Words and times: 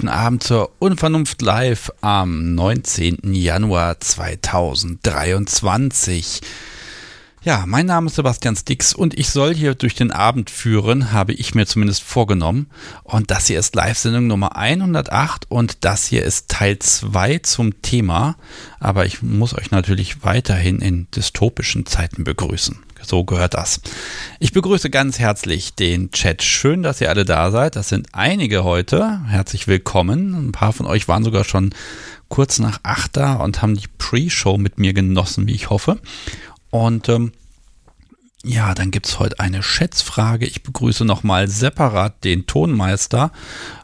guten 0.00 0.08
Abend 0.08 0.42
zur 0.42 0.70
Unvernunft 0.78 1.42
Live 1.42 1.92
am 2.00 2.54
19. 2.54 3.34
Januar 3.34 4.00
2023. 4.00 6.40
Ja, 7.42 7.64
mein 7.66 7.84
Name 7.84 8.06
ist 8.06 8.14
Sebastian 8.14 8.56
Stix 8.56 8.94
und 8.94 9.18
ich 9.18 9.28
soll 9.28 9.54
hier 9.54 9.74
durch 9.74 9.94
den 9.94 10.10
Abend 10.10 10.48
führen, 10.48 11.12
habe 11.12 11.34
ich 11.34 11.54
mir 11.54 11.66
zumindest 11.66 12.02
vorgenommen. 12.02 12.70
Und 13.02 13.30
das 13.30 13.48
hier 13.48 13.58
ist 13.58 13.74
Live-Sendung 13.74 14.26
Nummer 14.26 14.56
108 14.56 15.50
und 15.50 15.84
das 15.84 16.06
hier 16.06 16.22
ist 16.22 16.48
Teil 16.48 16.78
2 16.78 17.40
zum 17.40 17.82
Thema. 17.82 18.36
Aber 18.78 19.04
ich 19.04 19.20
muss 19.20 19.54
euch 19.54 19.70
natürlich 19.70 20.24
weiterhin 20.24 20.80
in 20.80 21.10
dystopischen 21.10 21.84
Zeiten 21.84 22.24
begrüßen. 22.24 22.78
So 23.10 23.24
gehört 23.24 23.54
das. 23.54 23.80
Ich 24.38 24.52
begrüße 24.52 24.88
ganz 24.88 25.18
herzlich 25.18 25.74
den 25.74 26.12
Chat. 26.12 26.44
Schön, 26.44 26.84
dass 26.84 27.00
ihr 27.00 27.08
alle 27.08 27.24
da 27.24 27.50
seid. 27.50 27.74
Das 27.74 27.88
sind 27.88 28.06
einige 28.12 28.62
heute. 28.62 29.20
Herzlich 29.26 29.66
willkommen. 29.66 30.34
Ein 30.34 30.52
paar 30.52 30.72
von 30.72 30.86
euch 30.86 31.08
waren 31.08 31.24
sogar 31.24 31.42
schon 31.42 31.74
kurz 32.28 32.60
nach 32.60 32.78
acht 32.84 33.16
da 33.16 33.34
und 33.34 33.62
haben 33.62 33.74
die 33.74 33.88
Pre-Show 33.98 34.58
mit 34.58 34.78
mir 34.78 34.92
genossen, 34.92 35.48
wie 35.48 35.56
ich 35.56 35.70
hoffe. 35.70 35.98
Und 36.70 37.08
ähm, 37.08 37.32
ja, 38.44 38.76
dann 38.76 38.92
gibt 38.92 39.06
es 39.08 39.18
heute 39.18 39.40
eine 39.40 39.64
Schätzfrage. 39.64 40.46
Ich 40.46 40.62
begrüße 40.62 41.04
nochmal 41.04 41.48
separat 41.48 42.22
den 42.22 42.46
Tonmeister 42.46 43.32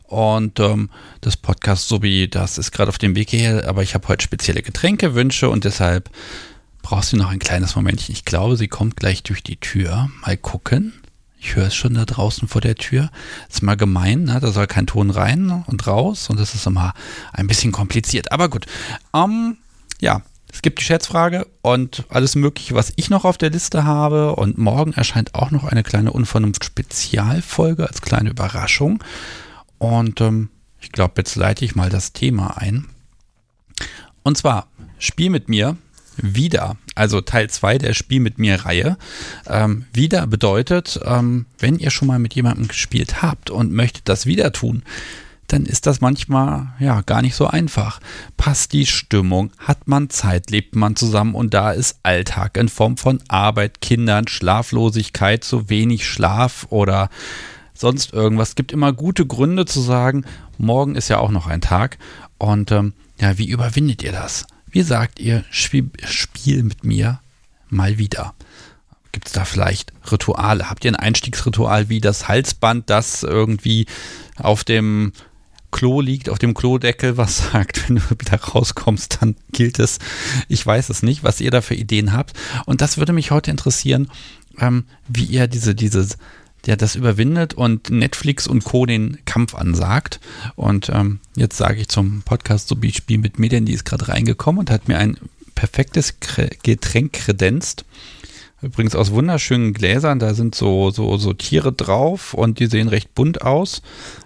und 0.05 0.61
ähm, 0.61 0.89
das 1.21 1.37
Podcast 1.37 1.89
sowie 1.89 2.29
das 2.29 2.59
ist 2.59 2.71
gerade 2.71 2.91
auf 2.91 2.99
dem 2.99 3.17
Weg 3.17 3.33
her, 3.33 3.65
aber 3.67 3.83
ich 3.83 3.97
habe 3.97 4.07
heute 4.07 4.23
spezielle 4.23 4.63
Getränkewünsche 4.63 5.51
und 5.51 5.65
deshalb 5.65 6.11
brauchst 6.87 7.13
du 7.13 7.17
noch 7.17 7.31
ein 7.31 7.41
kleines 7.41 7.75
Momentchen. 7.75 8.13
Ich 8.13 8.25
glaube, 8.25 8.57
sie 8.57 8.69
kommt 8.69 8.97
gleich 8.97 9.25
durch 9.25 9.43
die 9.43 9.57
Tür. 9.57 10.09
Mal 10.25 10.37
gucken. 10.37 10.93
Ich 11.37 11.57
höre 11.57 11.67
es 11.67 11.75
schon 11.75 11.95
da 11.95 12.05
draußen 12.05 12.47
vor 12.47 12.61
der 12.61 12.77
Tür. 12.77 13.11
Ist 13.51 13.65
mal 13.65 13.77
gemein, 13.77 14.23
ne? 14.23 14.39
da 14.39 14.53
soll 14.53 14.69
kein 14.69 14.87
Ton 14.87 15.11
rein 15.11 15.65
und 15.67 15.85
raus 15.89 16.31
und 16.31 16.39
das 16.39 16.55
ist 16.55 16.65
immer 16.65 16.95
ein 17.33 17.49
bisschen 17.49 17.73
kompliziert. 17.73 18.31
Aber 18.31 18.49
gut. 18.49 18.67
Ähm, 19.13 19.57
ja, 20.01 20.23
es 20.53 20.63
gibt 20.63 20.79
die 20.79 20.85
Schätzfrage 20.85 21.49
und 21.61 22.05
alles 22.09 22.37
Mögliche, 22.37 22.77
was 22.77 22.93
ich 22.95 23.11
noch 23.11 23.25
auf 23.25 23.37
der 23.37 23.51
Liste 23.51 23.83
habe. 23.83 24.37
Und 24.37 24.57
morgen 24.57 24.93
erscheint 24.93 25.35
auch 25.35 25.51
noch 25.51 25.65
eine 25.65 25.83
kleine 25.83 26.13
Unvernunft-Spezialfolge 26.13 27.85
als 27.85 28.01
kleine 28.01 28.31
Überraschung. 28.31 29.03
Und 29.79 30.21
ähm, 30.21 30.51
ich 30.81 30.93
glaube, 30.93 31.15
jetzt 31.17 31.35
leite 31.35 31.65
ich 31.65 31.75
mal 31.75 31.91
das 31.91 32.13
Thema 32.13 32.59
ein. 32.59 32.87
Und 34.23 34.39
zwar, 34.39 34.69
Spiel 34.99 35.31
mit 35.31 35.49
mir 35.49 35.77
wieder, 36.17 36.77
also 36.95 37.21
Teil 37.21 37.51
2 37.51 37.79
der 37.79 37.95
Spiel 37.95 38.21
mit 38.21 38.39
mir 38.39 38.65
Reihe. 38.65 38.97
Ähm, 39.47 39.87
wieder 39.93 40.27
bedeutet, 40.27 41.01
ähm, 41.05 41.47
wenn 41.59 41.79
ihr 41.79 41.91
schon 41.91 42.09
mal 42.09 42.19
mit 42.19 42.35
jemandem 42.35 42.69
gespielt 42.69 43.23
habt 43.23 43.51
und 43.51 43.73
möchtet 43.73 44.09
das 44.09 44.27
wieder 44.27 44.53
tun, 44.53 44.83
dann 45.49 45.65
ist 45.65 45.87
das 45.87 46.01
manchmal 46.01 46.69
ja 46.81 47.03
gar 47.03 47.23
nicht 47.23 47.35
so 47.35 47.47
einfach. 47.47 48.01
Passt 48.37 48.73
die 48.73 48.87
Stimmung, 48.87 49.53
hat 49.59 49.87
man 49.87 50.11
Zeit, 50.11 50.51
lebt 50.51 50.75
man 50.75 50.97
zusammen 50.97 51.35
und 51.35 51.55
da 51.55 51.71
ist 51.73 51.99
Alltag 52.03 52.57
in 52.57 52.69
Form 52.69 52.97
von 52.97 53.21
Arbeit, 53.29 53.81
Kindern, 53.81 54.29
Schlaflosigkeit, 54.29 55.45
zu 55.45 55.69
wenig 55.69 56.07
Schlaf 56.07 56.67
oder 56.71 57.11
sonst 57.75 58.13
irgendwas. 58.13 58.51
Es 58.51 58.55
gibt 58.57 58.73
immer 58.73 58.93
gute 58.93 59.27
Gründe 59.27 59.67
zu 59.67 59.81
sagen, 59.81 60.25
morgen 60.59 60.97
ist 60.97 61.09
ja 61.09 61.19
auch 61.19 61.31
noch 61.31 61.47
ein 61.47 61.61
Tag 61.61 61.99
und 62.39 62.73
ähm, 62.73 62.95
ja, 63.21 63.39
wie 63.39 63.49
überwindet 63.49 64.03
ihr 64.03 64.13
das? 64.13 64.47
Wie 64.77 64.83
sagt 64.83 65.21
ihr, 65.21 65.43
spiel, 65.49 65.89
mit 66.63 66.85
mir 66.85 67.21
mal 67.71 67.97
wieder? 67.97 68.35
Gibt 69.11 69.29
es 69.29 69.33
da 69.33 69.47
vielleicht 69.47 69.91
Rituale? 70.13 70.69
Habt 70.69 70.85
ihr 70.85 70.91
ein 70.91 70.97
Einstiegsritual 70.97 71.89
wie 71.89 72.03
das 72.03 72.29
Halsband, 72.29 72.91
das 72.91 73.23
irgendwie 73.23 73.87
auf 74.37 74.65
dem 74.65 75.15
Klo 75.71 76.03
liegt, 76.03 76.29
auf 76.29 76.39
dem 76.39 76.53
Klodeckel, 76.53 77.17
was 77.17 77.39
sagt, 77.53 77.89
wenn 77.89 77.97
du 77.97 78.03
wieder 78.11 78.39
rauskommst, 78.39 79.23
dann 79.23 79.37
gilt 79.51 79.79
es. 79.79 79.99
Ich 80.47 80.67
weiß 80.67 80.91
es 80.91 81.03
nicht, 81.03 81.25
was 81.25 81.41
ihr 81.41 81.51
da 81.51 81.63
für 81.63 81.75
Ideen 81.75 82.13
habt. 82.13 82.35
Und 82.67 82.83
das 82.83 82.99
würde 82.99 83.15
mich 83.15 83.31
heute 83.31 83.51
interessieren, 83.51 84.11
ähm, 84.59 84.85
wie 85.09 85.25
ihr 85.25 85.47
diese, 85.47 85.75
diese 85.75 86.07
der 86.67 86.77
das 86.77 86.97
überwindet 86.97 87.55
und 87.55 87.91
Netflix 87.91 88.47
und 88.47 88.65
Co. 88.65 88.87
den 88.87 89.19
Kampf 89.25 89.55
ansagt. 89.55 90.21
Und 90.57 90.91
ähm, 90.91 91.21
jetzt 91.35 91.57
sage 91.57 91.81
ich 91.81 91.89
zum 91.89 92.23
Podcast 92.23 92.69
so 92.69 92.77
Spiel 92.93 93.19
mit 93.19 93.39
Medien, 93.39 93.65
die 93.65 93.73
ist 93.73 93.85
gerade 93.85 94.09
reingekommen 94.09 94.61
und 94.61 94.71
hat 94.71 94.89
mir 94.89 94.99
ein 94.99 95.17
perfektes 95.55 96.15
Getränk 96.63 97.13
kredenzt. 97.13 97.85
Übrigens 98.63 98.95
aus 98.95 99.11
wunderschönen 99.11 99.75
Gläsern, 99.75 100.19
da 100.19 100.35
sind 100.35 100.55
so, 100.55 100.91
so, 100.91 101.17
so 101.19 101.33
Tiere 101.33 101.73
drauf 101.73 102.35
und 102.35 102.59
die 102.59 102.67
sehen 102.67 102.89
recht 102.89 103.15
bunt 103.15 103.43
aus. 103.43 103.83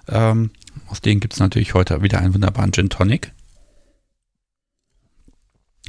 Ähm, 0.09 0.51
aus 0.87 1.01
denen 1.01 1.21
gibt 1.21 1.35
es 1.35 1.41
natürlich 1.41 1.75
heute 1.75 2.03
wieder 2.03 2.19
einen 2.19 2.35
wunderbaren 2.35 2.73
Gin 2.73 2.91
Tonic. 2.91 3.33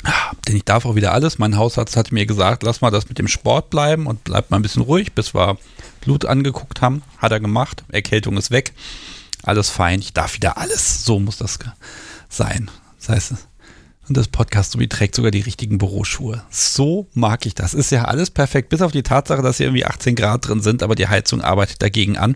Ah, 0.03 0.31
denn 0.51 0.57
ich 0.57 0.65
darf 0.65 0.85
auch 0.85 0.95
wieder 0.95 1.13
alles. 1.13 1.39
Mein 1.39 1.57
Hausarzt 1.57 1.97
hat 1.97 2.11
mir 2.11 2.25
gesagt, 2.25 2.63
lass 2.63 2.81
mal 2.81 2.91
das 2.91 3.09
mit 3.09 3.17
dem 3.17 3.27
Sport 3.27 3.69
bleiben 3.69 4.07
und 4.07 4.23
bleib 4.23 4.51
mal 4.51 4.57
ein 4.57 4.61
bisschen 4.61 4.83
ruhig, 4.83 5.13
bis 5.13 5.33
wir 5.33 5.57
Blut 6.01 6.25
angeguckt 6.25 6.81
haben. 6.81 7.03
Hat 7.17 7.31
er 7.31 7.39
gemacht. 7.39 7.83
Erkältung 7.89 8.37
ist 8.37 8.51
weg. 8.51 8.73
Alles 9.43 9.69
fein. 9.69 9.99
Ich 9.99 10.13
darf 10.13 10.35
wieder 10.35 10.57
alles. 10.57 11.05
So 11.05 11.19
muss 11.19 11.37
das 11.37 11.57
sein. 12.29 12.69
Das 12.99 13.09
heißt, 13.09 13.33
und 14.07 14.17
das 14.17 14.27
Podcast 14.27 14.73
sowie 14.73 14.89
trägt 14.89 15.15
sogar 15.15 15.31
die 15.31 15.39
richtigen 15.39 15.77
Büroschuhe. 15.77 16.43
So 16.49 17.07
mag 17.13 17.45
ich 17.45 17.55
das. 17.55 17.73
Ist 17.73 17.91
ja 17.91 18.05
alles 18.05 18.29
perfekt, 18.29 18.69
bis 18.69 18.81
auf 18.81 18.91
die 18.91 19.03
Tatsache, 19.03 19.41
dass 19.41 19.57
hier 19.57 19.67
irgendwie 19.67 19.85
18 19.85 20.15
Grad 20.15 20.47
drin 20.47 20.59
sind, 20.59 20.83
aber 20.83 20.95
die 20.95 21.07
Heizung 21.07 21.41
arbeitet 21.41 21.81
dagegen 21.81 22.17
an. 22.17 22.35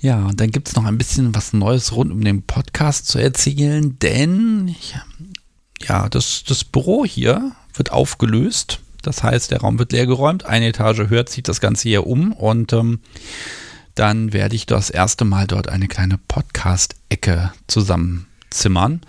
Ja, 0.00 0.26
und 0.26 0.40
dann 0.40 0.50
gibt 0.50 0.68
es 0.68 0.76
noch 0.76 0.84
ein 0.84 0.98
bisschen 0.98 1.34
was 1.34 1.52
Neues 1.52 1.92
rund 1.92 2.12
um 2.12 2.22
den 2.22 2.42
Podcast 2.42 3.08
zu 3.08 3.18
erzählen, 3.18 3.98
denn 4.00 4.74
ja, 5.80 6.08
das, 6.08 6.44
das 6.46 6.64
Büro 6.64 7.04
hier 7.04 7.52
wird 7.74 7.90
aufgelöst. 7.90 8.80
Das 9.02 9.22
heißt, 9.22 9.50
der 9.50 9.60
Raum 9.60 9.78
wird 9.78 9.92
leergeräumt, 9.92 10.44
eine 10.44 10.68
Etage 10.68 11.08
höher 11.08 11.26
zieht 11.26 11.48
das 11.48 11.60
Ganze 11.60 11.88
hier 11.88 12.06
um 12.06 12.32
und 12.32 12.72
ähm, 12.72 13.00
dann 13.94 14.32
werde 14.32 14.56
ich 14.56 14.66
das 14.66 14.90
erste 14.90 15.24
Mal 15.24 15.46
dort 15.46 15.68
eine 15.68 15.88
kleine 15.88 16.18
Podcast-Ecke 16.18 17.52
zusammenzimmern. 17.66 19.02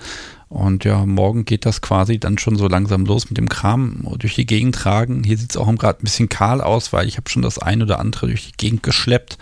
Und 0.47 0.85
ja, 0.85 1.05
morgen 1.05 1.45
geht 1.45 1.65
das 1.65 1.81
quasi 1.81 2.19
dann 2.19 2.37
schon 2.37 2.55
so 2.55 2.67
langsam 2.67 3.05
los 3.05 3.29
mit 3.29 3.37
dem 3.37 3.49
Kram 3.49 4.05
durch 4.19 4.35
die 4.35 4.45
Gegend 4.45 4.75
tragen. 4.75 5.23
Hier 5.23 5.37
sieht 5.37 5.51
es 5.51 5.57
auch 5.57 5.73
gerade 5.75 5.99
ein 5.99 6.03
bisschen 6.03 6.29
kahl 6.29 6.61
aus, 6.61 6.93
weil 6.93 7.07
ich 7.07 7.17
habe 7.17 7.29
schon 7.29 7.41
das 7.41 7.57
ein 7.57 7.81
oder 7.81 7.99
andere 7.99 8.27
durch 8.27 8.47
die 8.47 8.57
Gegend 8.57 8.83
geschleppt. 8.83 9.37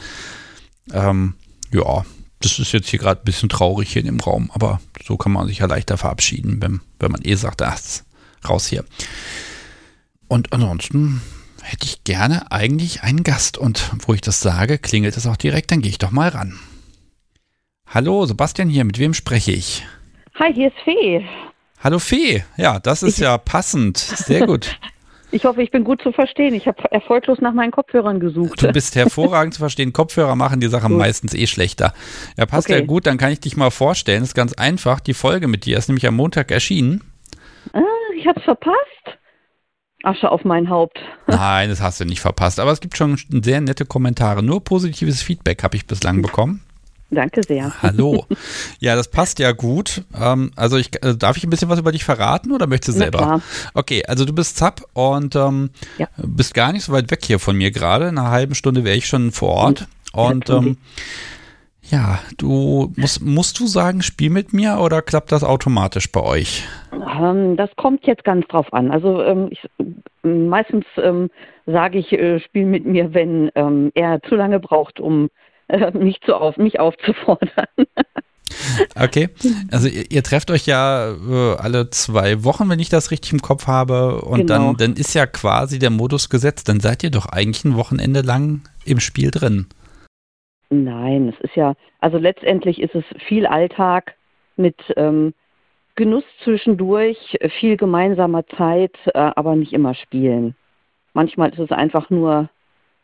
Ähm, 0.91 1.35
ja, 1.71 2.05
das 2.39 2.59
ist 2.59 2.71
jetzt 2.71 2.89
hier 2.89 2.99
gerade 2.99 3.21
ein 3.21 3.25
bisschen 3.25 3.49
traurig 3.49 3.91
hier 3.91 4.01
in 4.01 4.07
dem 4.07 4.19
Raum, 4.19 4.49
aber 4.53 4.81
so 5.05 5.17
kann 5.17 5.31
man 5.31 5.47
sich 5.47 5.59
ja 5.59 5.65
leichter 5.65 5.97
verabschieden, 5.97 6.61
wenn, 6.61 6.81
wenn 6.99 7.11
man 7.11 7.21
eh 7.23 7.35
sagt, 7.35 7.61
ah, 7.61 7.75
raus 8.47 8.67
hier. 8.67 8.85
Und 10.27 10.51
ansonsten 10.53 11.21
hätte 11.61 11.85
ich 11.85 12.03
gerne 12.03 12.51
eigentlich 12.51 13.03
einen 13.03 13.23
Gast. 13.23 13.57
Und 13.57 13.91
wo 14.05 14.13
ich 14.13 14.21
das 14.21 14.39
sage, 14.39 14.77
klingelt 14.77 15.17
es 15.17 15.27
auch 15.27 15.37
direkt, 15.37 15.71
dann 15.71 15.81
gehe 15.81 15.91
ich 15.91 15.97
doch 15.97 16.11
mal 16.11 16.29
ran. 16.29 16.59
Hallo, 17.87 18.25
Sebastian 18.25 18.69
hier, 18.69 18.83
mit 18.85 18.99
wem 18.99 19.13
spreche 19.13 19.51
ich? 19.51 19.85
Hi, 20.39 20.51
hier 20.51 20.69
ist 20.69 20.77
Fee. 20.83 21.23
Hallo 21.83 21.99
Fee, 21.99 22.43
ja, 22.57 22.79
das 22.79 23.03
ist 23.03 23.19
ich, 23.19 23.23
ja 23.23 23.37
passend. 23.37 23.97
Sehr 23.97 24.45
gut. 24.45 24.79
Ich 25.35 25.45
hoffe, 25.45 25.63
ich 25.63 25.71
bin 25.71 25.83
gut 25.83 25.99
zu 26.03 26.11
verstehen. 26.11 26.53
Ich 26.53 26.67
habe 26.67 26.91
erfolglos 26.91 27.39
nach 27.41 27.53
meinen 27.53 27.71
Kopfhörern 27.71 28.19
gesucht. 28.19 28.61
Du 28.61 28.71
bist 28.71 28.95
hervorragend 28.95 29.55
zu 29.55 29.61
verstehen. 29.61 29.91
Kopfhörer 29.91 30.35
machen 30.35 30.59
die 30.59 30.67
Sache 30.67 30.87
gut. 30.89 30.99
meistens 30.99 31.33
eh 31.33 31.47
schlechter. 31.47 31.91
Ja, 32.37 32.45
passt 32.45 32.69
okay. 32.69 32.81
ja 32.81 32.85
gut, 32.85 33.07
dann 33.07 33.17
kann 33.17 33.31
ich 33.31 33.39
dich 33.39 33.57
mal 33.57 33.71
vorstellen. 33.71 34.19
Das 34.19 34.29
ist 34.29 34.35
ganz 34.35 34.53
einfach. 34.53 34.99
Die 34.99 35.15
Folge 35.15 35.47
mit 35.47 35.65
dir 35.65 35.79
ist 35.79 35.89
nämlich 35.89 36.05
am 36.05 36.15
Montag 36.15 36.51
erschienen. 36.51 37.01
Ah, 37.73 37.81
ich 38.15 38.27
habe 38.27 38.39
es 38.39 38.45
verpasst. 38.45 39.17
Asche 40.03 40.29
auf 40.29 40.45
mein 40.45 40.69
Haupt. 40.69 40.99
Nein, 41.25 41.69
das 41.69 41.81
hast 41.81 41.99
du 41.99 42.05
nicht 42.05 42.21
verpasst. 42.21 42.59
Aber 42.59 42.71
es 42.71 42.79
gibt 42.79 42.95
schon 42.95 43.17
sehr 43.17 43.59
nette 43.59 43.87
Kommentare. 43.87 44.43
Nur 44.43 44.63
positives 44.63 45.23
Feedback 45.23 45.63
habe 45.63 45.77
ich 45.77 45.87
bislang 45.87 46.21
bekommen. 46.21 46.61
Danke 47.13 47.41
sehr. 47.43 47.81
Hallo. 47.81 48.25
Ja, 48.79 48.95
das 48.95 49.07
passt 49.07 49.39
ja 49.39 49.51
gut. 49.51 50.03
Ähm, 50.19 50.51
also 50.55 50.77
ich, 50.77 50.91
äh, 51.03 51.15
darf 51.15 51.37
ich 51.37 51.43
ein 51.45 51.49
bisschen 51.49 51.69
was 51.69 51.79
über 51.79 51.91
dich 51.91 52.03
verraten 52.03 52.51
oder 52.51 52.67
möchtest 52.67 52.97
du 52.97 53.01
selber? 53.01 53.19
Klar. 53.19 53.41
Okay, 53.73 54.03
also 54.05 54.25
du 54.25 54.33
bist 54.33 54.57
Zap 54.57 54.81
und 54.93 55.35
ähm, 55.35 55.69
ja. 55.97 56.07
bist 56.17 56.53
gar 56.53 56.73
nicht 56.73 56.83
so 56.83 56.91
weit 56.91 57.11
weg 57.11 57.23
hier 57.23 57.39
von 57.39 57.55
mir 57.55 57.71
gerade. 57.71 58.07
In 58.07 58.17
einer 58.17 58.31
halben 58.31 58.55
Stunde 58.55 58.83
wäre 58.83 58.97
ich 58.97 59.07
schon 59.07 59.31
vor 59.31 59.51
Ort. 59.51 59.87
Und 60.11 60.49
ähm, 60.49 60.77
ja, 61.83 62.19
du 62.37 62.91
musst, 62.97 63.23
musst 63.23 63.59
du 63.59 63.67
sagen, 63.67 64.01
spiel 64.01 64.29
mit 64.29 64.53
mir 64.53 64.79
oder 64.79 65.01
klappt 65.01 65.31
das 65.31 65.43
automatisch 65.43 66.11
bei 66.11 66.21
euch? 66.21 66.63
Ähm, 66.91 67.55
das 67.55 67.69
kommt 67.77 68.05
jetzt 68.05 68.23
ganz 68.23 68.47
drauf 68.47 68.71
an. 68.73 68.91
Also 68.91 69.23
ähm, 69.23 69.49
ich, 69.51 69.61
meistens 70.23 70.85
ähm, 70.97 71.29
sage 71.65 71.99
ich, 71.99 72.11
äh, 72.11 72.39
spiel 72.41 72.65
mit 72.65 72.85
mir, 72.85 73.13
wenn 73.13 73.49
er 73.93 74.21
zu 74.27 74.35
lange 74.35 74.59
braucht, 74.59 74.99
um 74.99 75.29
äh, 75.67 75.91
mich, 75.97 76.21
zu 76.21 76.35
auf, 76.35 76.57
mich 76.57 76.79
aufzufordern. 76.79 77.67
Okay, 78.95 79.29
also 79.71 79.87
ihr, 79.87 80.11
ihr, 80.11 80.23
trefft 80.23 80.51
euch 80.51 80.67
ja 80.67 81.11
äh, 81.11 81.55
alle 81.57 81.89
zwei 81.89 82.43
Wochen, 82.43 82.69
wenn 82.69 82.79
ich 82.79 82.89
das 82.89 83.09
richtig 83.11 83.33
im 83.33 83.41
Kopf 83.41 83.67
habe. 83.67 84.21
Und 84.21 84.47
genau. 84.47 84.73
dann, 84.73 84.77
dann 84.77 84.93
ist 84.93 85.13
ja 85.15 85.25
quasi 85.25 85.79
der 85.79 85.89
Modus 85.89 86.29
gesetzt. 86.29 86.69
Dann 86.69 86.79
seid 86.79 87.03
ihr 87.03 87.09
doch 87.09 87.25
eigentlich 87.25 87.65
ein 87.65 87.75
Wochenende 87.75 88.21
lang 88.21 88.61
im 88.85 88.99
Spiel 88.99 89.31
drin. 89.31 89.67
Nein, 90.69 91.29
es 91.29 91.39
ist 91.41 91.55
ja, 91.55 91.73
also 91.99 92.17
letztendlich 92.17 92.81
ist 92.81 92.95
es 92.95 93.05
viel 93.27 93.45
Alltag 93.45 94.15
mit 94.55 94.75
ähm, 94.97 95.33
Genuss 95.95 96.23
zwischendurch, 96.43 97.37
viel 97.59 97.77
gemeinsamer 97.77 98.45
Zeit, 98.57 98.95
äh, 99.13 99.31
aber 99.35 99.55
nicht 99.55 99.73
immer 99.73 99.93
spielen. 99.93 100.55
Manchmal 101.13 101.51
ist 101.51 101.59
es 101.59 101.71
einfach 101.71 102.09
nur 102.09 102.49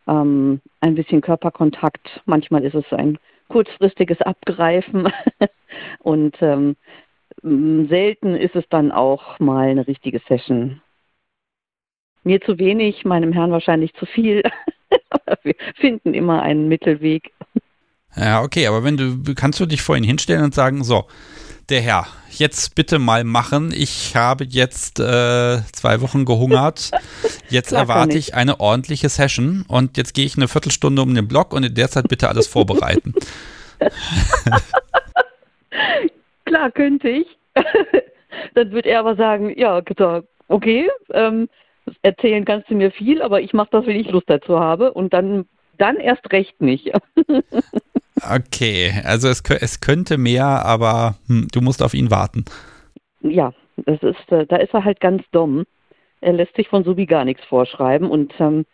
ähm, 0.10 0.62
ein 0.82 0.96
bisschen 0.96 1.22
Körperkontakt, 1.22 2.22
manchmal 2.26 2.66
ist 2.66 2.76
es 2.76 2.86
ein 2.92 3.18
kurzfristiges 3.48 4.22
Abgreifen 4.22 5.12
und 6.00 6.36
ähm, 6.42 6.76
selten 7.42 8.36
ist 8.36 8.56
es 8.56 8.66
dann 8.70 8.92
auch 8.92 9.40
mal 9.40 9.70
eine 9.70 9.88
richtige 9.88 10.22
Session. 10.28 10.82
Mir 12.24 12.42
zu 12.42 12.60
wenig, 12.60 13.06
meinem 13.06 13.32
Herrn 13.32 13.52
wahrscheinlich 13.52 13.94
zu 13.94 14.06
viel. 14.06 14.44
wir 15.44 15.56
finden 15.76 16.14
immer 16.14 16.42
einen 16.42 16.68
Mittelweg. 16.68 17.32
Ja, 18.16 18.42
okay, 18.44 18.68
aber 18.68 18.84
wenn 18.84 18.98
du 18.98 19.36
kannst 19.36 19.60
du 19.60 19.66
dich 19.66 19.82
vorhin 19.82 20.04
hinstellen 20.04 20.44
und 20.44 20.54
sagen, 20.54 20.84
so, 20.84 21.06
der 21.70 21.82
Herr, 21.82 22.08
jetzt 22.30 22.76
bitte 22.76 23.00
mal 23.00 23.24
machen. 23.24 23.72
Ich 23.74 24.16
habe 24.16 24.44
jetzt 24.44 25.00
äh, 25.00 25.62
zwei 25.72 26.02
Wochen 26.02 26.26
gehungert. 26.26 26.92
Jetzt 27.50 27.72
erwarte 27.72 28.16
ich 28.16 28.36
eine 28.36 28.60
ordentliche 28.60 29.10
Session 29.10 29.66
und 29.68 29.98
jetzt 29.98 30.14
gehe 30.14 30.24
ich 30.24 30.38
eine 30.38 30.48
Viertelstunde 30.48 31.02
um 31.02 31.16
den 31.16 31.28
Block 31.28 31.52
und 31.52 31.66
in 31.66 31.74
der 31.74 31.90
Zeit 31.90 32.08
bitte 32.08 32.30
alles 32.30 32.46
vorbereiten. 32.46 33.16
Klar, 36.46 36.70
könnte 36.70 37.10
ich. 37.10 37.26
Dann 38.54 38.72
wird 38.72 38.86
er 38.86 39.00
aber 39.00 39.16
sagen, 39.16 39.52
ja, 39.58 39.82
okay, 40.48 40.92
ähm, 41.12 41.50
erzählen 42.04 42.46
kannst 42.46 42.70
du 42.70 42.76
mir 42.76 42.92
viel, 42.92 43.24
aber 43.24 43.42
ich 43.42 43.54
mache 43.54 43.70
das, 43.72 43.88
wenn 43.88 44.00
ich 44.00 44.12
Lust 44.12 44.30
dazu 44.30 44.60
habe 44.60 44.94
und 44.94 45.12
dann, 45.12 45.48
dann 45.80 45.98
erst 45.98 46.32
recht 46.32 46.62
nicht. 46.62 46.92
Okay, 48.24 48.94
also 49.04 49.28
es, 49.28 49.42
es 49.42 49.82
könnte 49.82 50.18
mehr, 50.18 50.66
aber 50.66 51.16
hm, 51.28 51.48
du 51.52 51.62
musst 51.62 51.84
auf 51.84 51.94
ihn 51.94 52.12
warten. 52.12 52.46
Ja, 53.22 53.54
das 53.78 54.02
ist, 54.02 54.32
äh, 54.32 54.46
da 54.46 54.58
ist 54.58 54.74
er 54.74 54.84
halt 54.84 55.00
ganz 55.00 55.24
dumm. 55.32 55.66
Er 56.22 56.34
lässt 56.34 56.56
sich 56.56 56.68
von 56.68 56.84
Subi 56.84 57.06
gar 57.06 57.26
nichts 57.26 57.44
vorschreiben 57.46 58.10
und 58.10 58.34
ähm, 58.40 58.66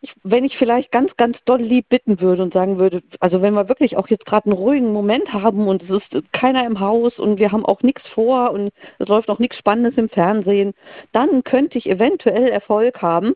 ich, 0.00 0.12
wenn 0.22 0.44
ich 0.44 0.56
vielleicht 0.56 0.92
ganz, 0.92 1.16
ganz 1.16 1.36
doll 1.44 1.60
lieb 1.60 1.88
bitten 1.88 2.20
würde 2.20 2.42
und 2.42 2.52
sagen 2.52 2.78
würde, 2.78 3.02
also 3.20 3.42
wenn 3.42 3.54
wir 3.54 3.68
wirklich 3.68 3.96
auch 3.96 4.08
jetzt 4.08 4.26
gerade 4.26 4.46
einen 4.46 4.58
ruhigen 4.58 4.92
Moment 4.92 5.32
haben 5.32 5.68
und 5.68 5.82
es 5.82 5.90
ist 5.90 6.32
keiner 6.32 6.66
im 6.66 6.80
Haus 6.80 7.18
und 7.18 7.38
wir 7.38 7.52
haben 7.52 7.64
auch 7.64 7.82
nichts 7.82 8.06
vor 8.08 8.52
und 8.52 8.72
es 8.98 9.08
läuft 9.08 9.28
auch 9.30 9.38
nichts 9.38 9.56
Spannendes 9.58 9.96
im 9.96 10.08
Fernsehen, 10.08 10.74
dann 11.12 11.44
könnte 11.44 11.78
ich 11.78 11.88
eventuell 11.88 12.48
Erfolg 12.48 13.00
haben. 13.02 13.34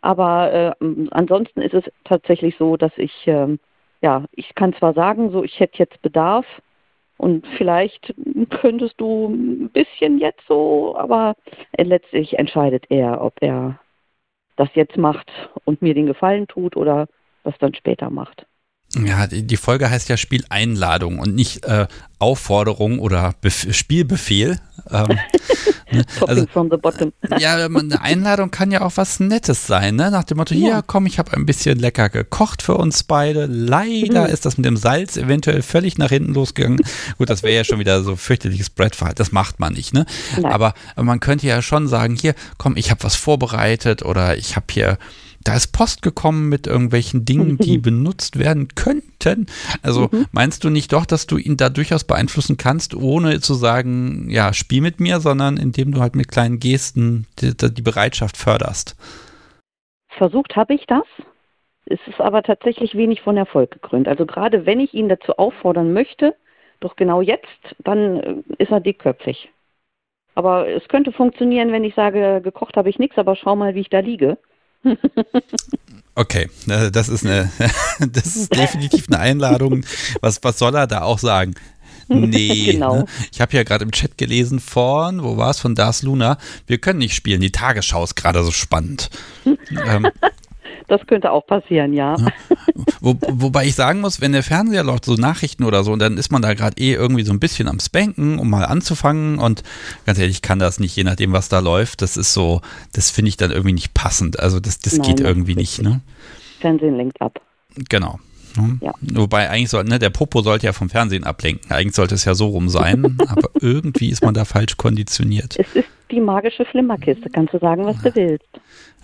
Aber 0.00 0.52
äh, 0.52 0.84
ansonsten 1.10 1.60
ist 1.60 1.74
es 1.74 1.84
tatsächlich 2.04 2.56
so, 2.56 2.76
dass 2.76 2.92
ich 2.96 3.26
äh, 3.26 3.58
ja, 4.00 4.24
ich 4.32 4.54
kann 4.54 4.74
zwar 4.74 4.94
sagen, 4.94 5.30
so 5.30 5.42
ich 5.42 5.58
hätte 5.60 5.78
jetzt 5.78 6.00
Bedarf 6.02 6.46
und 7.16 7.46
vielleicht 7.56 8.14
könntest 8.50 9.00
du 9.00 9.28
ein 9.28 9.70
bisschen 9.70 10.18
jetzt 10.18 10.46
so, 10.46 10.96
aber 10.96 11.34
letztlich 11.76 12.38
entscheidet 12.38 12.86
er, 12.90 13.22
ob 13.22 13.34
er 13.40 13.78
das 14.56 14.68
jetzt 14.74 14.96
macht 14.96 15.30
und 15.64 15.82
mir 15.82 15.94
den 15.94 16.06
Gefallen 16.06 16.46
tut 16.46 16.76
oder 16.76 17.08
das 17.44 17.56
dann 17.58 17.74
später 17.74 18.10
macht. 18.10 18.46
Ja, 19.06 19.26
die 19.26 19.56
Folge 19.56 19.90
heißt 19.90 20.08
ja 20.08 20.16
Spieleinladung 20.16 21.18
und 21.18 21.34
nicht 21.34 21.64
äh, 21.64 21.86
Aufforderung 22.18 22.98
oder 22.98 23.34
Bef 23.40 23.72
Spielbefehl. 23.74 24.58
Ähm, 24.90 25.18
ne? 25.92 26.04
also, 26.26 26.46
from 26.52 26.68
the 26.70 26.76
bottom. 26.76 27.12
ja, 27.38 27.54
eine 27.54 28.00
Einladung 28.00 28.50
kann 28.50 28.70
ja 28.70 28.80
auch 28.80 28.92
was 28.96 29.20
Nettes 29.20 29.66
sein, 29.66 29.96
ne? 29.96 30.10
Nach 30.10 30.24
dem 30.24 30.38
Motto, 30.38 30.54
ja. 30.54 30.60
hier 30.60 30.82
komm, 30.86 31.06
ich 31.06 31.18
habe 31.18 31.32
ein 31.34 31.46
bisschen 31.46 31.78
lecker 31.78 32.08
gekocht 32.08 32.62
für 32.62 32.74
uns 32.74 33.04
beide. 33.04 33.46
Leider 33.46 34.26
mhm. 34.26 34.32
ist 34.32 34.46
das 34.46 34.56
mit 34.56 34.66
dem 34.66 34.76
Salz 34.76 35.16
eventuell 35.16 35.62
völlig 35.62 35.98
nach 35.98 36.10
hinten 36.10 36.34
losgegangen. 36.34 36.80
Gut, 37.18 37.30
das 37.30 37.42
wäre 37.42 37.54
ja 37.54 37.64
schon 37.64 37.78
wieder 37.78 38.02
so 38.02 38.16
fürchterliches 38.16 38.70
Brettverhalten. 38.70 39.18
Das 39.18 39.32
macht 39.32 39.60
man 39.60 39.74
nicht, 39.74 39.94
ne? 39.94 40.06
Aber 40.42 40.74
man 40.96 41.20
könnte 41.20 41.46
ja 41.46 41.62
schon 41.62 41.86
sagen, 41.86 42.16
hier, 42.16 42.34
komm, 42.56 42.76
ich 42.76 42.90
habe 42.90 43.04
was 43.04 43.14
vorbereitet 43.14 44.02
oder 44.02 44.36
ich 44.36 44.56
habe 44.56 44.66
hier 44.70 44.98
da 45.44 45.54
ist 45.54 45.72
Post 45.72 46.02
gekommen 46.02 46.48
mit 46.48 46.66
irgendwelchen 46.66 47.24
Dingen, 47.24 47.58
die 47.58 47.78
benutzt 47.78 48.38
werden 48.38 48.68
könnten. 48.74 49.46
Also 49.82 50.08
mhm. 50.10 50.26
meinst 50.32 50.64
du 50.64 50.70
nicht 50.70 50.92
doch, 50.92 51.06
dass 51.06 51.26
du 51.26 51.36
ihn 51.36 51.56
da 51.56 51.68
durchaus 51.68 52.04
beeinflussen 52.04 52.56
kannst, 52.56 52.94
ohne 52.94 53.40
zu 53.40 53.54
sagen, 53.54 54.28
ja, 54.30 54.52
spiel 54.52 54.80
mit 54.80 55.00
mir, 55.00 55.20
sondern 55.20 55.56
indem 55.56 55.92
du 55.92 56.00
halt 56.00 56.16
mit 56.16 56.28
kleinen 56.28 56.58
Gesten 56.58 57.26
die, 57.38 57.56
die 57.56 57.82
Bereitschaft 57.82 58.36
förderst? 58.36 58.96
Versucht 60.08 60.56
habe 60.56 60.74
ich 60.74 60.86
das. 60.86 61.04
Es 61.86 62.00
ist 62.06 62.20
aber 62.20 62.42
tatsächlich 62.42 62.94
wenig 62.94 63.22
von 63.22 63.36
Erfolg 63.36 63.70
gekrönt. 63.70 64.08
Also 64.08 64.26
gerade 64.26 64.66
wenn 64.66 64.80
ich 64.80 64.92
ihn 64.92 65.08
dazu 65.08 65.38
auffordern 65.38 65.92
möchte, 65.92 66.34
doch 66.80 66.96
genau 66.96 67.20
jetzt, 67.22 67.46
dann 67.78 68.20
äh, 68.20 68.34
ist 68.58 68.70
er 68.70 68.80
dickköpfig. 68.80 69.50
Aber 70.34 70.68
es 70.68 70.86
könnte 70.88 71.10
funktionieren, 71.12 71.72
wenn 71.72 71.84
ich 71.84 71.94
sage, 71.94 72.40
gekocht 72.42 72.76
habe 72.76 72.88
ich 72.90 72.98
nichts, 72.98 73.18
aber 73.18 73.34
schau 73.34 73.56
mal, 73.56 73.74
wie 73.74 73.80
ich 73.80 73.90
da 73.90 73.98
liege. 74.00 74.38
Okay, 76.14 76.50
das 76.66 77.08
ist 77.08 77.24
eine, 77.24 77.50
das 78.00 78.34
ist 78.34 78.54
definitiv 78.54 79.06
eine 79.08 79.20
Einladung. 79.20 79.84
Was, 80.20 80.42
was 80.42 80.58
soll 80.58 80.74
er 80.74 80.88
da 80.88 81.02
auch 81.02 81.20
sagen? 81.20 81.54
Nee, 82.08 82.64
genau. 82.72 82.96
ne? 82.96 83.04
ich 83.30 83.40
habe 83.40 83.56
ja 83.56 83.62
gerade 83.62 83.84
im 83.84 83.92
Chat 83.92 84.18
gelesen 84.18 84.60
von, 84.60 85.22
wo 85.22 85.36
war 85.36 85.50
es, 85.50 85.60
von 85.60 85.74
Dars 85.74 86.02
Luna, 86.02 86.38
wir 86.66 86.78
können 86.78 86.98
nicht 86.98 87.14
spielen, 87.14 87.40
die 87.40 87.52
Tagesschau 87.52 88.02
ist 88.02 88.16
gerade 88.16 88.42
so 88.42 88.50
spannend. 88.50 89.10
ähm, 89.86 90.08
das 90.88 91.06
könnte 91.06 91.30
auch 91.30 91.46
passieren, 91.46 91.92
ja. 91.92 92.16
ja. 92.16 92.26
Wo, 93.00 93.14
wobei 93.28 93.66
ich 93.66 93.74
sagen 93.74 94.00
muss, 94.00 94.20
wenn 94.20 94.32
der 94.32 94.42
Fernseher 94.42 94.82
läuft, 94.82 95.04
so 95.04 95.14
Nachrichten 95.14 95.64
oder 95.64 95.84
so, 95.84 95.92
und 95.92 96.00
dann 96.00 96.16
ist 96.16 96.32
man 96.32 96.42
da 96.42 96.54
gerade 96.54 96.80
eh 96.80 96.94
irgendwie 96.94 97.24
so 97.24 97.32
ein 97.32 97.40
bisschen 97.40 97.68
am 97.68 97.78
Spanken, 97.78 98.38
um 98.38 98.50
mal 98.50 98.64
anzufangen. 98.64 99.38
Und 99.38 99.62
ganz 100.06 100.18
ehrlich, 100.18 100.36
ich 100.36 100.42
kann 100.42 100.58
das 100.58 100.80
nicht, 100.80 100.96
je 100.96 101.04
nachdem, 101.04 101.32
was 101.32 101.48
da 101.48 101.60
läuft. 101.60 102.02
Das 102.02 102.16
ist 102.16 102.32
so, 102.32 102.62
das 102.92 103.10
finde 103.10 103.28
ich 103.28 103.36
dann 103.36 103.50
irgendwie 103.50 103.74
nicht 103.74 103.94
passend. 103.94 104.40
Also 104.40 104.60
das, 104.60 104.80
das 104.80 104.96
Nein, 104.96 105.06
geht 105.06 105.20
irgendwie 105.20 105.54
nicht, 105.54 105.82
ne? 105.82 106.00
Fernsehen 106.60 106.96
lenkt 106.96 107.20
ab. 107.20 107.40
Genau. 107.88 108.18
Ne? 108.56 108.78
Ja. 108.80 108.92
Wobei 109.00 109.50
eigentlich 109.50 109.70
sollte, 109.70 109.90
ne, 109.90 109.98
der 109.98 110.10
Popo 110.10 110.42
sollte 110.42 110.66
ja 110.66 110.72
vom 110.72 110.88
Fernsehen 110.88 111.24
ablenken. 111.24 111.70
Eigentlich 111.70 111.94
sollte 111.94 112.14
es 112.14 112.24
ja 112.24 112.34
so 112.34 112.48
rum 112.48 112.68
sein, 112.68 113.18
aber 113.28 113.50
irgendwie 113.60 114.08
ist 114.08 114.24
man 114.24 114.34
da 114.34 114.44
falsch 114.44 114.76
konditioniert. 114.76 115.56
Es 115.58 115.74
ist 115.74 115.88
die 116.10 116.20
magische 116.20 116.64
Flimmerkiste, 116.64 117.28
kannst 117.30 117.54
du 117.54 117.58
sagen, 117.58 117.84
was 117.84 118.00
du 118.02 118.14
willst. 118.14 118.48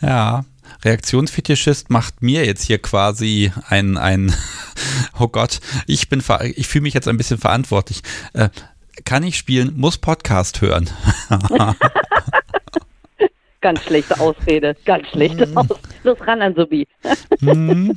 Ja, 0.01 0.45
Reaktionsfetischist 0.85 1.91
macht 1.91 2.23
mir 2.23 2.45
jetzt 2.45 2.65
hier 2.65 2.79
quasi 2.79 3.53
ein, 3.69 3.97
ein 3.97 4.35
oh 5.19 5.29
Gott, 5.29 5.61
ich 5.87 6.09
bin, 6.09 6.23
ich 6.55 6.67
fühle 6.67 6.83
mich 6.83 6.95
jetzt 6.95 7.09
ein 7.09 7.17
bisschen 7.17 7.39
verantwortlich. 7.39 8.03
Äh, 8.33 8.49
kann 9.05 9.23
ich 9.23 9.37
spielen, 9.37 9.73
muss 9.77 9.99
Podcast 9.99 10.61
hören. 10.61 10.89
Ganz 13.61 13.83
schlechte 13.83 14.21
Ausrede. 14.21 14.77
Ganz 14.85 15.09
schlechte 15.09 15.47
Mhm. 15.47 15.57
Ausrede. 15.57 15.81
Los 16.03 16.19
ran 16.21 16.43
an 16.43 16.55
Subi. 16.55 16.87
Hm. 17.41 17.97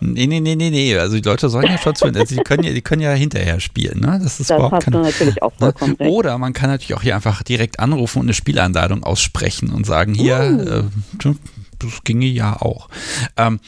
Nee, 0.00 0.26
nee, 0.26 0.40
nee, 0.40 0.56
nee, 0.56 0.70
nee. 0.70 0.96
Also 0.98 1.16
die 1.16 1.22
Leute 1.22 1.48
sollen 1.48 1.66
ja 1.66 1.78
schon 1.78 1.94
zu, 1.94 2.06
also 2.06 2.24
die 2.24 2.42
können 2.42 2.64
ja, 2.64 2.72
die 2.72 2.80
können 2.82 3.02
ja 3.02 3.12
hinterher 3.12 3.60
spielen, 3.60 4.00
ne? 4.00 4.18
Das 4.22 4.40
ist 4.40 4.50
Da 4.50 4.56
überhaupt 4.56 4.76
hast 4.76 4.86
du 4.86 4.90
kein, 4.90 5.02
natürlich 5.02 5.42
auch 5.42 5.52
vollkommen 5.52 5.96
ne? 6.00 6.08
Oder 6.08 6.36
man 6.38 6.52
kann 6.52 6.70
natürlich 6.70 6.94
auch 6.94 7.02
hier 7.02 7.14
einfach 7.14 7.42
direkt 7.44 7.78
anrufen 7.78 8.18
und 8.20 8.26
eine 8.26 8.34
Spielanladung 8.34 9.04
aussprechen 9.04 9.70
und 9.70 9.86
sagen, 9.86 10.14
hier, 10.14 10.84
Uh. 11.20 11.28
äh, 11.30 11.34
das 11.78 12.02
ginge 12.04 12.26
ja 12.26 12.60
auch. 12.60 12.88
Ähm, 13.36 13.60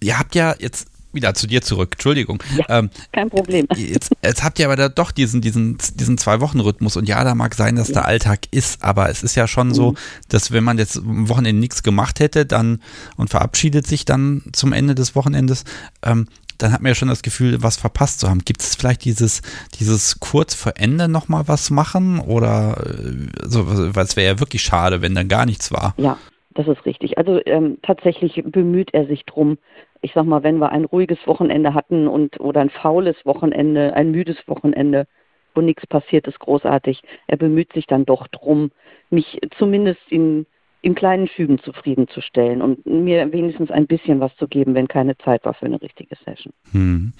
ihr 0.00 0.18
habt 0.18 0.34
ja 0.34 0.54
jetzt 0.58 0.88
wieder 1.12 1.34
zu 1.34 1.46
dir 1.46 1.62
zurück, 1.62 1.90
Entschuldigung. 1.92 2.42
Ja. 2.56 2.78
Ähm, 2.78 2.90
Kein 3.12 3.30
Problem. 3.30 3.66
Jetzt, 3.76 4.12
jetzt 4.22 4.44
habt 4.44 4.58
ihr 4.58 4.66
aber 4.66 4.76
da 4.76 4.88
doch 4.88 5.10
diesen, 5.10 5.40
diesen, 5.40 5.78
diesen 5.94 6.18
Zwei-Wochen-Rhythmus 6.18 6.96
und 6.96 7.08
ja, 7.08 7.22
da 7.24 7.34
mag 7.34 7.54
sein, 7.54 7.76
dass 7.76 7.88
der 7.88 8.04
Alltag 8.04 8.40
ist, 8.50 8.82
aber 8.84 9.10
es 9.10 9.22
ist 9.22 9.34
ja 9.34 9.48
schon 9.48 9.74
so, 9.74 9.94
dass 10.28 10.52
wenn 10.52 10.64
man 10.64 10.78
jetzt 10.78 10.98
am 10.98 11.28
Wochenende 11.28 11.60
nichts 11.60 11.82
gemacht 11.82 12.20
hätte, 12.20 12.46
dann 12.46 12.80
und 13.16 13.30
verabschiedet 13.30 13.86
sich 13.86 14.04
dann 14.04 14.42
zum 14.52 14.72
Ende 14.72 14.94
des 14.94 15.14
Wochenendes, 15.14 15.64
ähm, 16.02 16.26
dann 16.58 16.72
hat 16.72 16.82
man 16.82 16.90
ja 16.90 16.94
schon 16.94 17.08
das 17.08 17.22
Gefühl, 17.22 17.62
was 17.62 17.78
verpasst 17.78 18.20
zu 18.20 18.28
haben. 18.28 18.44
Gibt 18.44 18.60
es 18.60 18.74
vielleicht 18.74 19.04
dieses, 19.04 19.40
dieses 19.78 20.20
kurz 20.20 20.54
vor 20.54 20.74
Ende 20.76 21.08
nochmal 21.08 21.48
was 21.48 21.70
machen 21.70 22.18
oder 22.18 22.76
äh, 22.86 23.28
so, 23.46 23.94
weil 23.94 24.04
es 24.04 24.14
wäre 24.16 24.34
ja 24.34 24.40
wirklich 24.40 24.62
schade, 24.62 25.00
wenn 25.00 25.14
dann 25.14 25.28
gar 25.28 25.46
nichts 25.46 25.72
war. 25.72 25.94
Ja, 25.96 26.18
das 26.60 26.78
ist 26.78 26.86
richtig. 26.86 27.18
Also 27.18 27.40
ähm, 27.46 27.78
tatsächlich 27.82 28.42
bemüht 28.44 28.92
er 28.92 29.06
sich 29.06 29.24
drum. 29.24 29.58
Ich 30.02 30.12
sag 30.14 30.24
mal, 30.24 30.42
wenn 30.42 30.58
wir 30.58 30.72
ein 30.72 30.84
ruhiges 30.84 31.18
Wochenende 31.26 31.74
hatten 31.74 32.06
und 32.06 32.38
oder 32.40 32.60
ein 32.60 32.70
faules 32.70 33.16
Wochenende, 33.24 33.94
ein 33.94 34.10
müdes 34.10 34.36
Wochenende, 34.46 35.06
wo 35.54 35.60
nichts 35.60 35.86
passiert 35.86 36.26
ist, 36.26 36.38
großartig. 36.38 37.02
Er 37.26 37.36
bemüht 37.36 37.72
sich 37.72 37.86
dann 37.86 38.04
doch 38.04 38.28
drum, 38.28 38.70
mich 39.08 39.40
zumindest 39.58 40.00
in, 40.10 40.46
in 40.82 40.94
kleinen 40.94 41.28
Schüben 41.28 41.58
zufriedenzustellen 41.58 42.62
und 42.62 42.86
mir 42.86 43.32
wenigstens 43.32 43.70
ein 43.70 43.86
bisschen 43.86 44.20
was 44.20 44.34
zu 44.36 44.46
geben, 44.46 44.74
wenn 44.74 44.88
keine 44.88 45.16
Zeit 45.18 45.44
war 45.44 45.54
für 45.54 45.66
eine 45.66 45.80
richtige 45.80 46.14
Session. 46.24 46.52
Hm. 46.72 47.12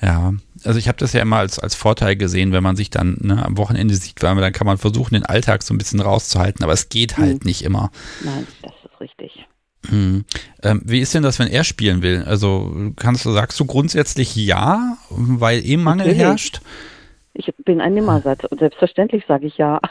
Ja, 0.00 0.34
also 0.64 0.78
ich 0.78 0.88
habe 0.88 0.98
das 0.98 1.12
ja 1.14 1.22
immer 1.22 1.38
als, 1.38 1.58
als 1.58 1.74
Vorteil 1.74 2.16
gesehen, 2.16 2.52
wenn 2.52 2.62
man 2.62 2.76
sich 2.76 2.90
dann 2.90 3.16
ne, 3.22 3.44
am 3.44 3.56
Wochenende 3.56 3.94
sieht, 3.94 4.22
weil 4.22 4.36
dann 4.36 4.52
kann 4.52 4.66
man 4.66 4.78
versuchen, 4.78 5.14
den 5.14 5.24
Alltag 5.24 5.62
so 5.62 5.72
ein 5.72 5.78
bisschen 5.78 6.00
rauszuhalten, 6.00 6.62
aber 6.62 6.74
es 6.74 6.88
geht 6.90 7.16
halt 7.16 7.44
nicht 7.44 7.62
immer. 7.62 7.90
Nein, 8.22 8.46
das 8.62 8.72
ist 8.84 9.00
richtig. 9.00 9.46
Hm. 9.88 10.24
Ähm, 10.62 10.82
wie 10.84 11.00
ist 11.00 11.14
denn 11.14 11.22
das, 11.22 11.38
wenn 11.38 11.48
er 11.48 11.64
spielen 11.64 12.02
will? 12.02 12.24
Also 12.26 12.92
kannst 12.96 13.24
du, 13.24 13.32
sagst 13.32 13.58
du 13.58 13.64
grundsätzlich 13.64 14.36
ja, 14.36 14.98
weil 15.10 15.64
eh 15.64 15.76
Mangel 15.76 16.06
Natürlich. 16.06 16.18
herrscht? 16.18 16.60
Ich 17.38 17.52
bin 17.64 17.80
ein 17.80 17.94
Nimmersatz 17.94 18.44
und 18.44 18.58
selbstverständlich 18.58 19.24
sage 19.26 19.46
ich 19.46 19.56
ja. 19.58 19.80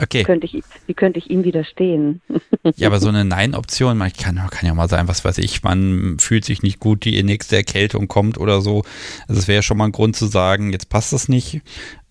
Okay. 0.00 0.20
Wie 0.20 0.24
könnte 0.24 0.46
ich, 0.46 0.62
wie 0.86 0.94
könnte 0.94 1.18
ich 1.18 1.30
ihm 1.30 1.44
widerstehen? 1.44 2.20
Ja, 2.76 2.86
aber 2.88 3.00
so 3.00 3.08
eine 3.08 3.24
Nein-Option, 3.24 3.98
man 3.98 4.12
kann, 4.12 4.36
kann 4.36 4.66
ja 4.66 4.72
mal 4.72 4.88
sein, 4.88 5.08
was 5.08 5.24
weiß 5.24 5.38
ich, 5.38 5.64
man 5.64 6.18
fühlt 6.20 6.44
sich 6.44 6.62
nicht 6.62 6.78
gut, 6.78 7.04
die 7.04 7.20
nächste 7.24 7.56
Erkältung 7.56 8.06
kommt 8.06 8.38
oder 8.38 8.60
so. 8.60 8.84
Also 9.26 9.40
es 9.40 9.48
wäre 9.48 9.56
ja 9.56 9.62
schon 9.62 9.78
mal 9.78 9.86
ein 9.86 9.92
Grund 9.92 10.14
zu 10.14 10.26
sagen, 10.26 10.72
jetzt 10.72 10.88
passt 10.88 11.12
das 11.12 11.28
nicht. 11.28 11.60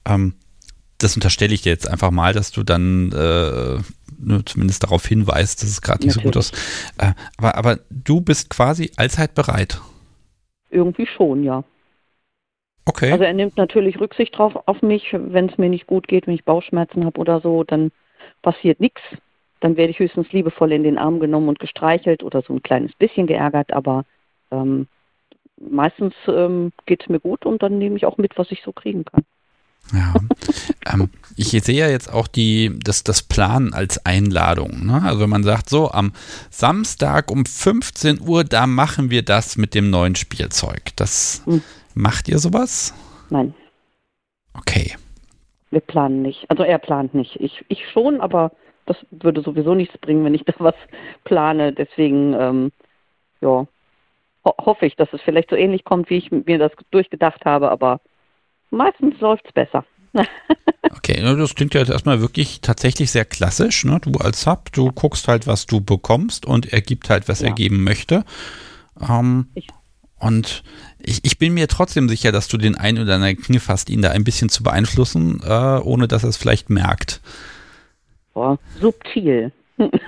Ähm, 0.05 0.33
das 0.97 1.15
unterstelle 1.15 1.53
ich 1.53 1.61
dir 1.61 1.69
jetzt 1.69 1.87
einfach 1.87 2.11
mal, 2.11 2.33
dass 2.33 2.51
du 2.51 2.63
dann 2.63 3.13
äh, 3.13 3.79
ne, 4.19 4.45
zumindest 4.45 4.83
darauf 4.83 5.05
hinweist, 5.05 5.61
dass 5.61 5.69
es 5.69 5.81
gerade 5.81 6.05
nicht 6.05 6.13
so 6.13 6.21
gut 6.21 6.35
ist. 6.35 6.53
Äh, 6.97 7.13
aber, 7.37 7.55
aber 7.55 7.79
du 7.89 8.19
bist 8.19 8.49
quasi 8.49 8.91
allzeit 8.97 9.33
bereit. 9.35 9.79
Irgendwie 10.69 11.07
schon, 11.07 11.43
ja. 11.43 11.63
Okay. 12.85 13.11
Also 13.11 13.23
er 13.23 13.33
nimmt 13.33 13.57
natürlich 13.57 13.99
Rücksicht 13.99 14.37
drauf 14.37 14.53
auf 14.65 14.81
mich, 14.81 15.13
wenn 15.13 15.49
es 15.49 15.57
mir 15.57 15.69
nicht 15.69 15.87
gut 15.87 16.07
geht, 16.07 16.27
wenn 16.27 16.33
ich 16.33 16.45
Bauchschmerzen 16.45 17.05
habe 17.05 17.19
oder 17.19 17.41
so, 17.41 17.63
dann 17.63 17.91
passiert 18.41 18.79
nichts. 18.79 19.01
Dann 19.59 19.77
werde 19.77 19.91
ich 19.91 19.99
höchstens 19.99 20.31
liebevoll 20.31 20.71
in 20.71 20.83
den 20.83 20.97
Arm 20.97 21.19
genommen 21.19 21.49
und 21.49 21.59
gestreichelt 21.59 22.23
oder 22.23 22.41
so 22.41 22.53
ein 22.53 22.63
kleines 22.63 22.93
bisschen 22.93 23.27
geärgert, 23.27 23.71
aber 23.71 24.05
ähm, 24.49 24.87
meistens 25.57 26.15
ähm, 26.27 26.71
geht 26.87 27.03
es 27.03 27.09
mir 27.09 27.19
gut 27.19 27.45
und 27.45 27.61
dann 27.61 27.77
nehme 27.77 27.95
ich 27.95 28.05
auch 28.05 28.17
mit, 28.17 28.37
was 28.37 28.51
ich 28.51 28.63
so 28.63 28.71
kriegen 28.71 29.05
kann. 29.05 29.23
Ja, 29.93 30.13
ähm, 30.93 31.09
ich 31.35 31.49
sehe 31.49 31.77
ja 31.77 31.89
jetzt 31.89 32.11
auch 32.11 32.27
die, 32.27 32.71
das, 32.83 33.03
das 33.03 33.21
Planen 33.21 33.73
als 33.73 34.03
Einladung. 34.05 34.87
Ne? 34.87 35.01
Also 35.03 35.21
wenn 35.21 35.29
man 35.29 35.43
sagt, 35.43 35.69
so 35.69 35.91
am 35.91 36.13
Samstag 36.49 37.29
um 37.29 37.45
15 37.45 38.21
Uhr, 38.21 38.43
da 38.43 38.65
machen 38.65 39.11
wir 39.11 39.23
das 39.23 39.57
mit 39.57 39.75
dem 39.75 39.89
neuen 39.89 40.15
Spielzeug. 40.15 40.95
Das 40.95 41.43
Hm. 41.45 41.61
Macht 41.93 42.27
ihr 42.27 42.39
sowas? 42.39 42.93
Nein, 43.29 43.53
Okay. 44.57 44.95
wir 45.69 45.79
planen 45.79 46.21
nicht. 46.21 46.49
Also 46.49 46.63
er 46.63 46.77
plant 46.77 47.13
nicht. 47.13 47.37
Ich, 47.39 47.63
ich 47.69 47.87
schon, 47.91 48.19
aber 48.19 48.51
das 48.85 48.97
würde 49.11 49.41
sowieso 49.41 49.73
nichts 49.75 49.97
bringen, 49.99 50.25
wenn 50.25 50.33
ich 50.33 50.43
da 50.45 50.53
was 50.59 50.75
plane. 51.23 51.71
Deswegen, 51.73 52.33
ähm, 52.33 52.71
ja, 53.39 53.65
ho 54.45 54.53
hoffe 54.59 54.85
ich, 54.85 54.95
dass 54.95 55.07
es 55.13 55.21
vielleicht 55.21 55.49
so 55.49 55.55
ähnlich 55.55 55.83
kommt, 55.85 56.09
wie 56.09 56.17
ich 56.17 56.31
mir 56.31 56.57
das 56.57 56.71
durchgedacht 56.91 57.45
habe, 57.45 57.69
aber 57.71 58.01
meistens 58.71 59.19
läuft 59.19 59.45
es 59.47 59.53
besser. 59.53 59.85
Okay, 60.93 61.21
das 61.21 61.55
klingt 61.55 61.73
ja 61.73 61.79
jetzt 61.79 61.89
erstmal 61.89 62.21
wirklich 62.21 62.61
tatsächlich 62.61 63.11
sehr 63.11 63.25
klassisch. 63.25 63.85
Ne? 63.85 63.99
Du 64.01 64.11
als 64.19 64.41
Sub, 64.41 64.71
du 64.71 64.91
guckst 64.91 65.27
halt, 65.27 65.47
was 65.47 65.65
du 65.65 65.79
bekommst 65.81 66.45
und 66.45 66.71
er 66.73 66.81
gibt 66.81 67.09
halt, 67.09 67.27
was 67.29 67.41
er 67.41 67.49
Ja. 67.49 67.55
geben 67.55 67.83
möchte. 67.83 68.23
Ähm, 69.09 69.47
Ich- 69.55 69.67
und 70.21 70.63
ich, 70.99 71.19
ich 71.23 71.37
bin 71.37 71.53
mir 71.53 71.67
trotzdem 71.67 72.07
sicher, 72.09 72.31
dass 72.31 72.47
du 72.47 72.57
den 72.57 72.75
einen 72.75 72.99
oder 73.03 73.15
anderen 73.15 73.37
Kniff 73.37 73.67
hast, 73.67 73.89
ihn 73.89 74.01
da 74.01 74.11
ein 74.11 74.23
bisschen 74.23 74.49
zu 74.49 74.63
beeinflussen, 74.63 75.41
äh, 75.45 75.79
ohne 75.83 76.07
dass 76.07 76.23
er 76.23 76.29
es 76.29 76.37
vielleicht 76.37 76.69
merkt. 76.69 77.21
Boah, 78.33 78.57
subtil. 78.79 79.51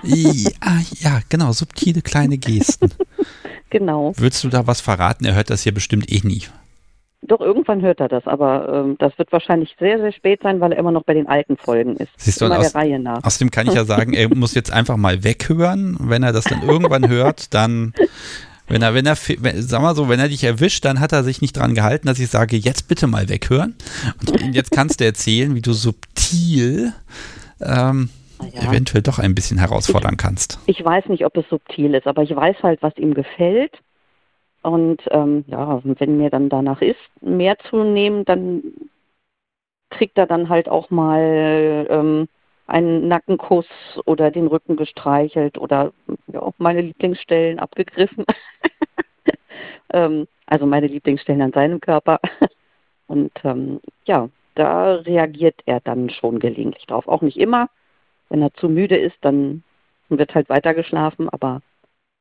ja, 0.04 0.80
ja, 1.00 1.20
genau, 1.28 1.52
subtile 1.52 2.02
kleine 2.02 2.38
Gesten. 2.38 2.90
Genau. 3.70 4.12
Würdest 4.16 4.44
du 4.44 4.48
da 4.50 4.68
was 4.68 4.80
verraten? 4.80 5.24
Er 5.24 5.34
hört 5.34 5.50
das 5.50 5.64
hier 5.64 5.74
bestimmt 5.74 6.08
eh 6.12 6.20
nie. 6.22 6.44
Doch 7.22 7.40
irgendwann 7.40 7.82
hört 7.82 7.98
er 7.98 8.06
das, 8.06 8.24
aber 8.24 8.68
ähm, 8.72 8.94
das 9.00 9.18
wird 9.18 9.32
wahrscheinlich 9.32 9.74
sehr, 9.80 9.98
sehr 9.98 10.12
spät 10.12 10.42
sein, 10.44 10.60
weil 10.60 10.70
er 10.70 10.78
immer 10.78 10.92
noch 10.92 11.02
bei 11.02 11.12
den 11.14 11.26
alten 11.26 11.56
Folgen 11.56 11.96
ist. 11.96 12.10
Siehst 12.16 12.40
du, 12.40 12.44
immer 12.44 12.58
aus- 12.60 12.70
der 12.70 12.80
Reihe 12.80 13.00
nach. 13.00 13.24
Außerdem 13.24 13.50
kann 13.50 13.66
ich 13.66 13.74
ja 13.74 13.84
sagen, 13.84 14.12
er 14.12 14.28
muss 14.36 14.54
jetzt 14.54 14.70
einfach 14.72 14.96
mal 14.96 15.24
weghören. 15.24 15.96
Wenn 15.98 16.22
er 16.22 16.32
das 16.32 16.44
dann 16.44 16.62
irgendwann 16.62 17.08
hört, 17.08 17.52
dann, 17.52 17.94
wenn 18.68 18.82
er, 18.82 18.94
wenn 18.94 19.06
er, 19.06 19.16
wenn, 19.38 19.62
sag 19.62 19.82
mal 19.82 19.94
so, 19.94 20.08
wenn 20.08 20.20
er 20.20 20.28
dich 20.28 20.44
erwischt, 20.44 20.84
dann 20.84 21.00
hat 21.00 21.12
er 21.12 21.22
sich 21.22 21.40
nicht 21.42 21.56
dran 21.56 21.74
gehalten, 21.74 22.06
dass 22.06 22.18
ich 22.18 22.28
sage, 22.28 22.56
jetzt 22.56 22.88
bitte 22.88 23.06
mal 23.06 23.28
weghören. 23.28 23.74
Und 24.20 24.54
jetzt 24.54 24.70
kannst 24.70 25.00
du 25.00 25.04
erzählen, 25.04 25.54
wie 25.54 25.62
du 25.62 25.72
subtil 25.72 26.92
ähm, 27.60 28.08
Ja. 28.54 28.68
eventuell 28.68 29.02
doch 29.02 29.18
ein 29.18 29.34
bisschen 29.34 29.58
herausfordern 29.58 30.16
kannst. 30.16 30.58
Ich 30.66 30.84
weiß 30.84 31.06
nicht, 31.06 31.24
ob 31.24 31.36
es 31.36 31.48
subtil 31.48 31.94
ist, 31.94 32.06
aber 32.06 32.22
ich 32.22 32.34
weiß 32.34 32.56
halt, 32.62 32.82
was 32.82 32.96
ihm 32.96 33.14
gefällt. 33.14 33.72
Und 34.62 35.02
ähm, 35.10 35.44
ja, 35.46 35.80
wenn 35.84 36.16
mir 36.16 36.30
dann 36.30 36.48
danach 36.48 36.80
ist, 36.80 36.96
mehr 37.20 37.56
zu 37.70 37.84
nehmen, 37.84 38.24
dann 38.24 38.62
kriegt 39.90 40.16
er 40.16 40.26
dann 40.26 40.48
halt 40.48 40.68
auch 40.68 40.90
mal 40.90 41.86
ähm, 41.90 42.28
einen 42.66 43.08
Nackenkuss 43.08 43.66
oder 44.06 44.30
den 44.30 44.46
Rücken 44.46 44.76
gestreichelt 44.76 45.58
oder 45.58 45.92
ja, 46.28 46.50
meine 46.58 46.80
Lieblingsstellen 46.80 47.58
abgegriffen. 47.58 48.24
ähm, 49.92 50.26
also 50.46 50.66
meine 50.66 50.86
Lieblingsstellen 50.86 51.42
an 51.42 51.52
seinem 51.52 51.80
Körper. 51.80 52.20
Und 53.06 53.32
ähm, 53.44 53.80
ja, 54.06 54.28
da 54.54 54.94
reagiert 54.94 55.60
er 55.66 55.80
dann 55.80 56.10
schon 56.10 56.38
gelegentlich 56.38 56.86
drauf. 56.86 57.06
Auch 57.06 57.22
nicht 57.22 57.36
immer. 57.36 57.68
Wenn 58.30 58.42
er 58.42 58.54
zu 58.54 58.68
müde 58.68 58.96
ist, 58.96 59.16
dann 59.20 59.62
wird 60.08 60.34
halt 60.34 60.48
weiter 60.48 60.74
geschlafen, 60.74 61.28
aber 61.28 61.60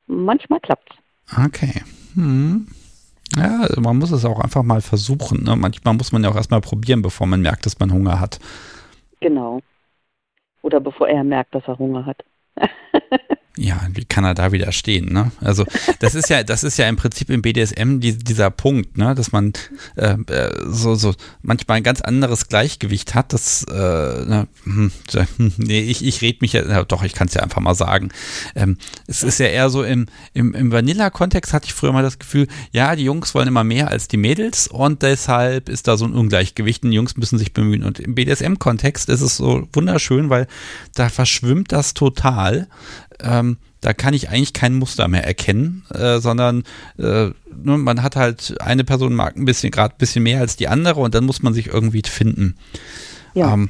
manchmal 0.07 0.59
klappt's. 0.59 0.95
Okay. 1.45 1.81
Hm. 2.15 2.67
Ja, 3.35 3.61
also 3.61 3.81
man 3.81 3.97
muss 3.97 4.11
es 4.11 4.25
auch 4.25 4.39
einfach 4.39 4.63
mal 4.63 4.81
versuchen. 4.81 5.43
Ne? 5.43 5.55
Manchmal 5.55 5.93
muss 5.95 6.11
man 6.11 6.23
ja 6.23 6.29
auch 6.29 6.35
erstmal 6.35 6.61
probieren, 6.61 7.01
bevor 7.01 7.27
man 7.27 7.41
merkt, 7.41 7.65
dass 7.65 7.79
man 7.79 7.91
Hunger 7.91 8.19
hat. 8.19 8.39
Genau. 9.21 9.61
Oder 10.63 10.79
bevor 10.79 11.07
er 11.07 11.23
merkt, 11.23 11.53
dass 11.53 11.67
er 11.67 11.77
Hunger 11.77 12.05
hat. 12.05 12.25
Ja, 13.55 13.87
wie 13.93 14.03
kann 14.03 14.23
er 14.23 14.33
da 14.33 14.51
widerstehen, 14.51 15.13
ne? 15.13 15.31
Also 15.39 15.63
das 15.99 16.15
ist 16.15 16.27
ja, 16.29 16.41
das 16.41 16.63
ist 16.63 16.77
ja 16.77 16.89
im 16.89 16.95
Prinzip 16.95 17.29
im 17.29 17.43
BDSM 17.43 17.99
die, 17.99 18.17
dieser 18.17 18.49
Punkt, 18.49 18.97
ne, 18.97 19.13
dass 19.13 19.31
man 19.31 19.53
äh, 19.95 20.17
äh, 20.25 20.51
so, 20.65 20.95
so 20.95 21.13
manchmal 21.43 21.77
ein 21.77 21.83
ganz 21.83 22.01
anderes 22.01 22.47
Gleichgewicht 22.47 23.13
hat. 23.13 23.31
Das, 23.31 23.63
äh, 23.69 23.73
ne, 23.73 24.47
hm, 24.63 24.91
hm, 25.37 25.53
nee, 25.57 25.81
ich, 25.81 26.03
ich 26.03 26.21
rede 26.21 26.39
mich 26.41 26.53
ja, 26.53 26.67
ja, 26.67 26.83
doch, 26.83 27.03
ich 27.03 27.13
kann 27.13 27.27
es 27.27 27.35
ja 27.35 27.43
einfach 27.43 27.61
mal 27.61 27.75
sagen. 27.75 28.09
Ähm, 28.55 28.77
es 29.05 29.21
ist 29.21 29.39
ja 29.39 29.45
eher 29.45 29.69
so 29.69 29.83
im, 29.83 30.07
im, 30.33 30.55
im 30.55 30.71
Vanilla-Kontext 30.71 31.53
hatte 31.53 31.67
ich 31.67 31.75
früher 31.75 31.93
mal 31.93 32.01
das 32.01 32.17
Gefühl, 32.17 32.47
ja, 32.71 32.95
die 32.95 33.03
Jungs 33.03 33.35
wollen 33.35 33.47
immer 33.47 33.63
mehr 33.63 33.89
als 33.89 34.07
die 34.07 34.17
Mädels 34.17 34.67
und 34.67 35.03
deshalb 35.03 35.69
ist 35.69 35.87
da 35.87 35.95
so 35.95 36.05
ein 36.05 36.13
Ungleichgewicht 36.13 36.83
und 36.83 36.89
die 36.89 36.95
Jungs 36.95 37.17
müssen 37.17 37.37
sich 37.37 37.53
bemühen. 37.53 37.83
Und 37.83 37.99
im 37.99 38.15
BDSM-Kontext 38.15 39.09
ist 39.09 39.21
es 39.21 39.37
so 39.37 39.67
wunderschön, 39.73 40.31
weil 40.31 40.47
da 40.95 41.09
verschwimmt 41.09 41.71
das 41.71 41.93
total 41.93 42.67
ähm, 43.23 43.57
da 43.81 43.93
kann 43.93 44.13
ich 44.13 44.29
eigentlich 44.29 44.53
kein 44.53 44.75
Muster 44.75 45.07
mehr 45.07 45.25
erkennen, 45.25 45.83
äh, 45.93 46.19
sondern 46.19 46.63
äh, 46.97 47.29
man 47.51 48.01
hat 48.03 48.15
halt 48.15 48.55
eine 48.61 48.83
Person 48.83 49.13
mag 49.15 49.35
ein 49.35 49.45
bisschen 49.45 49.71
gerade 49.71 49.95
ein 49.95 49.97
bisschen 49.97 50.23
mehr 50.23 50.39
als 50.39 50.55
die 50.55 50.67
andere 50.67 51.01
und 51.01 51.13
dann 51.15 51.25
muss 51.25 51.43
man 51.43 51.53
sich 51.53 51.67
irgendwie 51.67 52.01
finden. 52.05 52.55
Ja. 53.33 53.53
Ähm, 53.53 53.69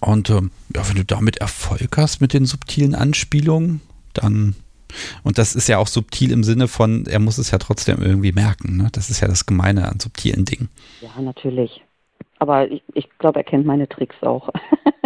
Und 0.00 0.30
ähm, 0.30 0.50
ja, 0.74 0.86
wenn 0.88 0.96
du 0.96 1.04
damit 1.04 1.38
Erfolg 1.38 1.96
hast 1.96 2.20
mit 2.20 2.32
den 2.32 2.46
subtilen 2.46 2.94
Anspielungen, 2.94 3.80
dann 4.12 4.54
und 5.22 5.38
das 5.38 5.56
ist 5.56 5.68
ja 5.68 5.78
auch 5.78 5.88
subtil 5.88 6.30
im 6.30 6.44
Sinne 6.44 6.68
von, 6.68 7.06
er 7.06 7.18
muss 7.18 7.38
es 7.38 7.50
ja 7.50 7.58
trotzdem 7.58 8.00
irgendwie 8.00 8.32
merken. 8.32 8.76
Ne? 8.76 8.88
Das 8.92 9.10
ist 9.10 9.20
ja 9.20 9.28
das 9.28 9.44
Gemeine 9.44 9.88
an 9.88 9.98
subtilen 9.98 10.44
Dingen. 10.44 10.68
Ja, 11.00 11.20
natürlich. 11.20 11.82
Aber 12.38 12.70
ich, 12.70 12.82
ich 12.94 13.08
glaube, 13.18 13.40
er 13.40 13.44
kennt 13.44 13.66
meine 13.66 13.88
Tricks 13.88 14.16
auch. 14.22 14.50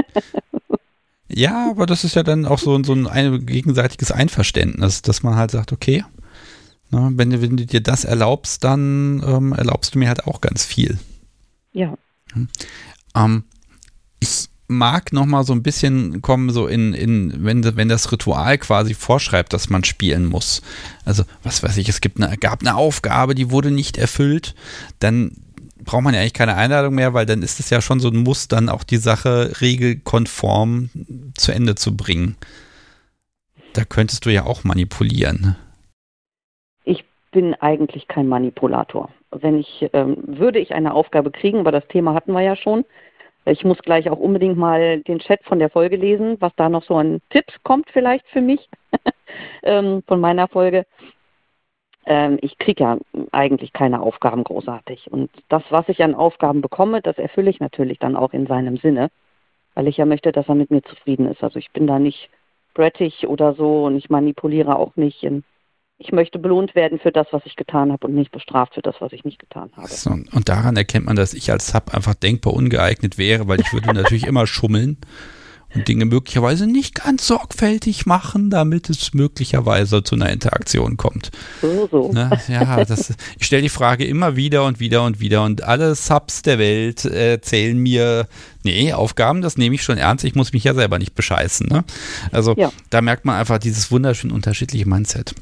ja, 1.29 1.71
aber 1.71 1.87
das 1.87 2.05
ist 2.05 2.17
ja 2.17 2.23
dann 2.23 2.47
auch 2.47 2.59
so, 2.59 2.83
so 2.83 2.93
ein, 2.93 3.07
ein 3.07 3.45
gegenseitiges 3.45 4.13
Einverständnis, 4.13 5.03
dass 5.03 5.23
man 5.23 5.37
halt 5.37 5.51
sagt, 5.51 5.73
okay, 5.73 6.05
ne, 6.91 7.11
wenn, 7.15 7.31
du, 7.31 7.43
wenn 7.43 7.57
du 7.57 7.67
dir 7.67 7.83
das 7.83 8.05
erlaubst, 8.05 8.65
dann 8.65 9.23
ähm, 9.27 9.53
erlaubst 9.53 9.95
du 9.95 9.99
mir 9.99 10.09
halt 10.09 10.27
auch 10.27 10.41
ganz 10.41 10.65
viel. 10.65 10.99
Ja. 11.73 11.95
Hm. 12.33 12.49
Ähm, 13.15 13.45
ich 14.21 14.49
mag 14.69 15.13
noch 15.13 15.25
mal 15.25 15.45
so 15.45 15.55
ein 15.55 15.63
bisschen 15.63 16.21
kommen, 16.21 16.51
so 16.51 16.67
in, 16.67 16.93
in 16.93 17.45
wenn, 17.45 17.65
wenn 17.77 17.89
das 17.89 18.13
Ritual 18.13 18.59
quasi 18.59 18.95
vorschreibt, 18.95 19.53
dass 19.53 19.71
man 19.71 19.83
spielen 19.85 20.27
muss. 20.27 20.63
Also, 21.05 21.25
was 21.43 21.63
weiß 21.63 21.79
ich, 21.79 21.89
es 21.89 22.01
gibt 22.01 22.23
eine, 22.23 22.37
gab 22.37 22.61
eine 22.61 22.77
Aufgabe, 22.77 23.35
die 23.35 23.51
wurde 23.51 23.71
nicht 23.71 23.97
erfüllt, 23.97 24.55
dann 24.99 25.33
braucht 25.89 26.03
man 26.03 26.13
ja 26.13 26.21
eigentlich 26.21 26.35
keine 26.35 26.55
Einladung 26.55 26.95
mehr, 26.95 27.15
weil 27.15 27.25
dann 27.25 27.41
ist 27.43 27.61
es 27.61 27.71
ja 27.71 27.81
schon 27.81 27.99
so 27.99 28.09
ein 28.09 28.19
Muss, 28.19 28.47
dann 28.47 28.69
auch 28.69 28.85
die 28.85 28.99
Sache 28.99 29.59
regelkonform 29.63 30.91
zu 31.35 31.51
Ende 31.51 31.77
zu 31.77 31.97
bringen. 31.97 32.37
Da 33.73 33.85
könntest 33.85 34.27
du 34.27 34.31
ja 34.31 34.45
auch 34.45 34.65
manipulieren. 34.65 35.57
Ich 36.85 37.07
bin 37.33 37.55
eigentlich 37.55 38.07
kein 38.07 38.29
Manipulator. 38.29 39.09
Wenn 39.31 39.59
ich, 39.59 39.89
ähm, 39.95 40.19
würde 40.27 40.59
ich 40.59 40.75
eine 40.75 40.93
Aufgabe 40.93 41.31
kriegen, 41.31 41.61
aber 41.61 41.73
das 41.73 41.89
Thema 41.89 42.13
hatten 42.13 42.33
wir 42.33 42.43
ja 42.43 42.55
schon, 42.55 42.85
ich 43.47 43.65
muss 43.65 43.79
gleich 43.79 44.11
auch 44.11 44.19
unbedingt 44.19 44.59
mal 44.59 45.01
den 45.01 45.21
Chat 45.21 45.43
von 45.45 45.59
der 45.59 45.71
Folge 45.71 45.97
lesen, 45.97 46.37
was 46.41 46.53
da 46.57 46.69
noch 46.69 46.85
so 46.85 46.97
an 46.97 47.23
Tipps 47.31 47.55
kommt 47.63 47.89
vielleicht 47.95 48.27
für 48.29 48.43
mich 48.43 48.69
ähm, 49.63 50.03
von 50.07 50.21
meiner 50.21 50.49
Folge. 50.49 50.85
Ähm, 52.09 52.39
ich 52.41 52.59
kriege 52.59 52.83
ja 52.83 52.99
eigentlich 53.33 53.75
keine 53.75 54.01
Aufgaben 54.01 54.43
großartig. 54.43 55.13
Und 55.13 55.31
das, 55.51 55.63
was 55.69 55.89
ich 55.91 56.03
an 56.03 56.15
Aufgaben 56.15 56.63
bekomme, 56.63 57.03
das 57.03 57.19
erfülle 57.19 57.51
ich 57.51 57.61
natürlich 57.61 57.99
dann 57.99 58.17
auch 58.17 58.33
in 58.33 58.47
seinem 58.47 58.79
Sinne, 58.79 59.11
weil 59.75 59.89
ich 59.89 59.99
ja 59.99 60.07
möchte, 60.07 60.33
dass 60.33 60.49
er 60.49 60.55
mit 60.55 60.71
mir 60.71 60.83
zufrieden 60.83 61.31
ist. 61.31 61.45
Also 61.45 61.59
ich 61.59 61.71
bin 61.71 61.87
da 61.87 61.99
nicht 61.99 62.31
brettig 62.73 63.29
oder 63.29 63.55
so 63.55 63.85
und 63.85 63.97
ich 63.99 64.09
manipuliere 64.09 64.77
auch 64.77 64.97
nicht. 64.97 65.23
In, 65.23 65.45
ich 65.99 66.11
möchte 66.11 66.39
belohnt 66.39 66.75
werden 66.75 66.99
für 66.99 67.13
das, 67.13 67.27
was 67.31 67.45
ich 67.45 67.57
getan 67.57 67.93
habe 67.93 68.07
und 68.07 68.15
nicht 68.15 68.33
bestraft 68.33 68.75
für 68.75 68.83
das, 68.83 68.97
was 69.01 69.13
ich 69.13 69.25
nicht 69.25 69.39
getan 69.39 69.71
habe. 69.77 69.89
So, 69.89 70.11
und 70.11 70.49
daran 70.49 70.77
erkennt 70.77 71.05
man, 71.05 71.17
dass 71.17 71.35
ich 71.35 71.53
als 71.53 71.69
Sub 71.69 71.95
einfach 71.95 72.15
denkbar 72.15 72.55
ungeeignet 72.55 73.19
wäre, 73.19 73.49
weil 73.49 73.61
ich 73.61 73.71
würde 73.75 73.93
natürlich 73.93 74.27
immer 74.27 74.47
schummeln 74.47 74.97
und 75.75 75.87
Dinge 75.87 76.07
möglicherweise 76.07 76.67
nicht 76.67 76.95
ganz 76.95 77.27
sorgfältig 77.27 78.07
machen, 78.07 78.51
damit 78.51 78.89
es 78.89 79.13
möglicherweise 79.13 80.03
zu 80.03 80.15
einer 80.15 80.31
Interaktion 80.31 80.97
kommt. 80.97 81.31
So, 81.61 81.89
so. 81.91 82.13
Ne? 82.13 82.31
Ja, 82.49 82.85
das, 82.85 83.15
ich 83.39 83.47
stelle 83.47 83.63
die 83.63 83.69
Frage 83.69 84.07
immer 84.07 84.37
wieder 84.37 84.65
und 84.65 84.81
wieder 84.81 85.05
und 85.05 85.21
wieder 85.21 85.45
und 85.45 85.63
alle 85.63 85.95
Subs 85.95 86.43
der 86.43 86.59
Welt 86.59 87.05
erzählen 87.05 87.77
mir, 87.77 88.27
nee, 88.63 88.93
Aufgaben, 88.93 89.43
das 89.43 89.59
nehme 89.59 89.75
ich 89.75 89.83
schon 89.83 89.99
ernst, 89.99 90.25
ich 90.25 90.35
muss 90.35 90.53
mich 90.53 90.65
ja 90.65 90.75
selber 90.75 90.99
nicht 90.99 91.15
bescheißen. 91.15 91.67
Ne? 91.67 91.85
Also 92.33 92.55
ja. 92.57 92.73
da 92.91 93.03
merkt 93.03 93.25
man 93.25 93.37
einfach 93.37 93.59
dieses 93.59 93.91
wunderschön 93.91 94.33
unterschiedliche 94.33 94.89
Mindset. 94.89 95.35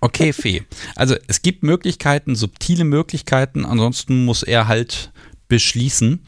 Okay, 0.00 0.32
Fee. 0.32 0.62
Also 0.96 1.14
es 1.28 1.42
gibt 1.42 1.62
Möglichkeiten, 1.62 2.34
subtile 2.34 2.84
Möglichkeiten, 2.84 3.64
ansonsten 3.64 4.24
muss 4.24 4.42
er 4.42 4.68
halt 4.68 5.12
beschließen. 5.48 6.20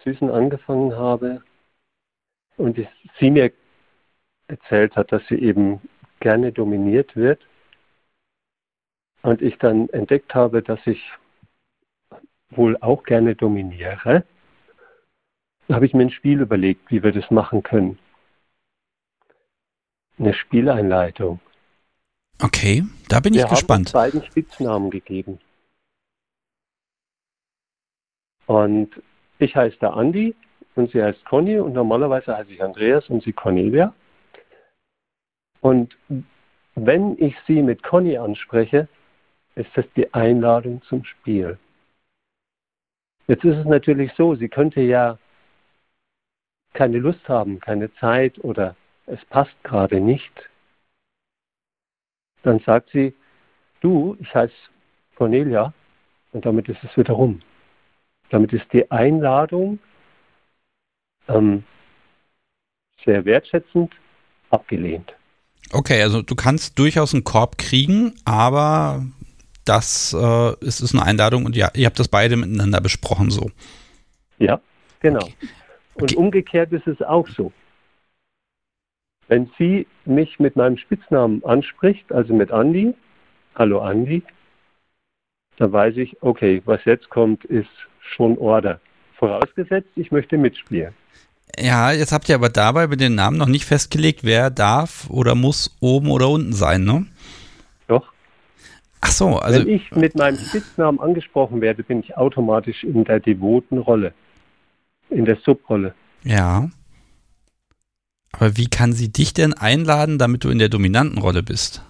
Süßen 0.04 0.30
angefangen 0.30 0.96
habe 0.96 1.42
und 2.56 2.78
ich, 2.78 2.88
sie 3.18 3.30
mir 3.30 3.52
erzählt 4.48 4.96
hat, 4.96 5.12
dass 5.12 5.26
sie 5.28 5.36
eben 5.36 5.80
gerne 6.20 6.52
dominiert 6.52 7.14
wird 7.14 7.40
und 9.22 9.42
ich 9.42 9.58
dann 9.58 9.88
entdeckt 9.90 10.34
habe, 10.34 10.62
dass 10.62 10.80
ich 10.86 11.02
wohl 12.50 12.76
auch 12.80 13.02
gerne 13.02 13.34
dominiere, 13.34 14.24
habe 15.68 15.84
ich 15.84 15.92
mir 15.92 16.02
ein 16.02 16.10
Spiel 16.10 16.40
überlegt, 16.40 16.90
wie 16.90 17.02
wir 17.02 17.12
das 17.12 17.30
machen 17.30 17.62
können 17.62 17.98
eine 20.18 20.34
Spieleinleitung. 20.34 21.40
Okay, 22.42 22.84
da 23.08 23.20
bin 23.20 23.34
Wir 23.34 23.44
ich 23.44 23.50
gespannt. 23.50 23.92
Wir 23.92 24.00
haben 24.00 24.10
beiden 24.10 24.26
Spitznamen 24.30 24.90
gegeben. 24.90 25.38
Und 28.46 28.90
ich 29.38 29.56
heiße 29.56 29.78
der 29.78 29.94
Andi 29.94 30.34
und 30.74 30.90
sie 30.92 31.02
heißt 31.02 31.24
Conny 31.24 31.58
und 31.58 31.72
normalerweise 31.72 32.36
heiße 32.36 32.52
ich 32.52 32.62
Andreas 32.62 33.08
und 33.08 33.22
sie 33.22 33.32
Cornelia. 33.32 33.92
Und 35.60 35.96
wenn 36.74 37.18
ich 37.18 37.34
sie 37.46 37.62
mit 37.62 37.82
Conny 37.82 38.16
anspreche, 38.16 38.88
ist 39.54 39.70
das 39.74 39.86
die 39.96 40.12
Einladung 40.14 40.82
zum 40.82 41.04
Spiel. 41.04 41.58
Jetzt 43.26 43.44
ist 43.44 43.56
es 43.56 43.64
natürlich 43.64 44.12
so, 44.16 44.36
sie 44.36 44.48
könnte 44.48 44.82
ja 44.82 45.18
keine 46.74 46.98
Lust 46.98 47.26
haben, 47.28 47.58
keine 47.58 47.92
Zeit 47.94 48.38
oder 48.44 48.76
es 49.06 49.24
passt 49.26 49.54
gerade 49.62 50.00
nicht, 50.00 50.32
dann 52.42 52.60
sagt 52.60 52.90
sie, 52.92 53.14
du, 53.80 54.16
ich 54.20 54.34
heiße 54.34 54.54
Cornelia 55.16 55.72
und 56.32 56.44
damit 56.44 56.68
ist 56.68 56.82
es 56.84 56.96
wieder 56.96 57.14
rum. 57.14 57.40
Damit 58.30 58.52
ist 58.52 58.66
die 58.72 58.90
Einladung 58.90 59.78
ähm, 61.28 61.64
sehr 63.04 63.24
wertschätzend 63.24 63.92
abgelehnt. 64.50 65.14
Okay, 65.72 66.02
also 66.02 66.22
du 66.22 66.34
kannst 66.34 66.78
durchaus 66.78 67.14
einen 67.14 67.24
Korb 67.24 67.58
kriegen, 67.58 68.14
aber 68.24 69.04
das 69.64 70.12
äh, 70.12 70.64
ist, 70.64 70.80
ist 70.80 70.94
eine 70.94 71.04
Einladung 71.04 71.44
und 71.44 71.56
ja, 71.56 71.70
ihr 71.74 71.86
habt 71.86 71.98
das 71.98 72.08
beide 72.08 72.36
miteinander 72.36 72.80
besprochen 72.80 73.30
so. 73.30 73.50
Ja, 74.38 74.60
genau. 75.00 75.24
Okay. 75.24 75.34
Und 75.94 76.02
okay. 76.02 76.16
umgekehrt 76.16 76.72
ist 76.72 76.86
es 76.86 77.00
auch 77.02 77.26
so. 77.28 77.52
Wenn 79.28 79.50
sie 79.58 79.86
mich 80.04 80.38
mit 80.38 80.56
meinem 80.56 80.76
Spitznamen 80.78 81.44
anspricht, 81.44 82.12
also 82.12 82.32
mit 82.32 82.52
Andi, 82.52 82.94
hallo 83.54 83.80
Andi, 83.80 84.22
dann 85.56 85.72
weiß 85.72 85.96
ich, 85.96 86.22
okay, 86.22 86.62
was 86.64 86.84
jetzt 86.84 87.08
kommt, 87.08 87.44
ist 87.44 87.68
schon 88.00 88.38
Order. 88.38 88.80
Vorausgesetzt, 89.18 89.88
ich 89.96 90.12
möchte 90.12 90.36
mitspielen. 90.36 90.92
Ja, 91.58 91.90
jetzt 91.90 92.12
habt 92.12 92.28
ihr 92.28 92.34
aber 92.34 92.50
dabei 92.50 92.86
bei 92.86 92.96
den 92.96 93.14
Namen 93.14 93.38
noch 93.38 93.46
nicht 93.46 93.64
festgelegt, 93.64 94.24
wer 94.24 94.50
darf 94.50 95.08
oder 95.08 95.34
muss 95.34 95.74
oben 95.80 96.10
oder 96.10 96.28
unten 96.28 96.52
sein, 96.52 96.84
ne? 96.84 97.06
Doch. 97.88 98.12
Ach 99.00 99.10
so, 99.10 99.38
also. 99.38 99.60
Wenn 99.60 99.68
ich 99.68 99.90
mit 99.92 100.16
meinem 100.16 100.36
Spitznamen 100.36 101.00
angesprochen 101.00 101.60
werde, 101.60 101.82
bin 101.82 102.00
ich 102.00 102.16
automatisch 102.16 102.84
in 102.84 103.04
der 103.04 103.20
devoten 103.20 103.78
Rolle. 103.78 104.12
In 105.08 105.24
der 105.24 105.36
Subrolle. 105.36 105.94
Ja. 106.24 106.68
Aber 108.32 108.56
wie 108.56 108.68
kann 108.68 108.92
sie 108.92 109.10
dich 109.10 109.34
denn 109.34 109.54
einladen, 109.54 110.18
damit 110.18 110.44
du 110.44 110.50
in 110.50 110.58
der 110.58 110.68
dominanten 110.68 111.18
Rolle 111.18 111.42
bist? 111.42 111.82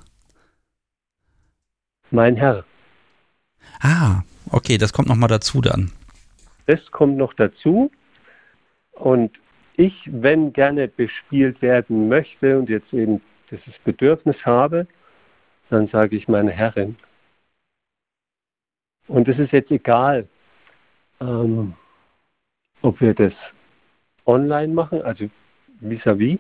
Mein 2.10 2.36
Herr. 2.36 2.64
Ah, 3.80 4.22
okay, 4.50 4.78
das 4.78 4.92
kommt 4.92 5.08
nochmal 5.08 5.28
dazu 5.28 5.60
dann. 5.60 5.90
Das 6.66 6.90
kommt 6.90 7.16
noch 7.16 7.34
dazu. 7.34 7.90
Und 8.92 9.32
ich, 9.76 9.94
wenn 10.06 10.52
gerne 10.52 10.88
bespielt 10.88 11.60
werden 11.62 12.08
möchte 12.08 12.58
und 12.58 12.68
jetzt 12.68 12.92
eben 12.92 13.20
dieses 13.50 13.78
Bedürfnis 13.84 14.36
habe, 14.44 14.86
dann 15.70 15.88
sage 15.88 16.16
ich 16.16 16.28
meine 16.28 16.50
Herrin. 16.50 16.96
Und 19.08 19.28
es 19.28 19.38
ist 19.38 19.52
jetzt 19.52 19.70
egal, 19.70 20.28
ähm, 21.20 21.74
ob 22.82 23.00
wir 23.00 23.14
das 23.14 23.32
online 24.24 24.72
machen, 24.72 25.02
also 25.02 25.28
vis-à-vis, 25.80 26.34
-vis, 26.34 26.38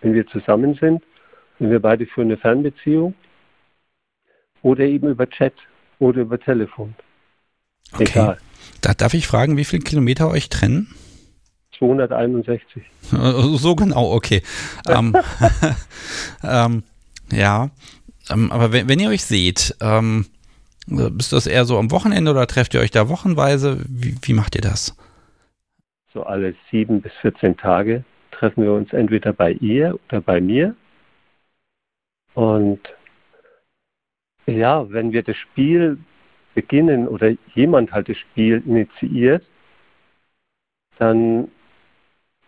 wenn 0.00 0.14
wir 0.14 0.26
zusammen 0.26 0.74
sind, 0.74 1.02
wenn 1.58 1.70
wir 1.70 1.80
beide 1.80 2.06
für 2.06 2.22
eine 2.22 2.36
Fernbeziehung, 2.36 3.14
oder 4.62 4.84
eben 4.84 5.08
über 5.08 5.28
Chat 5.28 5.54
oder 5.98 6.22
über 6.22 6.38
Telefon. 6.38 6.94
Okay. 7.92 8.04
Egal. 8.04 8.38
Da 8.80 8.94
darf 8.94 9.14
ich 9.14 9.26
fragen, 9.26 9.56
wie 9.56 9.64
viele 9.64 9.82
Kilometer 9.82 10.28
euch 10.28 10.48
trennen? 10.48 10.88
261. 11.78 12.82
So 13.10 13.74
genau, 13.74 14.12
okay. 14.12 14.42
ähm, 14.88 15.14
ähm, 16.44 16.84
ja, 17.32 17.70
ähm, 18.30 18.52
aber 18.52 18.72
wenn, 18.72 18.88
wenn, 18.88 19.00
ihr 19.00 19.08
euch 19.08 19.24
seht, 19.24 19.74
ähm, 19.80 20.26
ist 21.18 21.32
das 21.32 21.46
eher 21.46 21.64
so 21.64 21.78
am 21.78 21.90
Wochenende 21.90 22.30
oder 22.30 22.46
trefft 22.46 22.74
ihr 22.74 22.80
euch 22.80 22.92
da 22.92 23.08
wochenweise? 23.08 23.84
Wie, 23.88 24.16
wie 24.22 24.32
macht 24.32 24.54
ihr 24.54 24.60
das? 24.60 24.96
So 26.12 26.22
alle 26.22 26.54
sieben 26.70 27.00
bis 27.00 27.12
14 27.20 27.56
Tage 27.56 28.04
treffen 28.42 28.64
wir 28.64 28.72
uns 28.72 28.92
entweder 28.92 29.32
bei 29.32 29.52
ihr 29.52 29.96
oder 30.08 30.20
bei 30.20 30.40
mir. 30.40 30.74
Und 32.34 32.80
ja, 34.46 34.90
wenn 34.90 35.12
wir 35.12 35.22
das 35.22 35.36
Spiel 35.36 35.96
beginnen 36.52 37.06
oder 37.06 37.34
jemand 37.54 37.92
halt 37.92 38.08
das 38.08 38.16
Spiel 38.16 38.60
initiiert, 38.66 39.44
dann 40.98 41.52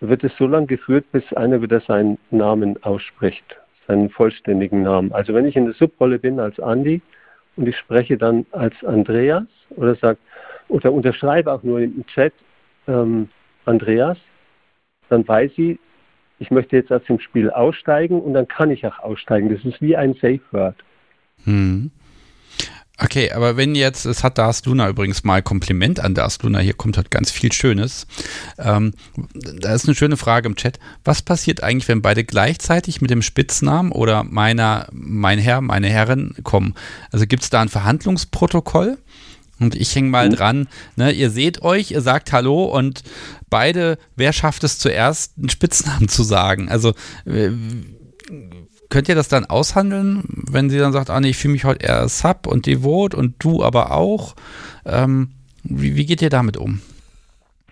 wird 0.00 0.24
es 0.24 0.36
so 0.36 0.48
lange 0.48 0.66
geführt, 0.66 1.04
bis 1.12 1.32
einer 1.34 1.62
wieder 1.62 1.80
seinen 1.80 2.18
Namen 2.32 2.82
ausspricht, 2.82 3.56
seinen 3.86 4.10
vollständigen 4.10 4.82
Namen. 4.82 5.12
Also 5.12 5.32
wenn 5.32 5.46
ich 5.46 5.54
in 5.54 5.66
der 5.66 5.74
Subrolle 5.74 6.18
bin 6.18 6.40
als 6.40 6.58
Andi 6.58 7.02
und 7.54 7.68
ich 7.68 7.78
spreche 7.78 8.18
dann 8.18 8.46
als 8.50 8.74
Andreas 8.82 9.46
oder 9.70 9.94
sage 9.94 10.18
oder 10.66 10.92
unterschreibe 10.92 11.52
auch 11.52 11.62
nur 11.62 11.78
im 11.78 12.04
Chat 12.06 12.32
ähm, 12.88 13.28
Andreas, 13.64 14.18
dann 15.14 15.26
weiß 15.26 15.52
sie, 15.56 15.78
ich 16.38 16.50
möchte 16.50 16.76
jetzt 16.76 16.92
aus 16.92 17.02
dem 17.08 17.20
Spiel 17.20 17.50
aussteigen 17.50 18.20
und 18.20 18.34
dann 18.34 18.48
kann 18.48 18.70
ich 18.70 18.84
auch 18.86 18.98
aussteigen. 18.98 19.48
Das 19.48 19.64
ist 19.64 19.80
wie 19.80 19.96
ein 19.96 20.14
Safe 20.14 20.40
Word. 20.50 20.76
Hm. 21.44 21.90
Okay, 23.02 23.32
aber 23.32 23.56
wenn 23.56 23.74
jetzt, 23.74 24.04
es 24.04 24.22
hat 24.22 24.38
Dars 24.38 24.64
Luna 24.66 24.88
übrigens 24.88 25.24
mal 25.24 25.42
Kompliment 25.42 25.98
an 25.98 26.14
Dars 26.14 26.40
Luna, 26.42 26.60
hier 26.60 26.74
kommt 26.74 26.96
halt 26.96 27.10
ganz 27.10 27.32
viel 27.32 27.52
Schönes. 27.52 28.06
Ähm, 28.56 28.92
da 29.34 29.74
ist 29.74 29.86
eine 29.86 29.96
schöne 29.96 30.16
Frage 30.16 30.48
im 30.48 30.54
Chat. 30.54 30.78
Was 31.04 31.20
passiert 31.20 31.62
eigentlich, 31.62 31.88
wenn 31.88 32.02
beide 32.02 32.22
gleichzeitig 32.22 33.00
mit 33.00 33.10
dem 33.10 33.22
Spitznamen 33.22 33.90
oder 33.90 34.22
meiner, 34.22 34.86
mein 34.92 35.40
Herr, 35.40 35.60
meine 35.60 35.88
Herrin 35.88 36.36
kommen? 36.44 36.74
Also 37.10 37.26
gibt 37.26 37.42
es 37.42 37.50
da 37.50 37.62
ein 37.62 37.68
Verhandlungsprotokoll? 37.68 38.98
Und 39.60 39.74
ich 39.74 39.94
hänge 39.94 40.10
mal 40.10 40.28
mhm. 40.28 40.34
dran, 40.34 40.68
ne, 40.96 41.12
ihr 41.12 41.30
seht 41.30 41.62
euch, 41.62 41.92
ihr 41.92 42.00
sagt 42.00 42.32
Hallo 42.32 42.64
und 42.64 43.02
beide, 43.50 43.98
wer 44.16 44.32
schafft 44.32 44.64
es 44.64 44.78
zuerst, 44.78 45.38
einen 45.38 45.48
Spitznamen 45.48 46.08
zu 46.08 46.22
sagen? 46.22 46.68
Also 46.68 46.92
könnt 48.94 49.08
ihr 49.08 49.14
das 49.14 49.28
dann 49.28 49.44
aushandeln, 49.44 50.24
wenn 50.50 50.70
sie 50.70 50.78
dann 50.78 50.92
sagt, 50.92 51.10
ah 51.10 51.20
nee, 51.20 51.30
ich 51.30 51.36
fühle 51.36 51.52
mich 51.52 51.64
heute 51.64 51.84
eher 51.86 52.08
Sub 52.08 52.46
und 52.46 52.66
Devot 52.66 53.14
und 53.14 53.42
du 53.42 53.62
aber 53.62 53.92
auch? 53.92 54.34
Ähm, 54.84 55.30
wie, 55.62 55.96
wie, 55.96 56.06
geht 56.06 56.22
ihr 56.22 56.30
damit 56.30 56.56
um? 56.56 56.80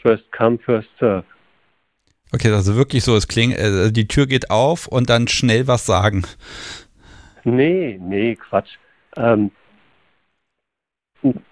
First 0.01 0.25
come, 0.33 0.59
first 0.59 0.89
serve. 0.99 1.25
Okay, 2.33 2.51
also 2.51 2.77
wirklich 2.77 3.05
so, 3.05 3.15
es 3.15 3.29
klingt, 3.29 3.57
äh, 3.57 3.93
die 3.93 4.09
Tür 4.09 4.27
geht 4.27 4.51
auf 4.51 4.87
und 4.87 5.11
dann 5.11 5.29
schnell 5.29 5.67
was 5.67 5.85
sagen. 5.85 6.23
Nee, 7.45 7.99
nee, 8.01 8.37
Quatsch. 8.37 8.79
Ähm, 9.17 9.51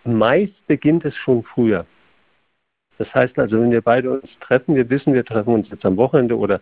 meist 0.05 0.67
beginnt 0.67 1.05
es 1.05 1.17
schon 1.17 1.43
früher. 1.43 1.87
Das 2.99 3.13
heißt 3.15 3.39
also, 3.39 3.61
wenn 3.61 3.71
wir 3.71 3.83
beide 3.83 4.11
uns 4.11 4.29
treffen, 4.41 4.75
wir 4.75 4.91
wissen, 4.91 5.15
wir 5.15 5.25
treffen 5.25 5.55
uns 5.55 5.71
jetzt 5.71 5.87
am 5.87 5.97
Wochenende 5.97 6.37
oder 6.37 6.61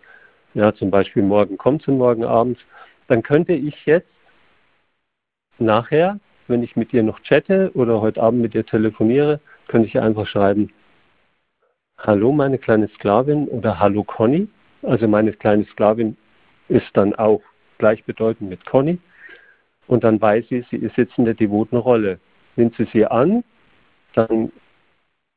ja, 0.55 0.73
zum 0.75 0.91
Beispiel 0.91 1.23
morgen 1.23 1.59
kommt 1.59 1.83
es 1.83 1.89
morgen 1.89 2.25
abends, 2.25 2.61
dann 3.09 3.23
könnte 3.23 3.53
ich 3.53 3.87
jetzt 3.87 4.09
nachher, 5.59 6.21
wenn 6.47 6.63
ich 6.63 6.77
mit 6.77 6.93
dir 6.93 7.03
noch 7.03 7.21
chatte 7.23 7.71
oder 7.75 8.01
heute 8.01 8.23
Abend 8.23 8.41
mit 8.41 8.55
dir 8.55 8.65
telefoniere, 8.65 9.41
könnte 9.67 9.89
ich 9.89 9.99
einfach 9.99 10.27
schreiben, 10.27 10.73
Hallo 11.99 12.31
meine 12.31 12.59
kleine 12.59 12.89
Sklavin 12.89 13.49
oder 13.49 13.81
Hallo 13.81 14.05
Conny. 14.05 14.47
Also 14.83 15.09
meine 15.09 15.33
kleine 15.33 15.65
Sklavin 15.65 16.17
ist 16.69 16.87
dann 16.95 17.15
auch 17.17 17.43
gleichbedeutend 17.79 18.49
mit 18.49 18.65
Conny. 18.67 18.99
Und 19.89 20.05
dann 20.05 20.21
weiß 20.21 20.47
sie, 20.49 20.65
sie 20.71 20.77
ist 20.77 20.97
jetzt 20.97 21.19
in 21.19 21.25
der 21.25 21.35
devoten 21.35 21.77
Rolle. 21.77 22.21
Nimmt 22.59 22.75
sie 22.77 22.89
sie 22.93 23.07
an, 23.07 23.45
dann 24.15 24.51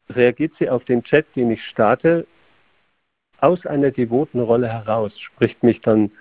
reagiert 0.10 0.54
sie 0.58 0.68
auf 0.68 0.84
den 0.86 1.04
Chat, 1.04 1.28
den 1.36 1.52
ich 1.52 1.64
starte, 1.66 2.26
aus 3.40 3.64
einer 3.68 3.92
devoten 3.92 4.40
Rolle 4.40 4.68
heraus, 4.68 5.12
spricht 5.20 5.62
mich 5.62 5.82
dann 5.82 6.12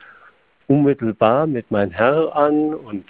unmittelbar 0.66 1.46
mit 1.46 1.70
mein 1.70 1.90
Herr 1.90 2.36
an 2.36 2.74
und 2.74 3.06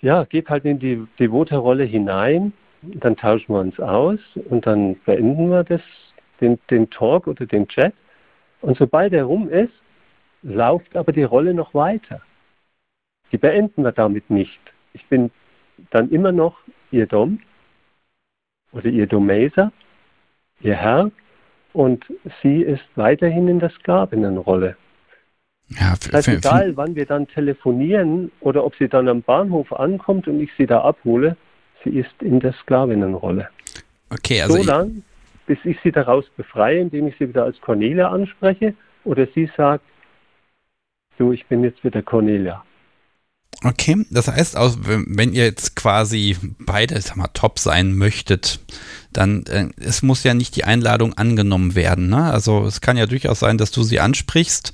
ja, 0.00 0.24
geht 0.24 0.48
halt 0.48 0.64
in 0.64 0.78
die 0.78 1.06
devote 1.18 1.56
Rolle 1.56 1.84
hinein. 1.84 2.54
Dann 2.80 3.16
tauschen 3.16 3.54
wir 3.54 3.60
uns 3.60 3.78
aus 3.78 4.18
und 4.48 4.66
dann 4.66 4.98
beenden 5.00 5.50
wir 5.50 5.64
das, 5.64 5.82
den, 6.40 6.58
den 6.70 6.88
Talk 6.88 7.26
oder 7.26 7.44
den 7.44 7.68
Chat. 7.68 7.92
Und 8.62 8.78
sobald 8.78 9.12
er 9.12 9.24
rum 9.24 9.50
ist, 9.50 9.72
läuft 10.42 10.96
aber 10.96 11.12
die 11.12 11.24
Rolle 11.24 11.52
noch 11.52 11.74
weiter. 11.74 12.22
Die 13.32 13.38
beenden 13.38 13.82
wir 13.82 13.92
damit 13.92 14.30
nicht. 14.30 14.60
Ich 14.94 15.06
bin 15.06 15.30
dann 15.90 16.10
immer 16.10 16.32
noch 16.32 16.56
ihr 16.90 17.06
Dom 17.06 17.40
oder 18.72 18.86
ihr 18.86 19.06
Domeser, 19.06 19.72
ihr 20.60 20.74
Herr, 20.74 21.10
und 21.72 22.04
sie 22.42 22.62
ist 22.62 22.84
weiterhin 22.94 23.48
in 23.48 23.58
der 23.58 23.70
Sklavinnenrolle. 23.70 24.76
Ja, 25.68 25.94
für, 26.00 26.10
das 26.10 26.28
heißt, 26.28 26.44
egal, 26.44 26.76
wann 26.76 26.94
wir 26.94 27.06
dann 27.06 27.26
telefonieren 27.26 28.30
oder 28.40 28.64
ob 28.64 28.76
sie 28.76 28.88
dann 28.88 29.08
am 29.08 29.22
Bahnhof 29.22 29.72
ankommt 29.72 30.28
und 30.28 30.40
ich 30.40 30.50
sie 30.56 30.66
da 30.66 30.82
abhole, 30.82 31.36
sie 31.82 31.90
ist 31.90 32.22
in 32.22 32.40
der 32.40 32.52
Sklavinnenrolle. 32.52 33.48
Okay, 34.10 34.42
also. 34.42 34.56
So 34.58 34.62
lange, 34.62 35.02
bis 35.46 35.58
ich 35.64 35.78
sie 35.82 35.92
daraus 35.92 36.28
befreie, 36.36 36.80
indem 36.80 37.08
ich 37.08 37.16
sie 37.18 37.28
wieder 37.28 37.44
als 37.44 37.60
Cornelia 37.60 38.10
anspreche 38.10 38.74
oder 39.04 39.26
sie 39.34 39.50
sagt, 39.56 39.84
du, 41.18 41.32
ich 41.32 41.46
bin 41.46 41.64
jetzt 41.64 41.82
wieder 41.84 42.02
Cornelia. 42.02 42.64
Okay, 43.62 44.04
das 44.10 44.28
heißt, 44.28 44.56
wenn 44.56 45.32
ihr 45.32 45.44
jetzt 45.44 45.76
quasi 45.76 46.36
beide 46.58 47.00
sag 47.00 47.16
mal, 47.16 47.28
top 47.32 47.58
sein 47.58 47.94
möchtet, 47.94 48.60
dann 49.12 49.46
äh, 49.46 49.68
es 49.80 50.02
muss 50.02 50.24
ja 50.24 50.34
nicht 50.34 50.56
die 50.56 50.64
Einladung 50.64 51.14
angenommen 51.14 51.74
werden. 51.74 52.08
Ne? 52.08 52.30
Also 52.30 52.64
es 52.64 52.80
kann 52.80 52.96
ja 52.96 53.06
durchaus 53.06 53.40
sein, 53.40 53.56
dass 53.56 53.70
du 53.70 53.82
sie 53.82 54.00
ansprichst 54.00 54.72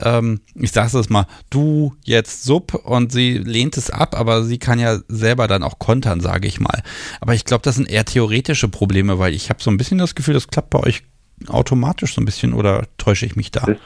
ähm, 0.00 0.40
ich 0.54 0.72
sage 0.72 0.98
es 0.98 1.08
mal, 1.08 1.26
du 1.50 1.94
jetzt 2.04 2.44
Sub 2.44 2.74
und 2.74 3.12
sie 3.12 3.38
lehnt 3.38 3.76
es 3.76 3.90
ab, 3.90 4.18
aber 4.18 4.44
sie 4.44 4.58
kann 4.58 4.78
ja 4.78 4.98
selber 5.08 5.46
dann 5.48 5.62
auch 5.62 5.78
kontern, 5.78 6.20
sage 6.20 6.48
ich 6.48 6.60
mal. 6.60 6.82
Aber 7.20 7.34
ich 7.34 7.44
glaube, 7.44 7.62
das 7.62 7.76
sind 7.76 7.88
eher 7.88 8.04
theoretische 8.04 8.68
Probleme, 8.68 9.18
weil 9.18 9.34
ich 9.34 9.48
habe 9.48 9.62
so 9.62 9.70
ein 9.70 9.76
bisschen 9.76 9.98
das 9.98 10.14
Gefühl, 10.14 10.34
das 10.34 10.48
klappt 10.48 10.70
bei 10.70 10.80
euch 10.80 11.02
automatisch 11.48 12.14
so 12.14 12.20
ein 12.20 12.24
bisschen 12.24 12.54
oder 12.54 12.86
täusche 12.98 13.26
ich 13.26 13.36
mich 13.36 13.50
da? 13.50 13.60
Das, 13.60 13.76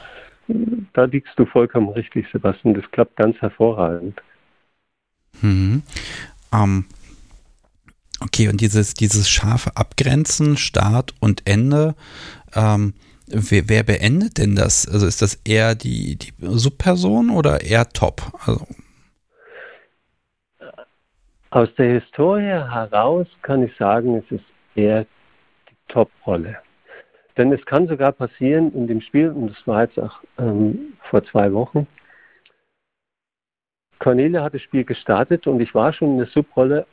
da 0.93 1.05
liegst 1.05 1.37
du 1.37 1.45
vollkommen 1.45 1.89
richtig, 1.89 2.27
Sebastian. 2.31 2.73
Das 2.73 2.89
klappt 2.91 3.15
ganz 3.15 3.37
hervorragend. 3.41 4.21
Mhm. 5.41 5.83
Ähm, 6.53 6.85
okay, 8.21 8.49
und 8.49 8.61
dieses, 8.61 8.93
dieses 8.93 9.29
scharfe 9.29 9.75
Abgrenzen, 9.75 10.57
Start 10.57 11.13
und 11.19 11.47
Ende, 11.47 11.95
ähm, 12.53 12.93
wer, 13.27 13.69
wer, 13.69 13.83
beendet 13.83 14.37
denn 14.37 14.55
das? 14.55 14.87
Also 14.87 15.07
ist 15.07 15.21
das 15.21 15.35
eher 15.45 15.75
die, 15.75 16.17
die 16.17 16.33
Subperson 16.39 17.29
oder 17.29 17.61
eher 17.61 17.89
Top? 17.89 18.21
Also 18.45 18.67
aus 21.51 21.67
der 21.75 21.99
Historie 21.99 22.45
heraus 22.45 23.27
kann 23.41 23.63
ich 23.63 23.75
sagen, 23.75 24.15
es 24.15 24.31
ist 24.31 24.45
eher 24.73 25.03
die 25.69 25.75
Top-Rolle. 25.89 26.57
Denn 27.37 27.51
es 27.53 27.65
kann 27.65 27.87
sogar 27.87 28.11
passieren 28.11 28.73
in 28.73 28.87
dem 28.87 29.01
Spiel, 29.01 29.29
und 29.29 29.47
das 29.47 29.67
war 29.67 29.83
jetzt 29.83 29.99
auch 29.99 30.19
ähm, 30.37 30.93
vor 31.09 31.23
zwei 31.23 31.53
Wochen, 31.53 31.87
Cornelia 33.99 34.43
hat 34.43 34.55
das 34.55 34.63
Spiel 34.63 34.83
gestartet 34.83 35.45
und 35.45 35.59
ich 35.61 35.75
war 35.75 35.93
schon 35.93 36.13
in 36.13 36.17
der 36.17 36.27
Subrolle, 36.27 36.87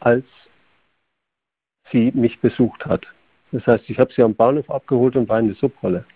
als 0.00 0.24
sie 1.92 2.10
mich 2.14 2.40
besucht 2.40 2.86
hat. 2.86 3.06
Das 3.52 3.66
heißt, 3.66 3.88
ich 3.88 3.98
habe 3.98 4.12
sie 4.14 4.22
am 4.22 4.34
Bahnhof 4.34 4.70
abgeholt 4.70 5.14
und 5.16 5.28
war 5.28 5.40
in 5.40 5.48
der 5.48 5.56
Subrolle, 5.56 6.06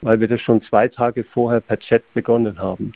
weil 0.00 0.20
wir 0.20 0.28
das 0.28 0.40
schon 0.40 0.62
zwei 0.62 0.86
Tage 0.86 1.24
vorher 1.24 1.60
per 1.60 1.78
Chat 1.78 2.04
begonnen 2.14 2.58
haben. 2.58 2.92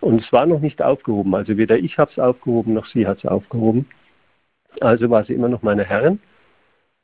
Und 0.00 0.22
es 0.22 0.32
war 0.32 0.46
noch 0.46 0.60
nicht 0.60 0.80
aufgehoben. 0.80 1.34
Also 1.34 1.58
weder 1.58 1.76
ich 1.76 1.98
habe 1.98 2.10
es 2.10 2.18
aufgehoben, 2.18 2.72
noch 2.72 2.86
sie 2.86 3.06
hat 3.06 3.18
es 3.18 3.26
aufgehoben. 3.26 3.86
Also 4.80 5.10
war 5.10 5.24
sie 5.24 5.34
immer 5.34 5.48
noch 5.48 5.62
meine 5.62 5.84
Herrin. 5.84 6.20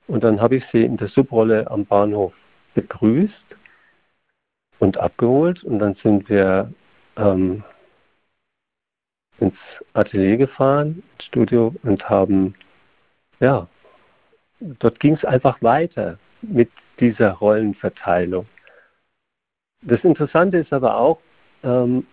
Und 0.07 0.23
dann 0.23 0.41
habe 0.41 0.57
ich 0.57 0.65
sie 0.73 0.85
in 0.85 0.97
der 0.97 1.09
Subrolle 1.09 1.71
am 1.71 1.85
Bahnhof 1.85 2.33
begrüßt 2.75 3.35
und 4.79 4.99
abgeholt. 4.99 5.63
Und 5.65 5.79
dann 5.79 5.95
sind 6.03 6.29
wir 6.29 6.73
ähm, 7.17 7.65
ins 9.39 9.57
Atelier 9.95 10.37
gefahren, 10.37 11.03
ins 11.15 11.25
Studio 11.27 11.75
und 11.83 12.09
haben, 12.09 12.55
ja, 13.41 13.69
dort 14.61 15.01
ging 15.01 15.15
es 15.15 15.25
einfach 15.25 15.61
weiter 15.63 16.19
mit 16.43 16.71
dieser 17.01 17.33
Rollenverteilung. 17.33 18.47
Das 19.83 20.03
Interessante 20.05 20.59
ist 20.59 20.73
aber 20.73 20.97
auch, 20.97 21.21
ähm, 21.63 22.07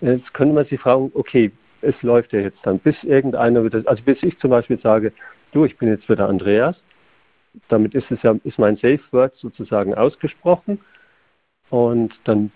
Jetzt 0.00 0.32
könnte 0.32 0.54
man 0.54 0.64
sich 0.66 0.80
fragen, 0.80 1.10
okay, 1.14 1.50
es 1.80 2.00
läuft 2.02 2.32
ja 2.32 2.40
jetzt 2.40 2.58
dann, 2.62 2.78
bis 2.78 2.96
irgendeiner 3.02 3.64
wieder, 3.64 3.82
also 3.86 4.02
bis 4.02 4.22
ich 4.22 4.38
zum 4.38 4.50
Beispiel 4.50 4.78
sage, 4.80 5.12
du, 5.52 5.64
ich 5.64 5.76
bin 5.76 5.88
jetzt 5.88 6.08
wieder 6.08 6.28
Andreas, 6.28 6.76
damit 7.68 7.94
ist 7.94 8.10
es 8.10 8.22
ja, 8.22 8.34
ist 8.44 8.58
mein 8.58 8.76
Safe 8.76 9.00
Word 9.10 9.34
sozusagen 9.36 9.94
ausgesprochen 9.94 10.80
und 11.70 12.14
dann 12.24 12.52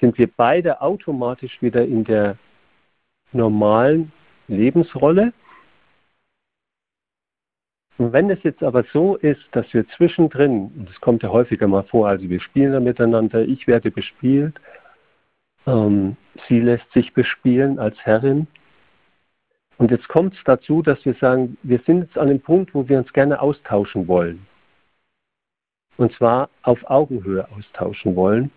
sind 0.00 0.18
wir 0.18 0.28
beide 0.36 0.80
automatisch 0.80 1.60
wieder 1.62 1.84
in 1.84 2.04
der 2.04 2.36
normalen 3.32 4.12
Lebensrolle. 4.48 5.32
Und 7.98 8.12
wenn 8.12 8.30
es 8.30 8.42
jetzt 8.42 8.62
aber 8.62 8.84
so 8.92 9.16
ist, 9.16 9.42
dass 9.52 9.72
wir 9.72 9.86
zwischendrin, 9.90 10.72
und 10.76 10.88
das 10.88 11.00
kommt 11.00 11.22
ja 11.22 11.28
häufiger 11.28 11.68
mal 11.68 11.84
vor, 11.84 12.08
also 12.08 12.28
wir 12.28 12.40
spielen 12.40 12.72
da 12.72 12.80
miteinander, 12.80 13.42
ich 13.42 13.66
werde 13.66 13.90
bespielt, 13.90 14.58
ähm, 15.66 16.16
sie 16.48 16.60
lässt 16.60 16.90
sich 16.92 17.12
bespielen 17.12 17.78
als 17.78 17.96
Herrin. 17.98 18.46
Und 19.82 19.90
jetzt 19.90 20.06
kommt 20.06 20.36
es 20.36 20.44
dazu, 20.44 20.80
dass 20.80 21.04
wir 21.04 21.14
sagen, 21.14 21.58
wir 21.64 21.80
sind 21.80 22.02
jetzt 22.02 22.16
an 22.16 22.28
dem 22.28 22.40
Punkt, 22.40 22.72
wo 22.72 22.88
wir 22.88 22.98
uns 22.98 23.12
gerne 23.12 23.40
austauschen 23.40 24.06
wollen. 24.06 24.46
Und 25.96 26.12
zwar 26.12 26.50
auf 26.62 26.88
Augenhöhe 26.88 27.50
austauschen 27.50 28.14
wollen, 28.14 28.52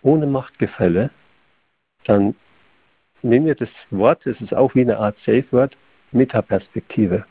ohne 0.00 0.26
Machtgefälle. 0.26 1.10
Dann 2.06 2.34
nehmen 3.20 3.44
wir 3.44 3.54
das 3.54 3.68
Wort, 3.90 4.24
es 4.24 4.40
ist 4.40 4.54
auch 4.54 4.74
wie 4.74 4.80
eine 4.80 4.96
Art 4.96 5.18
Safe 5.26 5.44
Word, 5.50 5.76
Metaperspektive. 6.10 7.26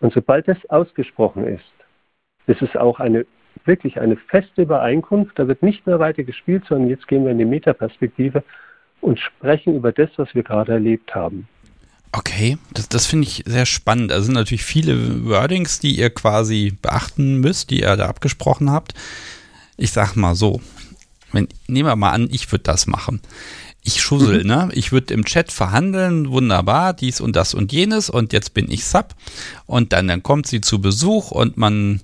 Und 0.00 0.12
sobald 0.12 0.48
das 0.48 0.58
ausgesprochen 0.68 1.46
ist, 1.46 1.72
ist 2.48 2.60
es 2.60 2.74
auch 2.74 2.98
eine 2.98 3.24
wirklich 3.66 4.00
eine 4.00 4.16
feste 4.16 4.62
Übereinkunft. 4.62 5.38
Da 5.38 5.46
wird 5.46 5.62
nicht 5.62 5.86
mehr 5.86 6.00
weiter 6.00 6.24
gespielt, 6.24 6.64
sondern 6.68 6.90
jetzt 6.90 7.06
gehen 7.06 7.24
wir 7.24 7.30
in 7.30 7.38
die 7.38 7.44
Metaperspektive 7.44 8.42
und 9.00 9.18
sprechen 9.18 9.76
über 9.76 9.92
das, 9.92 10.10
was 10.16 10.34
wir 10.34 10.42
gerade 10.42 10.72
erlebt 10.72 11.14
haben. 11.14 11.48
Okay, 12.12 12.58
das, 12.74 12.88
das 12.88 13.06
finde 13.06 13.28
ich 13.28 13.44
sehr 13.46 13.66
spannend. 13.66 14.10
Also 14.10 14.26
sind 14.26 14.34
natürlich 14.34 14.64
viele 14.64 15.24
Wordings, 15.26 15.78
die 15.78 15.96
ihr 15.96 16.10
quasi 16.10 16.76
beachten 16.82 17.38
müsst, 17.38 17.70
die 17.70 17.80
ihr 17.80 17.96
da 17.96 18.06
abgesprochen 18.06 18.70
habt. 18.70 18.94
Ich 19.76 19.92
sag 19.92 20.16
mal 20.16 20.34
so, 20.34 20.60
wenn, 21.32 21.48
nehmen 21.68 21.88
wir 21.88 21.96
mal 21.96 22.10
an, 22.10 22.28
ich 22.30 22.50
würde 22.50 22.64
das 22.64 22.86
machen. 22.86 23.20
Ich 23.82 24.02
schussel, 24.02 24.42
mhm. 24.42 24.48
ne? 24.48 24.68
Ich 24.72 24.92
würde 24.92 25.14
im 25.14 25.24
Chat 25.24 25.52
verhandeln, 25.52 26.28
wunderbar, 26.30 26.92
dies 26.92 27.20
und 27.20 27.36
das 27.36 27.54
und 27.54 27.72
jenes 27.72 28.10
und 28.10 28.32
jetzt 28.32 28.52
bin 28.54 28.70
ich 28.70 28.84
Sub 28.84 29.14
und 29.66 29.92
dann, 29.92 30.08
dann 30.08 30.22
kommt 30.22 30.46
sie 30.46 30.60
zu 30.60 30.80
Besuch 30.80 31.30
und 31.30 31.56
man 31.56 32.00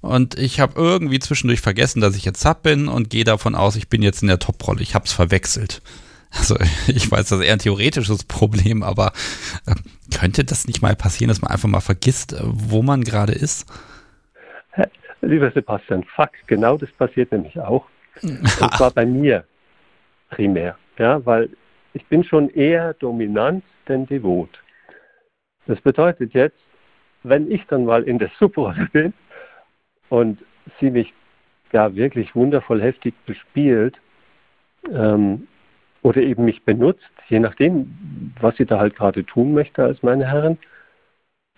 und 0.00 0.38
ich 0.38 0.60
habe 0.60 0.80
irgendwie 0.80 1.18
zwischendurch 1.18 1.60
vergessen, 1.60 2.00
dass 2.00 2.16
ich 2.16 2.24
jetzt 2.24 2.40
Sub 2.40 2.62
bin 2.62 2.88
und 2.88 3.10
gehe 3.10 3.24
davon 3.24 3.54
aus, 3.54 3.76
ich 3.76 3.88
bin 3.88 4.02
jetzt 4.02 4.22
in 4.22 4.28
der 4.28 4.38
Top-Rolle. 4.38 4.80
Ich 4.80 4.94
habe 4.94 5.04
es 5.04 5.12
verwechselt. 5.12 5.82
Also 6.32 6.56
ich 6.88 7.10
weiß, 7.10 7.28
das 7.28 7.40
ist 7.40 7.46
eher 7.46 7.54
ein 7.54 7.58
theoretisches 7.58 8.24
Problem, 8.24 8.82
aber 8.82 9.12
äh, 9.66 9.74
könnte 10.16 10.44
das 10.44 10.66
nicht 10.66 10.82
mal 10.82 10.96
passieren, 10.96 11.28
dass 11.28 11.42
man 11.42 11.50
einfach 11.50 11.68
mal 11.68 11.80
vergisst, 11.80 12.32
äh, 12.32 12.40
wo 12.42 12.82
man 12.82 13.02
gerade 13.02 13.32
ist? 13.32 13.66
Lieber 15.22 15.50
Sebastian, 15.50 16.02
fuck, 16.04 16.30
genau 16.46 16.78
das 16.78 16.90
passiert 16.92 17.30
nämlich 17.32 17.58
auch. 17.60 17.86
Und 18.22 18.48
zwar 18.48 18.90
bei 18.90 19.04
mir 19.04 19.44
primär, 20.30 20.78
ja, 20.98 21.24
weil 21.26 21.50
ich 21.92 22.06
bin 22.06 22.24
schon 22.24 22.48
eher 22.50 22.94
dominant 22.94 23.64
denn 23.88 24.06
devot. 24.06 24.48
Das 25.66 25.80
bedeutet 25.80 26.32
jetzt, 26.32 26.56
wenn 27.22 27.50
ich 27.50 27.66
dann 27.66 27.84
mal 27.84 28.04
in 28.04 28.18
der 28.18 28.30
Subrolle 28.38 28.88
bin, 28.92 29.12
und 30.10 30.38
sie 30.78 30.90
mich 30.90 31.14
ja 31.72 31.94
wirklich 31.94 32.34
wundervoll 32.34 32.82
heftig 32.82 33.14
bespielt 33.24 33.96
ähm, 34.92 35.46
oder 36.02 36.20
eben 36.20 36.44
mich 36.44 36.64
benutzt, 36.64 37.10
je 37.28 37.40
nachdem, 37.40 38.34
was 38.40 38.56
sie 38.56 38.66
da 38.66 38.78
halt 38.78 38.96
gerade 38.96 39.24
tun 39.24 39.52
möchte 39.52 39.84
als 39.84 40.02
meine 40.02 40.26
Herren. 40.26 40.58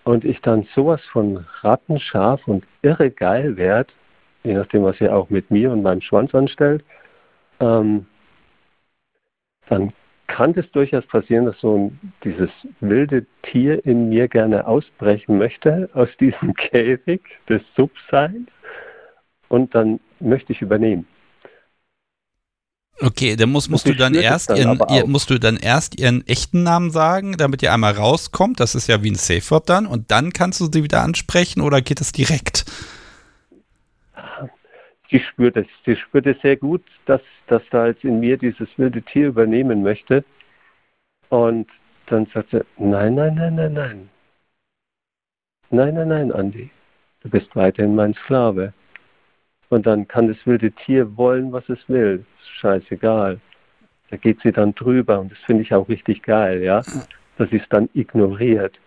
Und 0.05 0.24
ich 0.24 0.40
dann 0.40 0.66
sowas 0.74 1.00
von 1.12 1.46
rattenscharf 1.61 2.48
und 2.48 2.64
irre 2.83 3.11
geil 3.11 3.57
werde, 3.57 3.92
je 4.42 4.55
nachdem, 4.55 4.83
was 4.83 4.98
sie 4.98 5.09
auch 5.09 5.31
mit 5.31 5.50
mir 5.50 5.70
und 5.70 5.83
meinem 5.83 6.00
Schwanz 6.00 6.35
anstellt, 6.35 6.85
ähm, 7.61 8.07
dann 9.68 9.92
kann 10.26 10.55
es 10.57 10.70
durchaus 10.72 11.07
passieren, 11.07 11.44
dass 11.44 11.61
so 11.61 11.76
ein, 11.76 12.12
dieses 12.24 12.50
wilde 12.81 13.26
Tier 13.42 13.85
in 13.85 14.09
mir 14.09 14.28
gerne 14.28 14.66
ausbrechen 14.66 15.38
möchte 15.38 15.90
aus 15.92 16.09
diesem 16.18 16.55
Käfig 16.57 17.20
des 17.48 17.62
Subseins 17.76 18.48
und 19.48 19.74
dann 19.74 20.00
möchte 20.20 20.52
ich 20.52 20.62
übernehmen. 20.62 21.07
Okay, 23.03 23.37
dann 23.37 23.51
musst, 23.51 23.71
musst 23.71 23.87
du 23.87 23.95
dann 23.95 24.15
erst 24.15 24.51
ihren, 24.51 24.81
ihr, 24.91 25.07
musst 25.07 25.31
du 25.31 25.38
dann 25.38 25.57
erst 25.57 25.99
ihren 25.99 26.27
echten 26.27 26.62
Namen 26.62 26.91
sagen, 26.91 27.37
damit 27.37 27.62
ihr 27.62 27.73
einmal 27.73 27.93
rauskommt. 27.93 28.61
Das 28.61 28.75
ist 28.75 28.87
ja 28.87 29.03
wie 29.03 29.11
ein 29.11 29.17
Safe 29.17 29.51
Word 29.51 29.69
dann 29.69 29.87
und 29.87 30.11
dann 30.11 30.33
kannst 30.33 30.61
du 30.61 30.67
sie 30.73 30.85
wieder 30.85 31.03
ansprechen 31.03 31.61
oder 31.61 31.81
geht 31.81 32.01
es 32.01 32.12
direkt? 32.12 32.65
sie 35.12 35.21
spürt 35.21 35.57
es. 35.57 35.67
Sie 35.85 35.95
spürt 35.95 36.27
es 36.27 36.41
sehr 36.41 36.57
gut, 36.57 36.83
dass, 37.07 37.21
dass 37.47 37.62
da 37.71 37.87
jetzt 37.87 38.03
in 38.03 38.19
mir 38.21 38.37
dieses 38.37 38.69
wilde 38.77 39.03
Tier 39.03 39.29
übernehmen 39.29 39.83
möchte. 39.83 40.25
Und 41.29 41.69
dann 42.07 42.27
sagt 42.35 42.51
sie, 42.51 42.65
nein, 42.79 43.15
nein, 43.15 43.35
nein, 43.37 43.55
nein, 43.55 43.73
nein. 43.73 44.09
Nein, 45.71 45.95
nein, 45.95 46.09
nein, 46.09 46.33
Andi. 46.33 46.71
Du 47.21 47.31
bist 47.31 47.55
weiterhin 47.55 47.95
mein 47.95 48.15
Sklave. 48.15 48.73
Und 49.73 49.87
dann 49.87 50.07
kann 50.07 50.29
das 50.29 50.37
wilde 50.47 50.71
Tier 50.71 51.17
wollen, 51.17 51.51
was 51.51 51.67
es 51.71 51.79
will. 51.89 52.27
Scheißegal. 52.61 53.41
Da 54.11 54.17
geht 54.19 54.39
sie 54.43 54.53
dann 54.53 54.75
drüber 54.75 55.19
und 55.19 55.33
das 55.33 55.39
finde 55.47 55.63
ich 55.63 55.73
auch 55.73 55.89
richtig 55.89 56.23
geil, 56.23 56.63
ja. 56.63 56.83
Dass 57.39 57.49
sie 57.49 57.57
es 57.57 57.67
dann 57.71 57.89
ignoriert. 57.95 58.79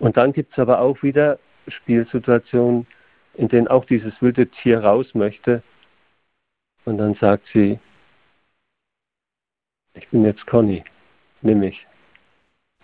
Und 0.00 0.16
dann 0.16 0.32
gibt 0.32 0.52
es 0.52 0.58
aber 0.58 0.80
auch 0.80 1.00
wieder 1.04 1.38
Spielsituationen, 1.68 2.88
in 3.34 3.46
denen 3.46 3.68
auch 3.68 3.84
dieses 3.84 4.20
wilde 4.20 4.48
Tier 4.48 4.82
raus 4.82 5.14
möchte 5.14 5.62
und 6.86 6.98
dann 6.98 7.14
sagt 7.14 7.44
sie, 7.52 7.78
ich 9.94 10.08
bin 10.08 10.24
jetzt 10.24 10.44
Conny, 10.48 10.82
nimm 11.42 11.60
mich, 11.60 11.86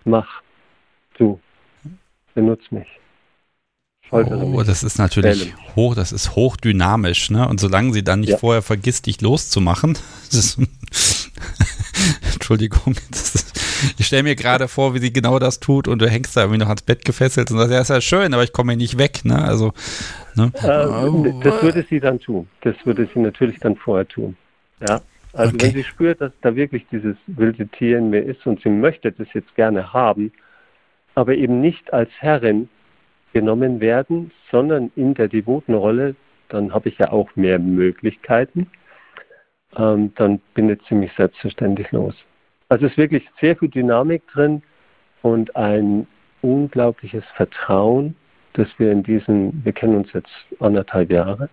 mach, 0.05 0.41
du, 1.17 1.41
benutz 2.33 2.71
mich. 2.71 2.87
Oh, 4.11 4.63
das 4.63 4.83
ist 4.83 4.97
natürlich 4.97 5.53
Bellen. 5.53 5.75
hoch, 5.75 5.95
das 5.95 6.11
ist 6.11 6.35
hochdynamisch, 6.35 7.29
ne? 7.29 7.47
Und 7.47 7.59
solange 7.59 7.93
sie 7.93 8.03
dann 8.03 8.21
nicht 8.21 8.29
ja. 8.29 8.37
vorher 8.37 8.61
vergisst, 8.61 9.05
dich 9.05 9.21
loszumachen, 9.21 9.97
ist, 10.31 10.57
Entschuldigung, 12.33 12.95
ist, 13.11 13.53
Ich 13.97 14.07
stelle 14.07 14.23
mir 14.23 14.35
gerade 14.35 14.67
vor, 14.67 14.93
wie 14.93 14.99
sie 14.99 15.13
genau 15.13 15.37
das 15.39 15.59
tut 15.59 15.87
und 15.87 16.01
du 16.01 16.09
hängst 16.09 16.35
da 16.35 16.41
irgendwie 16.41 16.59
noch 16.59 16.67
ans 16.67 16.81
Bett 16.81 17.05
gefesselt 17.05 17.51
und 17.51 17.57
sagst, 17.57 17.71
ja, 17.71 17.81
ist 17.81 17.89
ja 17.89 18.01
schön, 18.01 18.33
aber 18.33 18.43
ich 18.43 18.51
komme 18.51 18.71
hier 18.71 18.77
nicht 18.77 18.97
weg, 18.97 19.23
ne? 19.25 19.43
Also, 19.43 19.73
ne? 20.35 20.51
Äh, 20.55 21.43
das 21.43 21.61
würde 21.61 21.85
sie 21.89 21.99
dann 21.99 22.19
tun. 22.19 22.47
Das 22.61 22.75
würde 22.85 23.07
sie 23.13 23.19
natürlich 23.19 23.59
dann 23.59 23.75
vorher 23.75 24.07
tun. 24.07 24.35
Ja. 24.87 25.01
Also 25.33 25.53
okay. 25.53 25.67
wenn 25.67 25.73
sie 25.73 25.83
spürt, 25.83 26.21
dass 26.21 26.31
da 26.41 26.55
wirklich 26.55 26.85
dieses 26.91 27.15
wilde 27.27 27.67
Tier 27.67 27.99
in 27.99 28.09
mir 28.09 28.21
ist 28.21 28.47
und 28.47 28.61
sie 28.61 28.69
möchte 28.69 29.11
das 29.11 29.27
jetzt 29.33 29.53
gerne 29.55 29.93
haben, 29.93 30.31
aber 31.13 31.35
eben 31.35 31.61
nicht 31.61 31.93
als 31.93 32.09
Herrin 32.17 32.67
genommen 33.33 33.79
werden, 33.79 34.31
sondern 34.51 34.91
in 34.95 35.13
der 35.13 35.27
devoten 35.27 35.73
Rolle, 35.73 36.15
dann 36.49 36.73
habe 36.73 36.89
ich 36.89 36.97
ja 36.97 37.11
auch 37.11 37.35
mehr 37.35 37.59
Möglichkeiten. 37.59 38.69
Ähm, 39.75 40.13
dann 40.15 40.41
bindet 40.55 40.81
sie 40.89 40.95
mich 40.95 41.11
selbstverständlich 41.13 41.91
los. 41.91 42.15
Also 42.69 42.85
es 42.85 42.91
ist 42.91 42.97
wirklich 42.97 43.27
sehr 43.39 43.55
viel 43.55 43.69
Dynamik 43.69 44.27
drin 44.27 44.63
und 45.21 45.55
ein 45.55 46.07
unglaubliches 46.41 47.23
Vertrauen, 47.35 48.15
dass 48.53 48.67
wir 48.77 48.91
in 48.91 49.03
diesen, 49.03 49.63
wir 49.63 49.73
kennen 49.73 49.95
uns 49.95 50.11
jetzt 50.13 50.31
anderthalb 50.59 51.11
Jahre, 51.11 51.49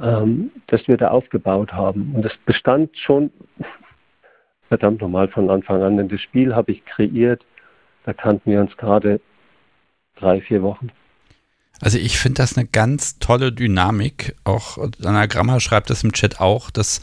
ähm, 0.00 0.50
dass 0.68 0.86
wir 0.88 0.96
da 0.96 1.08
aufgebaut 1.08 1.72
haben. 1.72 2.12
Und 2.14 2.24
das 2.24 2.36
bestand 2.46 2.96
schon 2.96 3.30
verdammt 4.68 5.02
nochmal 5.02 5.28
von 5.28 5.50
Anfang 5.50 5.82
an, 5.82 5.96
denn 5.96 6.08
das 6.08 6.20
Spiel 6.20 6.54
habe 6.54 6.72
ich 6.72 6.84
kreiert, 6.84 7.44
da 8.04 8.12
kannten 8.12 8.50
wir 8.50 8.60
uns 8.60 8.76
gerade 8.76 9.20
drei, 10.16 10.40
vier 10.40 10.62
Wochen. 10.62 10.90
Also 11.80 11.98
ich 11.98 12.18
finde 12.18 12.42
das 12.42 12.56
eine 12.56 12.66
ganz 12.66 13.18
tolle 13.18 13.52
Dynamik. 13.52 14.36
Auch 14.44 14.78
Anagramma 15.02 15.60
schreibt 15.60 15.90
das 15.90 16.04
im 16.04 16.12
Chat 16.12 16.40
auch, 16.40 16.70
dass 16.70 17.00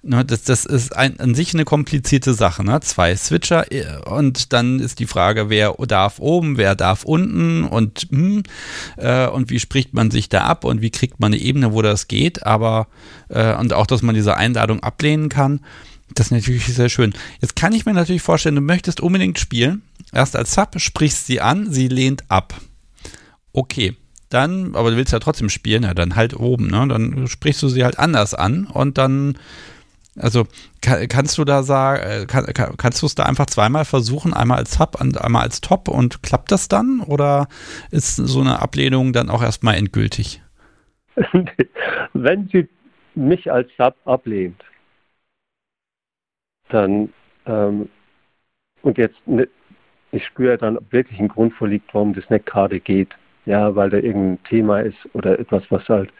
Ne, 0.00 0.24
das, 0.24 0.44
das 0.44 0.64
ist 0.64 0.96
ein, 0.96 1.18
an 1.18 1.34
sich 1.34 1.54
eine 1.54 1.64
komplizierte 1.64 2.32
Sache. 2.32 2.64
Ne? 2.64 2.78
Zwei 2.80 3.16
Switcher 3.16 3.70
äh, 3.72 3.98
und 4.08 4.52
dann 4.52 4.78
ist 4.78 5.00
die 5.00 5.06
Frage, 5.06 5.50
wer 5.50 5.74
darf 5.88 6.20
oben, 6.20 6.56
wer 6.56 6.76
darf 6.76 7.02
unten 7.02 7.64
und, 7.64 8.06
hm, 8.08 8.44
äh, 8.96 9.26
und 9.26 9.50
wie 9.50 9.58
spricht 9.58 9.94
man 9.94 10.12
sich 10.12 10.28
da 10.28 10.44
ab 10.44 10.64
und 10.64 10.82
wie 10.82 10.90
kriegt 10.90 11.18
man 11.18 11.32
eine 11.32 11.42
Ebene, 11.42 11.72
wo 11.72 11.82
das 11.82 12.06
geht. 12.06 12.46
Aber 12.46 12.86
äh, 13.28 13.56
und 13.56 13.72
auch, 13.72 13.86
dass 13.86 14.02
man 14.02 14.14
diese 14.14 14.36
Einladung 14.36 14.84
ablehnen 14.84 15.28
kann. 15.28 15.60
Das 16.14 16.26
ist 16.26 16.32
natürlich 16.32 16.66
sehr 16.66 16.88
schön. 16.88 17.12
Jetzt 17.40 17.56
kann 17.56 17.72
ich 17.72 17.84
mir 17.84 17.92
natürlich 17.92 18.22
vorstellen, 18.22 18.54
du 18.54 18.60
möchtest 18.60 19.00
unbedingt 19.00 19.40
spielen. 19.40 19.82
Erst 20.12 20.36
als 20.36 20.54
Sub 20.54 20.80
sprichst 20.80 21.26
sie 21.26 21.40
an, 21.40 21.70
sie 21.70 21.88
lehnt 21.88 22.24
ab. 22.28 22.54
Okay, 23.52 23.96
dann, 24.30 24.74
aber 24.74 24.90
du 24.90 24.96
willst 24.96 25.12
ja 25.12 25.18
trotzdem 25.18 25.48
spielen, 25.48 25.82
ja, 25.82 25.94
dann 25.94 26.16
halt 26.16 26.34
oben, 26.34 26.68
ne? 26.68 26.86
Dann 26.88 27.26
sprichst 27.28 27.62
du 27.62 27.68
sie 27.68 27.84
halt 27.84 27.98
anders 27.98 28.34
an 28.34 28.66
und 28.66 28.98
dann 28.98 29.38
also 30.20 30.46
kann, 30.82 31.06
kannst 31.08 31.38
du 31.38 31.44
da 31.44 31.62
sagen, 31.62 32.02
äh, 32.02 32.26
kann, 32.26 32.44
kannst 32.76 33.02
du 33.02 33.06
es 33.06 33.14
da 33.14 33.24
einfach 33.24 33.46
zweimal 33.46 33.84
versuchen, 33.84 34.34
einmal 34.34 34.58
als 34.58 34.74
Sub 34.74 35.00
und 35.00 35.20
einmal 35.20 35.42
als 35.42 35.60
Top 35.60 35.88
und 35.88 36.22
klappt 36.22 36.50
das 36.50 36.68
dann? 36.68 37.00
Oder 37.00 37.48
ist 37.90 38.16
so 38.16 38.40
eine 38.40 38.60
Ablehnung 38.60 39.12
dann 39.12 39.30
auch 39.30 39.42
erstmal 39.42 39.76
endgültig? 39.76 40.42
Wenn 42.12 42.48
sie 42.48 42.68
mich 43.14 43.50
als 43.50 43.68
Sub 43.76 43.94
ablehnt, 44.04 44.62
dann 46.68 47.12
ähm, 47.46 47.88
und 48.82 48.98
jetzt 48.98 49.16
ich 50.12 50.24
spüre 50.26 50.58
dann, 50.58 50.78
ob 50.78 50.92
wirklich 50.92 51.18
ein 51.20 51.28
Grund 51.28 51.54
vorliegt, 51.54 51.92
warum 51.92 52.14
das 52.14 52.28
nicht 52.30 52.46
gerade 52.46 52.80
geht. 52.80 53.10
Ja, 53.46 53.74
weil 53.74 53.90
da 53.90 53.96
irgendein 53.96 54.42
Thema 54.44 54.80
ist 54.80 54.98
oder 55.14 55.38
etwas, 55.38 55.62
was 55.70 55.88
halt 55.88 56.10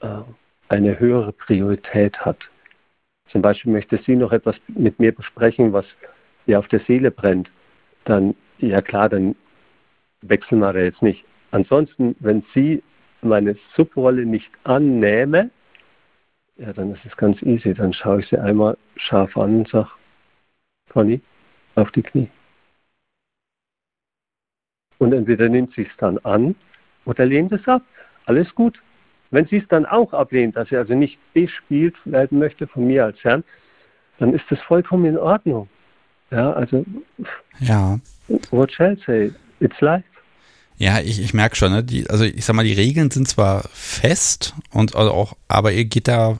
äh, 0.00 0.22
eine 0.68 0.98
höhere 0.98 1.32
Priorität 1.32 2.18
hat 2.24 2.38
zum 3.34 3.42
Beispiel 3.42 3.72
möchte 3.72 3.98
sie 3.98 4.14
noch 4.16 4.32
etwas 4.32 4.56
mit 4.68 5.00
mir 5.00 5.12
besprechen, 5.12 5.72
was 5.72 5.84
ihr 6.46 6.58
auf 6.58 6.68
der 6.68 6.80
Seele 6.80 7.10
brennt, 7.10 7.50
dann, 8.04 8.36
ja 8.58 8.80
klar, 8.80 9.08
dann 9.08 9.34
wechseln 10.22 10.60
wir 10.60 10.72
da 10.72 10.78
jetzt 10.78 11.02
nicht. 11.02 11.24
Ansonsten, 11.50 12.14
wenn 12.20 12.44
sie 12.54 12.82
meine 13.22 13.56
Subrolle 13.74 14.24
nicht 14.24 14.50
annähme, 14.62 15.50
ja, 16.58 16.72
dann 16.72 16.92
ist 16.92 17.04
es 17.04 17.16
ganz 17.16 17.42
easy. 17.42 17.74
Dann 17.74 17.92
schaue 17.92 18.20
ich 18.20 18.28
sie 18.28 18.38
einmal 18.38 18.76
scharf 18.96 19.36
an 19.36 19.58
und 19.58 19.68
sage, 19.68 19.90
Conny, 20.90 21.20
auf 21.74 21.90
die 21.90 22.02
Knie. 22.02 22.28
Und 25.04 25.12
entweder 25.12 25.50
nimmt 25.50 25.74
sie 25.74 25.82
es 25.82 25.96
dann 25.98 26.16
an 26.20 26.54
oder 27.04 27.26
lehnt 27.26 27.52
es 27.52 27.68
ab. 27.68 27.82
Alles 28.24 28.54
gut. 28.54 28.80
Wenn 29.30 29.46
sie 29.48 29.58
es 29.58 29.68
dann 29.68 29.84
auch 29.84 30.14
ablehnt, 30.14 30.56
dass 30.56 30.70
sie 30.70 30.78
also 30.78 30.94
nicht 30.94 31.18
bespielt 31.34 31.94
werden 32.06 32.38
möchte 32.38 32.66
von 32.66 32.86
mir 32.86 33.04
als 33.04 33.22
Herrn, 33.22 33.44
dann 34.18 34.32
ist 34.32 34.46
das 34.48 34.58
vollkommen 34.60 35.04
in 35.04 35.18
Ordnung. 35.18 35.68
Ja, 36.30 36.54
also. 36.54 36.86
Ja. 37.60 38.00
What 38.50 38.72
shall 38.72 38.94
I 38.94 39.02
say? 39.04 39.32
It's 39.60 39.78
life. 39.82 40.06
Ja, 40.78 41.00
ich, 41.00 41.20
ich 41.20 41.34
merke 41.34 41.54
schon, 41.54 41.72
ne? 41.72 41.84
die, 41.84 42.08
also 42.08 42.24
ich 42.24 42.46
sag 42.46 42.56
mal, 42.56 42.64
die 42.64 42.72
Regeln 42.72 43.10
sind 43.10 43.28
zwar 43.28 43.68
fest 43.72 44.54
und 44.70 44.96
also 44.96 45.12
auch, 45.12 45.34
aber 45.48 45.72
ihr 45.72 45.84
geht 45.84 46.08
da, 46.08 46.38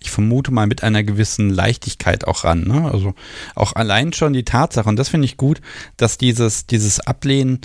ich 0.00 0.10
vermute 0.10 0.50
mal, 0.50 0.66
mit 0.66 0.82
einer 0.82 1.04
gewissen 1.04 1.50
Leichtigkeit 1.50 2.26
auch 2.26 2.44
ran. 2.44 2.64
Ne? 2.64 2.90
Also 2.90 3.14
auch 3.54 3.74
allein 3.74 4.12
schon 4.14 4.32
die 4.32 4.44
Tatsache, 4.44 4.88
und 4.88 4.96
das 4.96 5.10
finde 5.10 5.26
ich 5.26 5.36
gut, 5.36 5.60
dass 5.96 6.18
dieses, 6.18 6.66
dieses 6.66 7.00
Ablehnen 7.00 7.60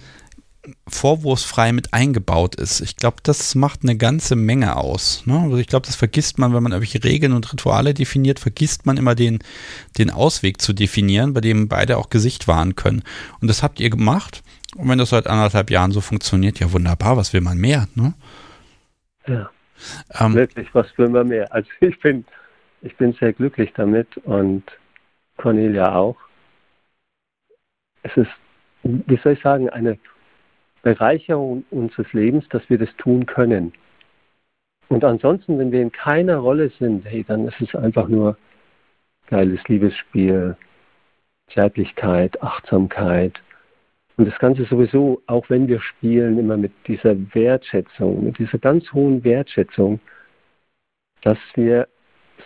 vorwurfsfrei 0.87 1.73
mit 1.73 1.93
eingebaut 1.93 2.55
ist. 2.55 2.79
Ich 2.79 2.95
glaube, 2.95 3.17
das 3.23 3.53
macht 3.55 3.83
eine 3.83 3.97
ganze 3.97 4.35
Menge 4.35 4.77
aus. 4.77 5.25
Ne? 5.25 5.37
Also 5.37 5.57
ich 5.57 5.67
glaube, 5.67 5.85
das 5.85 5.95
vergisst 5.95 6.37
man, 6.37 6.53
wenn 6.53 6.63
man 6.63 6.71
irgendwelche 6.71 7.03
Regeln 7.03 7.33
und 7.33 7.51
Rituale 7.51 7.93
definiert, 7.93 8.39
vergisst 8.39 8.85
man 8.85 8.97
immer 8.97 9.13
den, 9.13 9.39
den 9.97 10.09
Ausweg 10.09 10.61
zu 10.61 10.73
definieren, 10.73 11.33
bei 11.33 11.41
dem 11.41 11.67
beide 11.67 11.97
auch 11.97 12.09
Gesicht 12.09 12.47
wahren 12.47 12.75
können. 12.75 13.03
Und 13.41 13.49
das 13.49 13.61
habt 13.61 13.79
ihr 13.79 13.89
gemacht. 13.89 14.41
Und 14.75 14.89
wenn 14.89 14.97
das 14.97 15.09
seit 15.09 15.27
anderthalb 15.27 15.69
Jahren 15.69 15.91
so 15.91 16.01
funktioniert, 16.01 16.59
ja 16.59 16.71
wunderbar, 16.71 17.17
was 17.17 17.33
will 17.33 17.41
man 17.41 17.57
mehr? 17.57 17.87
Ne? 17.95 18.13
Ja. 19.27 19.49
Ähm, 20.19 20.33
Wirklich, 20.33 20.73
was 20.73 20.87
will 20.97 21.09
man 21.09 21.27
mehr? 21.27 21.51
Also 21.53 21.69
ich 21.81 21.99
bin, 21.99 22.25
ich 22.81 22.95
bin 22.95 23.13
sehr 23.13 23.33
glücklich 23.33 23.71
damit 23.75 24.15
und 24.17 24.63
Cornelia 25.37 25.93
auch. 25.93 26.17
Es 28.03 28.15
ist, 28.15 28.31
wie 28.83 29.19
soll 29.23 29.33
ich 29.33 29.41
sagen, 29.41 29.69
eine 29.69 29.97
Bereicherung 30.83 31.65
unseres 31.71 32.11
Lebens, 32.13 32.47
dass 32.49 32.69
wir 32.69 32.77
das 32.77 32.95
tun 32.97 33.25
können. 33.25 33.73
Und 34.89 35.03
ansonsten, 35.03 35.57
wenn 35.57 35.71
wir 35.71 35.81
in 35.81 35.91
keiner 35.91 36.37
Rolle 36.37 36.69
sind, 36.77 37.05
hey, 37.05 37.23
dann 37.27 37.47
ist 37.47 37.59
es 37.59 37.73
einfach 37.73 38.07
nur 38.07 38.37
geiles 39.27 39.65
Liebesspiel, 39.67 40.55
Zärtlichkeit, 41.51 42.39
Achtsamkeit. 42.43 43.41
Und 44.17 44.27
das 44.27 44.37
Ganze 44.37 44.65
sowieso, 44.65 45.21
auch 45.25 45.49
wenn 45.49 45.67
wir 45.67 45.81
spielen, 45.81 46.37
immer 46.37 46.57
mit 46.57 46.73
dieser 46.87 47.15
Wertschätzung, 47.33 48.25
mit 48.25 48.37
dieser 48.37 48.59
ganz 48.59 48.91
hohen 48.93 49.23
Wertschätzung, 49.23 49.99
dass 51.21 51.39
wir 51.55 51.87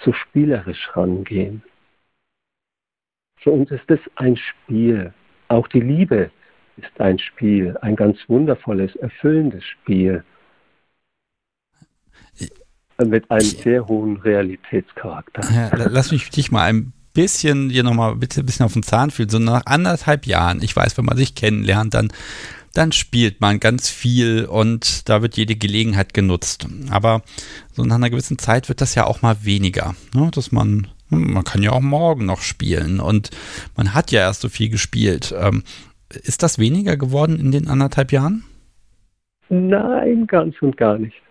so 0.03 0.13
spielerisch 0.13 0.89
rangehen. 0.95 1.63
Für 3.39 3.51
uns 3.51 3.71
ist 3.71 3.89
das 3.89 3.99
ein 4.15 4.37
Spiel. 4.37 5.13
Auch 5.47 5.67
die 5.67 5.81
Liebe 5.81 6.31
ist 6.77 6.99
ein 6.99 7.19
Spiel, 7.19 7.77
ein 7.81 7.95
ganz 7.95 8.17
wundervolles, 8.27 8.95
erfüllendes 8.95 9.63
Spiel 9.63 10.23
mit 13.05 13.29
einem 13.29 13.41
sehr 13.41 13.87
hohen 13.87 14.17
Realitätscharakter. 14.17 15.41
Ja, 15.53 15.69
lass 15.75 16.11
mich 16.11 16.29
dich 16.29 16.51
mal 16.51 16.63
ein 16.63 16.93
bisschen 17.13 17.69
hier 17.69 17.83
nochmal 17.83 18.15
bitte 18.15 18.41
ein 18.41 18.45
bisschen 18.45 18.65
auf 18.65 18.73
den 18.73 18.83
Zahn 18.83 19.11
fühlen. 19.11 19.29
So 19.29 19.39
nach 19.39 19.63
anderthalb 19.65 20.25
Jahren, 20.25 20.61
ich 20.61 20.75
weiß, 20.75 20.97
wenn 20.97 21.05
man 21.05 21.17
sich 21.17 21.35
kennenlernt, 21.35 21.93
dann, 21.93 22.09
dann 22.73 22.91
spielt 22.91 23.41
man 23.41 23.59
ganz 23.59 23.89
viel 23.89 24.45
und 24.45 25.07
da 25.09 25.21
wird 25.21 25.37
jede 25.37 25.55
Gelegenheit 25.55 26.13
genutzt. 26.13 26.67
Aber 26.89 27.21
so 27.71 27.83
nach 27.83 27.95
einer 27.95 28.09
gewissen 28.09 28.39
Zeit 28.39 28.69
wird 28.69 28.81
das 28.81 28.95
ja 28.95 29.05
auch 29.05 29.21
mal 29.21 29.37
weniger, 29.43 29.95
ne? 30.13 30.29
dass 30.31 30.51
man 30.51 30.87
hm, 31.09 31.33
man 31.33 31.43
kann 31.43 31.63
ja 31.63 31.71
auch 31.71 31.81
morgen 31.81 32.25
noch 32.25 32.41
spielen 32.41 32.99
und 32.99 33.31
man 33.75 33.93
hat 33.93 34.11
ja 34.11 34.21
erst 34.21 34.41
so 34.41 34.49
viel 34.49 34.69
gespielt. 34.69 35.33
Ist 36.09 36.43
das 36.43 36.59
weniger 36.59 36.97
geworden 36.97 37.39
in 37.39 37.51
den 37.51 37.67
anderthalb 37.67 38.11
Jahren? 38.11 38.43
Nein, 39.49 40.27
ganz 40.27 40.61
und 40.61 40.77
gar 40.77 40.97
nicht. 40.97 41.21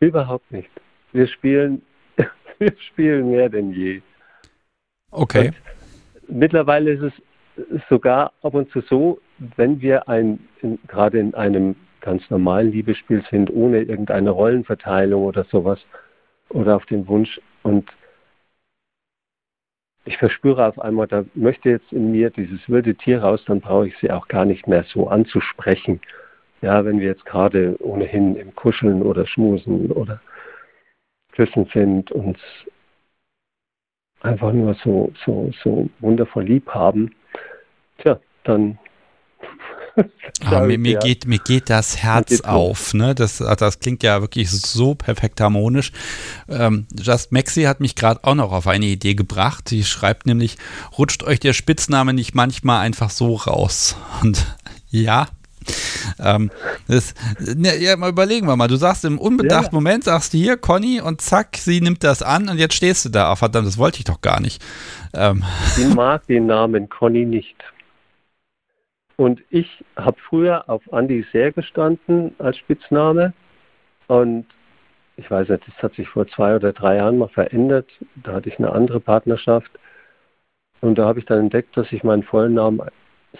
Überhaupt 0.00 0.50
nicht. 0.50 0.70
Wir 1.12 1.26
spielen, 1.26 1.82
wir 2.58 2.72
spielen 2.90 3.30
mehr 3.30 3.48
denn 3.48 3.72
je. 3.72 4.00
Okay. 5.10 5.52
Und 6.28 6.38
mittlerweile 6.38 6.92
ist 6.92 7.02
es 7.02 7.82
sogar 7.88 8.32
ab 8.42 8.54
und 8.54 8.70
zu 8.70 8.80
so, 8.80 9.20
wenn 9.56 9.80
wir 9.80 10.08
ein, 10.08 10.40
in, 10.62 10.78
gerade 10.86 11.18
in 11.18 11.34
einem 11.34 11.76
ganz 12.00 12.28
normalen 12.30 12.72
Liebesspiel 12.72 13.22
sind, 13.30 13.50
ohne 13.50 13.82
irgendeine 13.82 14.30
Rollenverteilung 14.30 15.22
oder 15.24 15.44
sowas, 15.44 15.78
oder 16.48 16.76
auf 16.76 16.86
den 16.86 17.06
Wunsch 17.08 17.40
und 17.62 17.88
ich 20.04 20.16
verspüre 20.18 20.66
auf 20.66 20.80
einmal, 20.80 21.06
da 21.06 21.24
möchte 21.34 21.70
jetzt 21.70 21.92
in 21.92 22.10
mir 22.10 22.30
dieses 22.30 22.68
wilde 22.68 22.94
Tier 22.94 23.22
raus, 23.22 23.42
dann 23.46 23.60
brauche 23.60 23.88
ich 23.88 23.96
sie 23.98 24.10
auch 24.10 24.28
gar 24.28 24.44
nicht 24.44 24.66
mehr 24.66 24.84
so 24.84 25.08
anzusprechen. 25.08 26.00
Ja, 26.60 26.84
wenn 26.84 27.00
wir 27.00 27.06
jetzt 27.06 27.24
gerade 27.24 27.76
ohnehin 27.80 28.36
im 28.36 28.54
Kuscheln 28.54 29.02
oder 29.02 29.26
Schmusen 29.26 29.90
oder 29.90 30.20
Küssen 31.32 31.66
sind, 31.72 32.10
uns 32.12 32.38
einfach 34.20 34.52
nur 34.52 34.74
so, 34.74 35.12
so, 35.24 35.50
so 35.62 35.88
wundervoll 36.00 36.44
lieb 36.44 36.68
haben, 36.68 37.14
tja, 37.98 38.20
dann 38.44 38.78
Ah, 40.44 40.60
mir, 40.60 40.78
mir, 40.78 40.98
geht, 40.98 41.26
mir 41.26 41.38
geht 41.38 41.70
das 41.70 41.98
Herz 42.02 42.40
auf. 42.40 42.94
Ne? 42.94 43.14
Das, 43.14 43.38
das 43.38 43.78
klingt 43.78 44.02
ja 44.02 44.20
wirklich 44.20 44.50
so 44.50 44.94
perfekt 44.94 45.40
harmonisch. 45.40 45.92
Ähm, 46.48 46.86
Just 46.98 47.32
Maxi 47.32 47.62
hat 47.62 47.80
mich 47.80 47.94
gerade 47.94 48.24
auch 48.24 48.34
noch 48.34 48.52
auf 48.52 48.66
eine 48.66 48.86
Idee 48.86 49.14
gebracht. 49.14 49.68
Sie 49.68 49.84
schreibt 49.84 50.26
nämlich, 50.26 50.56
rutscht 50.98 51.22
euch 51.22 51.40
der 51.40 51.52
Spitzname 51.52 52.12
nicht 52.12 52.34
manchmal 52.34 52.80
einfach 52.80 53.10
so 53.10 53.34
raus? 53.36 53.96
Und 54.22 54.56
ja, 54.90 55.28
ähm, 56.18 56.50
das, 56.88 57.14
ne, 57.38 57.76
ja, 57.78 57.96
mal 57.96 58.10
überlegen 58.10 58.46
wir 58.46 58.56
mal. 58.56 58.68
Du 58.68 58.76
sagst 58.76 59.04
im 59.04 59.18
unbedachten 59.18 59.74
ja. 59.74 59.80
Moment, 59.80 60.04
sagst 60.04 60.32
du 60.32 60.38
hier, 60.38 60.56
Conny, 60.56 61.00
und 61.00 61.20
zack, 61.20 61.56
sie 61.56 61.80
nimmt 61.80 62.04
das 62.04 62.22
an 62.22 62.48
und 62.48 62.58
jetzt 62.58 62.74
stehst 62.74 63.04
du 63.04 63.08
da. 63.08 63.30
Ach, 63.30 63.38
verdammt, 63.38 63.66
das 63.66 63.78
wollte 63.78 63.98
ich 63.98 64.04
doch 64.04 64.20
gar 64.20 64.40
nicht. 64.40 64.62
Ähm. 65.14 65.44
Sie 65.74 65.86
mag 65.86 66.26
den 66.26 66.46
Namen 66.46 66.88
Conny 66.88 67.24
nicht. 67.24 67.56
Und 69.16 69.42
ich 69.50 69.84
habe 69.96 70.16
früher 70.20 70.68
auf 70.68 70.82
Andy 70.92 71.24
Sehr 71.32 71.52
gestanden 71.52 72.34
als 72.38 72.56
Spitzname. 72.58 73.32
Und 74.08 74.46
ich 75.16 75.30
weiß 75.30 75.48
nicht, 75.48 75.66
das 75.66 75.82
hat 75.82 75.94
sich 75.94 76.08
vor 76.08 76.26
zwei 76.28 76.56
oder 76.56 76.72
drei 76.72 76.96
Jahren 76.96 77.18
mal 77.18 77.28
verändert. 77.28 77.88
Da 78.16 78.32
hatte 78.32 78.48
ich 78.48 78.58
eine 78.58 78.72
andere 78.72 79.00
Partnerschaft. 79.00 79.70
Und 80.80 80.96
da 80.96 81.06
habe 81.06 81.20
ich 81.20 81.26
dann 81.26 81.40
entdeckt, 81.40 81.76
dass 81.76 81.92
ich 81.92 82.02
meinen 82.02 82.22
vollen 82.24 82.54
Namen 82.54 82.80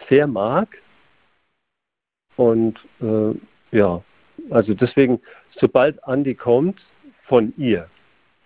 sehr 0.09 0.27
mag 0.27 0.69
und 2.37 2.79
äh, 3.01 3.35
ja, 3.77 4.03
also 4.51 4.75
deswegen, 4.75 5.21
sobald 5.61 6.03
Andi 6.05 6.35
kommt, 6.35 6.81
von 7.25 7.55
ihr, 7.57 7.89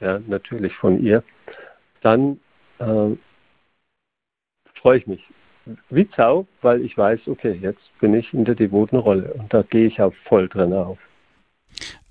ja, 0.00 0.20
natürlich 0.26 0.74
von 0.74 1.02
ihr, 1.02 1.22
dann 2.02 2.38
äh, 2.78 3.16
freue 4.74 4.98
ich 4.98 5.06
mich 5.06 5.24
wie 5.90 6.08
Zau, 6.10 6.46
weil 6.62 6.84
ich 6.84 6.96
weiß, 6.96 7.20
okay, 7.26 7.58
jetzt 7.60 7.80
bin 8.00 8.14
ich 8.14 8.32
in 8.32 8.44
der 8.44 8.54
devoten 8.54 8.96
Rolle 8.96 9.34
und 9.34 9.52
da 9.52 9.62
gehe 9.62 9.86
ich 9.86 10.00
auch 10.00 10.12
voll 10.28 10.48
drin 10.48 10.72
auf. 10.72 10.98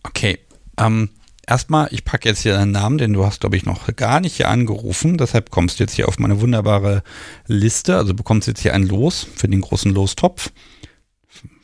Okay, 0.04 0.40
ähm, 0.80 1.10
erstmal, 1.48 1.88
ich 1.92 2.06
packe 2.06 2.30
jetzt 2.30 2.42
hier 2.42 2.54
deinen 2.54 2.72
Namen, 2.72 2.98
den 2.98 3.14
du 3.14 3.26
hast, 3.26 3.42
glaube 3.42 3.56
ich, 3.56 3.66
noch 3.66 3.94
gar 3.96 4.20
nicht 4.20 4.36
hier 4.36 4.50
angerufen. 4.50 5.18
Deshalb 5.18 5.52
kommst 5.52 5.80
du 5.80 5.84
jetzt 5.84 5.94
hier 5.94 6.08
auf 6.08 6.20
meine 6.20 6.42
wunderbare 6.42 7.04
Liste. 7.48 7.98
Also 7.98 8.14
bekommst 8.14 8.48
du 8.48 8.52
jetzt 8.52 8.62
hier 8.62 8.74
ein 8.74 8.88
Los 8.88 9.28
für 9.36 9.48
den 9.48 9.62
großen 9.62 9.94
Lostopf. 9.94 10.52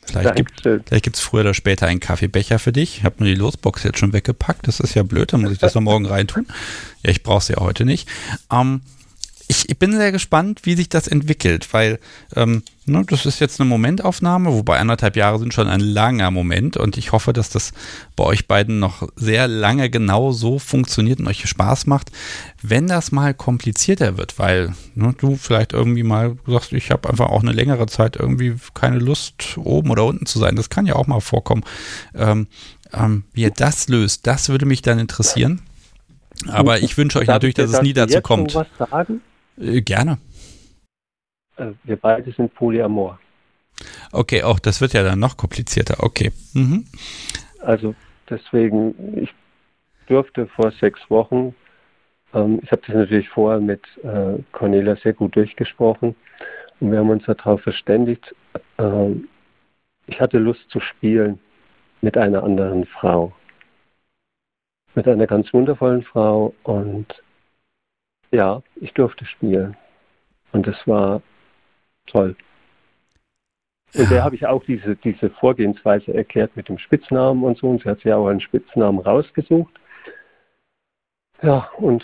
Vielleicht 0.04 0.34
gibt 0.34 1.16
es 1.16 1.20
früher 1.20 1.42
oder 1.42 1.54
später 1.54 1.86
einen 1.86 2.00
Kaffeebecher 2.00 2.58
für 2.58 2.72
dich. 2.72 2.98
Ich 2.98 3.04
habe 3.04 3.16
nur 3.20 3.28
die 3.28 3.36
Losbox 3.36 3.84
jetzt 3.84 3.98
schon 3.98 4.12
weggepackt. 4.12 4.66
Das 4.66 4.80
ist 4.80 4.94
ja 4.94 5.04
blöd, 5.04 5.32
dann 5.32 5.42
muss 5.42 5.52
ich 5.52 5.58
das 5.58 5.74
noch 5.74 5.82
morgen 5.82 6.06
reintun. 6.06 6.46
Ja, 7.04 7.10
ich 7.10 7.22
brauche 7.22 7.38
es 7.38 7.48
ja 7.48 7.58
heute 7.60 7.84
nicht. 7.84 8.08
Ähm, 8.50 8.80
ich, 9.48 9.68
ich, 9.68 9.78
bin 9.78 9.92
sehr 9.92 10.12
gespannt, 10.12 10.60
wie 10.64 10.74
sich 10.74 10.88
das 10.88 11.08
entwickelt, 11.08 11.72
weil 11.72 11.98
ähm, 12.34 12.62
ne, 12.86 13.04
das 13.06 13.26
ist 13.26 13.40
jetzt 13.40 13.60
eine 13.60 13.68
Momentaufnahme, 13.68 14.52
wobei 14.52 14.78
anderthalb 14.78 15.16
Jahre 15.16 15.38
sind 15.38 15.54
schon 15.54 15.68
ein 15.68 15.80
langer 15.80 16.30
Moment 16.30 16.76
und 16.76 16.96
ich 16.96 17.12
hoffe, 17.12 17.32
dass 17.32 17.50
das 17.50 17.72
bei 18.16 18.24
euch 18.24 18.46
beiden 18.46 18.78
noch 18.78 19.08
sehr 19.16 19.48
lange 19.48 19.90
genau 19.90 20.32
so 20.32 20.58
funktioniert 20.58 21.20
und 21.20 21.28
euch 21.28 21.48
Spaß 21.48 21.86
macht, 21.86 22.10
wenn 22.62 22.86
das 22.86 23.12
mal 23.12 23.34
komplizierter 23.34 24.18
wird, 24.18 24.38
weil 24.38 24.74
ne, 24.94 25.14
du 25.18 25.36
vielleicht 25.36 25.72
irgendwie 25.72 26.02
mal 26.02 26.36
sagst, 26.46 26.72
ich 26.72 26.90
habe 26.90 27.08
einfach 27.08 27.28
auch 27.28 27.42
eine 27.42 27.52
längere 27.52 27.86
Zeit 27.86 28.16
irgendwie 28.16 28.56
keine 28.74 28.98
Lust, 28.98 29.58
oben 29.58 29.90
oder 29.90 30.04
unten 30.04 30.26
zu 30.26 30.38
sein. 30.38 30.56
Das 30.56 30.70
kann 30.70 30.86
ja 30.86 30.96
auch 30.96 31.06
mal 31.06 31.20
vorkommen. 31.20 31.64
Ähm, 32.14 32.46
ähm, 32.92 33.24
wie 33.32 33.42
ihr 33.42 33.50
das 33.50 33.88
löst, 33.88 34.26
das 34.26 34.48
würde 34.48 34.66
mich 34.66 34.82
dann 34.82 34.98
interessieren. 34.98 35.62
Aber 36.48 36.80
ich 36.80 36.96
wünsche 36.96 37.18
euch 37.18 37.28
natürlich, 37.28 37.54
dass 37.54 37.72
es 37.72 37.82
nie 37.82 37.92
dazu 37.92 38.20
kommt. 38.20 38.54
Was 38.54 38.66
sagen? 38.78 39.20
Äh, 39.58 39.80
gerne. 39.82 40.18
Äh, 41.56 41.72
wir 41.84 41.96
beide 41.96 42.32
sind 42.32 42.54
Polyamor. 42.54 43.18
Okay, 44.12 44.42
auch 44.42 44.58
das 44.58 44.80
wird 44.80 44.92
ja 44.92 45.02
dann 45.02 45.18
noch 45.18 45.36
komplizierter. 45.36 46.02
Okay. 46.02 46.32
Mhm. 46.54 46.84
Also 47.60 47.94
deswegen, 48.28 49.18
ich 49.18 49.30
durfte 50.06 50.46
vor 50.46 50.72
sechs 50.72 51.00
Wochen, 51.08 51.54
ähm, 52.34 52.60
ich 52.62 52.70
habe 52.70 52.82
das 52.86 52.94
natürlich 52.94 53.28
vorher 53.28 53.60
mit 53.60 53.82
äh, 54.02 54.42
Cornelia 54.52 54.96
sehr 54.96 55.12
gut 55.12 55.36
durchgesprochen 55.36 56.14
und 56.80 56.90
wir 56.90 56.98
haben 56.98 57.10
uns 57.10 57.24
darauf 57.24 57.62
verständigt, 57.62 58.34
äh, 58.78 59.10
ich 60.06 60.20
hatte 60.20 60.38
Lust 60.38 60.68
zu 60.68 60.80
spielen 60.80 61.38
mit 62.00 62.16
einer 62.16 62.42
anderen 62.42 62.86
Frau. 62.86 63.32
Mit 64.94 65.08
einer 65.08 65.26
ganz 65.26 65.52
wundervollen 65.54 66.02
Frau 66.02 66.54
und 66.64 67.06
ja, 68.32 68.62
ich 68.76 68.92
durfte 68.94 69.24
spielen. 69.26 69.76
Und 70.52 70.66
das 70.66 70.76
war 70.86 71.22
toll. 72.06 72.34
Und 73.94 74.10
der 74.10 74.24
habe 74.24 74.34
ich 74.34 74.46
auch 74.46 74.64
diese, 74.64 74.96
diese 74.96 75.30
Vorgehensweise 75.30 76.14
erklärt 76.14 76.56
mit 76.56 76.68
dem 76.68 76.78
Spitznamen 76.78 77.44
und 77.44 77.58
so. 77.58 77.68
Und 77.68 77.82
sie 77.82 77.88
hat 77.88 78.00
sich 78.00 78.12
auch 78.12 78.26
einen 78.26 78.40
Spitznamen 78.40 79.00
rausgesucht. 79.00 79.72
Ja, 81.42 81.70
und 81.76 82.02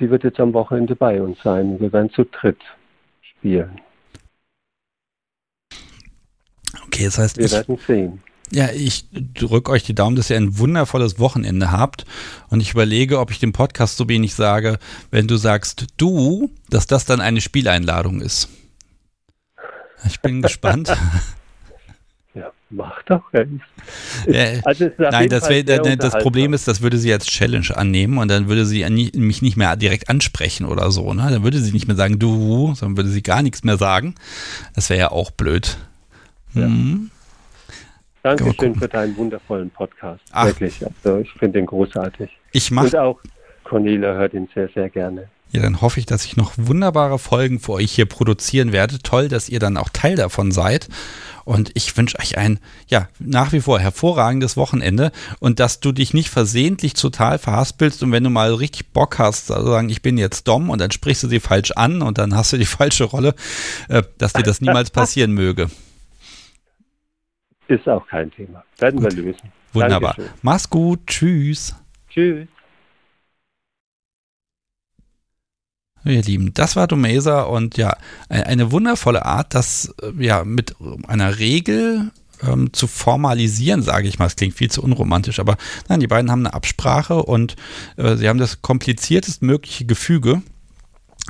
die 0.00 0.10
wird 0.10 0.24
jetzt 0.24 0.40
am 0.40 0.52
Wochenende 0.52 0.96
bei 0.96 1.22
uns 1.22 1.40
sein. 1.42 1.78
Wir 1.78 1.92
werden 1.92 2.10
zu 2.10 2.24
dritt 2.24 2.60
spielen. 3.20 3.80
Okay, 6.86 7.04
das 7.04 7.18
heißt, 7.18 7.38
wir 7.38 7.50
werden 7.50 7.76
sehen. 7.76 8.22
Ja, 8.52 8.70
ich 8.70 9.06
drücke 9.10 9.72
euch 9.72 9.82
die 9.82 9.94
Daumen, 9.94 10.14
dass 10.14 10.30
ihr 10.30 10.36
ein 10.36 10.58
wundervolles 10.58 11.18
Wochenende 11.18 11.72
habt. 11.72 12.04
Und 12.48 12.60
ich 12.60 12.72
überlege, 12.72 13.18
ob 13.18 13.30
ich 13.30 13.40
dem 13.40 13.52
Podcast 13.52 13.96
so 13.96 14.08
wenig 14.08 14.34
sage, 14.34 14.78
wenn 15.10 15.26
du 15.26 15.36
sagst 15.36 15.86
du, 15.96 16.50
dass 16.70 16.86
das 16.86 17.04
dann 17.04 17.20
eine 17.20 17.40
Spieleinladung 17.40 18.20
ist. 18.20 18.48
Ich 20.06 20.20
bin 20.20 20.42
gespannt. 20.42 20.96
Ja, 22.34 22.52
mach 22.68 23.02
doch 23.04 23.32
recht. 23.32 23.50
Also 24.66 24.90
nein, 24.98 25.30
das, 25.30 25.48
wär, 25.48 25.64
das 25.64 26.18
Problem 26.18 26.52
ist, 26.52 26.68
das 26.68 26.82
würde 26.82 26.98
sie 26.98 27.10
als 27.10 27.24
Challenge 27.24 27.74
annehmen 27.74 28.18
und 28.18 28.28
dann 28.28 28.46
würde 28.46 28.66
sie 28.66 28.84
mich 29.14 29.40
nicht 29.40 29.56
mehr 29.56 29.74
direkt 29.76 30.10
ansprechen 30.10 30.66
oder 30.66 30.90
so. 30.90 31.14
Ne? 31.14 31.28
Dann 31.30 31.44
würde 31.44 31.58
sie 31.60 31.72
nicht 31.72 31.86
mehr 31.86 31.96
sagen, 31.96 32.18
du, 32.18 32.74
sondern 32.74 32.98
würde 32.98 33.08
sie 33.08 33.22
gar 33.22 33.40
nichts 33.40 33.64
mehr 33.64 33.78
sagen. 33.78 34.16
Das 34.74 34.90
wäre 34.90 35.00
ja 35.00 35.10
auch 35.12 35.30
blöd. 35.30 35.78
Ja. 36.52 36.68
Dankeschön 38.26 38.74
für 38.74 38.88
deinen 38.88 39.16
wundervollen 39.16 39.70
Podcast. 39.70 40.20
Ach. 40.32 40.46
Wirklich. 40.46 40.84
Also 40.84 41.18
ich 41.18 41.30
finde 41.32 41.60
den 41.60 41.66
großartig. 41.66 42.28
Ich 42.50 42.72
mach, 42.72 42.82
Und 42.82 42.96
auch 42.96 43.20
Cornelia 43.62 44.14
hört 44.14 44.34
ihn 44.34 44.48
sehr, 44.52 44.68
sehr 44.74 44.88
gerne. 44.90 45.28
Ja, 45.52 45.62
dann 45.62 45.80
hoffe 45.80 46.00
ich, 46.00 46.06
dass 46.06 46.24
ich 46.24 46.36
noch 46.36 46.52
wunderbare 46.56 47.20
Folgen 47.20 47.60
für 47.60 47.74
euch 47.74 47.92
hier 47.92 48.06
produzieren 48.06 48.72
werde. 48.72 48.98
Toll, 48.98 49.28
dass 49.28 49.48
ihr 49.48 49.60
dann 49.60 49.76
auch 49.76 49.88
Teil 49.90 50.16
davon 50.16 50.50
seid. 50.50 50.88
Und 51.44 51.70
ich 51.74 51.96
wünsche 51.96 52.18
euch 52.18 52.36
ein, 52.36 52.58
ja, 52.88 53.08
nach 53.20 53.52
wie 53.52 53.60
vor 53.60 53.78
hervorragendes 53.78 54.56
Wochenende 54.56 55.12
und 55.38 55.60
dass 55.60 55.78
du 55.78 55.92
dich 55.92 56.12
nicht 56.12 56.28
versehentlich 56.28 56.94
total 56.94 57.38
verhaspelst 57.38 58.02
und 58.02 58.10
wenn 58.10 58.24
du 58.24 58.30
mal 58.30 58.52
richtig 58.52 58.92
Bock 58.92 59.20
hast, 59.20 59.52
also 59.52 59.70
sagen, 59.70 59.88
ich 59.88 60.02
bin 60.02 60.18
jetzt 60.18 60.48
Dom 60.48 60.68
und 60.68 60.80
dann 60.80 60.90
sprichst 60.90 61.22
du 61.22 61.28
sie 61.28 61.38
falsch 61.38 61.70
an 61.70 62.02
und 62.02 62.18
dann 62.18 62.34
hast 62.34 62.52
du 62.52 62.56
die 62.56 62.64
falsche 62.66 63.04
Rolle, 63.04 63.36
äh, 63.88 64.02
dass 64.18 64.32
dir 64.32 64.42
das 64.42 64.60
niemals 64.60 64.90
passieren 64.90 65.30
möge. 65.30 65.68
Ist 67.68 67.88
auch 67.88 68.06
kein 68.06 68.30
Thema. 68.30 68.64
Werden 68.78 69.00
gut. 69.00 69.16
wir 69.16 69.24
lösen. 69.24 69.52
Wunderbar. 69.72 70.14
Dankeschön. 70.14 70.38
Mach's 70.42 70.70
gut. 70.70 71.00
Tschüss. 71.06 71.74
Tschüss. 72.08 72.46
Ihr 76.04 76.22
Lieben, 76.22 76.54
das 76.54 76.76
war 76.76 76.86
Domesa 76.86 77.42
und 77.42 77.76
ja, 77.78 77.96
eine 78.28 78.70
wundervolle 78.70 79.24
Art, 79.26 79.54
das 79.54 79.92
äh, 80.02 80.12
ja 80.24 80.44
mit 80.44 80.76
einer 81.08 81.40
Regel 81.40 82.12
ähm, 82.46 82.72
zu 82.72 82.86
formalisieren, 82.86 83.82
sage 83.82 84.06
ich 84.06 84.20
mal. 84.20 84.26
Es 84.26 84.36
klingt 84.36 84.54
viel 84.54 84.70
zu 84.70 84.84
unromantisch, 84.84 85.40
aber 85.40 85.56
nein, 85.88 85.98
die 85.98 86.06
beiden 86.06 86.30
haben 86.30 86.46
eine 86.46 86.54
Absprache 86.54 87.24
und 87.24 87.56
äh, 87.96 88.14
sie 88.14 88.28
haben 88.28 88.38
das 88.38 88.62
kompliziertest 88.62 89.42
mögliche 89.42 89.84
Gefüge 89.84 90.42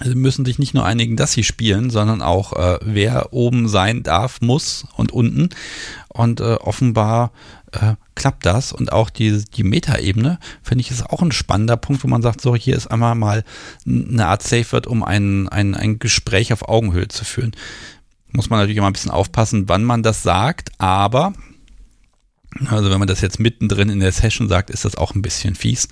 Sie 0.05 0.15
müssen 0.15 0.45
sich 0.45 0.59
nicht 0.59 0.75
nur 0.75 0.85
einigen, 0.85 1.17
dass 1.17 1.33
sie 1.33 1.43
spielen, 1.43 1.89
sondern 1.89 2.21
auch, 2.21 2.53
äh, 2.53 2.79
wer 2.83 3.33
oben 3.33 3.67
sein 3.67 4.03
darf, 4.03 4.43
muss 4.43 4.87
und 4.95 5.11
unten. 5.11 5.49
Und 6.17 6.41
äh, 6.41 6.55
offenbar 6.55 7.31
äh, 7.73 7.95
klappt 8.15 8.47
das. 8.47 8.73
Und 8.73 8.91
auch 8.91 9.11
die, 9.11 9.45
die 9.45 9.65
Metaebene, 9.65 10.39
finde 10.63 10.81
ich, 10.81 10.91
ist 10.91 11.11
auch 11.11 11.21
ein 11.21 11.33
spannender 11.33 11.77
Punkt, 11.77 12.03
wo 12.03 12.09
man 12.09 12.23
sagt, 12.23 12.41
so, 12.41 12.57
hier 12.57 12.75
ist 12.75 12.87
einmal 12.87 13.15
mal 13.15 13.45
eine 13.87 14.27
Art 14.27 14.43
Safe 14.43 14.73
Word, 14.73 14.87
um 14.87 15.03
ein, 15.03 15.49
ein, 15.49 15.75
ein 15.75 15.99
Gespräch 15.99 16.53
auf 16.53 16.69
Augenhöhe 16.69 17.09
zu 17.09 17.25
führen. 17.25 17.53
Muss 18.33 18.49
man 18.49 18.59
natürlich 18.59 18.79
immer 18.79 18.87
ein 18.87 18.95
bisschen 18.95 19.11
aufpassen, 19.11 19.69
wann 19.69 19.85
man 19.85 20.03
das 20.03 20.23
sagt, 20.23 20.71
aber 20.79 21.35
also 22.69 22.91
wenn 22.91 22.99
man 22.99 23.09
das 23.09 23.21
jetzt 23.21 23.39
mittendrin 23.39 23.91
in 23.91 24.01
der 24.01 24.13
Session 24.13 24.49
sagt, 24.49 24.71
ist 24.71 24.87
das 24.87 24.97
auch 24.97 25.15
ein 25.15 25.21
bisschen 25.21 25.55
fies. 25.55 25.89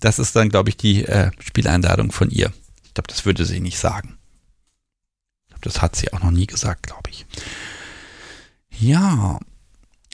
Das 0.00 0.18
ist 0.18 0.36
dann, 0.36 0.48
glaube 0.48 0.70
ich, 0.70 0.76
die 0.76 1.04
äh, 1.04 1.30
Spieleinladung 1.38 2.12
von 2.12 2.30
ihr. 2.30 2.52
Ich 2.84 2.94
glaube, 2.94 3.08
das 3.08 3.24
würde 3.24 3.44
sie 3.44 3.60
nicht 3.60 3.78
sagen. 3.78 4.18
Ich 5.46 5.48
glaube, 5.48 5.62
das 5.62 5.82
hat 5.82 5.96
sie 5.96 6.12
auch 6.12 6.22
noch 6.22 6.30
nie 6.30 6.46
gesagt, 6.46 6.86
glaube 6.86 7.10
ich. 7.10 7.26
Ja, 8.70 9.38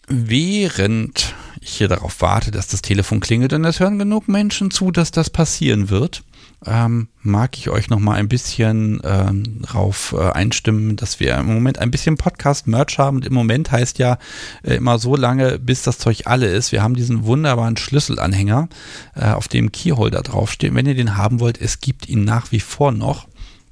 während 0.06 1.34
ich 1.60 1.76
hier 1.76 1.88
darauf 1.88 2.20
warte, 2.20 2.50
dass 2.50 2.68
das 2.68 2.82
Telefon 2.82 3.20
klingelt 3.20 3.52
und 3.52 3.64
es 3.64 3.80
hören 3.80 3.98
genug 3.98 4.28
Menschen 4.28 4.70
zu, 4.70 4.90
dass 4.90 5.10
das 5.10 5.30
passieren 5.30 5.90
wird, 5.90 6.22
ähm, 6.66 7.08
mag 7.22 7.56
ich 7.56 7.70
euch 7.70 7.88
noch 7.88 7.98
mal 7.98 8.14
ein 8.14 8.28
bisschen 8.28 9.00
ähm, 9.02 9.62
darauf 9.62 10.14
äh, 10.18 10.30
einstimmen, 10.30 10.96
dass 10.96 11.18
wir 11.18 11.36
im 11.36 11.46
Moment 11.46 11.78
ein 11.78 11.90
bisschen 11.90 12.16
Podcast-Merch 12.16 12.98
haben. 12.98 13.18
Und 13.18 13.26
im 13.26 13.32
Moment 13.32 13.72
heißt 13.72 13.98
ja 13.98 14.18
äh, 14.62 14.74
immer 14.74 14.98
so 14.98 15.16
lange, 15.16 15.58
bis 15.58 15.82
das 15.82 15.98
Zeug 15.98 16.22
alle 16.26 16.48
ist. 16.48 16.72
Wir 16.72 16.82
haben 16.82 16.94
diesen 16.94 17.24
wunderbaren 17.24 17.78
Schlüsselanhänger, 17.78 18.68
äh, 19.14 19.30
auf 19.30 19.48
dem 19.48 19.72
Keyholder 19.72 20.22
draufsteht. 20.22 20.74
Wenn 20.74 20.86
ihr 20.86 20.94
den 20.94 21.16
haben 21.16 21.40
wollt, 21.40 21.60
es 21.60 21.80
gibt 21.80 22.08
ihn 22.08 22.24
nach 22.24 22.52
wie 22.52 22.60
vor 22.60 22.92
noch. 22.92 23.26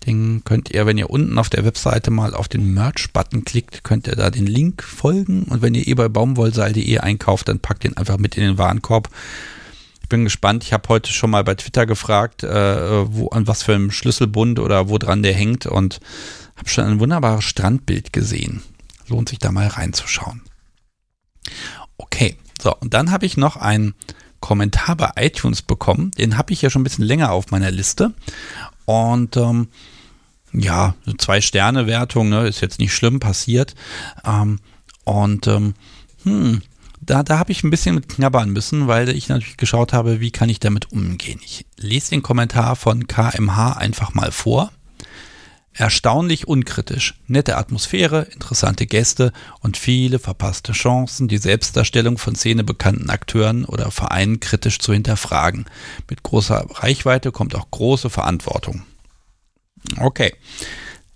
Den 0.06 0.42
könnt 0.44 0.70
ihr, 0.70 0.86
wenn 0.86 0.96
ihr 0.96 1.10
unten 1.10 1.36
auf 1.38 1.50
der 1.50 1.66
Webseite 1.66 2.10
mal 2.10 2.32
auf 2.32 2.48
den 2.48 2.72
Merch-Button 2.72 3.44
klickt, 3.44 3.84
könnt 3.84 4.06
ihr 4.06 4.16
da 4.16 4.30
den 4.30 4.46
Link 4.46 4.82
folgen. 4.82 5.42
Und 5.42 5.60
wenn 5.60 5.74
ihr 5.74 5.86
eh 5.86 5.94
bei 5.94 6.08
baumwollseil.de 6.08 6.98
einkauft, 6.98 7.48
dann 7.48 7.58
packt 7.58 7.84
den 7.84 7.96
einfach 7.98 8.16
mit 8.16 8.36
in 8.38 8.44
den 8.44 8.58
Warenkorb 8.58 9.10
ich 10.08 10.10
bin 10.10 10.24
gespannt. 10.24 10.64
Ich 10.64 10.72
habe 10.72 10.88
heute 10.88 11.12
schon 11.12 11.28
mal 11.28 11.44
bei 11.44 11.54
Twitter 11.54 11.84
gefragt, 11.84 12.42
äh, 12.42 13.14
wo, 13.14 13.28
an 13.28 13.46
was 13.46 13.62
für 13.62 13.74
einem 13.74 13.90
Schlüsselbund 13.90 14.58
oder 14.58 14.88
wo 14.88 14.96
dran 14.96 15.22
der 15.22 15.34
hängt 15.34 15.66
und 15.66 16.00
habe 16.56 16.70
schon 16.70 16.84
ein 16.84 16.98
wunderbares 16.98 17.44
Strandbild 17.44 18.14
gesehen. 18.14 18.62
Lohnt 19.08 19.28
sich 19.28 19.38
da 19.38 19.52
mal 19.52 19.66
reinzuschauen. 19.66 20.40
Okay, 21.98 22.38
so, 22.58 22.74
und 22.76 22.94
dann 22.94 23.10
habe 23.10 23.26
ich 23.26 23.36
noch 23.36 23.56
einen 23.56 23.94
Kommentar 24.40 24.96
bei 24.96 25.10
iTunes 25.16 25.60
bekommen. 25.60 26.10
Den 26.12 26.38
habe 26.38 26.54
ich 26.54 26.62
ja 26.62 26.70
schon 26.70 26.80
ein 26.80 26.84
bisschen 26.84 27.04
länger 27.04 27.30
auf 27.32 27.50
meiner 27.50 27.70
Liste. 27.70 28.14
Und 28.86 29.36
ähm, 29.36 29.68
ja, 30.54 30.94
zwei 31.18 31.42
Sterne 31.42 31.86
Wertung, 31.86 32.30
ne, 32.30 32.48
ist 32.48 32.62
jetzt 32.62 32.78
nicht 32.78 32.94
schlimm 32.94 33.20
passiert. 33.20 33.74
Ähm, 34.24 34.58
und 35.04 35.46
ähm, 35.48 35.74
hm, 36.22 36.62
da, 37.08 37.22
da 37.22 37.38
habe 37.38 37.52
ich 37.52 37.64
ein 37.64 37.70
bisschen 37.70 37.94
mit 37.94 38.08
knabbern 38.08 38.50
müssen, 38.50 38.86
weil 38.86 39.08
ich 39.08 39.28
natürlich 39.28 39.56
geschaut 39.56 39.94
habe, 39.94 40.20
wie 40.20 40.30
kann 40.30 40.50
ich 40.50 40.60
damit 40.60 40.92
umgehen. 40.92 41.40
Ich 41.42 41.64
lese 41.78 42.10
den 42.10 42.22
Kommentar 42.22 42.76
von 42.76 43.06
KMH 43.06 43.72
einfach 43.72 44.12
mal 44.12 44.30
vor. 44.30 44.70
Erstaunlich 45.72 46.48
unkritisch, 46.48 47.14
nette 47.26 47.56
Atmosphäre, 47.56 48.22
interessante 48.32 48.86
Gäste 48.86 49.32
und 49.60 49.76
viele 49.76 50.18
verpasste 50.18 50.72
Chancen, 50.72 51.28
die 51.28 51.38
Selbstdarstellung 51.38 52.18
von 52.18 52.34
szenebekannten 52.34 53.08
Akteuren 53.08 53.64
oder 53.64 53.90
Vereinen 53.90 54.40
kritisch 54.40 54.78
zu 54.78 54.92
hinterfragen. 54.92 55.64
Mit 56.10 56.22
großer 56.22 56.66
Reichweite 56.68 57.32
kommt 57.32 57.54
auch 57.54 57.70
große 57.70 58.10
Verantwortung. 58.10 58.82
Okay 59.98 60.34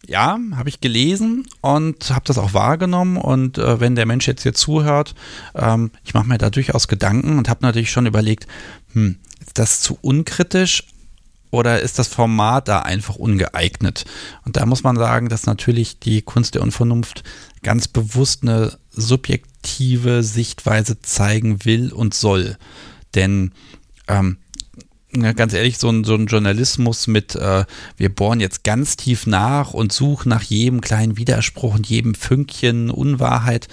ja, 0.07 0.39
habe 0.55 0.69
ich 0.69 0.81
gelesen 0.81 1.47
und 1.61 2.11
habe 2.11 2.25
das 2.25 2.39
auch 2.39 2.55
wahrgenommen. 2.55 3.17
Und 3.17 3.59
äh, 3.59 3.81
wenn 3.81 3.95
der 3.95 4.07
Mensch 4.07 4.27
jetzt 4.27 4.43
hier 4.43 4.55
zuhört, 4.55 5.15
ähm, 5.55 5.91
ich 6.05 6.15
mache 6.15 6.27
mir 6.27 6.39
da 6.39 6.51
durchaus 6.51 6.89
Gedanken 6.89 7.39
und 7.39 7.49
habe 7.49 7.65
natürlich 7.65 7.91
schon 7.91 8.07
überlegt, 8.07 8.47
hm, 8.93 9.17
ist 9.41 9.59
das 9.59 9.81
zu 9.81 9.99
unkritisch 10.01 10.85
oder 11.51 11.81
ist 11.81 11.99
das 11.99 12.09
Format 12.09 12.69
da 12.69 12.81
einfach 12.81 13.17
ungeeignet? 13.17 14.05
Und 14.45 14.57
da 14.57 14.67
muss 14.67 14.83
man 14.83 14.97
sagen, 14.97 15.29
dass 15.29 15.47
natürlich 15.47 15.99
die 15.99 16.23
Kunst 16.23 16.55
der 16.55 16.63
Unvernunft 16.63 17.23
ganz 17.63 17.87
bewusst 17.87 18.43
eine 18.43 18.77
subjektive 18.91 20.23
Sichtweise 20.23 21.01
zeigen 21.01 21.65
will 21.65 21.93
und 21.93 22.15
soll. 22.15 22.57
Denn 23.15 23.53
ähm, 24.09 24.39
ja, 25.15 25.33
ganz 25.33 25.53
ehrlich, 25.53 25.79
so 25.79 25.91
ein, 25.91 26.05
so 26.05 26.15
ein 26.15 26.27
Journalismus 26.27 27.07
mit, 27.07 27.35
äh, 27.35 27.65
wir 27.97 28.15
bohren 28.15 28.41
jetzt 28.41 28.65
ganz 28.65 28.97
tief 28.97 29.27
nach 29.27 29.75
und 29.75 29.93
suchen 29.93 30.31
nach 30.31 30.43
jedem 30.43 30.81
kleinen 30.81 31.17
Widerspruch 31.17 31.75
und 31.75 31.87
jedem 31.87 32.15
Fünkchen 32.15 32.91
Unwahrheit. 32.91 33.69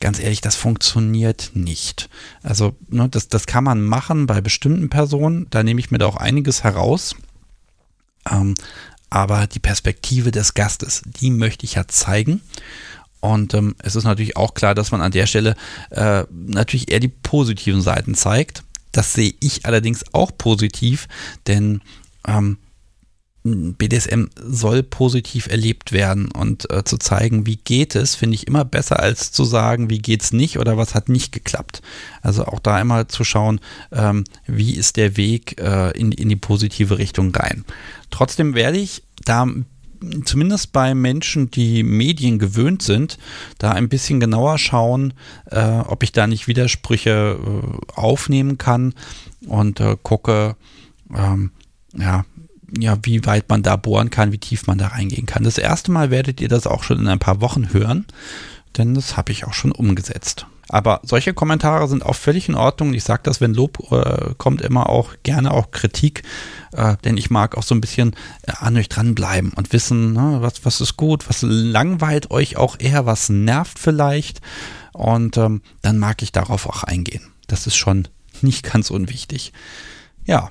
Ganz 0.00 0.18
ehrlich, 0.18 0.40
das 0.40 0.56
funktioniert 0.56 1.50
nicht. 1.54 2.08
Also, 2.42 2.74
ne, 2.88 3.08
das, 3.08 3.28
das 3.28 3.46
kann 3.46 3.64
man 3.64 3.82
machen 3.82 4.26
bei 4.26 4.40
bestimmten 4.40 4.88
Personen. 4.88 5.46
Da 5.50 5.62
nehme 5.62 5.78
ich 5.78 5.90
mir 5.90 5.98
da 5.98 6.06
auch 6.06 6.16
einiges 6.16 6.64
heraus. 6.64 7.14
Ähm, 8.30 8.54
aber 9.10 9.46
die 9.46 9.60
Perspektive 9.60 10.30
des 10.30 10.54
Gastes, 10.54 11.02
die 11.04 11.30
möchte 11.30 11.66
ich 11.66 11.74
ja 11.74 11.86
zeigen. 11.86 12.40
Und 13.20 13.54
ähm, 13.54 13.76
es 13.78 13.94
ist 13.94 14.04
natürlich 14.04 14.36
auch 14.36 14.54
klar, 14.54 14.74
dass 14.74 14.90
man 14.90 15.02
an 15.02 15.12
der 15.12 15.26
Stelle 15.26 15.54
äh, 15.90 16.24
natürlich 16.30 16.90
eher 16.90 16.98
die 16.98 17.08
positiven 17.08 17.82
Seiten 17.82 18.14
zeigt. 18.14 18.64
Das 18.92 19.14
sehe 19.14 19.34
ich 19.40 19.66
allerdings 19.66 20.04
auch 20.12 20.30
positiv, 20.36 21.08
denn 21.46 21.80
ähm, 22.26 22.58
BDSM 23.44 24.26
soll 24.36 24.84
positiv 24.84 25.48
erlebt 25.48 25.90
werden 25.90 26.30
und 26.30 26.70
äh, 26.70 26.84
zu 26.84 26.96
zeigen, 26.96 27.44
wie 27.44 27.56
geht 27.56 27.96
es, 27.96 28.14
finde 28.14 28.36
ich 28.36 28.46
immer 28.46 28.64
besser 28.64 29.00
als 29.00 29.32
zu 29.32 29.44
sagen, 29.44 29.90
wie 29.90 29.98
geht 29.98 30.22
es 30.22 30.32
nicht 30.32 30.60
oder 30.60 30.76
was 30.76 30.94
hat 30.94 31.08
nicht 31.08 31.32
geklappt. 31.32 31.82
Also 32.20 32.44
auch 32.44 32.60
da 32.60 32.80
immer 32.80 33.08
zu 33.08 33.24
schauen, 33.24 33.58
ähm, 33.90 34.22
wie 34.46 34.76
ist 34.76 34.96
der 34.96 35.16
Weg 35.16 35.60
äh, 35.60 35.90
in, 35.98 36.12
in 36.12 36.28
die 36.28 36.36
positive 36.36 36.98
Richtung 36.98 37.34
rein. 37.34 37.64
Trotzdem 38.10 38.54
werde 38.54 38.78
ich 38.78 39.02
da 39.24 39.48
zumindest 40.24 40.72
bei 40.72 40.94
Menschen, 40.94 41.50
die 41.50 41.82
Medien 41.82 42.38
gewöhnt 42.38 42.82
sind, 42.82 43.18
da 43.58 43.72
ein 43.72 43.88
bisschen 43.88 44.20
genauer 44.20 44.58
schauen, 44.58 45.14
äh, 45.50 45.60
ob 45.62 46.02
ich 46.02 46.12
da 46.12 46.26
nicht 46.26 46.48
Widersprüche 46.48 47.38
äh, 47.38 47.92
aufnehmen 47.94 48.58
kann 48.58 48.94
und 49.46 49.80
äh, 49.80 49.96
gucke, 50.02 50.56
ähm, 51.14 51.50
ja, 51.96 52.24
ja, 52.78 52.98
wie 53.02 53.24
weit 53.26 53.48
man 53.48 53.62
da 53.62 53.76
bohren 53.76 54.10
kann, 54.10 54.32
wie 54.32 54.38
tief 54.38 54.66
man 54.66 54.78
da 54.78 54.88
reingehen 54.88 55.26
kann. 55.26 55.44
Das 55.44 55.58
erste 55.58 55.92
Mal 55.92 56.10
werdet 56.10 56.40
ihr 56.40 56.48
das 56.48 56.66
auch 56.66 56.82
schon 56.82 56.98
in 56.98 57.08
ein 57.08 57.18
paar 57.18 57.40
Wochen 57.40 57.72
hören, 57.72 58.06
denn 58.78 58.94
das 58.94 59.16
habe 59.16 59.32
ich 59.32 59.44
auch 59.44 59.52
schon 59.52 59.72
umgesetzt. 59.72 60.46
Aber 60.72 61.00
solche 61.04 61.34
Kommentare 61.34 61.86
sind 61.86 62.04
auch 62.04 62.16
völlig 62.16 62.48
in 62.48 62.54
Ordnung. 62.54 62.94
Ich 62.94 63.04
sage 63.04 63.20
das, 63.24 63.42
wenn 63.42 63.52
Lob 63.52 63.92
äh, 63.92 64.34
kommt, 64.38 64.62
immer 64.62 64.88
auch 64.88 65.10
gerne 65.22 65.52
auch 65.52 65.70
Kritik, 65.70 66.22
äh, 66.72 66.96
denn 67.04 67.18
ich 67.18 67.28
mag 67.28 67.58
auch 67.58 67.62
so 67.62 67.74
ein 67.74 67.82
bisschen 67.82 68.16
äh, 68.46 68.52
an 68.56 68.78
euch 68.78 68.88
dranbleiben 68.88 69.52
und 69.52 69.74
wissen, 69.74 70.14
ne, 70.14 70.38
was, 70.40 70.64
was 70.64 70.80
ist 70.80 70.96
gut, 70.96 71.28
was 71.28 71.42
langweilt 71.42 72.30
euch 72.30 72.56
auch 72.56 72.76
eher, 72.78 73.04
was 73.04 73.28
nervt 73.28 73.78
vielleicht. 73.78 74.40
Und 74.94 75.36
ähm, 75.36 75.60
dann 75.82 75.98
mag 75.98 76.22
ich 76.22 76.32
darauf 76.32 76.66
auch 76.66 76.84
eingehen. 76.84 77.32
Das 77.48 77.66
ist 77.66 77.76
schon 77.76 78.08
nicht 78.40 78.62
ganz 78.62 78.88
unwichtig. 78.88 79.52
Ja, 80.24 80.48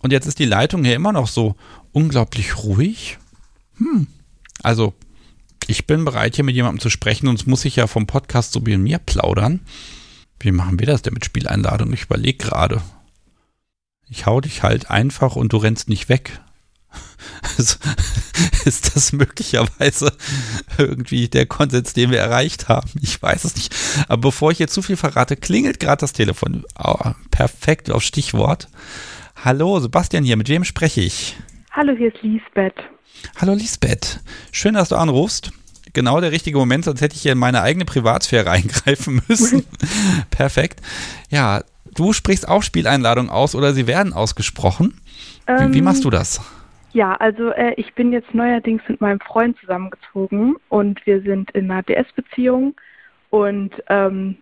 und 0.00 0.12
jetzt 0.12 0.26
ist 0.26 0.40
die 0.40 0.46
Leitung 0.46 0.82
hier 0.82 0.96
immer 0.96 1.12
noch 1.12 1.28
so 1.28 1.54
unglaublich 1.92 2.56
ruhig. 2.64 3.18
Hm. 3.76 4.08
Also 4.64 4.94
ich 5.70 5.86
bin 5.86 6.04
bereit, 6.04 6.34
hier 6.34 6.44
mit 6.44 6.56
jemandem 6.56 6.80
zu 6.80 6.90
sprechen, 6.90 7.26
sonst 7.26 7.46
muss 7.46 7.64
ich 7.64 7.76
ja 7.76 7.86
vom 7.86 8.06
Podcast 8.06 8.52
so 8.52 8.66
wie 8.66 8.76
mir 8.76 8.98
plaudern. 8.98 9.60
Wie 10.40 10.50
machen 10.50 10.80
wir 10.80 10.86
das 10.86 11.02
denn 11.02 11.14
mit 11.14 11.24
Spieleinladung? 11.24 11.92
Ich 11.92 12.04
überlege 12.04 12.38
gerade. 12.38 12.82
Ich 14.08 14.26
hau 14.26 14.40
dich 14.40 14.64
halt 14.64 14.90
einfach 14.90 15.36
und 15.36 15.52
du 15.52 15.58
rennst 15.58 15.88
nicht 15.88 16.08
weg. 16.08 16.40
Also, 17.56 17.76
ist 18.64 18.96
das 18.96 19.12
möglicherweise 19.12 20.12
irgendwie 20.78 21.28
der 21.28 21.46
Konsens, 21.46 21.92
den 21.92 22.10
wir 22.10 22.18
erreicht 22.18 22.68
haben? 22.68 22.90
Ich 23.02 23.20
weiß 23.20 23.44
es 23.44 23.54
nicht. 23.54 23.74
Aber 24.08 24.20
bevor 24.20 24.50
ich 24.50 24.58
jetzt 24.58 24.72
zu 24.72 24.82
viel 24.82 24.96
verrate, 24.96 25.36
klingelt 25.36 25.78
gerade 25.78 26.00
das 26.00 26.12
Telefon. 26.12 26.64
Oh, 26.78 27.12
perfekt 27.30 27.90
auf 27.90 28.02
Stichwort. 28.02 28.68
Hallo, 29.44 29.78
Sebastian 29.78 30.24
hier. 30.24 30.36
Mit 30.36 30.48
wem 30.48 30.64
spreche 30.64 31.02
ich? 31.02 31.36
Hallo, 31.70 31.94
hier 31.96 32.14
ist 32.14 32.22
Lisbeth. 32.22 32.76
Hallo 33.36 33.54
Lisbeth. 33.54 34.20
Schön, 34.52 34.74
dass 34.74 34.88
du 34.88 34.96
anrufst 34.96 35.52
genau 35.92 36.20
der 36.20 36.32
richtige 36.32 36.58
Moment, 36.58 36.84
sonst 36.84 37.00
hätte 37.00 37.14
ich 37.14 37.22
hier 37.22 37.32
in 37.32 37.38
meine 37.38 37.62
eigene 37.62 37.84
Privatsphäre 37.84 38.50
eingreifen 38.50 39.22
müssen. 39.28 39.64
Perfekt. 40.30 40.80
Ja, 41.30 41.62
du 41.94 42.12
sprichst 42.12 42.48
auch 42.48 42.62
Spieleinladungen 42.62 43.30
aus 43.30 43.54
oder 43.54 43.72
sie 43.72 43.86
werden 43.86 44.12
ausgesprochen. 44.12 45.00
Ähm, 45.46 45.70
wie, 45.70 45.78
wie, 45.78 45.82
machst 45.82 46.04
du 46.04 46.10
das? 46.10 46.40
Ja, 46.92 47.14
also 47.14 47.50
äh, 47.50 47.74
ich 47.76 47.94
bin 47.94 48.12
jetzt 48.12 48.34
neuerdings 48.34 48.82
mit 48.88 49.00
meinem 49.00 49.20
Freund 49.20 49.56
zusammengezogen 49.60 50.56
und 50.68 51.04
wir 51.06 51.22
sind 51.22 51.50
in 51.52 51.70
einer 51.70 51.82
DS-Beziehung 51.82 52.74
und 53.30 53.70
ähm, 53.88 54.36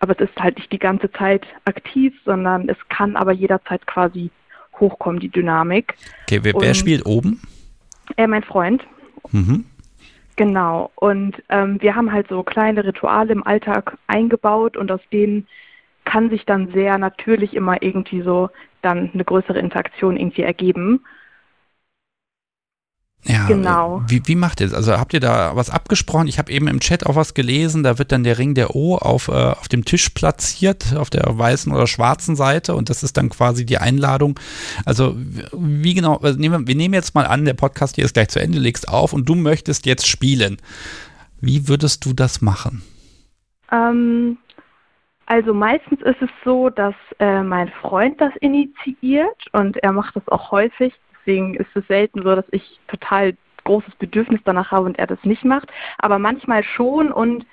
aber 0.00 0.20
es 0.20 0.28
ist 0.28 0.38
halt 0.38 0.58
nicht 0.58 0.72
die 0.72 0.78
ganze 0.78 1.10
Zeit 1.12 1.46
aktiv, 1.64 2.12
sondern 2.24 2.68
es 2.68 2.76
kann 2.90 3.16
aber 3.16 3.32
jederzeit 3.32 3.86
quasi 3.86 4.30
hochkommen, 4.78 5.20
die 5.20 5.30
Dynamik. 5.30 5.94
Okay, 6.24 6.40
wer, 6.42 6.54
wer 6.58 6.74
spielt 6.74 7.06
oben? 7.06 7.40
Äh, 8.16 8.26
mein 8.26 8.42
Freund. 8.42 8.84
Mhm. 9.30 9.64
Genau. 10.36 10.90
Und 10.96 11.42
ähm, 11.48 11.80
wir 11.80 11.94
haben 11.94 12.12
halt 12.12 12.28
so 12.28 12.42
kleine 12.42 12.84
Rituale 12.84 13.32
im 13.32 13.46
Alltag 13.46 13.96
eingebaut 14.08 14.76
und 14.76 14.90
aus 14.90 15.00
denen 15.12 15.46
kann 16.04 16.28
sich 16.28 16.44
dann 16.44 16.72
sehr 16.72 16.98
natürlich 16.98 17.54
immer 17.54 17.82
irgendwie 17.82 18.22
so 18.22 18.50
dann 18.82 19.10
eine 19.14 19.24
größere 19.24 19.58
Interaktion 19.58 20.16
irgendwie 20.16 20.42
ergeben. 20.42 21.04
Ja, 23.26 23.46
genau. 23.46 24.02
Wie, 24.06 24.22
wie 24.26 24.34
macht 24.34 24.60
ihr 24.60 24.66
das? 24.66 24.76
Also 24.76 24.98
habt 24.98 25.14
ihr 25.14 25.20
da 25.20 25.56
was 25.56 25.70
abgesprochen? 25.70 26.28
Ich 26.28 26.38
habe 26.38 26.52
eben 26.52 26.68
im 26.68 26.80
Chat 26.80 27.06
auch 27.06 27.16
was 27.16 27.32
gelesen, 27.32 27.82
da 27.82 27.98
wird 27.98 28.12
dann 28.12 28.22
der 28.22 28.38
Ring 28.38 28.54
der 28.54 28.76
O 28.76 28.96
auf, 28.96 29.28
äh, 29.28 29.32
auf 29.32 29.68
dem 29.68 29.84
Tisch 29.84 30.10
platziert, 30.10 30.94
auf 30.94 31.08
der 31.08 31.24
weißen 31.26 31.72
oder 31.72 31.86
schwarzen 31.86 32.36
Seite 32.36 32.74
und 32.74 32.90
das 32.90 33.02
ist 33.02 33.16
dann 33.16 33.30
quasi 33.30 33.64
die 33.64 33.78
Einladung. 33.78 34.38
Also 34.84 35.16
wie 35.52 35.94
genau, 35.94 36.16
also 36.18 36.38
nehmen, 36.38 36.66
wir 36.66 36.74
nehmen 36.74 36.94
jetzt 36.94 37.14
mal 37.14 37.26
an, 37.26 37.46
der 37.46 37.54
Podcast 37.54 37.96
hier 37.96 38.04
ist 38.04 38.14
gleich 38.14 38.28
zu 38.28 38.40
Ende, 38.40 38.58
legst 38.58 38.88
auf 38.88 39.14
und 39.14 39.26
du 39.26 39.34
möchtest 39.34 39.86
jetzt 39.86 40.06
spielen. 40.06 40.58
Wie 41.40 41.66
würdest 41.68 42.04
du 42.04 42.12
das 42.12 42.42
machen? 42.42 42.82
Ähm, 43.72 44.36
also 45.26 45.54
meistens 45.54 46.02
ist 46.02 46.20
es 46.20 46.30
so, 46.44 46.68
dass 46.68 46.94
äh, 47.18 47.42
mein 47.42 47.68
Freund 47.80 48.20
das 48.20 48.32
initiiert 48.40 49.46
und 49.52 49.78
er 49.78 49.92
macht 49.92 50.14
das 50.16 50.28
auch 50.28 50.50
häufig. 50.50 50.92
Deswegen 51.26 51.54
ist 51.54 51.74
es 51.74 51.86
selten 51.86 52.22
so, 52.22 52.34
dass 52.34 52.46
ich 52.50 52.80
total 52.88 53.36
großes 53.64 53.94
Bedürfnis 53.96 54.40
danach 54.44 54.70
habe 54.70 54.86
und 54.86 54.98
er 54.98 55.06
das 55.06 55.22
nicht 55.24 55.44
macht. 55.44 55.68
Aber 55.98 56.18
manchmal 56.18 56.62
schon 56.62 57.10
und 57.10 57.46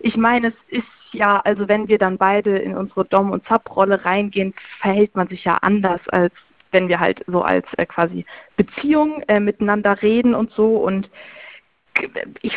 ich 0.00 0.16
meine, 0.16 0.48
es 0.48 0.54
ist 0.68 0.86
ja, 1.12 1.40
also 1.40 1.68
wenn 1.68 1.88
wir 1.88 1.98
dann 1.98 2.18
beide 2.18 2.58
in 2.58 2.76
unsere 2.76 3.04
Dom- 3.04 3.32
und 3.32 3.46
Sub-Rolle 3.46 4.04
reingehen, 4.04 4.54
verhält 4.80 5.16
man 5.16 5.28
sich 5.28 5.44
ja 5.44 5.56
anders, 5.56 6.00
als 6.08 6.32
wenn 6.70 6.88
wir 6.88 7.00
halt 7.00 7.24
so 7.26 7.42
als 7.42 7.66
äh, 7.76 7.86
quasi 7.86 8.26
Beziehung 8.56 9.22
äh, 9.28 9.40
miteinander 9.40 10.02
reden 10.02 10.34
und 10.34 10.50
so. 10.52 10.76
Und 10.76 11.08
ich 12.42 12.52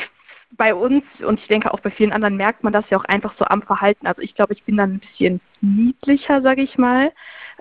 bei 0.57 0.75
uns 0.75 1.03
und 1.25 1.39
ich 1.39 1.47
denke 1.47 1.73
auch 1.73 1.79
bei 1.79 1.91
vielen 1.91 2.11
anderen 2.11 2.35
merkt 2.35 2.63
man 2.63 2.73
das 2.73 2.83
ja 2.89 2.97
auch 2.97 3.05
einfach 3.05 3.33
so 3.37 3.45
am 3.45 3.61
Verhalten. 3.61 4.05
Also 4.05 4.21
ich 4.21 4.35
glaube, 4.35 4.53
ich 4.53 4.63
bin 4.63 4.77
dann 4.77 4.95
ein 4.95 4.99
bisschen 4.99 5.39
niedlicher, 5.61 6.41
sage 6.41 6.61
ich 6.61 6.77
mal. 6.77 7.13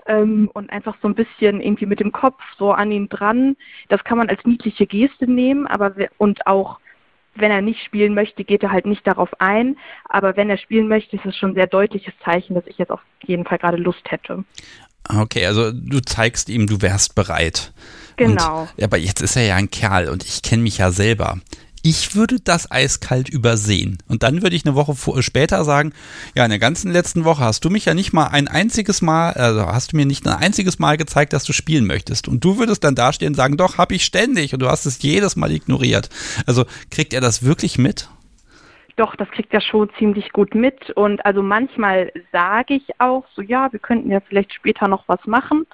Ähm, 0.07 0.49
und 0.53 0.71
einfach 0.71 0.95
so 1.01 1.07
ein 1.07 1.15
bisschen 1.15 1.61
irgendwie 1.61 1.85
mit 1.85 1.99
dem 1.99 2.11
Kopf 2.11 2.39
so 2.57 2.71
an 2.71 2.91
ihn 2.91 3.09
dran. 3.09 3.55
Das 3.89 4.03
kann 4.03 4.17
man 4.17 4.29
als 4.29 4.43
niedliche 4.45 4.87
Geste 4.87 5.29
nehmen, 5.29 5.67
aber 5.67 5.93
und 6.17 6.47
auch 6.47 6.79
wenn 7.35 7.51
er 7.51 7.61
nicht 7.61 7.83
spielen 7.83 8.13
möchte, 8.13 8.43
geht 8.43 8.63
er 8.63 8.71
halt 8.71 8.85
nicht 8.85 9.05
darauf 9.07 9.29
ein. 9.39 9.77
Aber 10.05 10.35
wenn 10.35 10.49
er 10.49 10.57
spielen 10.57 10.87
möchte, 10.87 11.15
ist 11.15 11.25
es 11.25 11.37
schon 11.37 11.51
ein 11.51 11.55
sehr 11.55 11.67
deutliches 11.67 12.13
Zeichen, 12.25 12.55
dass 12.55 12.67
ich 12.67 12.77
jetzt 12.77 12.91
auf 12.91 13.01
jeden 13.23 13.45
Fall 13.45 13.57
gerade 13.57 13.77
Lust 13.77 14.11
hätte. 14.11 14.43
Okay, 15.07 15.45
also 15.45 15.71
du 15.71 15.99
zeigst 16.01 16.49
ihm, 16.49 16.67
du 16.67 16.81
wärst 16.81 17.15
bereit. 17.15 17.73
Genau. 18.17 18.67
Und, 18.75 18.83
aber 18.83 18.97
jetzt 18.97 19.21
ist 19.21 19.35
er 19.35 19.43
ja 19.43 19.55
ein 19.55 19.71
Kerl 19.71 20.09
und 20.09 20.23
ich 20.23 20.41
kenne 20.41 20.61
mich 20.61 20.77
ja 20.77 20.91
selber. 20.91 21.39
Ich 21.83 22.15
würde 22.15 22.39
das 22.39 22.69
eiskalt 22.69 23.27
übersehen. 23.27 23.97
Und 24.07 24.21
dann 24.21 24.43
würde 24.43 24.55
ich 24.55 24.65
eine 24.65 24.75
Woche 24.75 24.93
vor, 24.93 25.21
später 25.23 25.63
sagen, 25.63 25.93
ja, 26.35 26.43
in 26.43 26.51
der 26.51 26.59
ganzen 26.59 26.91
letzten 26.91 27.25
Woche 27.25 27.43
hast 27.43 27.65
du 27.65 27.71
mich 27.71 27.85
ja 27.85 27.95
nicht 27.95 28.13
mal 28.13 28.27
ein 28.27 28.47
einziges 28.47 29.01
Mal, 29.01 29.31
also 29.33 29.65
hast 29.65 29.91
du 29.93 29.97
mir 29.97 30.05
nicht 30.05 30.27
ein 30.27 30.33
einziges 30.33 30.77
Mal 30.77 30.97
gezeigt, 30.97 31.33
dass 31.33 31.43
du 31.43 31.53
spielen 31.53 31.87
möchtest. 31.87 32.27
Und 32.27 32.43
du 32.43 32.59
würdest 32.59 32.83
dann 32.83 32.93
dastehen 32.93 33.29
und 33.29 33.35
sagen, 33.35 33.57
doch, 33.57 33.79
habe 33.79 33.95
ich 33.95 34.05
ständig. 34.05 34.53
Und 34.53 34.61
du 34.61 34.69
hast 34.69 34.85
es 34.85 35.01
jedes 35.01 35.35
Mal 35.35 35.51
ignoriert. 35.51 36.09
Also 36.45 36.65
kriegt 36.91 37.13
er 37.13 37.21
das 37.21 37.43
wirklich 37.43 37.79
mit? 37.79 38.09
Doch, 38.97 39.15
das 39.15 39.29
kriegt 39.29 39.51
er 39.51 39.61
schon 39.61 39.89
ziemlich 39.97 40.31
gut 40.31 40.53
mit. 40.53 40.91
Und 40.91 41.25
also 41.25 41.41
manchmal 41.41 42.11
sage 42.31 42.75
ich 42.75 42.99
auch 42.99 43.25
so, 43.35 43.41
ja, 43.41 43.71
wir 43.71 43.79
könnten 43.79 44.11
ja 44.11 44.19
vielleicht 44.19 44.53
später 44.53 44.87
noch 44.87 45.07
was 45.07 45.25
machen. 45.25 45.65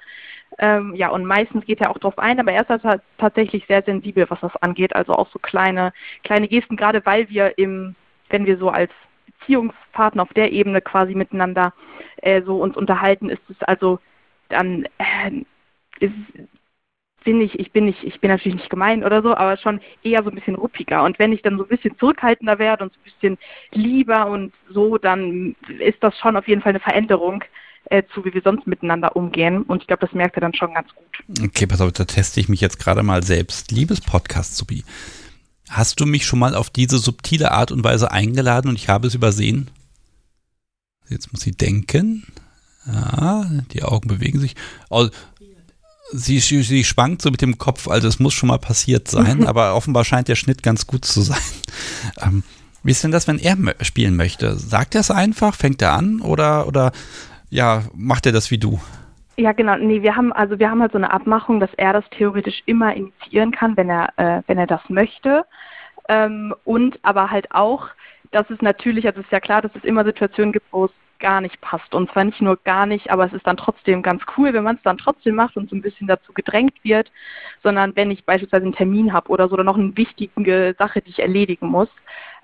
Ähm, 0.58 0.94
ja, 0.94 1.08
und 1.10 1.24
meistens 1.24 1.64
geht 1.64 1.80
er 1.80 1.90
auch 1.90 1.98
drauf 1.98 2.18
ein, 2.18 2.40
aber 2.40 2.52
er 2.52 2.68
ist 2.68 2.84
halt 2.84 3.02
tatsächlich 3.18 3.64
sehr 3.66 3.82
sensibel, 3.82 4.26
was 4.28 4.40
das 4.40 4.56
angeht. 4.56 4.94
Also 4.94 5.12
auch 5.12 5.30
so 5.30 5.38
kleine, 5.38 5.92
kleine 6.24 6.48
Gesten, 6.48 6.76
gerade 6.76 7.04
weil 7.06 7.28
wir 7.28 7.56
im, 7.58 7.94
wenn 8.30 8.44
wir 8.44 8.58
so 8.58 8.68
als 8.68 8.90
Beziehungspartner 9.38 10.22
auf 10.22 10.32
der 10.34 10.52
Ebene 10.52 10.80
quasi 10.80 11.14
miteinander 11.14 11.72
äh, 12.18 12.42
so 12.42 12.60
uns 12.60 12.76
unterhalten, 12.76 13.30
ist 13.30 13.42
es 13.48 13.60
also 13.62 14.00
dann 14.48 14.86
äh, 14.98 15.44
ist, 16.00 16.14
bin 17.24 17.40
ich, 17.40 17.58
ich 17.58 17.72
bin 17.72 17.84
nicht, 17.84 18.02
ich 18.04 18.20
bin 18.20 18.30
natürlich 18.30 18.56
nicht 18.56 18.70
gemein 18.70 19.04
oder 19.04 19.22
so, 19.22 19.34
aber 19.34 19.56
schon 19.58 19.80
eher 20.02 20.22
so 20.22 20.30
ein 20.30 20.34
bisschen 20.34 20.54
ruppiger. 20.54 21.04
Und 21.04 21.18
wenn 21.18 21.32
ich 21.32 21.42
dann 21.42 21.58
so 21.58 21.64
ein 21.64 21.68
bisschen 21.68 21.96
zurückhaltender 21.98 22.58
werde 22.58 22.84
und 22.84 22.92
so 22.94 23.00
ein 23.00 23.04
bisschen 23.04 23.38
lieber 23.72 24.26
und 24.26 24.52
so, 24.70 24.98
dann 24.98 25.54
ist 25.78 26.02
das 26.02 26.18
schon 26.18 26.36
auf 26.36 26.48
jeden 26.48 26.62
Fall 26.62 26.70
eine 26.70 26.80
Veränderung, 26.80 27.44
äh, 27.90 28.02
zu, 28.14 28.24
wie 28.24 28.34
wir 28.34 28.42
sonst 28.42 28.66
miteinander 28.66 29.16
umgehen. 29.16 29.62
Und 29.62 29.82
ich 29.82 29.86
glaube, 29.86 30.04
das 30.06 30.14
merkt 30.14 30.36
er 30.36 30.40
dann 30.40 30.54
schon 30.54 30.74
ganz 30.74 30.88
gut. 30.94 31.44
Okay, 31.44 31.66
pass 31.66 31.80
auf, 31.80 31.92
da 31.92 32.04
teste 32.04 32.40
ich 32.40 32.48
mich 32.48 32.60
jetzt 32.60 32.78
gerade 32.78 33.02
mal 33.02 33.22
selbst. 33.22 33.70
Liebes 33.70 34.00
Podcast-Subi, 34.00 34.84
hast 35.70 36.00
du 36.00 36.06
mich 36.06 36.26
schon 36.26 36.38
mal 36.38 36.54
auf 36.54 36.70
diese 36.70 36.98
subtile 36.98 37.52
Art 37.52 37.72
und 37.72 37.84
Weise 37.84 38.10
eingeladen 38.10 38.68
und 38.68 38.76
ich 38.76 38.88
habe 38.88 39.06
es 39.06 39.14
übersehen? 39.14 39.70
Jetzt 41.08 41.32
muss 41.32 41.42
sie 41.42 41.52
denken. 41.52 42.26
Ja, 42.86 43.44
die 43.72 43.82
Augen 43.82 44.08
bewegen 44.08 44.40
sich. 44.40 44.54
Oh, 44.90 45.08
sie, 46.12 46.40
sie 46.40 46.84
schwankt 46.84 47.22
so 47.22 47.30
mit 47.30 47.42
dem 47.42 47.58
Kopf, 47.58 47.88
also 47.88 48.08
es 48.08 48.18
muss 48.18 48.34
schon 48.34 48.48
mal 48.48 48.58
passiert 48.58 49.08
sein, 49.08 49.46
aber 49.46 49.74
offenbar 49.74 50.04
scheint 50.04 50.28
der 50.28 50.36
Schnitt 50.36 50.62
ganz 50.62 50.86
gut 50.86 51.04
zu 51.04 51.22
sein. 51.22 51.38
Ähm, 52.20 52.42
wie 52.82 52.92
ist 52.92 53.04
denn 53.04 53.10
das, 53.10 53.26
wenn 53.26 53.38
er 53.38 53.56
spielen 53.82 54.16
möchte? 54.16 54.56
Sagt 54.58 54.94
er 54.94 55.00
es 55.00 55.10
einfach? 55.10 55.54
Fängt 55.54 55.82
er 55.82 55.92
an? 55.92 56.20
Oder, 56.20 56.66
oder 56.66 56.92
ja, 57.50 57.82
macht 57.94 58.26
er 58.26 58.32
das 58.32 58.50
wie 58.50 58.58
du? 58.58 58.78
Ja, 59.36 59.52
genau. 59.52 59.76
Nee, 59.76 60.02
wir 60.02 60.16
haben 60.16 60.32
also 60.32 60.58
wir 60.58 60.70
haben 60.70 60.80
halt 60.80 60.92
so 60.92 60.98
eine 60.98 61.12
Abmachung, 61.12 61.60
dass 61.60 61.72
er 61.76 61.92
das 61.92 62.04
theoretisch 62.10 62.62
immer 62.66 62.94
initiieren 62.94 63.52
kann, 63.52 63.76
wenn 63.76 63.88
er 63.88 64.12
äh, 64.16 64.42
wenn 64.46 64.58
er 64.58 64.66
das 64.66 64.80
möchte. 64.88 65.44
Ähm, 66.08 66.54
und 66.64 66.98
aber 67.02 67.30
halt 67.30 67.52
auch, 67.52 67.88
dass 68.32 68.48
es 68.50 68.60
natürlich, 68.62 69.06
also 69.06 69.20
es 69.20 69.26
ist 69.26 69.32
ja 69.32 69.40
klar, 69.40 69.62
dass 69.62 69.74
es 69.74 69.84
immer 69.84 70.04
Situationen 70.04 70.52
gibt, 70.52 70.66
wo 70.72 70.86
es 70.86 70.92
gar 71.18 71.40
nicht 71.40 71.60
passt. 71.60 71.94
Und 71.94 72.10
zwar 72.10 72.24
nicht 72.24 72.40
nur 72.40 72.56
gar 72.64 72.86
nicht, 72.86 73.10
aber 73.10 73.26
es 73.26 73.32
ist 73.32 73.46
dann 73.46 73.56
trotzdem 73.56 74.02
ganz 74.02 74.22
cool, 74.36 74.52
wenn 74.52 74.64
man 74.64 74.76
es 74.76 74.82
dann 74.82 74.98
trotzdem 74.98 75.34
macht 75.34 75.56
und 75.56 75.68
so 75.68 75.76
ein 75.76 75.82
bisschen 75.82 76.06
dazu 76.06 76.32
gedrängt 76.32 76.74
wird, 76.82 77.10
sondern 77.62 77.94
wenn 77.96 78.10
ich 78.10 78.24
beispielsweise 78.24 78.64
einen 78.64 78.74
Termin 78.74 79.12
habe 79.12 79.28
oder 79.28 79.48
so 79.48 79.54
oder 79.54 79.64
noch 79.64 79.76
eine 79.76 79.96
wichtige 79.96 80.74
Sache, 80.78 81.00
die 81.00 81.10
ich 81.10 81.18
erledigen 81.20 81.68
muss. 81.68 81.88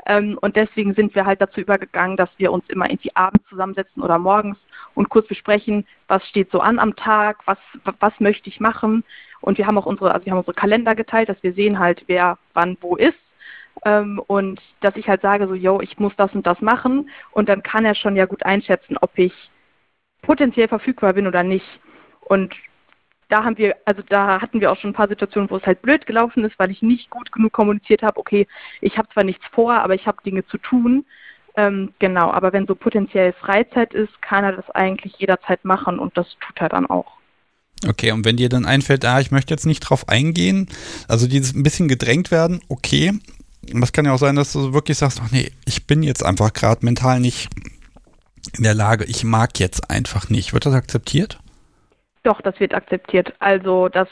Ähm, 0.06 0.38
und 0.40 0.56
deswegen 0.56 0.94
sind 0.94 1.14
wir 1.14 1.26
halt 1.26 1.40
dazu 1.40 1.60
übergegangen, 1.60 2.16
dass 2.16 2.28
wir 2.36 2.52
uns 2.52 2.64
immer 2.68 2.88
irgendwie 2.90 3.14
abends 3.16 3.46
zusammensetzen 3.48 4.02
oder 4.02 4.18
morgens 4.18 4.58
und 4.94 5.08
kurz 5.08 5.26
besprechen, 5.26 5.86
was 6.08 6.26
steht 6.28 6.50
so 6.50 6.60
an 6.60 6.78
am 6.78 6.94
Tag, 6.96 7.38
was, 7.46 7.58
was 8.00 8.12
möchte 8.20 8.48
ich 8.48 8.60
machen. 8.60 9.04
Und 9.40 9.58
wir 9.58 9.66
haben 9.66 9.78
auch 9.78 9.86
unsere, 9.86 10.12
also 10.12 10.24
wir 10.26 10.32
haben 10.32 10.38
unsere 10.38 10.54
Kalender 10.54 10.94
geteilt, 10.94 11.28
dass 11.28 11.42
wir 11.42 11.52
sehen 11.52 11.78
halt, 11.78 12.04
wer 12.06 12.38
wann 12.52 12.76
wo 12.80 12.96
ist. 12.96 13.18
Ähm, 13.84 14.20
und 14.26 14.60
dass 14.80 14.96
ich 14.96 15.08
halt 15.08 15.22
sage, 15.22 15.46
so, 15.48 15.54
yo, 15.54 15.80
ich 15.80 15.98
muss 15.98 16.14
das 16.16 16.32
und 16.34 16.46
das 16.46 16.60
machen. 16.60 17.10
Und 17.32 17.48
dann 17.48 17.62
kann 17.62 17.84
er 17.84 17.94
schon 17.94 18.16
ja 18.16 18.26
gut 18.26 18.44
einschätzen, 18.44 18.96
ob 19.00 19.18
ich 19.18 19.32
potenziell 20.22 20.68
verfügbar 20.68 21.14
bin 21.14 21.26
oder 21.26 21.42
nicht. 21.42 21.66
Und 22.20 22.54
da 23.28 23.44
haben 23.44 23.58
wir, 23.58 23.76
also 23.84 24.02
da 24.08 24.40
hatten 24.40 24.60
wir 24.60 24.70
auch 24.70 24.76
schon 24.78 24.90
ein 24.90 24.94
paar 24.94 25.08
Situationen, 25.08 25.50
wo 25.50 25.56
es 25.56 25.66
halt 25.66 25.82
blöd 25.82 26.06
gelaufen 26.06 26.44
ist, 26.44 26.58
weil 26.58 26.70
ich 26.70 26.82
nicht 26.82 27.10
gut 27.10 27.32
genug 27.32 27.52
kommuniziert 27.52 28.02
habe, 28.02 28.18
okay, 28.18 28.46
ich 28.80 28.98
habe 28.98 29.08
zwar 29.12 29.24
nichts 29.24 29.44
vor, 29.52 29.74
aber 29.74 29.94
ich 29.94 30.06
habe 30.06 30.22
Dinge 30.24 30.46
zu 30.46 30.58
tun. 30.58 31.04
Ähm, 31.56 31.92
genau, 32.00 32.30
aber 32.30 32.52
wenn 32.52 32.66
so 32.66 32.74
potenziell 32.74 33.32
Freizeit 33.32 33.94
ist, 33.94 34.20
kann 34.22 34.44
er 34.44 34.52
das 34.52 34.68
eigentlich 34.70 35.14
jederzeit 35.18 35.64
machen 35.64 35.98
und 35.98 36.16
das 36.16 36.26
tut 36.40 36.60
er 36.60 36.68
dann 36.68 36.86
auch. 36.86 37.12
Okay, 37.86 38.12
und 38.12 38.24
wenn 38.24 38.36
dir 38.36 38.48
dann 38.48 38.66
einfällt, 38.66 39.04
ah, 39.04 39.20
ich 39.20 39.30
möchte 39.30 39.52
jetzt 39.52 39.66
nicht 39.66 39.80
drauf 39.80 40.08
eingehen, 40.08 40.68
also 41.06 41.28
dieses 41.28 41.54
ein 41.54 41.62
bisschen 41.62 41.88
gedrängt 41.88 42.30
werden, 42.30 42.60
okay. 42.68 43.12
Aber 43.72 43.82
es 43.82 43.92
kann 43.92 44.04
ja 44.04 44.12
auch 44.12 44.18
sein, 44.18 44.36
dass 44.36 44.52
du 44.52 44.72
wirklich 44.72 44.98
sagst, 44.98 45.20
ach 45.22 45.30
nee, 45.30 45.52
ich 45.64 45.86
bin 45.86 46.02
jetzt 46.02 46.24
einfach 46.24 46.52
gerade 46.52 46.84
mental 46.84 47.20
nicht 47.20 47.48
in 48.56 48.64
der 48.64 48.74
Lage, 48.74 49.04
ich 49.04 49.24
mag 49.24 49.58
jetzt 49.58 49.90
einfach 49.90 50.28
nicht. 50.28 50.52
Wird 50.52 50.66
das 50.66 50.74
akzeptiert? 50.74 51.38
Doch, 52.24 52.40
das 52.40 52.58
wird 52.58 52.74
akzeptiert. 52.74 53.32
Also 53.38 53.88
das 53.88 54.08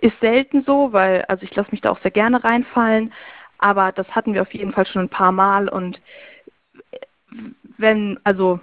ist 0.00 0.18
selten 0.20 0.62
so, 0.64 0.92
weil, 0.92 1.22
also 1.22 1.42
ich 1.42 1.54
lasse 1.54 1.70
mich 1.72 1.80
da 1.80 1.90
auch 1.90 2.00
sehr 2.02 2.10
gerne 2.10 2.44
reinfallen, 2.44 3.12
aber 3.58 3.92
das 3.92 4.06
hatten 4.10 4.34
wir 4.34 4.42
auf 4.42 4.52
jeden 4.52 4.72
Fall 4.72 4.86
schon 4.86 5.02
ein 5.02 5.08
paar 5.08 5.32
Mal 5.32 5.68
und 5.68 6.00
wenn, 7.78 8.20
also 8.24 8.60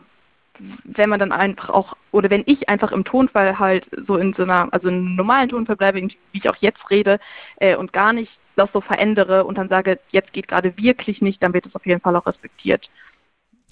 wenn 0.83 1.09
man 1.09 1.19
dann 1.19 1.31
einfach 1.31 1.69
auch, 1.69 1.95
oder 2.11 2.29
wenn 2.29 2.43
ich 2.45 2.69
einfach 2.69 2.91
im 2.91 3.03
Tonfall 3.03 3.57
halt 3.57 3.85
so 4.07 4.17
in 4.17 4.33
so 4.33 4.43
einer, 4.43 4.71
also 4.71 4.87
in 4.87 4.95
einem 4.95 5.15
normalen 5.15 5.49
Tonfall 5.49 5.75
bleibe, 5.75 5.99
wie 6.01 6.17
ich 6.33 6.49
auch 6.49 6.55
jetzt 6.59 6.89
rede, 6.89 7.19
äh, 7.57 7.75
und 7.75 7.91
gar 7.91 8.13
nicht 8.13 8.31
das 8.55 8.69
so 8.71 8.81
verändere 8.81 9.45
und 9.45 9.57
dann 9.57 9.69
sage, 9.69 9.99
jetzt 10.11 10.31
geht 10.31 10.47
gerade 10.47 10.77
wirklich 10.77 11.21
nicht, 11.21 11.41
dann 11.41 11.53
wird 11.53 11.65
es 11.65 11.73
auf 11.73 11.85
jeden 11.85 12.01
Fall 12.01 12.15
auch 12.15 12.27
respektiert. 12.27 12.87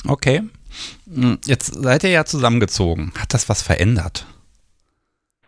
Okay. 0.08 0.42
Hm, 1.06 1.38
jetzt 1.46 1.68
seid 1.68 2.04
ihr 2.04 2.10
ja 2.10 2.26
zusammengezogen. 2.26 3.14
Hat 3.20 3.36
das 3.36 3.48
was 3.48 3.62
verändert? 3.62 4.26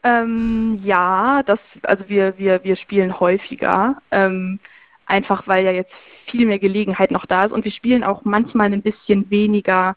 Ähm, 0.03 0.81
ja, 0.83 1.43
das, 1.43 1.59
also 1.83 2.03
wir, 2.07 2.37
wir, 2.37 2.63
wir 2.63 2.75
spielen 2.75 3.19
häufiger. 3.19 3.97
Ähm, 4.11 4.59
einfach 5.05 5.47
weil 5.47 5.65
ja 5.65 5.71
jetzt 5.71 5.93
viel 6.29 6.45
mehr 6.45 6.59
Gelegenheit 6.59 7.11
noch 7.11 7.25
da 7.25 7.43
ist 7.43 7.51
und 7.51 7.65
wir 7.65 7.71
spielen 7.71 8.03
auch 8.03 8.23
manchmal 8.23 8.71
ein 8.71 8.81
bisschen 8.81 9.29
weniger 9.29 9.95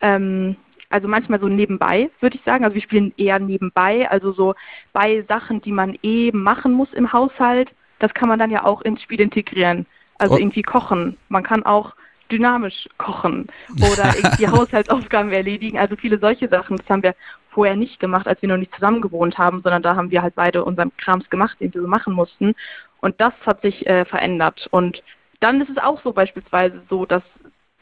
ähm, 0.00 0.56
also 0.90 1.08
manchmal 1.08 1.40
so 1.40 1.48
nebenbei, 1.48 2.10
würde 2.20 2.36
ich 2.36 2.44
sagen. 2.44 2.64
Also 2.64 2.74
wir 2.74 2.82
spielen 2.82 3.12
eher 3.16 3.38
nebenbei, 3.38 4.10
also 4.10 4.32
so 4.32 4.54
bei 4.92 5.24
Sachen, 5.28 5.60
die 5.60 5.72
man 5.72 5.98
eh 6.02 6.32
machen 6.32 6.72
muss 6.72 6.92
im 6.94 7.12
Haushalt. 7.12 7.70
Das 7.98 8.14
kann 8.14 8.28
man 8.28 8.38
dann 8.38 8.50
ja 8.50 8.64
auch 8.64 8.82
ins 8.82 9.02
Spiel 9.02 9.20
integrieren. 9.20 9.86
Also 10.18 10.34
oh. 10.34 10.38
irgendwie 10.38 10.62
kochen. 10.62 11.16
Man 11.28 11.42
kann 11.42 11.64
auch 11.64 11.94
dynamisch 12.30 12.88
kochen 12.98 13.48
oder 13.78 14.14
irgendwie 14.16 14.48
Haushaltsaufgaben 14.48 15.32
erledigen. 15.32 15.78
Also 15.78 15.96
viele 15.96 16.18
solche 16.18 16.48
Sachen. 16.48 16.76
Das 16.78 16.88
haben 16.88 17.02
wir 17.02 17.14
vorher 17.58 17.74
nicht 17.74 17.98
gemacht, 17.98 18.28
als 18.28 18.40
wir 18.40 18.48
noch 18.48 18.56
nicht 18.56 18.72
zusammen 18.72 19.00
gewohnt 19.00 19.36
haben, 19.36 19.62
sondern 19.62 19.82
da 19.82 19.96
haben 19.96 20.12
wir 20.12 20.22
halt 20.22 20.36
beide 20.36 20.62
unseren 20.62 20.96
Krams 20.96 21.28
gemacht, 21.28 21.56
den 21.58 21.74
wir 21.74 21.82
machen 21.88 22.12
mussten. 22.12 22.54
Und 23.00 23.20
das 23.20 23.32
hat 23.44 23.62
sich 23.62 23.84
äh, 23.84 24.04
verändert. 24.04 24.68
Und 24.70 25.02
dann 25.40 25.60
ist 25.60 25.68
es 25.68 25.78
auch 25.78 26.00
so 26.04 26.12
beispielsweise 26.12 26.80
so, 26.88 27.04
dass 27.04 27.24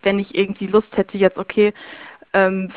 wenn 0.01 0.19
ich 0.19 0.35
irgendwie 0.35 0.67
Lust 0.67 0.97
hätte, 0.97 1.19
jetzt 1.19 1.37
okay, 1.37 1.75
ähm, 2.33 2.73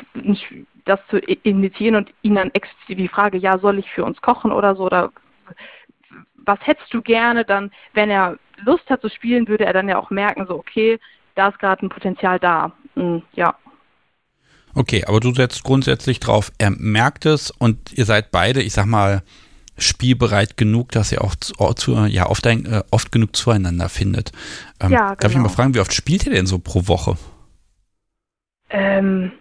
das 0.84 1.00
zu 1.08 1.18
initiieren 1.18 1.96
und 1.96 2.12
ihn 2.20 2.34
dann 2.34 2.50
explizit 2.50 2.98
die 2.98 3.08
Frage, 3.08 3.38
ja, 3.38 3.56
soll 3.56 3.78
ich 3.78 3.90
für 3.90 4.04
uns 4.04 4.20
kochen 4.20 4.52
oder 4.52 4.76
so, 4.76 4.84
oder 4.84 5.10
was 6.36 6.58
hättest 6.66 6.92
du 6.92 7.00
gerne, 7.00 7.46
dann, 7.46 7.70
wenn 7.94 8.10
er 8.10 8.36
Lust 8.66 8.90
hat 8.90 9.00
zu 9.00 9.08
spielen, 9.08 9.48
würde 9.48 9.64
er 9.64 9.72
dann 9.72 9.88
ja 9.88 9.98
auch 9.98 10.10
merken, 10.10 10.44
so, 10.46 10.54
okay, 10.54 11.00
da 11.34 11.48
ist 11.48 11.60
gerade 11.60 11.86
ein 11.86 11.88
Potenzial 11.88 12.38
da. 12.38 12.72
Mhm, 12.94 13.22
ja. 13.32 13.54
Okay, 14.74 15.04
aber 15.04 15.20
du 15.20 15.34
setzt 15.34 15.64
grundsätzlich 15.64 16.20
drauf, 16.20 16.52
er 16.58 16.70
merkt 16.70 17.26
es 17.26 17.50
und 17.50 17.92
ihr 17.92 18.04
seid 18.04 18.30
beide, 18.30 18.62
ich 18.62 18.72
sag 18.72 18.86
mal, 18.86 19.22
spielbereit 19.78 20.56
genug, 20.56 20.92
dass 20.92 21.10
ihr 21.10 21.22
auch 21.22 21.34
zu, 21.34 22.06
ja, 22.06 22.28
oft, 22.28 22.46
ein, 22.46 22.66
äh, 22.66 22.82
oft 22.90 23.12
genug 23.12 23.34
zueinander 23.34 23.88
findet. 23.88 24.32
Ähm, 24.80 24.92
ja, 24.92 24.98
genau. 24.98 25.14
Darf 25.16 25.30
ich 25.30 25.36
mal 25.36 25.44
genau. 25.44 25.54
fragen, 25.54 25.74
wie 25.74 25.80
oft 25.80 25.94
spielt 25.94 26.26
ihr 26.26 26.32
denn 26.32 26.46
so 26.46 26.58
pro 26.58 26.86
Woche? 26.86 27.16
Ähm, 28.68 29.32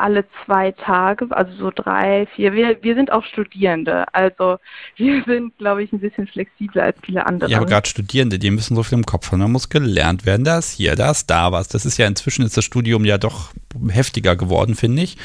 alle 0.00 0.24
zwei 0.44 0.72
Tage, 0.72 1.26
also 1.30 1.52
so 1.56 1.70
drei, 1.70 2.26
vier. 2.34 2.52
Wir, 2.52 2.82
wir 2.82 2.94
sind 2.94 3.12
auch 3.12 3.24
Studierende, 3.24 4.12
also 4.14 4.58
wir 4.96 5.22
sind, 5.24 5.56
glaube 5.58 5.82
ich, 5.82 5.92
ein 5.92 6.00
bisschen 6.00 6.26
flexibler 6.26 6.84
als 6.84 6.96
viele 7.02 7.26
andere. 7.26 7.50
Ja, 7.50 7.58
aber 7.58 7.66
gerade 7.66 7.88
Studierende, 7.88 8.38
die 8.38 8.50
müssen 8.50 8.74
so 8.74 8.82
viel 8.82 8.98
im 8.98 9.06
Kopf 9.06 9.30
haben. 9.30 9.40
Da 9.40 9.48
muss 9.48 9.68
gelernt 9.68 10.26
werden, 10.26 10.44
da 10.44 10.58
ist 10.58 10.72
hier, 10.72 10.96
da 10.96 11.10
ist 11.10 11.28
da 11.30 11.52
was. 11.52 11.68
Das 11.68 11.86
ist 11.86 11.98
ja 11.98 12.06
inzwischen 12.06 12.44
ist 12.44 12.56
das 12.56 12.64
Studium 12.64 13.04
ja 13.04 13.18
doch 13.18 13.52
heftiger 13.88 14.36
geworden, 14.36 14.74
finde 14.74 15.02
ich. 15.02 15.16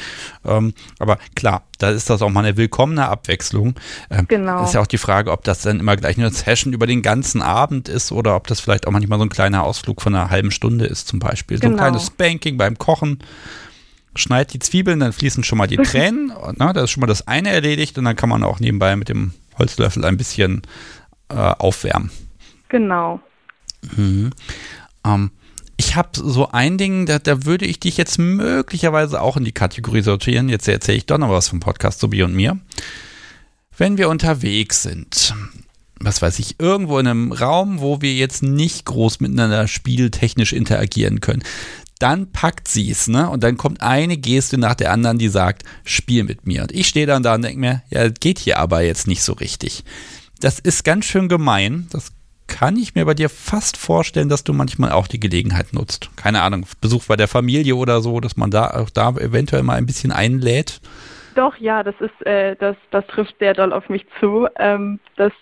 Ähm, 0.44 0.74
aber 0.98 1.18
klar, 1.34 1.64
da 1.78 1.90
ist 1.90 2.08
das 2.10 2.22
auch 2.22 2.30
mal 2.30 2.44
eine 2.44 2.56
willkommene 2.56 3.08
Abwechslung. 3.08 3.74
Ähm, 4.10 4.26
genau. 4.28 4.64
Ist 4.64 4.74
ja 4.74 4.80
auch 4.80 4.86
die 4.86 4.98
Frage, 4.98 5.32
ob 5.32 5.44
das 5.44 5.62
dann 5.62 5.80
immer 5.80 5.96
gleich 5.96 6.16
eine 6.16 6.30
Session 6.30 6.72
über 6.72 6.86
den 6.86 7.02
ganzen 7.02 7.42
Abend 7.42 7.88
ist 7.88 8.12
oder 8.12 8.36
ob 8.36 8.46
das 8.46 8.60
vielleicht 8.60 8.86
auch 8.86 8.92
manchmal 8.92 9.18
so 9.18 9.24
ein 9.24 9.30
kleiner 9.30 9.64
Ausflug 9.64 10.00
von 10.00 10.14
einer 10.14 10.30
halben 10.30 10.50
Stunde 10.50 10.86
ist, 10.86 11.08
zum 11.08 11.18
Beispiel. 11.18 11.58
Genau. 11.58 11.66
So 11.70 11.74
ein 11.74 11.76
genau. 11.76 11.82
kleines 11.90 12.06
Spanking 12.06 12.56
beim 12.56 12.78
Kochen 12.78 13.18
schneidet 14.16 14.54
die 14.54 14.58
Zwiebeln, 14.58 15.00
dann 15.00 15.12
fließen 15.12 15.44
schon 15.44 15.58
mal 15.58 15.66
die 15.66 15.76
Tränen. 15.82 16.32
na, 16.56 16.72
da 16.72 16.84
ist 16.84 16.90
schon 16.90 17.00
mal 17.00 17.06
das 17.06 17.26
eine 17.26 17.50
erledigt 17.50 17.98
und 17.98 18.04
dann 18.04 18.16
kann 18.16 18.28
man 18.28 18.42
auch 18.42 18.60
nebenbei 18.60 18.96
mit 18.96 19.08
dem 19.08 19.32
Holzlöffel 19.58 20.04
ein 20.04 20.16
bisschen 20.16 20.62
äh, 21.28 21.34
aufwärmen. 21.34 22.10
Genau. 22.68 23.20
Mhm. 23.96 24.30
Ähm, 25.04 25.30
ich 25.76 25.94
habe 25.94 26.10
so 26.14 26.48
ein 26.48 26.78
Ding, 26.78 27.06
da, 27.06 27.18
da, 27.18 27.44
würde 27.44 27.66
ich 27.66 27.80
dich 27.80 27.96
jetzt 27.96 28.18
möglicherweise 28.18 29.20
auch 29.20 29.36
in 29.36 29.44
die 29.44 29.52
Kategorie 29.52 30.02
sortieren. 30.02 30.48
Jetzt 30.48 30.68
erzähle 30.68 30.98
ich 30.98 31.06
doch 31.06 31.18
noch 31.18 31.30
was 31.30 31.48
vom 31.48 31.60
Podcast 31.60 32.00
Sobi 32.00 32.22
und 32.22 32.34
mir. 32.34 32.58
Wenn 33.76 33.98
wir 33.98 34.08
unterwegs 34.08 34.82
sind, 34.82 35.34
was 36.00 36.22
weiß 36.22 36.38
ich, 36.38 36.58
irgendwo 36.58 36.98
in 36.98 37.06
einem 37.06 37.32
Raum, 37.32 37.80
wo 37.80 38.00
wir 38.00 38.14
jetzt 38.14 38.42
nicht 38.42 38.86
groß 38.86 39.20
miteinander 39.20 39.68
spieltechnisch 39.68 40.54
interagieren 40.54 41.20
können, 41.20 41.42
dann 41.98 42.30
packt 42.30 42.68
sie 42.68 42.90
es, 42.90 43.08
ne? 43.08 43.30
Und 43.30 43.42
dann 43.42 43.56
kommt 43.56 43.80
eine 43.80 44.16
Geste 44.16 44.58
nach 44.58 44.74
der 44.74 44.92
anderen, 44.92 45.18
die 45.18 45.28
sagt, 45.28 45.62
spiel 45.84 46.24
mit 46.24 46.46
mir. 46.46 46.62
Und 46.62 46.72
ich 46.72 46.88
stehe 46.88 47.06
dann 47.06 47.22
da 47.22 47.34
und 47.34 47.42
denke 47.42 47.58
mir, 47.58 47.82
ja, 47.90 48.08
geht 48.08 48.38
hier 48.38 48.58
aber 48.58 48.82
jetzt 48.82 49.06
nicht 49.06 49.22
so 49.22 49.32
richtig. 49.32 49.84
Das 50.40 50.58
ist 50.58 50.84
ganz 50.84 51.06
schön 51.06 51.28
gemein. 51.28 51.86
Das 51.90 52.12
kann 52.46 52.76
ich 52.76 52.94
mir 52.94 53.04
bei 53.04 53.14
dir 53.14 53.28
fast 53.28 53.76
vorstellen, 53.76 54.28
dass 54.28 54.44
du 54.44 54.52
manchmal 54.52 54.92
auch 54.92 55.06
die 55.06 55.20
Gelegenheit 55.20 55.72
nutzt. 55.72 56.10
Keine 56.16 56.42
Ahnung, 56.42 56.66
Besuch 56.80 57.04
bei 57.06 57.16
der 57.16 57.28
Familie 57.28 57.76
oder 57.76 58.00
so, 58.00 58.20
dass 58.20 58.36
man 58.36 58.50
da 58.50 58.70
auch 58.70 58.90
da 58.90 59.10
eventuell 59.10 59.62
mal 59.62 59.74
ein 59.74 59.86
bisschen 59.86 60.12
einlädt. 60.12 60.80
Doch, 61.34 61.56
ja, 61.58 61.82
das 61.82 61.94
ist, 62.00 62.26
äh, 62.26 62.56
das, 62.56 62.76
das 62.90 63.06
trifft 63.08 63.34
sehr 63.38 63.54
doll 63.54 63.72
auf 63.72 63.88
mich 63.88 64.06
zu. 64.20 64.48
Ähm, 64.58 65.00
das 65.16 65.32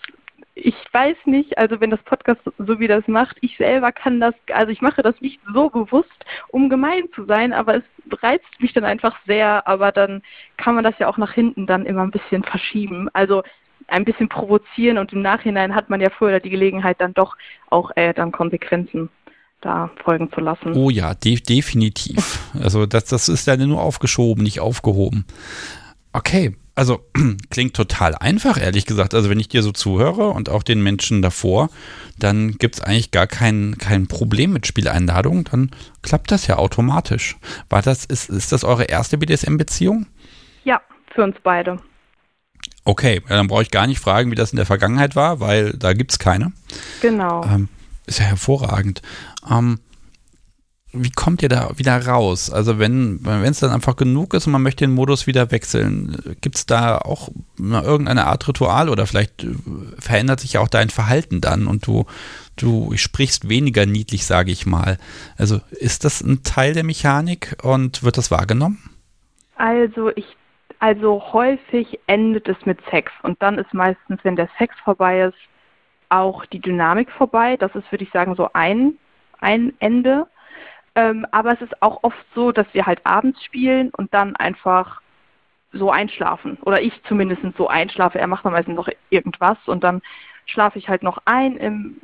ich 0.54 0.74
weiß 0.92 1.16
nicht, 1.24 1.58
also 1.58 1.80
wenn 1.80 1.90
das 1.90 2.02
Podcast 2.02 2.40
so 2.58 2.78
wie 2.78 2.86
das 2.86 3.06
macht, 3.08 3.36
ich 3.40 3.56
selber 3.56 3.90
kann 3.90 4.20
das, 4.20 4.34
also 4.52 4.70
ich 4.70 4.80
mache 4.80 5.02
das 5.02 5.20
nicht 5.20 5.40
so 5.52 5.68
bewusst, 5.68 6.24
um 6.48 6.68
gemein 6.68 7.04
zu 7.14 7.24
sein, 7.24 7.52
aber 7.52 7.76
es 7.76 7.82
reizt 8.22 8.60
mich 8.60 8.72
dann 8.72 8.84
einfach 8.84 9.16
sehr, 9.26 9.66
aber 9.66 9.90
dann 9.90 10.22
kann 10.56 10.76
man 10.76 10.84
das 10.84 10.94
ja 10.98 11.08
auch 11.08 11.18
nach 11.18 11.32
hinten 11.32 11.66
dann 11.66 11.86
immer 11.86 12.02
ein 12.02 12.12
bisschen 12.12 12.44
verschieben. 12.44 13.08
Also 13.12 13.42
ein 13.88 14.04
bisschen 14.04 14.28
provozieren 14.28 14.98
und 14.98 15.12
im 15.12 15.22
Nachhinein 15.22 15.74
hat 15.74 15.90
man 15.90 16.00
ja 16.00 16.10
vorher 16.10 16.40
die 16.40 16.50
Gelegenheit, 16.50 17.00
dann 17.00 17.14
doch 17.14 17.36
auch 17.70 17.90
äh, 17.96 18.14
dann 18.14 18.32
Konsequenzen 18.32 19.10
da 19.60 19.90
folgen 20.04 20.30
zu 20.32 20.40
lassen. 20.40 20.74
Oh 20.74 20.90
ja, 20.90 21.14
de 21.14 21.36
definitiv. 21.36 22.40
Also 22.62 22.86
das, 22.86 23.06
das 23.06 23.28
ist 23.28 23.46
ja 23.46 23.56
nur 23.56 23.80
aufgeschoben, 23.80 24.44
nicht 24.44 24.60
aufgehoben. 24.60 25.24
Okay, 26.12 26.54
also 26.74 27.04
klingt 27.50 27.74
total 27.74 28.14
einfach, 28.14 28.58
ehrlich 28.58 28.86
gesagt. 28.86 29.14
Also 29.14 29.30
wenn 29.30 29.40
ich 29.40 29.48
dir 29.48 29.62
so 29.62 29.72
zuhöre 29.72 30.28
und 30.28 30.48
auch 30.48 30.62
den 30.62 30.82
Menschen 30.82 31.22
davor, 31.22 31.70
dann 32.18 32.52
gibt 32.52 32.76
es 32.76 32.80
eigentlich 32.80 33.10
gar 33.10 33.26
kein, 33.26 33.76
kein 33.78 34.06
Problem 34.06 34.52
mit 34.52 34.66
Spieleinladungen. 34.66 35.44
Dann 35.44 35.70
klappt 36.02 36.30
das 36.30 36.46
ja 36.46 36.56
automatisch. 36.56 37.36
War 37.68 37.82
das, 37.82 38.04
ist, 38.04 38.28
ist 38.28 38.52
das 38.52 38.64
eure 38.64 38.84
erste 38.84 39.18
BDSM-Beziehung? 39.18 40.06
Ja, 40.64 40.80
für 41.14 41.22
uns 41.22 41.36
beide. 41.42 41.78
Okay, 42.84 43.22
dann 43.28 43.46
brauche 43.46 43.62
ich 43.62 43.70
gar 43.70 43.86
nicht 43.86 44.00
fragen, 44.00 44.30
wie 44.30 44.36
das 44.36 44.52
in 44.52 44.56
der 44.56 44.66
Vergangenheit 44.66 45.16
war, 45.16 45.40
weil 45.40 45.72
da 45.72 45.92
gibt 45.92 46.12
es 46.12 46.18
keine. 46.18 46.52
Genau. 47.00 47.44
Ähm, 47.44 47.68
ist 48.06 48.18
ja 48.18 48.26
hervorragend. 48.26 49.00
Ähm, 49.50 49.80
wie 50.94 51.10
kommt 51.10 51.42
ihr 51.42 51.48
da 51.48 51.70
wieder 51.76 52.06
raus? 52.06 52.52
Also 52.52 52.78
wenn 52.78 53.20
es 53.44 53.60
dann 53.60 53.70
einfach 53.70 53.96
genug 53.96 54.32
ist 54.34 54.46
und 54.46 54.52
man 54.52 54.62
möchte 54.62 54.84
den 54.84 54.94
Modus 54.94 55.26
wieder 55.26 55.50
wechseln, 55.50 56.36
gibt 56.40 56.56
es 56.56 56.66
da 56.66 56.98
auch 56.98 57.28
irgendeine 57.58 58.26
Art 58.26 58.46
Ritual 58.46 58.88
oder 58.88 59.06
vielleicht 59.06 59.44
äh, 59.44 59.54
verändert 59.98 60.40
sich 60.40 60.54
ja 60.54 60.60
auch 60.60 60.68
dein 60.68 60.90
Verhalten 60.90 61.40
dann 61.40 61.66
und 61.66 61.86
du 61.86 62.06
du 62.56 62.96
sprichst 62.96 63.48
weniger 63.48 63.84
niedlich, 63.84 64.24
sage 64.24 64.52
ich 64.52 64.66
mal. 64.66 64.98
Also 65.36 65.60
ist 65.70 66.04
das 66.04 66.20
ein 66.20 66.44
Teil 66.44 66.72
der 66.72 66.84
Mechanik 66.84 67.56
und 67.62 68.04
wird 68.04 68.16
das 68.16 68.30
wahrgenommen? 68.30 68.78
Also 69.56 70.10
ich 70.14 70.26
also 70.78 71.22
häufig 71.32 71.98
endet 72.06 72.48
es 72.48 72.66
mit 72.66 72.78
Sex 72.90 73.10
und 73.22 73.40
dann 73.42 73.58
ist 73.58 73.72
meistens, 73.74 74.20
wenn 74.22 74.36
der 74.36 74.48
Sex 74.58 74.74
vorbei 74.84 75.22
ist, 75.22 75.38
auch 76.10 76.44
die 76.46 76.60
Dynamik 76.60 77.10
vorbei. 77.10 77.56
Das 77.56 77.74
ist, 77.74 77.90
würde 77.90 78.04
ich 78.04 78.10
sagen, 78.12 78.34
so 78.36 78.48
ein 78.52 78.98
ein 79.44 79.74
Ende. 79.78 80.26
Ähm, 80.96 81.26
aber 81.32 81.52
es 81.52 81.60
ist 81.60 81.82
auch 81.82 82.02
oft 82.02 82.24
so, 82.34 82.52
dass 82.52 82.66
wir 82.72 82.86
halt 82.86 83.04
abends 83.04 83.42
spielen 83.44 83.90
und 83.90 84.14
dann 84.14 84.36
einfach 84.36 85.00
so 85.72 85.90
einschlafen. 85.90 86.58
Oder 86.62 86.82
ich 86.82 86.92
zumindest 87.04 87.42
so 87.56 87.68
einschlafe. 87.68 88.18
Er 88.18 88.28
macht 88.28 88.44
meistens 88.44 88.76
noch 88.76 88.88
irgendwas 89.10 89.58
und 89.66 89.82
dann 89.82 90.02
schlafe 90.46 90.78
ich 90.78 90.88
halt 90.88 91.02
noch 91.02 91.18
ein 91.24 91.56
im, 91.56 92.00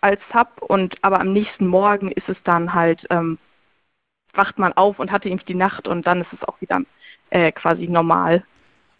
als 0.00 0.20
Sub 0.32 0.62
und 0.62 0.96
aber 1.02 1.20
am 1.20 1.32
nächsten 1.32 1.66
Morgen 1.66 2.10
ist 2.10 2.28
es 2.28 2.36
dann 2.44 2.74
halt, 2.74 3.04
ähm, 3.10 3.38
wacht 4.34 4.58
man 4.58 4.72
auf 4.72 4.98
und 4.98 5.12
hatte 5.12 5.28
irgendwie 5.28 5.52
die 5.52 5.54
Nacht 5.54 5.86
und 5.86 6.06
dann 6.06 6.22
ist 6.22 6.32
es 6.32 6.42
auch 6.48 6.60
wieder 6.60 6.80
äh, 7.30 7.52
quasi 7.52 7.86
normal. 7.86 8.44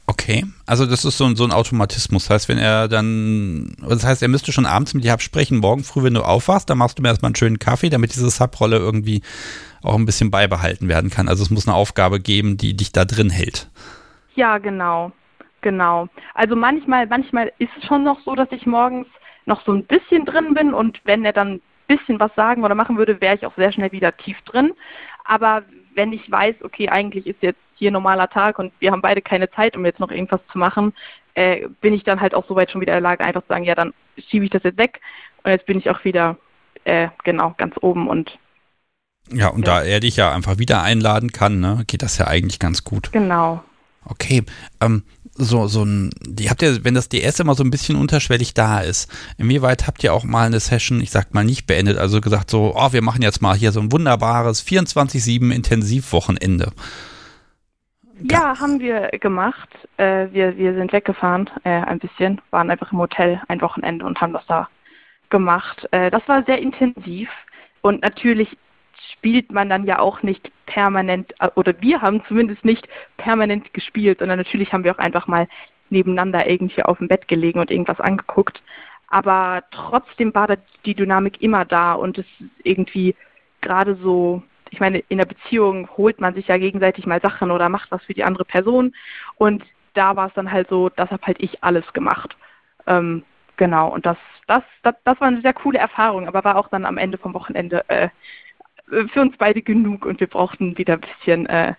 Okay, 0.06 0.44
also 0.66 0.84
das 0.84 1.04
ist 1.04 1.16
so 1.16 1.24
ein, 1.24 1.36
so 1.36 1.44
ein 1.44 1.52
Automatismus. 1.52 2.24
Das 2.24 2.30
heißt, 2.34 2.48
wenn 2.48 2.58
er 2.58 2.88
dann, 2.88 3.74
das 3.88 4.04
heißt, 4.04 4.20
er 4.20 4.28
müsste 4.28 4.52
schon 4.52 4.66
abends 4.66 4.94
mit 4.94 5.04
dir 5.04 5.12
absprechen, 5.12 5.58
morgen 5.58 5.84
früh, 5.84 6.02
wenn 6.02 6.14
du 6.14 6.22
aufwachst, 6.22 6.68
dann 6.68 6.78
machst 6.78 6.98
du 6.98 7.02
mir 7.02 7.08
erstmal 7.08 7.28
einen 7.28 7.36
schönen 7.36 7.60
Kaffee, 7.60 7.88
damit 7.88 8.12
diese 8.12 8.28
Subrolle 8.28 8.78
irgendwie 8.78 9.22
auch 9.82 9.94
ein 9.94 10.04
bisschen 10.04 10.30
beibehalten 10.30 10.88
werden 10.88 11.10
kann. 11.10 11.28
Also 11.28 11.44
es 11.44 11.50
muss 11.50 11.68
eine 11.68 11.76
Aufgabe 11.76 12.20
geben, 12.20 12.56
die 12.56 12.74
dich 12.74 12.90
da 12.92 13.04
drin 13.04 13.30
hält. 13.30 13.70
Ja, 14.34 14.58
genau. 14.58 15.12
Genau. 15.60 16.08
Also 16.34 16.56
manchmal, 16.56 17.06
manchmal 17.06 17.52
ist 17.58 17.70
es 17.78 17.86
schon 17.86 18.02
noch 18.02 18.18
so, 18.24 18.34
dass 18.34 18.50
ich 18.50 18.66
morgens 18.66 19.06
noch 19.46 19.64
so 19.64 19.72
ein 19.72 19.84
bisschen 19.84 20.24
drin 20.24 20.54
bin 20.54 20.74
und 20.74 21.00
wenn 21.04 21.24
er 21.24 21.32
dann 21.32 21.54
ein 21.54 21.62
bisschen 21.86 22.18
was 22.18 22.34
sagen 22.34 22.64
oder 22.64 22.74
machen 22.74 22.98
würde, 22.98 23.20
wäre 23.20 23.36
ich 23.36 23.46
auch 23.46 23.54
sehr 23.56 23.72
schnell 23.72 23.92
wieder 23.92 24.16
tief 24.16 24.36
drin. 24.42 24.72
Aber 25.24 25.62
wenn 25.94 26.12
ich 26.12 26.30
weiß, 26.30 26.56
okay, 26.62 26.88
eigentlich 26.88 27.26
ist 27.26 27.42
jetzt 27.42 27.60
hier 27.74 27.90
normaler 27.90 28.28
Tag 28.28 28.58
und 28.58 28.72
wir 28.78 28.92
haben 28.92 29.02
beide 29.02 29.22
keine 29.22 29.50
Zeit, 29.50 29.76
um 29.76 29.84
jetzt 29.84 30.00
noch 30.00 30.10
irgendwas 30.10 30.40
zu 30.50 30.58
machen, 30.58 30.92
äh, 31.34 31.68
bin 31.80 31.94
ich 31.94 32.04
dann 32.04 32.20
halt 32.20 32.34
auch 32.34 32.46
soweit 32.46 32.70
schon 32.70 32.80
wieder 32.80 32.92
in 32.92 33.02
der 33.02 33.10
Lage, 33.10 33.24
einfach 33.24 33.42
zu 33.42 33.48
sagen, 33.48 33.64
ja, 33.64 33.74
dann 33.74 33.92
schiebe 34.28 34.44
ich 34.44 34.50
das 34.50 34.62
jetzt 34.62 34.78
weg 34.78 35.00
und 35.42 35.50
jetzt 35.50 35.66
bin 35.66 35.78
ich 35.78 35.90
auch 35.90 36.04
wieder, 36.04 36.36
äh, 36.84 37.08
genau, 37.24 37.54
ganz 37.56 37.74
oben 37.80 38.08
und 38.08 38.38
ja, 39.30 39.48
und 39.48 39.66
ja. 39.66 39.80
da 39.80 39.82
er 39.82 40.00
dich 40.00 40.16
ja 40.16 40.32
einfach 40.32 40.58
wieder 40.58 40.82
einladen 40.82 41.32
kann, 41.32 41.60
ne, 41.60 41.84
geht 41.86 42.02
das 42.02 42.18
ja 42.18 42.26
eigentlich 42.26 42.58
ganz 42.58 42.84
gut. 42.84 43.12
Genau. 43.12 43.62
Okay, 44.04 44.42
ähm, 44.80 45.04
so, 45.34 45.66
so 45.66 45.84
ein, 45.84 46.10
die 46.20 46.50
habt 46.50 46.62
ihr, 46.62 46.84
wenn 46.84 46.94
das 46.94 47.08
DS 47.08 47.40
immer 47.40 47.54
so 47.54 47.64
ein 47.64 47.70
bisschen 47.70 47.96
unterschwellig 47.96 48.54
da 48.54 48.80
ist, 48.80 49.10
inwieweit 49.38 49.86
habt 49.86 50.04
ihr 50.04 50.12
auch 50.12 50.24
mal 50.24 50.46
eine 50.46 50.60
Session, 50.60 51.00
ich 51.00 51.10
sag 51.10 51.32
mal 51.32 51.44
nicht 51.44 51.66
beendet, 51.66 51.98
also 51.98 52.20
gesagt 52.20 52.50
so, 52.50 52.74
oh, 52.76 52.92
wir 52.92 53.02
machen 53.02 53.22
jetzt 53.22 53.40
mal 53.40 53.56
hier 53.56 53.72
so 53.72 53.80
ein 53.80 53.92
wunderbares 53.92 54.64
24-7 54.66 55.52
Intensivwochenende? 55.52 56.72
Ja, 58.30 58.58
haben 58.60 58.78
wir 58.78 59.08
gemacht. 59.20 59.68
Äh, 59.96 60.28
wir, 60.32 60.56
wir 60.56 60.74
sind 60.74 60.92
weggefahren, 60.92 61.50
äh, 61.64 61.70
ein 61.70 61.98
bisschen, 61.98 62.40
waren 62.50 62.70
einfach 62.70 62.92
im 62.92 62.98
Hotel 62.98 63.40
ein 63.48 63.60
Wochenende 63.60 64.04
und 64.04 64.20
haben 64.20 64.32
das 64.32 64.46
da 64.46 64.68
gemacht. 65.30 65.88
Äh, 65.90 66.10
das 66.10 66.22
war 66.28 66.44
sehr 66.44 66.58
intensiv 66.58 67.28
und 67.80 68.02
natürlich 68.02 68.56
spielt 69.12 69.52
man 69.52 69.68
dann 69.68 69.84
ja 69.84 69.98
auch 69.98 70.22
nicht 70.22 70.50
permanent, 70.66 71.32
äh, 71.40 71.48
oder 71.54 71.74
wir 71.80 72.02
haben 72.02 72.22
zumindest 72.26 72.64
nicht 72.64 72.88
permanent 73.16 73.72
gespielt, 73.74 74.18
sondern 74.20 74.38
natürlich 74.38 74.72
haben 74.72 74.84
wir 74.84 74.94
auch 74.94 74.98
einfach 74.98 75.26
mal 75.26 75.48
nebeneinander 75.90 76.48
irgendwie 76.48 76.82
auf 76.82 76.98
dem 76.98 77.08
Bett 77.08 77.28
gelegen 77.28 77.60
und 77.60 77.70
irgendwas 77.70 78.00
angeguckt. 78.00 78.62
Aber 79.08 79.62
trotzdem 79.70 80.34
war 80.34 80.46
da 80.46 80.56
die 80.86 80.94
Dynamik 80.94 81.42
immer 81.42 81.64
da 81.64 81.92
und 81.92 82.18
es 82.18 82.26
ist 82.40 82.50
irgendwie 82.64 83.14
gerade 83.60 83.96
so, 83.96 84.42
ich 84.70 84.80
meine, 84.80 85.00
in 85.08 85.18
der 85.18 85.26
Beziehung 85.26 85.88
holt 85.96 86.20
man 86.20 86.34
sich 86.34 86.48
ja 86.48 86.56
gegenseitig 86.56 87.06
mal 87.06 87.20
Sachen 87.20 87.50
oder 87.50 87.68
macht 87.68 87.90
was 87.90 88.02
für 88.04 88.14
die 88.14 88.24
andere 88.24 88.46
Person 88.46 88.94
und 89.36 89.62
da 89.94 90.16
war 90.16 90.28
es 90.28 90.34
dann 90.34 90.50
halt 90.50 90.68
so, 90.70 90.88
das 90.88 91.10
habe 91.10 91.26
halt 91.26 91.36
ich 91.40 91.62
alles 91.62 91.92
gemacht. 91.92 92.36
Ähm, 92.86 93.24
genau, 93.58 93.92
und 93.92 94.06
das, 94.06 94.16
das, 94.46 94.62
das, 94.82 94.94
das 95.04 95.20
war 95.20 95.28
eine 95.28 95.42
sehr 95.42 95.52
coole 95.52 95.78
Erfahrung, 95.78 96.26
aber 96.26 96.42
war 96.44 96.56
auch 96.56 96.68
dann 96.68 96.86
am 96.86 96.98
Ende 96.98 97.18
vom 97.18 97.34
Wochenende 97.34 97.84
äh, 97.88 98.08
für 99.12 99.20
uns 99.20 99.34
beide 99.38 99.62
genug 99.62 100.04
und 100.04 100.20
wir 100.20 100.26
brauchten 100.26 100.76
wieder 100.76 100.94
ein 100.94 101.00
bisschen, 101.00 101.46
äh, 101.46 101.74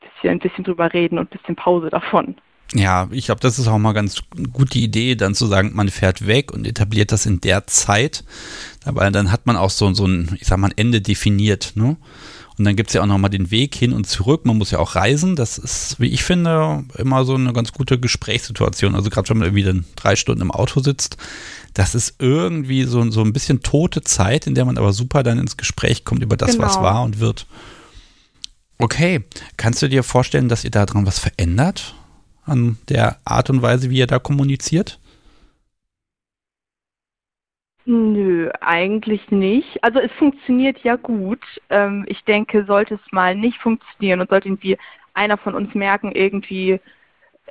bisschen, 0.00 0.30
ein 0.30 0.38
bisschen 0.38 0.64
drüber 0.64 0.92
reden 0.92 1.18
und 1.18 1.32
ein 1.32 1.38
bisschen 1.38 1.56
Pause 1.56 1.90
davon. 1.90 2.36
Ja, 2.74 3.08
ich 3.10 3.26
glaube, 3.26 3.40
das 3.40 3.58
ist 3.58 3.68
auch 3.68 3.78
mal 3.78 3.92
ganz 3.92 4.22
gute 4.52 4.78
Idee, 4.78 5.14
dann 5.14 5.34
zu 5.34 5.46
sagen, 5.46 5.72
man 5.74 5.88
fährt 5.88 6.26
weg 6.26 6.52
und 6.52 6.66
etabliert 6.66 7.12
das 7.12 7.26
in 7.26 7.40
der 7.40 7.66
Zeit. 7.66 8.24
Aber 8.84 9.10
dann 9.10 9.30
hat 9.30 9.46
man 9.46 9.56
auch 9.56 9.70
so, 9.70 9.92
so 9.92 10.06
ein, 10.06 10.36
ich 10.40 10.46
sag 10.46 10.58
mal, 10.58 10.68
ein 10.68 10.78
Ende 10.78 11.00
definiert, 11.02 11.72
ne? 11.74 11.96
Und 12.58 12.66
dann 12.66 12.76
gibt 12.76 12.90
es 12.90 12.94
ja 12.94 13.02
auch 13.02 13.06
nochmal 13.06 13.30
den 13.30 13.50
Weg 13.50 13.74
hin 13.74 13.92
und 13.94 14.06
zurück. 14.06 14.44
Man 14.44 14.58
muss 14.58 14.70
ja 14.70 14.78
auch 14.78 14.94
reisen. 14.94 15.36
Das 15.36 15.56
ist, 15.56 15.98
wie 15.98 16.08
ich 16.08 16.22
finde, 16.22 16.84
immer 16.98 17.24
so 17.24 17.34
eine 17.34 17.52
ganz 17.54 17.72
gute 17.72 17.98
Gesprächssituation. 17.98 18.94
Also 18.94 19.08
gerade 19.08 19.28
wenn 19.30 19.38
man 19.38 19.48
irgendwie 19.48 19.64
dann 19.64 19.84
drei 19.96 20.16
Stunden 20.16 20.42
im 20.42 20.50
Auto 20.50 20.80
sitzt, 20.80 21.16
das 21.74 21.94
ist 21.94 22.16
irgendwie 22.18 22.84
so, 22.84 23.10
so 23.10 23.22
ein 23.22 23.32
bisschen 23.32 23.62
tote 23.62 24.02
Zeit, 24.02 24.46
in 24.46 24.54
der 24.54 24.64
man 24.64 24.78
aber 24.78 24.92
super 24.92 25.22
dann 25.22 25.38
ins 25.38 25.56
Gespräch 25.56 26.04
kommt 26.04 26.22
über 26.22 26.36
das, 26.36 26.52
genau. 26.52 26.64
was 26.64 26.80
war 26.80 27.02
und 27.02 27.20
wird. 27.20 27.46
Okay, 28.78 29.24
kannst 29.56 29.80
du 29.82 29.88
dir 29.88 30.02
vorstellen, 30.02 30.48
dass 30.48 30.64
ihr 30.64 30.70
da 30.70 30.86
dran 30.86 31.06
was 31.06 31.18
verändert? 31.18 31.94
An 32.44 32.78
der 32.88 33.18
Art 33.24 33.50
und 33.50 33.62
Weise, 33.62 33.90
wie 33.90 33.98
ihr 33.98 34.08
da 34.08 34.18
kommuniziert? 34.18 34.98
Nö, 37.84 38.50
eigentlich 38.60 39.30
nicht. 39.30 39.82
Also 39.82 39.98
es 39.98 40.10
funktioniert 40.12 40.78
ja 40.84 40.96
gut. 40.96 41.40
Ähm, 41.68 42.04
ich 42.08 42.22
denke, 42.24 42.64
sollte 42.64 42.94
es 42.94 43.12
mal 43.12 43.34
nicht 43.34 43.58
funktionieren 43.58 44.20
und 44.20 44.30
sollte 44.30 44.48
irgendwie 44.48 44.78
einer 45.14 45.36
von 45.36 45.54
uns 45.54 45.74
merken, 45.74 46.12
irgendwie, 46.12 46.80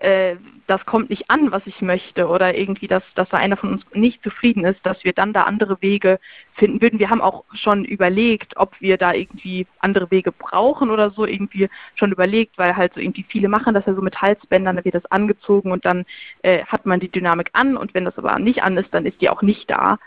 äh, 0.01 0.37
das 0.65 0.83
kommt 0.85 1.09
nicht 1.09 1.29
an, 1.29 1.51
was 1.51 1.61
ich 1.65 1.81
möchte, 1.81 2.27
oder 2.27 2.57
irgendwie, 2.57 2.87
dass, 2.87 3.03
dass 3.15 3.29
da 3.29 3.37
einer 3.37 3.57
von 3.57 3.73
uns 3.73 3.83
nicht 3.93 4.23
zufrieden 4.23 4.65
ist, 4.65 4.83
dass 4.83 5.03
wir 5.03 5.13
dann 5.13 5.31
da 5.31 5.43
andere 5.43 5.81
Wege 5.81 6.19
finden 6.55 6.81
würden. 6.81 6.99
Wir 6.99 7.09
haben 7.09 7.21
auch 7.21 7.43
schon 7.53 7.85
überlegt, 7.85 8.57
ob 8.57 8.79
wir 8.81 8.97
da 8.97 9.13
irgendwie 9.13 9.67
andere 9.79 10.09
Wege 10.09 10.31
brauchen 10.31 10.89
oder 10.89 11.11
so, 11.11 11.25
irgendwie 11.25 11.69
schon 11.95 12.11
überlegt, 12.11 12.57
weil 12.57 12.75
halt 12.75 12.93
so 12.95 12.99
irgendwie 12.99 13.25
viele 13.29 13.47
machen 13.47 13.73
das 13.75 13.85
ja 13.85 13.93
so 13.93 14.01
mit 14.01 14.19
Halsbändern, 14.21 14.77
da 14.77 14.85
wird 14.85 14.95
das 14.95 15.05
angezogen 15.11 15.71
und 15.71 15.85
dann 15.85 16.05
äh, 16.41 16.65
hat 16.65 16.85
man 16.85 16.99
die 16.99 17.11
Dynamik 17.11 17.49
an 17.53 17.77
und 17.77 17.93
wenn 17.93 18.05
das 18.05 18.17
aber 18.17 18.39
nicht 18.39 18.63
an 18.63 18.77
ist, 18.77 18.93
dann 18.93 19.05
ist 19.05 19.21
die 19.21 19.29
auch 19.29 19.43
nicht 19.43 19.69
da. 19.69 19.99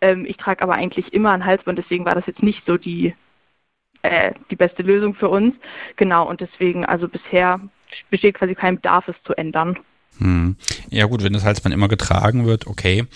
Ähm, 0.00 0.24
ich 0.26 0.38
trage 0.38 0.62
aber 0.62 0.74
eigentlich 0.74 1.12
immer 1.12 1.32
ein 1.32 1.44
Halsband, 1.44 1.78
deswegen 1.78 2.06
war 2.06 2.14
das 2.14 2.26
jetzt 2.26 2.42
nicht 2.42 2.64
so 2.66 2.78
die, 2.78 3.14
äh, 4.02 4.32
die 4.50 4.56
beste 4.56 4.82
Lösung 4.82 5.14
für 5.14 5.28
uns. 5.28 5.54
Genau, 5.96 6.28
und 6.28 6.40
deswegen, 6.40 6.86
also 6.86 7.06
bisher 7.08 7.60
besteht 8.10 8.34
quasi 8.36 8.54
kein 8.54 8.76
Bedarf, 8.76 9.08
es 9.08 9.16
zu 9.24 9.34
ändern. 9.34 9.78
Hm. 10.18 10.56
Ja 10.90 11.06
gut, 11.06 11.22
wenn 11.22 11.32
das 11.32 11.44
Halsband 11.44 11.74
immer 11.74 11.88
getragen 11.88 12.46
wird, 12.46 12.66
okay. 12.66 13.06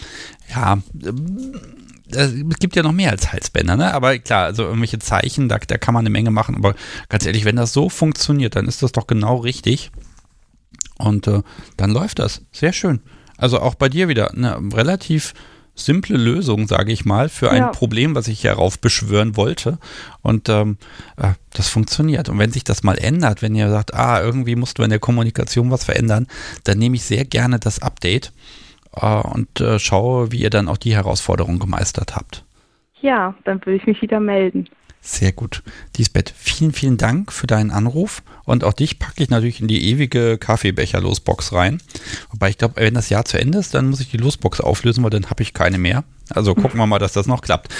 Ja, 0.54 0.78
es 2.10 2.32
gibt 2.60 2.76
ja 2.76 2.82
noch 2.82 2.92
mehr 2.92 3.10
als 3.10 3.32
Halsbänder, 3.32 3.76
ne? 3.76 3.92
Aber 3.92 4.18
klar, 4.18 4.44
also 4.44 4.62
irgendwelche 4.64 4.98
Zeichen, 4.98 5.48
da, 5.48 5.58
da 5.58 5.76
kann 5.76 5.94
man 5.94 6.02
eine 6.02 6.10
Menge 6.10 6.30
machen. 6.30 6.54
Aber 6.54 6.74
ganz 7.08 7.26
ehrlich, 7.26 7.44
wenn 7.44 7.56
das 7.56 7.72
so 7.72 7.88
funktioniert, 7.88 8.56
dann 8.56 8.66
ist 8.66 8.82
das 8.82 8.92
doch 8.92 9.06
genau 9.06 9.36
richtig. 9.36 9.90
Und 10.98 11.26
äh, 11.26 11.42
dann 11.76 11.90
läuft 11.90 12.18
das. 12.18 12.42
Sehr 12.52 12.72
schön. 12.72 13.00
Also 13.36 13.60
auch 13.60 13.74
bei 13.74 13.88
dir 13.88 14.08
wieder 14.08 14.32
eine 14.32 14.58
relativ 14.72 15.34
simple 15.76 16.16
Lösung, 16.16 16.66
sage 16.66 16.90
ich 16.90 17.04
mal, 17.04 17.28
für 17.28 17.50
ein 17.50 17.62
ja. 17.62 17.68
Problem, 17.68 18.14
was 18.14 18.26
ich 18.28 18.42
heraufbeschwören 18.44 19.36
wollte. 19.36 19.78
Und 20.22 20.48
ähm, 20.48 20.78
äh, 21.16 21.34
das 21.52 21.68
funktioniert. 21.68 22.28
Und 22.28 22.38
wenn 22.38 22.50
sich 22.50 22.64
das 22.64 22.82
mal 22.82 22.98
ändert, 22.98 23.42
wenn 23.42 23.54
ihr 23.54 23.70
sagt, 23.70 23.94
ah, 23.94 24.20
irgendwie 24.20 24.56
musst 24.56 24.78
du 24.78 24.82
in 24.82 24.90
der 24.90 24.98
Kommunikation 24.98 25.70
was 25.70 25.84
verändern, 25.84 26.26
dann 26.64 26.78
nehme 26.78 26.96
ich 26.96 27.04
sehr 27.04 27.24
gerne 27.24 27.58
das 27.60 27.80
Update 27.80 28.32
äh, 28.96 29.06
und 29.06 29.60
äh, 29.60 29.78
schaue, 29.78 30.32
wie 30.32 30.38
ihr 30.40 30.50
dann 30.50 30.68
auch 30.68 30.78
die 30.78 30.94
Herausforderung 30.94 31.58
gemeistert 31.58 32.16
habt. 32.16 32.44
Ja, 33.02 33.34
dann 33.44 33.60
würde 33.64 33.76
ich 33.76 33.86
mich 33.86 34.00
wieder 34.02 34.18
melden. 34.18 34.68
Sehr 35.06 35.30
gut. 35.30 35.62
Lisbeth, 35.96 36.34
vielen, 36.36 36.72
vielen 36.72 36.96
Dank 36.96 37.32
für 37.32 37.46
deinen 37.46 37.70
Anruf. 37.70 38.24
Und 38.44 38.64
auch 38.64 38.72
dich 38.72 38.98
packe 38.98 39.22
ich 39.22 39.30
natürlich 39.30 39.60
in 39.60 39.68
die 39.68 39.88
ewige 39.88 40.36
Kaffeebecher-Losbox 40.36 41.52
rein. 41.52 41.80
Wobei 42.32 42.48
ich 42.48 42.58
glaube, 42.58 42.74
wenn 42.80 42.94
das 42.94 43.08
Jahr 43.08 43.24
zu 43.24 43.38
Ende 43.38 43.58
ist, 43.58 43.72
dann 43.72 43.88
muss 43.88 44.00
ich 44.00 44.10
die 44.10 44.16
Losbox 44.16 44.60
auflösen, 44.60 45.04
weil 45.04 45.10
dann 45.10 45.30
habe 45.30 45.44
ich 45.44 45.54
keine 45.54 45.78
mehr. 45.78 46.02
Also 46.30 46.54
gucken 46.56 46.80
wir 46.80 46.88
mal, 46.88 46.98
dass 46.98 47.12
das 47.12 47.28
noch 47.28 47.40
klappt. 47.40 47.72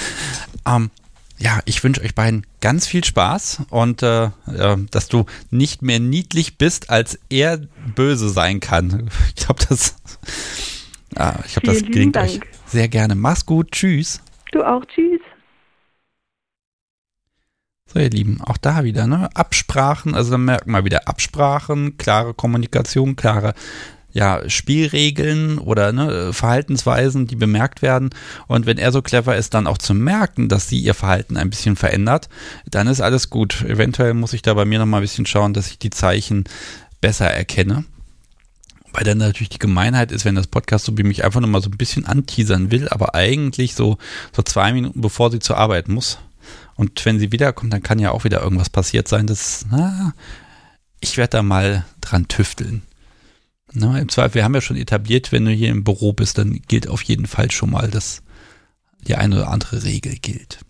Ähm, 0.68 0.90
ja, 1.36 1.58
ich 1.64 1.82
wünsche 1.82 2.00
euch 2.00 2.14
beiden 2.14 2.46
ganz 2.60 2.86
viel 2.86 3.02
Spaß 3.02 3.62
und 3.70 4.04
äh, 4.04 4.26
äh, 4.26 4.76
dass 4.92 5.08
du 5.08 5.26
nicht 5.50 5.82
mehr 5.82 5.98
niedlich 5.98 6.58
bist, 6.58 6.90
als 6.90 7.18
er 7.28 7.58
böse 7.96 8.28
sein 8.30 8.60
kann. 8.60 9.10
Ich 9.34 9.44
glaube, 9.44 9.66
das, 9.68 9.96
äh, 11.16 11.32
ich 11.44 11.54
glaube, 11.54 11.66
das 11.66 11.82
gelingt 11.82 12.14
Dank. 12.14 12.30
euch 12.30 12.40
sehr 12.66 12.86
gerne. 12.86 13.16
Mach's 13.16 13.44
gut. 13.44 13.72
Tschüss. 13.72 14.20
Du 14.52 14.62
auch. 14.62 14.84
Tschüss. 14.84 15.20
So, 17.96 18.02
ihr 18.02 18.10
Lieben, 18.10 18.42
auch 18.42 18.58
da 18.58 18.84
wieder, 18.84 19.06
ne? 19.06 19.30
Absprachen, 19.32 20.14
also 20.14 20.32
dann 20.32 20.44
merken 20.44 20.70
wir 20.70 20.84
wieder 20.84 21.08
Absprachen, 21.08 21.96
klare 21.96 22.34
Kommunikation, 22.34 23.16
klare 23.16 23.54
ja, 24.12 24.46
Spielregeln 24.50 25.56
oder 25.56 25.92
ne, 25.92 26.34
Verhaltensweisen, 26.34 27.26
die 27.26 27.36
bemerkt 27.36 27.80
werden. 27.80 28.10
Und 28.48 28.66
wenn 28.66 28.76
er 28.76 28.92
so 28.92 29.00
clever 29.00 29.34
ist, 29.38 29.54
dann 29.54 29.66
auch 29.66 29.78
zu 29.78 29.94
merken, 29.94 30.50
dass 30.50 30.68
sie 30.68 30.78
ihr 30.78 30.92
Verhalten 30.92 31.38
ein 31.38 31.48
bisschen 31.48 31.74
verändert, 31.74 32.28
dann 32.66 32.86
ist 32.86 33.00
alles 33.00 33.30
gut. 33.30 33.62
Eventuell 33.62 34.12
muss 34.12 34.34
ich 34.34 34.42
da 34.42 34.52
bei 34.52 34.66
mir 34.66 34.78
nochmal 34.78 35.00
ein 35.00 35.04
bisschen 35.04 35.24
schauen, 35.24 35.54
dass 35.54 35.68
ich 35.68 35.78
die 35.78 35.88
Zeichen 35.88 36.44
besser 37.00 37.30
erkenne. 37.30 37.86
Weil 38.92 39.04
dann 39.04 39.16
natürlich 39.16 39.48
die 39.48 39.58
Gemeinheit 39.58 40.12
ist, 40.12 40.26
wenn 40.26 40.34
das 40.34 40.48
Podcast 40.48 40.84
so 40.84 40.98
wie 40.98 41.02
mich 41.02 41.24
einfach 41.24 41.40
nochmal 41.40 41.62
so 41.62 41.70
ein 41.70 41.78
bisschen 41.78 42.04
anteasern 42.04 42.70
will, 42.70 42.90
aber 42.90 43.14
eigentlich 43.14 43.74
so, 43.74 43.96
so 44.34 44.42
zwei 44.42 44.74
Minuten 44.74 45.00
bevor 45.00 45.30
sie 45.30 45.38
zur 45.38 45.56
Arbeit 45.56 45.88
muss, 45.88 46.18
und 46.76 47.04
wenn 47.04 47.18
sie 47.18 47.32
wiederkommt, 47.32 47.72
dann 47.72 47.82
kann 47.82 47.98
ja 47.98 48.10
auch 48.10 48.24
wieder 48.24 48.42
irgendwas 48.42 48.70
passiert 48.70 49.08
sein. 49.08 49.26
Das, 49.26 49.66
na, 49.70 50.12
ich 51.00 51.16
werde 51.16 51.30
da 51.30 51.42
mal 51.42 51.86
dran 52.00 52.28
tüfteln. 52.28 52.82
Na, 53.72 53.98
Im 53.98 54.08
Zweifel, 54.08 54.36
wir 54.36 54.44
haben 54.44 54.54
ja 54.54 54.60
schon 54.60 54.76
etabliert, 54.76 55.32
wenn 55.32 55.44
du 55.44 55.50
hier 55.50 55.70
im 55.70 55.84
Büro 55.84 56.12
bist, 56.12 56.38
dann 56.38 56.60
gilt 56.68 56.88
auf 56.88 57.02
jeden 57.02 57.26
Fall 57.26 57.50
schon 57.50 57.70
mal, 57.70 57.90
dass 57.90 58.22
die 59.06 59.16
eine 59.16 59.36
oder 59.36 59.50
andere 59.50 59.82
Regel 59.82 60.16
gilt. 60.16 60.60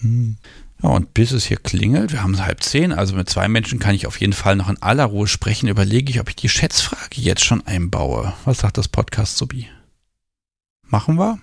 Hm. 0.00 0.38
Ja, 0.82 0.90
und 0.90 1.14
bis 1.14 1.32
es 1.32 1.46
hier 1.46 1.56
klingelt, 1.56 2.12
wir 2.12 2.22
haben 2.22 2.34
es 2.34 2.42
halb 2.42 2.62
zehn, 2.62 2.92
also 2.92 3.16
mit 3.16 3.30
zwei 3.30 3.48
Menschen 3.48 3.78
kann 3.78 3.94
ich 3.94 4.06
auf 4.06 4.20
jeden 4.20 4.34
Fall 4.34 4.56
noch 4.56 4.68
in 4.68 4.80
aller 4.82 5.06
Ruhe 5.06 5.26
sprechen, 5.26 5.68
überlege 5.68 6.10
ich, 6.10 6.20
ob 6.20 6.28
ich 6.28 6.36
die 6.36 6.50
Schätzfrage 6.50 7.20
jetzt 7.20 7.44
schon 7.44 7.66
einbaue. 7.66 8.34
Was 8.44 8.58
sagt 8.58 8.76
das 8.76 8.88
Podcast 8.88 9.38
Subi? 9.38 9.68
Machen 10.82 11.18
wir? 11.18 11.38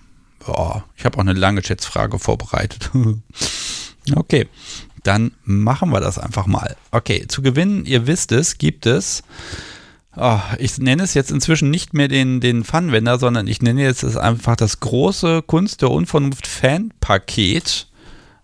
Ja, 0.46 0.84
ich 0.96 1.04
habe 1.04 1.16
auch 1.16 1.22
eine 1.22 1.32
lange 1.32 1.64
Schätzfrage 1.64 2.18
vorbereitet. 2.18 2.90
Okay, 4.14 4.48
dann 5.02 5.32
machen 5.44 5.90
wir 5.90 6.00
das 6.00 6.18
einfach 6.18 6.46
mal. 6.46 6.76
Okay, 6.90 7.26
zu 7.28 7.42
gewinnen, 7.42 7.84
ihr 7.86 8.06
wisst 8.06 8.32
es, 8.32 8.58
gibt 8.58 8.86
es. 8.86 9.22
Oh, 10.16 10.40
ich 10.58 10.78
nenne 10.78 11.02
es 11.02 11.14
jetzt 11.14 11.30
inzwischen 11.30 11.70
nicht 11.70 11.92
mehr 11.92 12.08
den, 12.08 12.40
den 12.40 12.64
Funwender, 12.64 13.18
sondern 13.18 13.46
ich 13.46 13.62
nenne 13.62 13.82
jetzt 13.82 14.02
es 14.02 14.16
einfach 14.16 14.56
das 14.56 14.80
große 14.80 15.42
Kunst 15.42 15.82
der 15.82 15.90
Unvernunft 15.90 16.46
Fanpaket. 16.46 17.88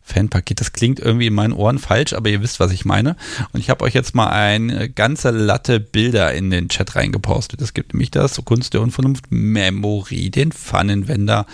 Fanpaket, 0.03 0.61
das 0.61 0.73
klingt 0.73 0.99
irgendwie 0.99 1.29
in 1.29 1.35
meinen 1.35 1.53
Ohren 1.53 1.79
falsch, 1.79 2.13
aber 2.13 2.29
ihr 2.29 2.43
wisst, 2.43 2.59
was 2.59 2.73
ich 2.73 2.85
meine. 2.85 3.17
Und 3.53 3.61
ich 3.61 3.71
habe 3.71 3.85
euch 3.85 3.95
jetzt 3.95 4.17
mal 4.17 4.27
eine 4.27 4.91
ganze 4.91 5.31
Latte 5.31 5.79
Bilder 5.79 6.35
in 6.35 6.51
den 6.51 6.69
Chat 6.69 6.97
reingepostet. 6.97 7.61
Es 7.61 7.73
gibt 7.73 7.95
nämlich 7.95 8.11
das 8.11 8.45
Kunst 8.45 8.75
der 8.75 8.81
Unvernunft 8.81 9.27
Memory, 9.31 10.31
den 10.31 10.51
Pfannenwender 10.51 11.47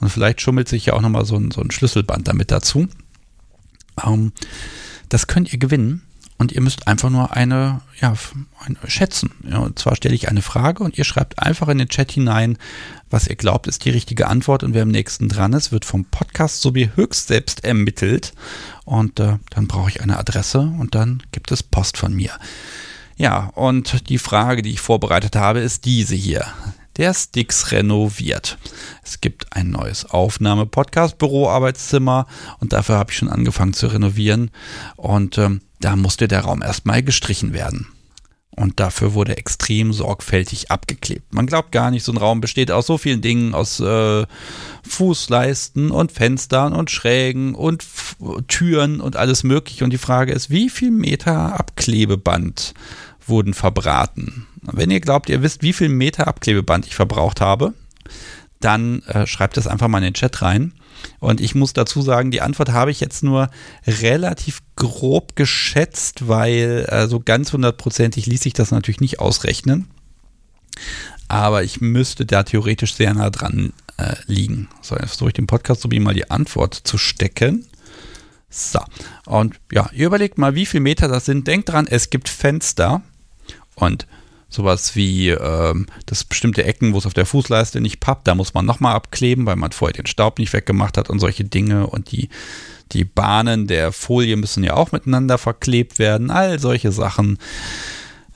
und 0.00 0.08
vielleicht 0.10 0.40
schummelt 0.40 0.68
sich 0.68 0.86
ja 0.86 0.94
auch 0.94 1.00
nochmal 1.00 1.24
so 1.24 1.36
ein, 1.36 1.52
so 1.52 1.60
ein 1.60 1.70
Schlüsselband 1.70 2.26
damit 2.26 2.50
dazu. 2.50 2.88
Ähm, 4.06 4.32
das 5.08 5.26
könnt 5.26 5.52
ihr 5.52 5.58
gewinnen. 5.58 6.02
und 6.40 6.52
ihr 6.52 6.62
müsst 6.62 6.88
einfach 6.88 7.10
nur 7.10 7.36
eine, 7.36 7.82
ja, 8.00 8.14
eine 8.64 8.78
schätzen. 8.86 9.30
Ja, 9.46 9.58
und 9.58 9.78
zwar 9.78 9.94
stelle 9.94 10.14
ich 10.14 10.30
eine 10.30 10.40
Frage 10.40 10.82
und 10.82 10.96
ihr 10.96 11.04
schreibt 11.04 11.38
einfach 11.38 11.68
in 11.68 11.76
den 11.76 11.90
Chat 11.90 12.12
hinein, 12.12 12.56
was 13.10 13.26
ihr 13.26 13.36
glaubt, 13.36 13.66
ist 13.66 13.84
die 13.84 13.90
richtige 13.90 14.26
Antwort. 14.26 14.62
Und 14.62 14.72
wer 14.72 14.84
am 14.84 14.88
nächsten 14.88 15.28
dran 15.28 15.52
ist, 15.52 15.70
wird 15.70 15.84
vom 15.84 16.06
Podcast 16.06 16.62
so 16.62 16.74
wie 16.74 16.90
höchst 16.94 17.28
selbst 17.28 17.62
ermittelt. 17.62 18.32
Und 18.86 19.20
äh, 19.20 19.36
dann 19.50 19.66
brauche 19.66 19.90
ich 19.90 20.00
eine 20.00 20.18
Adresse 20.18 20.60
und 20.60 20.94
dann 20.94 21.22
gibt 21.30 21.52
es 21.52 21.62
Post 21.62 21.98
von 21.98 22.14
mir. 22.14 22.32
Ja, 23.18 23.50
und 23.54 24.08
die 24.08 24.16
Frage, 24.16 24.62
die 24.62 24.70
ich 24.70 24.80
vorbereitet 24.80 25.36
habe, 25.36 25.60
ist 25.60 25.84
diese 25.84 26.14
hier. 26.14 26.46
Der 27.00 27.14
Stix 27.14 27.72
renoviert. 27.72 28.58
Es 29.02 29.22
gibt 29.22 29.56
ein 29.56 29.70
neues 29.70 30.04
Aufnahme-Podcast-Büro, 30.04 31.48
Arbeitszimmer 31.48 32.26
und 32.58 32.74
dafür 32.74 32.96
habe 32.96 33.10
ich 33.10 33.16
schon 33.16 33.30
angefangen 33.30 33.72
zu 33.72 33.86
renovieren. 33.86 34.50
Und 34.96 35.38
ähm, 35.38 35.62
da 35.80 35.96
musste 35.96 36.28
der 36.28 36.42
Raum 36.42 36.60
erstmal 36.60 37.02
gestrichen 37.02 37.54
werden. 37.54 37.86
Und 38.54 38.80
dafür 38.80 39.14
wurde 39.14 39.38
extrem 39.38 39.94
sorgfältig 39.94 40.70
abgeklebt. 40.70 41.32
Man 41.32 41.46
glaubt 41.46 41.72
gar 41.72 41.90
nicht, 41.90 42.04
so 42.04 42.12
ein 42.12 42.18
Raum 42.18 42.42
besteht 42.42 42.70
aus 42.70 42.86
so 42.86 42.98
vielen 42.98 43.22
Dingen, 43.22 43.54
aus 43.54 43.80
äh, 43.80 44.26
Fußleisten 44.86 45.90
und 45.90 46.12
Fenstern 46.12 46.74
und 46.74 46.90
Schrägen 46.90 47.54
und 47.54 47.82
F 47.82 48.16
Türen 48.46 49.00
und 49.00 49.16
alles 49.16 49.42
mögliche. 49.42 49.84
Und 49.84 49.90
die 49.94 49.96
Frage 49.96 50.34
ist, 50.34 50.50
wie 50.50 50.68
viel 50.68 50.90
Meter 50.90 51.58
Abklebeband 51.58 52.74
wurden 53.30 53.54
verbraten? 53.54 54.46
Wenn 54.62 54.90
ihr 54.90 55.00
glaubt, 55.00 55.30
ihr 55.30 55.42
wisst, 55.42 55.62
wie 55.62 55.72
viel 55.72 55.88
Meter 55.88 56.28
Abklebeband 56.28 56.86
ich 56.86 56.94
verbraucht 56.94 57.40
habe, 57.40 57.72
dann 58.60 59.02
äh, 59.04 59.26
schreibt 59.26 59.56
es 59.56 59.66
einfach 59.66 59.88
mal 59.88 59.98
in 59.98 60.04
den 60.04 60.14
Chat 60.14 60.42
rein. 60.42 60.74
Und 61.18 61.40
ich 61.40 61.54
muss 61.54 61.72
dazu 61.72 62.02
sagen, 62.02 62.30
die 62.30 62.42
Antwort 62.42 62.72
habe 62.72 62.90
ich 62.90 63.00
jetzt 63.00 63.22
nur 63.22 63.48
relativ 63.86 64.60
grob 64.76 65.34
geschätzt, 65.34 66.28
weil 66.28 66.86
äh, 66.88 67.06
so 67.06 67.20
ganz 67.20 67.54
hundertprozentig 67.54 68.26
ließ 68.26 68.42
sich 68.42 68.52
das 68.52 68.70
natürlich 68.70 69.00
nicht 69.00 69.18
ausrechnen. 69.18 69.88
Aber 71.28 71.62
ich 71.62 71.80
müsste 71.80 72.26
da 72.26 72.42
theoretisch 72.42 72.94
sehr 72.94 73.14
nah 73.14 73.30
dran 73.30 73.72
äh, 73.96 74.16
liegen. 74.26 74.68
So, 74.82 74.94
jetzt 74.96 75.10
versuche 75.10 75.30
ich 75.30 75.34
dem 75.34 75.46
Podcast 75.46 75.80
so 75.80 75.90
wie 75.90 76.00
mal 76.00 76.14
die 76.14 76.30
Antwort 76.30 76.74
zu 76.74 76.98
stecken. 76.98 77.66
So, 78.50 78.80
und 79.26 79.60
ja, 79.70 79.88
ihr 79.92 80.06
überlegt 80.06 80.36
mal, 80.36 80.54
wie 80.54 80.66
viele 80.66 80.82
Meter 80.82 81.06
das 81.08 81.24
sind. 81.24 81.46
Denkt 81.46 81.68
dran, 81.68 81.86
es 81.86 82.10
gibt 82.10 82.28
Fenster 82.28 83.02
und 83.80 84.06
Sowas 84.52 84.96
wie 84.96 85.28
ähm, 85.28 85.86
das 86.06 86.24
bestimmte 86.24 86.64
Ecken, 86.64 86.92
wo 86.92 86.98
es 86.98 87.06
auf 87.06 87.14
der 87.14 87.24
Fußleiste 87.24 87.80
nicht 87.80 88.00
pappt, 88.00 88.26
da 88.26 88.34
muss 88.34 88.52
man 88.52 88.66
nochmal 88.66 88.96
abkleben, 88.96 89.46
weil 89.46 89.54
man 89.54 89.70
vorher 89.70 89.94
den 89.94 90.06
Staub 90.06 90.40
nicht 90.40 90.52
weggemacht 90.52 90.98
hat 90.98 91.08
und 91.08 91.20
solche 91.20 91.44
Dinge. 91.44 91.86
Und 91.86 92.10
die, 92.10 92.30
die 92.90 93.04
Bahnen 93.04 93.68
der 93.68 93.92
Folie 93.92 94.36
müssen 94.36 94.64
ja 94.64 94.74
auch 94.74 94.90
miteinander 94.90 95.38
verklebt 95.38 96.00
werden. 96.00 96.32
All 96.32 96.58
solche 96.58 96.90
Sachen. 96.90 97.38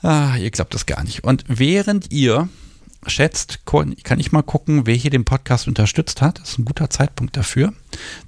Ah, 0.01 0.37
ihr 0.37 0.51
glaubt 0.51 0.73
das 0.73 0.85
gar 0.85 1.03
nicht. 1.03 1.25
Und 1.25 1.43
während 1.49 2.13
ihr 2.13 2.47
schätzt, 3.07 3.59
kann 3.65 4.19
ich 4.19 4.31
mal 4.31 4.41
gucken, 4.41 4.85
wer 4.85 4.95
hier 4.95 5.11
den 5.11 5.25
Podcast 5.25 5.67
unterstützt 5.67 6.21
hat. 6.21 6.39
Das 6.39 6.51
ist 6.51 6.59
ein 6.59 6.65
guter 6.65 6.89
Zeitpunkt 6.89 7.37
dafür, 7.37 7.73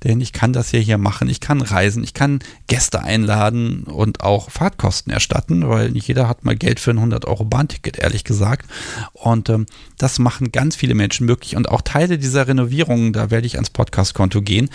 denn 0.03 0.21
ich 0.21 0.33
kann 0.33 0.53
das 0.53 0.71
ja 0.71 0.79
hier 0.79 0.97
machen. 0.97 1.29
Ich 1.29 1.39
kann 1.39 1.61
reisen, 1.61 2.03
ich 2.03 2.13
kann 2.13 2.39
Gäste 2.67 3.03
einladen 3.03 3.83
und 3.83 4.21
auch 4.21 4.51
Fahrtkosten 4.51 5.11
erstatten, 5.11 5.67
weil 5.67 5.91
nicht 5.91 6.07
jeder 6.07 6.27
hat 6.27 6.45
mal 6.45 6.55
Geld 6.55 6.79
für 6.79 6.91
ein 6.91 6.97
100 6.97 7.25
Euro 7.25 7.45
Bahnticket, 7.45 7.97
ehrlich 7.97 8.23
gesagt. 8.23 8.69
Und 9.13 9.49
ähm, 9.49 9.65
das 9.97 10.19
machen 10.19 10.51
ganz 10.51 10.75
viele 10.75 10.95
Menschen 10.95 11.25
möglich 11.25 11.55
und 11.55 11.69
auch 11.69 11.81
Teile 11.81 12.17
dieser 12.17 12.47
Renovierungen, 12.47 13.13
da 13.13 13.31
werde 13.31 13.47
ich 13.47 13.55
ans 13.55 13.69
Podcastkonto 13.69 14.41
gehen. 14.41 14.69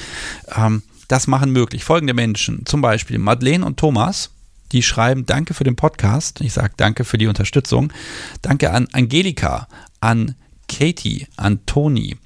Ähm, 0.56 0.82
das 1.08 1.26
machen 1.26 1.52
möglich 1.52 1.84
folgende 1.84 2.14
Menschen, 2.14 2.64
zum 2.66 2.80
Beispiel 2.80 3.18
Madeleine 3.18 3.66
und 3.66 3.76
Thomas 3.76 4.30
die 4.72 4.82
schreiben 4.82 5.26
Danke 5.26 5.54
für 5.54 5.64
den 5.64 5.76
Podcast. 5.76 6.40
Ich 6.40 6.54
sage 6.54 6.72
Danke 6.76 7.04
für 7.04 7.18
die 7.18 7.26
Unterstützung. 7.26 7.92
Danke 8.40 8.72
an 8.72 8.88
Angelika, 8.92 9.68
an 10.02 10.34
Katie, 10.68 11.26
an 11.36 11.64
Toni. 11.66 12.16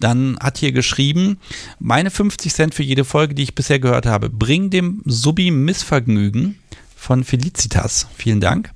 Dann 0.00 0.36
hat 0.40 0.58
hier 0.58 0.72
geschrieben, 0.72 1.38
meine 1.78 2.10
50 2.10 2.52
Cent 2.52 2.74
für 2.74 2.82
jede 2.82 3.04
Folge, 3.04 3.34
die 3.34 3.42
ich 3.42 3.54
bisher 3.54 3.78
gehört 3.78 4.06
habe. 4.06 4.28
Bring 4.28 4.70
dem 4.70 5.02
Subi 5.04 5.50
Missvergnügen 5.50 6.58
von 6.96 7.24
Felicitas. 7.24 8.08
Vielen 8.14 8.40
Dank. 8.40 8.70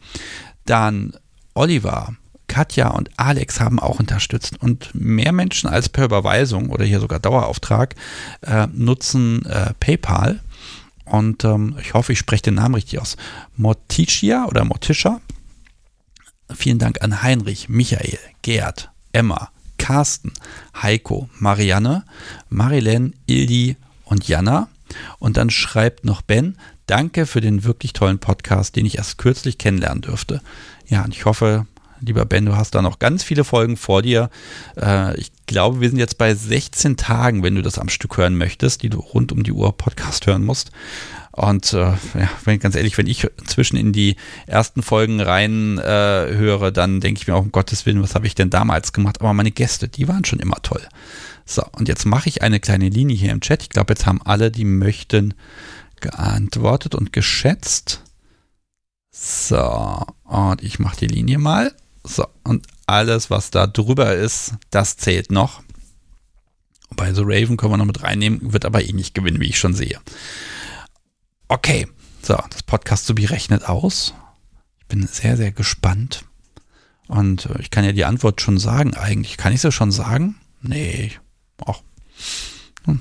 Dann 0.64 1.14
Oliver, 1.54 2.14
Katja 2.46 2.90
und 2.90 3.11
Alex 3.16 3.61
haben 3.61 3.80
auch 3.80 3.98
unterstützt 3.98 4.61
und 4.62 4.94
mehr 4.94 5.32
Menschen 5.32 5.68
als 5.68 5.88
per 5.88 6.04
Überweisung 6.04 6.70
oder 6.70 6.84
hier 6.84 7.00
sogar 7.00 7.18
Dauerauftrag 7.18 7.94
äh, 8.42 8.68
nutzen 8.72 9.44
äh, 9.46 9.74
PayPal. 9.80 10.40
Und 11.04 11.44
ähm, 11.44 11.76
ich 11.80 11.94
hoffe, 11.94 12.12
ich 12.12 12.18
spreche 12.18 12.44
den 12.44 12.54
Namen 12.54 12.74
richtig 12.74 13.00
aus. 13.00 13.16
Morticia 13.57 14.46
oder 14.46 14.64
Morticia 14.64 15.20
Vielen 16.55 16.78
Dank 16.78 17.03
an 17.03 17.22
Heinrich, 17.22 17.68
Michael, 17.68 18.18
Gerd, 18.42 18.90
Emma, 19.12 19.51
Carsten, 19.78 20.32
Heiko, 20.80 21.28
Marianne, 21.38 22.05
Marilyn, 22.49 23.14
Ildi 23.26 23.76
und 24.05 24.28
Jana. 24.28 24.68
Und 25.18 25.36
dann 25.36 25.51
schreibt 25.51 26.05
noch 26.05 26.22
Ben, 26.22 26.57
danke 26.86 27.26
für 27.26 27.40
den 27.40 27.64
wirklich 27.64 27.92
tollen 27.92 28.18
Podcast, 28.18 28.76
den 28.76 28.86
ich 28.86 28.99
erst 28.99 29.18
kürzlich 29.18 29.59
kennenlernen 29.59 30.03
dürfte. 30.03 30.40
Ja, 30.86 31.05
und 31.05 31.14
ich 31.14 31.24
hoffe, 31.24 31.66
lieber 32.01 32.24
Ben, 32.24 32.47
du 32.47 32.57
hast 32.57 32.74
da 32.74 32.82
noch 32.82 32.99
ganz 32.99 33.22
viele 33.22 33.44
Folgen 33.44 33.76
vor 33.76 34.03
dir. 34.03 34.30
Äh, 34.80 35.18
ich 35.18 35.32
glaube, 35.47 35.80
wir 35.80 35.88
sind 35.88 35.99
jetzt 35.99 36.18
bei 36.18 36.34
16 36.34 36.97
Tagen, 36.97 37.42
wenn 37.42 37.57
du 37.57 37.62
das 37.62 37.78
am 37.78 37.88
Stück 37.88 38.16
hören 38.16 38.36
möchtest, 38.36 38.82
die 38.82 38.90
du 38.90 38.99
rund 38.99 39.32
um 39.32 39.42
die 39.42 39.53
Uhr 39.53 39.76
Podcast 39.76 40.26
hören 40.26 40.44
musst. 40.44 40.70
Und 41.37 41.74
äh, 41.74 41.78
ja, 41.78 42.30
wenn, 42.45 42.59
ganz 42.59 42.74
ehrlich, 42.76 42.97
wenn 42.97 43.07
ich 43.07 43.28
zwischen 43.47 43.76
in 43.76 43.93
die 43.93 44.16
ersten 44.47 44.82
Folgen 44.82 45.20
rein 45.20 45.76
äh, 45.76 45.82
höre, 46.34 46.72
dann 46.72 47.01
denke 47.01 47.20
ich 47.20 47.28
mir 47.28 47.34
auch, 47.34 47.43
um 47.43 47.53
Gottes 47.53 47.84
Willen, 47.84 48.03
was 48.03 48.14
habe 48.14 48.26
ich 48.26 48.34
denn 48.34 48.49
damals 48.49 48.95
gemacht? 48.95 49.20
Aber 49.20 49.34
meine 49.34 49.51
Gäste, 49.51 49.87
die 49.87 50.09
waren 50.09 50.24
schon 50.24 50.41
immer 50.41 50.62
toll. 50.62 50.80
So, 51.45 51.62
und 51.72 51.89
jetzt 51.89 52.07
mache 52.07 52.30
ich 52.30 52.41
eine 52.41 52.59
kleine 52.59 52.89
Linie 52.89 53.16
hier 53.16 53.32
im 53.32 53.43
Chat. 53.43 53.62
Ich 53.62 53.68
glaube, 53.68 53.93
jetzt 53.93 54.07
haben 54.07 54.22
alle, 54.22 54.51
die 54.51 54.64
möchten, 54.64 55.34
geantwortet 56.01 56.95
und 56.95 57.12
geschätzt. 57.12 58.03
So, 59.11 60.07
und 60.24 60.62
ich 60.62 60.78
mache 60.78 60.97
die 60.97 61.07
Linie 61.07 61.37
mal. 61.37 61.72
So, 62.03 62.26
und 62.45 62.66
alles, 62.87 63.28
was 63.28 63.51
da 63.51 63.66
drüber 63.66 64.14
ist, 64.14 64.55
das 64.70 64.97
zählt 64.97 65.30
noch. 65.30 65.62
Bei 66.95 67.12
The 67.12 67.22
Raven 67.24 67.59
können 67.59 67.72
wir 67.72 67.76
noch 67.76 67.84
mit 67.84 68.03
reinnehmen, 68.03 68.55
wird 68.55 68.64
aber 68.64 68.82
eh 68.82 68.93
nicht 68.93 69.14
gewinnen, 69.14 69.41
wie 69.41 69.49
ich 69.49 69.59
schon 69.59 69.74
sehe. 69.74 70.01
Okay, 71.49 71.86
so, 72.22 72.36
das 72.51 72.64
Podcast 72.64 73.07
Subi 73.07 73.24
rechnet 73.24 73.68
aus. 73.68 74.14
Ich 74.80 74.86
bin 74.86 75.07
sehr, 75.07 75.36
sehr 75.36 75.53
gespannt. 75.53 76.24
Und 77.07 77.47
äh, 77.47 77.61
ich 77.61 77.70
kann 77.70 77.84
ja 77.84 77.92
die 77.92 78.05
Antwort 78.05 78.40
schon 78.40 78.59
sagen, 78.59 78.94
eigentlich. 78.94 79.36
Kann 79.36 79.53
ich 79.53 79.61
sie 79.61 79.70
schon 79.70 79.92
sagen? 79.92 80.34
Nee, 80.61 81.12
ach. 81.64 81.82
Hm. 82.84 82.99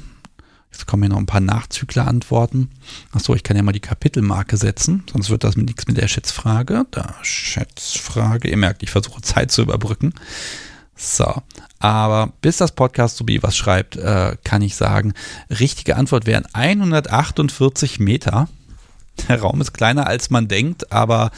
Jetzt 0.71 0.85
kommen 0.85 1.01
hier 1.01 1.09
noch 1.09 1.17
ein 1.17 1.25
paar 1.25 1.41
Nachzügler-Antworten. 1.41 2.69
Achso, 3.11 3.33
ich 3.33 3.41
kann 3.41 3.57
ja 3.57 3.63
mal 3.63 3.71
die 3.71 3.79
Kapitelmarke 3.79 4.57
setzen, 4.57 5.03
sonst 5.11 5.31
wird 5.31 5.43
das 5.43 5.55
nichts 5.55 5.87
mit 5.87 5.97
der 5.97 6.07
Schätzfrage. 6.07 6.85
Da, 6.91 7.15
Schätzfrage. 7.23 8.47
Ihr 8.47 8.57
merkt, 8.57 8.83
ich 8.83 8.91
versuche 8.91 9.23
Zeit 9.23 9.51
zu 9.51 9.63
überbrücken. 9.63 10.13
So, 10.95 11.41
aber 11.79 12.33
bis 12.41 12.57
das 12.57 12.73
Podcast 12.73 13.17
Subi 13.17 13.43
was 13.43 13.55
schreibt, 13.55 13.95
äh, 13.97 14.37
kann 14.43 14.61
ich 14.61 14.75
sagen, 14.75 15.13
richtige 15.49 15.95
Antwort 15.97 16.25
wären 16.25 16.45
148 16.53 17.99
Meter. 17.99 18.47
Der 19.29 19.41
Raum 19.41 19.61
ist 19.61 19.73
kleiner 19.73 20.07
als 20.07 20.29
man 20.29 20.47
denkt, 20.47 20.91
aber 20.91 21.31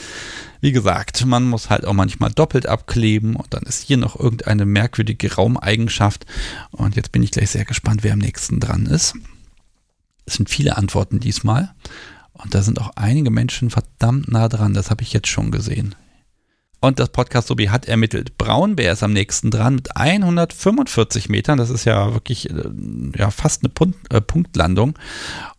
wie 0.61 0.71
gesagt, 0.71 1.25
man 1.25 1.43
muss 1.43 1.69
halt 1.69 1.85
auch 1.85 1.93
manchmal 1.93 2.31
doppelt 2.31 2.65
abkleben 2.65 3.35
und 3.35 3.53
dann 3.53 3.63
ist 3.63 3.83
hier 3.83 3.97
noch 3.97 4.19
irgendeine 4.19 4.65
merkwürdige 4.65 5.35
Raumeigenschaft. 5.35 6.25
Und 6.71 6.95
jetzt 6.95 7.11
bin 7.11 7.21
ich 7.21 7.31
gleich 7.31 7.51
sehr 7.51 7.65
gespannt, 7.65 8.03
wer 8.03 8.13
am 8.13 8.19
nächsten 8.19 8.59
dran 8.59 8.87
ist. 8.87 9.13
Es 10.25 10.35
sind 10.35 10.49
viele 10.49 10.77
Antworten 10.77 11.19
diesmal. 11.19 11.73
Und 12.33 12.53
da 12.53 12.61
sind 12.61 12.81
auch 12.81 12.91
einige 12.95 13.31
Menschen 13.31 13.69
verdammt 13.69 14.27
nah 14.27 14.47
dran, 14.47 14.73
das 14.73 14.89
habe 14.89 15.03
ich 15.03 15.13
jetzt 15.13 15.27
schon 15.27 15.51
gesehen. 15.51 15.95
Und 16.79 16.99
das 16.99 17.09
Podcast 17.09 17.47
Sobi 17.47 17.65
hat 17.65 17.87
ermittelt. 17.87 18.37
Braunbär 18.37 18.93
ist 18.93 19.01
am 19.01 19.11
nächsten 19.11 19.49
dran 19.49 19.75
mit 19.75 19.97
145 19.97 21.27
Metern. 21.27 21.57
Das 21.57 21.71
ist 21.71 21.85
ja 21.85 22.13
wirklich 22.13 22.49
äh, 22.51 22.63
ja, 23.17 23.31
fast 23.31 23.63
eine 23.63 23.69
Punkt, 23.69 24.13
äh, 24.13 24.21
Punktlandung. 24.21 24.97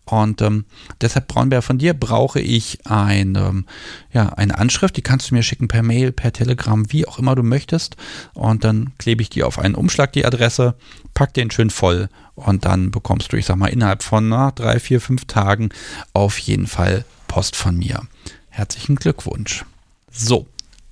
Und 0.04 0.40
ähm, 0.40 0.64
deshalb, 1.00 1.28
Braunbär, 1.28 1.60
von 1.60 1.76
dir 1.76 1.92
brauche 1.92 2.40
ich 2.40 2.86
ein, 2.86 3.34
ähm, 3.34 3.66
ja, 4.12 4.28
eine 4.30 4.56
Anschrift. 4.56 4.96
Die 4.96 5.02
kannst 5.02 5.30
du 5.30 5.34
mir 5.34 5.42
schicken 5.42 5.68
per 5.68 5.82
Mail, 5.82 6.12
per 6.12 6.32
Telegram, 6.32 6.90
wie 6.92 7.06
auch 7.06 7.18
immer 7.18 7.34
du 7.34 7.42
möchtest. 7.42 7.96
Und 8.32 8.64
dann 8.64 8.92
klebe 8.98 9.20
ich 9.20 9.28
die 9.28 9.42
auf 9.42 9.58
einen 9.58 9.74
Umschlag, 9.74 10.12
die 10.12 10.24
Adresse, 10.24 10.76
pack 11.14 11.34
den 11.34 11.50
schön 11.50 11.70
voll. 11.70 12.08
Und 12.36 12.64
dann 12.64 12.92
bekommst 12.92 13.32
du, 13.32 13.36
ich 13.36 13.44
sag 13.44 13.56
mal, 13.56 13.66
innerhalb 13.66 14.04
von 14.04 14.28
na, 14.28 14.52
drei, 14.52 14.78
vier, 14.78 15.00
fünf 15.00 15.24
Tagen 15.24 15.70
auf 16.12 16.38
jeden 16.38 16.68
Fall 16.68 17.04
Post 17.26 17.56
von 17.56 17.76
mir. 17.76 18.02
Herzlichen 18.48 18.96
Glückwunsch. 18.96 19.64
So. 20.10 20.46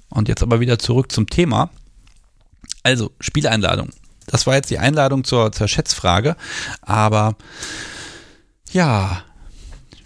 Und 0.09 0.29
jetzt 0.29 0.43
aber 0.43 0.61
wieder 0.61 0.79
zurück 0.79 1.13
zum 1.13 1.27
Thema. 1.27 1.71
Also, 2.83 3.11
Spieleinladung. 3.21 3.91
Das 4.27 4.47
war 4.47 4.55
jetzt 4.55 4.71
die 4.71 4.79
Einladung 4.79 5.25
zur, 5.25 5.53
zur 5.53 5.69
Schätzfrage. 5.69 6.37
Aber 6.83 7.37
ja, 8.71 9.23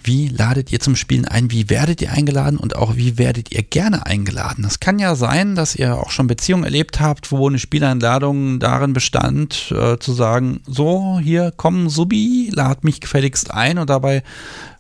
wie 0.03 0.29
ladet 0.29 0.73
ihr 0.73 0.81
zum 0.81 0.97
Spielen 0.97 1.27
ein, 1.27 1.51
wie 1.51 1.71
werdet 1.71 2.01
ihr 2.01 2.13
eingeladen 2.13 2.59
und 2.59 2.77
auch 2.77 2.97
wie 2.97 3.19
werdet 3.19 3.53
ihr 3.53 3.63
gerne 3.63 4.07
eingeladen. 4.07 4.65
Es 4.65 4.81
kann 4.81 4.99
ja 4.99 5.15
sein, 5.15 5.55
dass 5.55 5.75
ihr 5.75 5.97
auch 5.97 6.11
schon 6.11 6.27
Beziehungen 6.27 6.65
erlebt 6.65 7.01
habt, 7.01 7.31
wo 7.31 7.49
eine 7.49 7.59
Spieleinladung 7.59 8.59
darin 8.61 8.93
bestand, 8.93 9.73
äh, 9.77 9.99
zu 9.99 10.13
sagen, 10.13 10.61
so, 10.67 11.21
hier 11.23 11.53
komm 11.57 11.89
Subi, 11.89 12.51
lad 12.53 12.85
mich 12.85 13.01
gefälligst 13.01 13.53
ein 13.53 13.79
und 13.79 13.91
dabei 13.91 14.23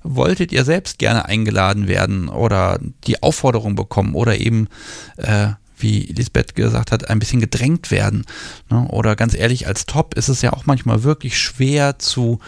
wolltet 0.03 0.53
ihr 0.53 0.65
selbst 0.65 0.99
gerne 0.99 1.27
eingeladen 1.27 1.87
werden 1.87 2.29
oder 2.29 2.79
die 3.05 3.23
Aufforderung 3.23 3.75
bekommen 3.75 4.15
oder 4.15 4.39
eben 4.39 4.69
äh, 5.17 5.49
wie 5.83 6.01
Lisbeth 6.01 6.55
gesagt 6.55 6.93
hat, 6.93 7.09
ein 7.09 7.19
bisschen 7.19 7.41
gedrängt 7.41 7.91
werden. 7.91 8.25
Ne? 8.71 8.87
Oder 8.89 9.17
ganz 9.17 9.35
ehrlich, 9.35 9.67
als 9.67 9.87
Top 9.87 10.15
ist 10.15 10.29
es 10.29 10.43
ja 10.43 10.53
auch 10.53 10.67
manchmal 10.67 11.03
wirklich 11.03 11.39
schwer 11.39 11.99
zu, 11.99 12.39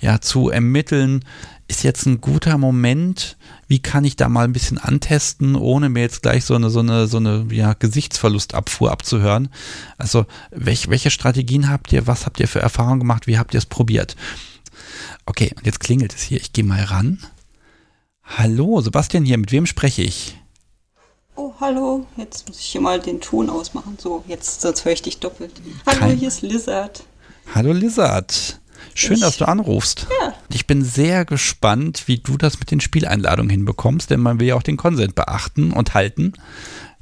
ja, 0.00 0.20
zu 0.20 0.50
ermitteln, 0.50 1.24
ist 1.70 1.84
jetzt 1.84 2.04
ein 2.04 2.20
guter 2.20 2.58
Moment, 2.58 3.36
wie 3.68 3.78
kann 3.78 4.04
ich 4.04 4.16
da 4.16 4.28
mal 4.28 4.44
ein 4.44 4.52
bisschen 4.52 4.78
antesten, 4.78 5.54
ohne 5.54 5.88
mir 5.88 6.00
jetzt 6.00 6.22
gleich 6.22 6.44
so 6.44 6.56
eine, 6.56 6.68
so 6.68 6.80
eine, 6.80 7.06
so 7.06 7.18
eine 7.18 7.46
ja, 7.52 7.74
Gesichtsverlustabfuhr 7.74 8.90
abzuhören. 8.90 9.48
Also, 9.96 10.26
welch, 10.50 10.90
welche 10.90 11.10
Strategien 11.10 11.70
habt 11.70 11.92
ihr, 11.92 12.08
was 12.08 12.26
habt 12.26 12.40
ihr 12.40 12.48
für 12.48 12.60
Erfahrungen 12.60 12.98
gemacht, 12.98 13.28
wie 13.28 13.38
habt 13.38 13.54
ihr 13.54 13.58
es 13.58 13.66
probiert? 13.66 14.16
Okay, 15.26 15.52
und 15.56 15.64
jetzt 15.64 15.78
klingelt 15.78 16.12
es 16.12 16.22
hier, 16.22 16.40
ich 16.40 16.52
gehe 16.52 16.64
mal 16.64 16.82
ran. 16.82 17.20
Hallo, 18.24 18.80
Sebastian 18.80 19.24
hier, 19.24 19.38
mit 19.38 19.52
wem 19.52 19.66
spreche 19.66 20.02
ich? 20.02 20.36
Oh, 21.36 21.54
hallo. 21.60 22.06
Jetzt 22.16 22.48
muss 22.48 22.58
ich 22.58 22.66
hier 22.66 22.80
mal 22.80 23.00
den 23.00 23.20
Ton 23.20 23.48
ausmachen. 23.48 23.96
So, 23.98 24.24
jetzt 24.26 24.60
sonst 24.60 24.84
höre 24.84 24.92
ich 24.92 25.02
dich 25.02 25.20
doppelt. 25.20 25.52
Hallo, 25.86 25.98
Kein... 25.98 26.16
hier 26.16 26.28
ist 26.28 26.42
Lizard. 26.42 27.04
Hallo 27.54 27.72
Lizard. 27.72 28.59
Schön, 28.94 29.14
ich, 29.14 29.20
dass 29.20 29.36
du 29.36 29.46
anrufst. 29.46 30.06
Ja. 30.20 30.34
Ich 30.52 30.66
bin 30.66 30.84
sehr 30.84 31.24
gespannt, 31.24 32.04
wie 32.06 32.18
du 32.18 32.36
das 32.36 32.58
mit 32.58 32.70
den 32.70 32.80
Spieleinladungen 32.80 33.50
hinbekommst, 33.50 34.10
denn 34.10 34.20
man 34.20 34.40
will 34.40 34.48
ja 34.48 34.56
auch 34.56 34.62
den 34.62 34.76
Konsent 34.76 35.14
beachten 35.14 35.72
und 35.72 35.94
halten. 35.94 36.32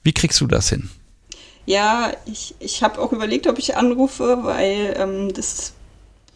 Wie 0.03 0.13
kriegst 0.13 0.41
du 0.41 0.47
das 0.47 0.69
hin? 0.69 0.91
Ja, 1.67 2.13
ich, 2.27 2.55
ich 2.61 2.83
habe 2.83 3.01
auch 3.01 3.13
überlegt, 3.13 3.47
ob 3.47 3.59
ich 3.59 3.77
anrufe, 3.77 4.39
weil 4.43 4.95
ähm, 4.99 5.33
das 5.35 5.73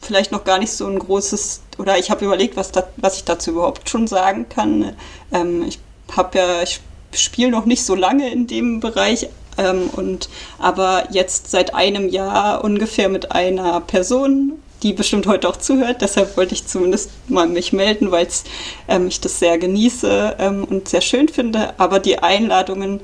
vielleicht 0.00 0.32
noch 0.32 0.44
gar 0.44 0.58
nicht 0.58 0.72
so 0.72 0.86
ein 0.86 0.98
großes, 0.98 1.62
oder 1.78 1.98
ich 1.98 2.10
habe 2.10 2.24
überlegt, 2.24 2.56
was, 2.56 2.72
da, 2.72 2.86
was 2.96 3.16
ich 3.16 3.24
dazu 3.24 3.52
überhaupt 3.52 3.88
schon 3.88 4.06
sagen 4.06 4.48
kann. 4.48 4.94
Ähm, 5.32 5.62
ich 5.62 5.78
habe 6.14 6.38
ja, 6.38 6.62
ich 6.62 6.80
spiele 7.14 7.50
noch 7.50 7.64
nicht 7.64 7.84
so 7.84 7.94
lange 7.94 8.30
in 8.30 8.46
dem 8.46 8.80
Bereich, 8.80 9.28
ähm, 9.58 9.90
und 9.94 10.28
aber 10.58 11.08
jetzt 11.10 11.50
seit 11.50 11.74
einem 11.74 12.08
Jahr 12.08 12.64
ungefähr 12.64 13.08
mit 13.08 13.32
einer 13.32 13.80
Person, 13.80 14.52
die 14.82 14.92
bestimmt 14.92 15.26
heute 15.26 15.48
auch 15.48 15.56
zuhört. 15.56 16.02
Deshalb 16.02 16.36
wollte 16.36 16.54
ich 16.54 16.66
zumindest 16.66 17.10
mal 17.28 17.46
mich 17.46 17.72
melden, 17.72 18.10
weil 18.10 18.26
ähm, 18.88 19.08
ich 19.08 19.20
das 19.20 19.38
sehr 19.38 19.58
genieße 19.58 20.36
ähm, 20.38 20.64
und 20.64 20.88
sehr 20.88 21.00
schön 21.00 21.28
finde. 21.28 21.74
Aber 21.78 22.00
die 22.00 22.18
Einladungen 22.18 23.00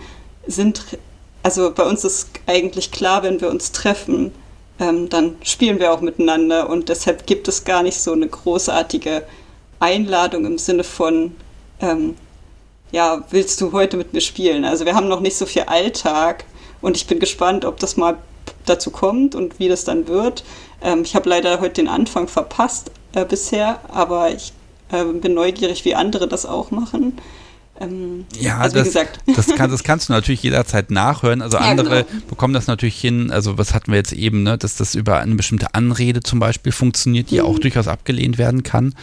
sind, 0.46 0.98
also 1.42 1.72
bei 1.72 1.84
uns 1.84 2.04
ist 2.04 2.30
eigentlich 2.46 2.90
klar, 2.90 3.22
wenn 3.22 3.40
wir 3.40 3.50
uns 3.50 3.72
treffen, 3.72 4.32
ähm, 4.80 5.08
dann 5.08 5.36
spielen 5.42 5.78
wir 5.78 5.92
auch 5.92 6.00
miteinander 6.00 6.68
und 6.68 6.88
deshalb 6.88 7.26
gibt 7.26 7.48
es 7.48 7.64
gar 7.64 7.82
nicht 7.82 7.98
so 8.00 8.12
eine 8.12 8.28
großartige 8.28 9.24
Einladung 9.80 10.46
im 10.46 10.58
Sinne 10.58 10.84
von 10.84 11.34
ähm, 11.80 12.16
ja, 12.90 13.22
willst 13.30 13.60
du 13.60 13.72
heute 13.72 13.96
mit 13.96 14.12
mir 14.12 14.20
spielen? 14.20 14.64
Also 14.64 14.84
wir 14.86 14.94
haben 14.94 15.08
noch 15.08 15.20
nicht 15.20 15.36
so 15.36 15.46
viel 15.46 15.62
Alltag 15.62 16.44
und 16.80 16.96
ich 16.96 17.06
bin 17.06 17.18
gespannt, 17.18 17.64
ob 17.64 17.78
das 17.78 17.96
mal 17.96 18.18
dazu 18.64 18.90
kommt 18.90 19.34
und 19.34 19.58
wie 19.58 19.68
das 19.68 19.84
dann 19.84 20.08
wird. 20.08 20.44
Ähm, 20.82 21.02
ich 21.02 21.14
habe 21.14 21.28
leider 21.28 21.60
heute 21.60 21.82
den 21.82 21.88
Anfang 21.88 22.28
verpasst 22.28 22.90
äh, 23.14 23.24
bisher, 23.24 23.80
aber 23.88 24.30
ich 24.30 24.52
äh, 24.90 25.04
bin 25.04 25.34
neugierig, 25.34 25.84
wie 25.84 25.94
andere 25.94 26.28
das 26.28 26.46
auch 26.46 26.70
machen. 26.70 27.18
Ähm, 27.80 28.26
ja, 28.38 28.58
also 28.58 28.76
das, 28.76 28.92
das, 28.92 29.46
kann, 29.54 29.70
das, 29.70 29.84
kannst 29.84 30.08
du 30.08 30.12
natürlich 30.12 30.42
jederzeit 30.42 30.90
nachhören. 30.90 31.42
Also 31.42 31.58
ja, 31.58 31.64
andere 31.64 32.04
genau. 32.04 32.22
bekommen 32.28 32.54
das 32.54 32.66
natürlich 32.66 33.00
hin. 33.00 33.30
Also 33.30 33.56
was 33.56 33.72
hatten 33.72 33.92
wir 33.92 33.98
jetzt 33.98 34.12
eben, 34.12 34.42
ne, 34.42 34.58
dass 34.58 34.76
das 34.76 34.94
über 34.94 35.18
eine 35.20 35.34
bestimmte 35.36 35.74
Anrede 35.74 36.20
zum 36.20 36.40
Beispiel 36.40 36.72
funktioniert, 36.72 37.30
die 37.30 37.38
mhm. 37.38 37.46
auch 37.46 37.58
durchaus 37.58 37.86
abgelehnt 37.86 38.38
werden 38.38 38.62
kann. 38.62 38.94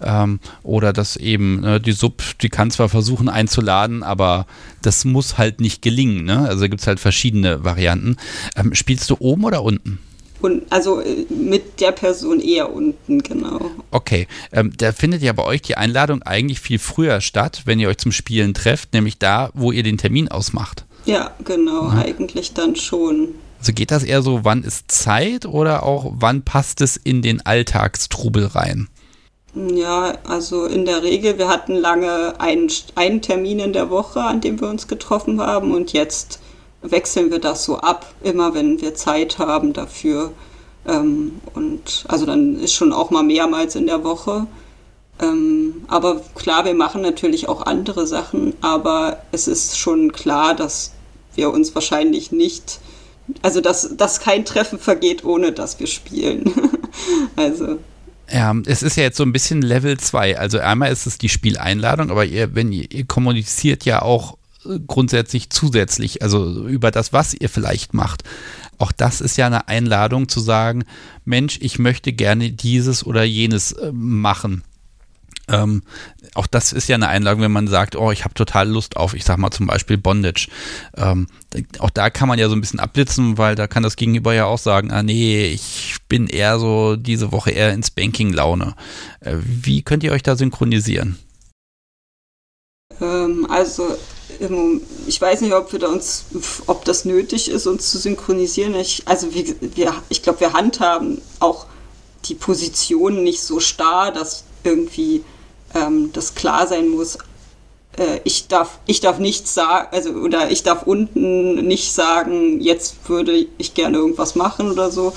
Ähm, 0.00 0.40
oder 0.62 0.92
dass 0.92 1.16
eben 1.16 1.60
ne, 1.60 1.80
die 1.80 1.92
Sub, 1.92 2.22
die 2.40 2.48
kann 2.48 2.70
zwar 2.70 2.88
versuchen 2.88 3.28
einzuladen, 3.28 4.02
aber 4.02 4.46
das 4.80 5.04
muss 5.04 5.36
halt 5.36 5.60
nicht 5.60 5.82
gelingen. 5.82 6.24
Ne? 6.24 6.48
Also 6.48 6.68
gibt 6.68 6.80
es 6.80 6.86
halt 6.86 7.00
verschiedene 7.00 7.64
Varianten. 7.64 8.16
Ähm, 8.56 8.74
spielst 8.74 9.10
du 9.10 9.16
oben 9.18 9.44
oder 9.44 9.62
unten? 9.62 9.98
Und 10.42 10.64
also 10.70 11.00
äh, 11.00 11.24
mit 11.30 11.80
der 11.80 11.92
Person 11.92 12.40
eher 12.40 12.74
unten, 12.74 13.22
genau. 13.22 13.70
Okay, 13.92 14.26
ähm, 14.52 14.72
da 14.76 14.92
findet 14.92 15.22
ja 15.22 15.32
bei 15.32 15.44
euch 15.44 15.62
die 15.62 15.76
Einladung 15.76 16.22
eigentlich 16.22 16.60
viel 16.60 16.80
früher 16.80 17.20
statt, 17.20 17.62
wenn 17.64 17.78
ihr 17.78 17.88
euch 17.88 17.98
zum 17.98 18.12
Spielen 18.12 18.52
trefft, 18.52 18.92
nämlich 18.92 19.18
da, 19.18 19.50
wo 19.54 19.72
ihr 19.72 19.84
den 19.84 19.98
Termin 19.98 20.28
ausmacht. 20.28 20.84
Ja, 21.04 21.30
genau, 21.44 21.88
ja. 21.88 22.02
eigentlich 22.02 22.52
dann 22.52 22.76
schon. 22.76 23.28
Also 23.60 23.72
geht 23.72 23.92
das 23.92 24.02
eher 24.02 24.22
so, 24.22 24.44
wann 24.44 24.64
ist 24.64 24.90
Zeit 24.90 25.46
oder 25.46 25.84
auch 25.84 26.12
wann 26.16 26.42
passt 26.42 26.80
es 26.80 26.96
in 26.96 27.22
den 27.22 27.46
Alltagstrubel 27.46 28.46
rein? 28.46 28.88
Ja, 29.54 30.14
also 30.24 30.64
in 30.64 30.86
der 30.86 31.02
Regel, 31.02 31.38
wir 31.38 31.48
hatten 31.48 31.76
lange 31.76 32.40
einen, 32.40 32.68
einen 32.96 33.22
Termin 33.22 33.60
in 33.60 33.72
der 33.72 33.90
Woche, 33.90 34.20
an 34.20 34.40
dem 34.40 34.60
wir 34.60 34.68
uns 34.68 34.88
getroffen 34.88 35.40
haben 35.40 35.72
und 35.72 35.92
jetzt 35.92 36.40
wechseln 36.82 37.30
wir 37.30 37.38
das 37.38 37.64
so 37.64 37.78
ab, 37.78 38.12
immer 38.22 38.54
wenn 38.54 38.80
wir 38.80 38.94
Zeit 38.94 39.38
haben 39.38 39.72
dafür. 39.72 40.32
Ähm, 40.86 41.40
und 41.54 42.04
also 42.08 42.26
dann 42.26 42.58
ist 42.58 42.74
schon 42.74 42.92
auch 42.92 43.10
mal 43.10 43.22
mehrmals 43.22 43.76
in 43.76 43.86
der 43.86 44.04
Woche. 44.04 44.46
Ähm, 45.20 45.82
aber 45.88 46.20
klar, 46.34 46.64
wir 46.64 46.74
machen 46.74 47.02
natürlich 47.02 47.48
auch 47.48 47.66
andere 47.66 48.06
Sachen, 48.06 48.54
aber 48.60 49.22
es 49.30 49.46
ist 49.46 49.78
schon 49.78 50.12
klar, 50.12 50.54
dass 50.54 50.92
wir 51.34 51.50
uns 51.50 51.74
wahrscheinlich 51.74 52.32
nicht, 52.32 52.80
also 53.42 53.60
dass, 53.60 53.96
dass 53.96 54.20
kein 54.20 54.44
Treffen 54.44 54.78
vergeht, 54.78 55.24
ohne 55.24 55.52
dass 55.52 55.78
wir 55.78 55.86
spielen. 55.86 56.52
also. 57.36 57.78
Ja, 58.30 58.54
es 58.66 58.82
ist 58.82 58.96
ja 58.96 59.04
jetzt 59.04 59.18
so 59.18 59.24
ein 59.24 59.32
bisschen 59.32 59.62
Level 59.62 59.98
2. 59.98 60.38
Also 60.38 60.58
einmal 60.58 60.90
ist 60.90 61.06
es 61.06 61.18
die 61.18 61.28
Spieleinladung, 61.28 62.10
aber 62.10 62.24
ihr, 62.24 62.54
wenn 62.54 62.72
ihr, 62.72 62.90
ihr 62.90 63.04
kommuniziert 63.04 63.84
ja 63.84 64.02
auch 64.02 64.36
grundsätzlich 64.86 65.50
zusätzlich, 65.50 66.22
also 66.22 66.66
über 66.66 66.90
das, 66.90 67.12
was 67.12 67.34
ihr 67.34 67.48
vielleicht 67.48 67.94
macht. 67.94 68.24
Auch 68.78 68.92
das 68.92 69.20
ist 69.20 69.36
ja 69.36 69.46
eine 69.46 69.68
Einladung 69.68 70.28
zu 70.28 70.40
sagen, 70.40 70.84
Mensch, 71.24 71.58
ich 71.60 71.78
möchte 71.78 72.12
gerne 72.12 72.52
dieses 72.52 73.06
oder 73.06 73.22
jenes 73.22 73.72
äh, 73.72 73.92
machen. 73.92 74.64
Ähm, 75.48 75.82
auch 76.34 76.46
das 76.46 76.72
ist 76.72 76.88
ja 76.88 76.94
eine 76.94 77.08
Einladung, 77.08 77.42
wenn 77.42 77.52
man 77.52 77.66
sagt, 77.66 77.96
oh, 77.96 78.12
ich 78.12 78.24
habe 78.24 78.34
total 78.34 78.68
Lust 78.68 78.96
auf, 78.96 79.14
ich 79.14 79.24
sag 79.24 79.38
mal 79.38 79.50
zum 79.50 79.66
Beispiel 79.66 79.98
Bondage. 79.98 80.48
Ähm, 80.96 81.26
auch 81.78 81.90
da 81.90 82.10
kann 82.10 82.28
man 82.28 82.38
ja 82.38 82.48
so 82.48 82.54
ein 82.54 82.60
bisschen 82.60 82.80
abblitzen, 82.80 83.38
weil 83.38 83.54
da 83.54 83.66
kann 83.66 83.82
das 83.82 83.96
Gegenüber 83.96 84.32
ja 84.34 84.46
auch 84.46 84.58
sagen, 84.58 84.92
ah 84.92 85.02
nee, 85.02 85.46
ich 85.46 85.96
bin 86.08 86.28
eher 86.28 86.58
so 86.58 86.96
diese 86.96 87.32
Woche 87.32 87.50
eher 87.50 87.72
ins 87.72 87.90
Banking-Laune. 87.90 88.74
Äh, 89.20 89.36
wie 89.42 89.82
könnt 89.82 90.04
ihr 90.04 90.12
euch 90.12 90.22
da 90.22 90.36
synchronisieren? 90.36 91.18
Ähm, 93.00 93.46
also 93.50 93.96
ich 95.06 95.20
weiß 95.20 95.40
nicht, 95.40 95.54
ob 95.54 95.72
wir 95.72 95.88
uns, 95.88 96.24
ob 96.66 96.84
das 96.84 97.04
nötig 97.04 97.48
ist, 97.48 97.66
uns 97.66 97.90
zu 97.90 97.98
synchronisieren. 97.98 98.74
Ich, 98.74 99.02
also 99.06 99.34
wir, 99.34 99.54
wir, 99.60 99.94
ich 100.08 100.22
glaube, 100.22 100.40
wir 100.40 100.52
handhaben 100.52 101.20
auch 101.40 101.66
die 102.24 102.34
Position 102.34 103.22
nicht 103.22 103.42
so 103.42 103.60
starr, 103.60 104.12
dass 104.12 104.44
irgendwie 104.64 105.24
ähm, 105.74 106.10
das 106.12 106.34
klar 106.34 106.66
sein 106.66 106.88
muss. 106.88 107.18
Äh, 107.96 108.20
ich 108.24 108.48
darf, 108.48 108.78
ich 108.86 109.00
darf 109.00 109.18
nichts 109.18 109.54
sagen, 109.54 109.88
also 109.92 110.10
oder 110.10 110.50
ich 110.50 110.62
darf 110.62 110.84
unten 110.84 111.66
nicht 111.66 111.92
sagen, 111.92 112.60
jetzt 112.60 113.08
würde 113.08 113.46
ich 113.58 113.74
gerne 113.74 113.98
irgendwas 113.98 114.34
machen 114.34 114.70
oder 114.70 114.90
so. 114.90 115.12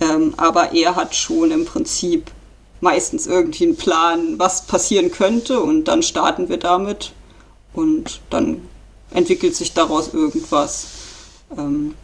Ähm, 0.00 0.34
aber 0.36 0.72
er 0.72 0.96
hat 0.96 1.14
schon 1.14 1.50
im 1.50 1.64
Prinzip 1.64 2.30
meistens 2.80 3.26
irgendwie 3.26 3.64
einen 3.64 3.76
Plan, 3.76 4.38
was 4.38 4.66
passieren 4.66 5.10
könnte 5.10 5.60
und 5.60 5.84
dann 5.84 6.02
starten 6.02 6.48
wir 6.48 6.56
damit 6.56 7.12
und 7.72 8.20
dann 8.30 8.62
entwickelt 9.10 9.54
sich 9.54 9.72
daraus 9.72 10.12
irgendwas. 10.12 10.86
Ähm, 11.56 11.94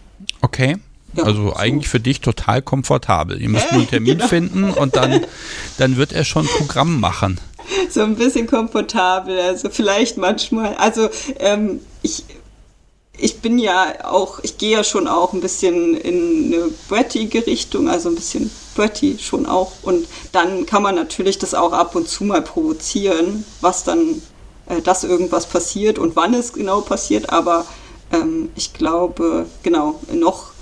okay. 0.43 0.77
Ja, 1.15 1.25
also 1.25 1.49
so. 1.49 1.57
eigentlich 1.57 1.89
für 1.89 2.01
dich 2.01 2.21
total 2.21 2.61
komfortabel. 2.61 3.41
Ihr 3.41 3.49
müsst 3.49 3.73
nur 3.73 3.81
einen 3.81 3.89
Termin 3.89 4.19
genau. 4.19 4.29
finden 4.29 4.71
und 4.71 4.97
dann, 4.97 5.25
dann 5.79 5.97
wird 5.97 6.13
er 6.13 6.25
schon 6.25 6.47
Programm 6.47 7.01
machen. 7.01 7.41
So 7.91 8.03
ein 8.03 8.17
bisschen 8.17 8.47
komfortabel, 8.47 9.39
also 9.39 9.71
vielleicht 9.71 10.19
manchmal. 10.19 10.75
Also 10.75 11.09
ähm, 11.39 11.81
ich, 12.03 12.25
ich 13.17 13.41
bin 13.41 13.59
ja 13.59 14.05
auch, 14.05 14.41
ich 14.43 14.59
gehe 14.59 14.71
ja 14.71 14.85
schon 14.85 15.09
auch 15.09 15.33
ein 15.33 15.41
bisschen 15.41 15.97
in 15.97 16.53
eine 16.53 16.69
brettige 16.89 17.47
Richtung, 17.47 17.89
also 17.89 18.11
ein 18.11 18.15
bisschen 18.15 18.51
Bretty 18.75 19.19
schon 19.19 19.47
auch. 19.47 19.73
Und 19.83 20.07
dann 20.33 20.67
kann 20.67 20.83
man 20.83 20.95
natürlich 20.95 21.39
das 21.39 21.55
auch 21.55 21.73
ab 21.73 21.95
und 21.95 22.09
zu 22.09 22.25
mal 22.25 22.43
provozieren, 22.43 23.45
was 23.61 23.85
dann 23.85 24.23
äh, 24.69 24.81
dass 24.83 25.05
irgendwas 25.05 25.47
passiert 25.47 25.99
und 25.99 26.17
wann 26.17 26.35
es 26.35 26.53
genau 26.53 26.81
passiert, 26.81 27.31
aber 27.31 27.65
ähm, 28.13 28.51
ich 28.55 28.73
glaube, 28.73 29.47
genau, 29.63 30.01
noch 30.13 30.53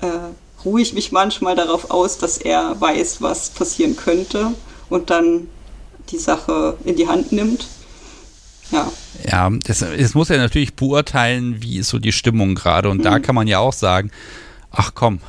äh, 0.00 0.64
ruhe 0.64 0.80
ich 0.80 0.92
mich 0.92 1.12
manchmal 1.12 1.56
darauf 1.56 1.90
aus, 1.90 2.18
dass 2.18 2.38
er 2.38 2.80
weiß, 2.80 3.22
was 3.22 3.50
passieren 3.50 3.96
könnte 3.96 4.52
und 4.88 5.10
dann 5.10 5.48
die 6.10 6.18
Sache 6.18 6.76
in 6.84 6.96
die 6.96 7.08
Hand 7.08 7.32
nimmt. 7.32 7.66
Ja. 8.70 8.90
Ja, 9.24 9.50
es 9.66 10.14
muss 10.14 10.30
ja 10.30 10.38
natürlich 10.38 10.74
beurteilen, 10.74 11.62
wie 11.62 11.78
ist 11.78 11.88
so 11.88 11.98
die 11.98 12.12
Stimmung 12.12 12.54
gerade. 12.54 12.88
Und 12.88 12.98
mhm. 12.98 13.02
da 13.02 13.18
kann 13.18 13.34
man 13.34 13.46
ja 13.46 13.58
auch 13.58 13.72
sagen, 13.72 14.10
ach 14.70 14.92
komm, 14.94 15.20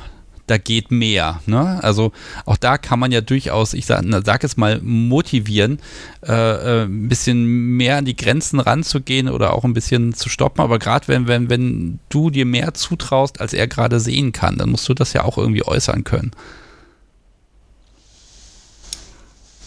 da 0.46 0.58
geht 0.58 0.90
mehr. 0.90 1.40
Ne? 1.46 1.82
Also 1.82 2.12
auch 2.44 2.56
da 2.56 2.78
kann 2.78 2.98
man 2.98 3.12
ja 3.12 3.20
durchaus, 3.20 3.72
ich 3.74 3.86
sage 3.86 4.22
sag 4.24 4.44
es 4.44 4.56
mal, 4.56 4.80
motivieren, 4.82 5.80
äh, 6.26 6.32
äh, 6.32 6.84
ein 6.84 7.08
bisschen 7.08 7.44
mehr 7.76 7.98
an 7.98 8.04
die 8.04 8.16
Grenzen 8.16 8.60
ranzugehen 8.60 9.28
oder 9.28 9.54
auch 9.54 9.64
ein 9.64 9.74
bisschen 9.74 10.12
zu 10.14 10.28
stoppen. 10.28 10.60
Aber 10.60 10.78
gerade 10.78 11.08
wenn, 11.08 11.26
wenn, 11.26 11.48
wenn 11.48 11.98
du 12.08 12.30
dir 12.30 12.44
mehr 12.44 12.74
zutraust, 12.74 13.40
als 13.40 13.52
er 13.52 13.66
gerade 13.68 14.00
sehen 14.00 14.32
kann, 14.32 14.58
dann 14.58 14.70
musst 14.70 14.88
du 14.88 14.94
das 14.94 15.12
ja 15.12 15.24
auch 15.24 15.38
irgendwie 15.38 15.64
äußern 15.64 16.04
können. 16.04 16.32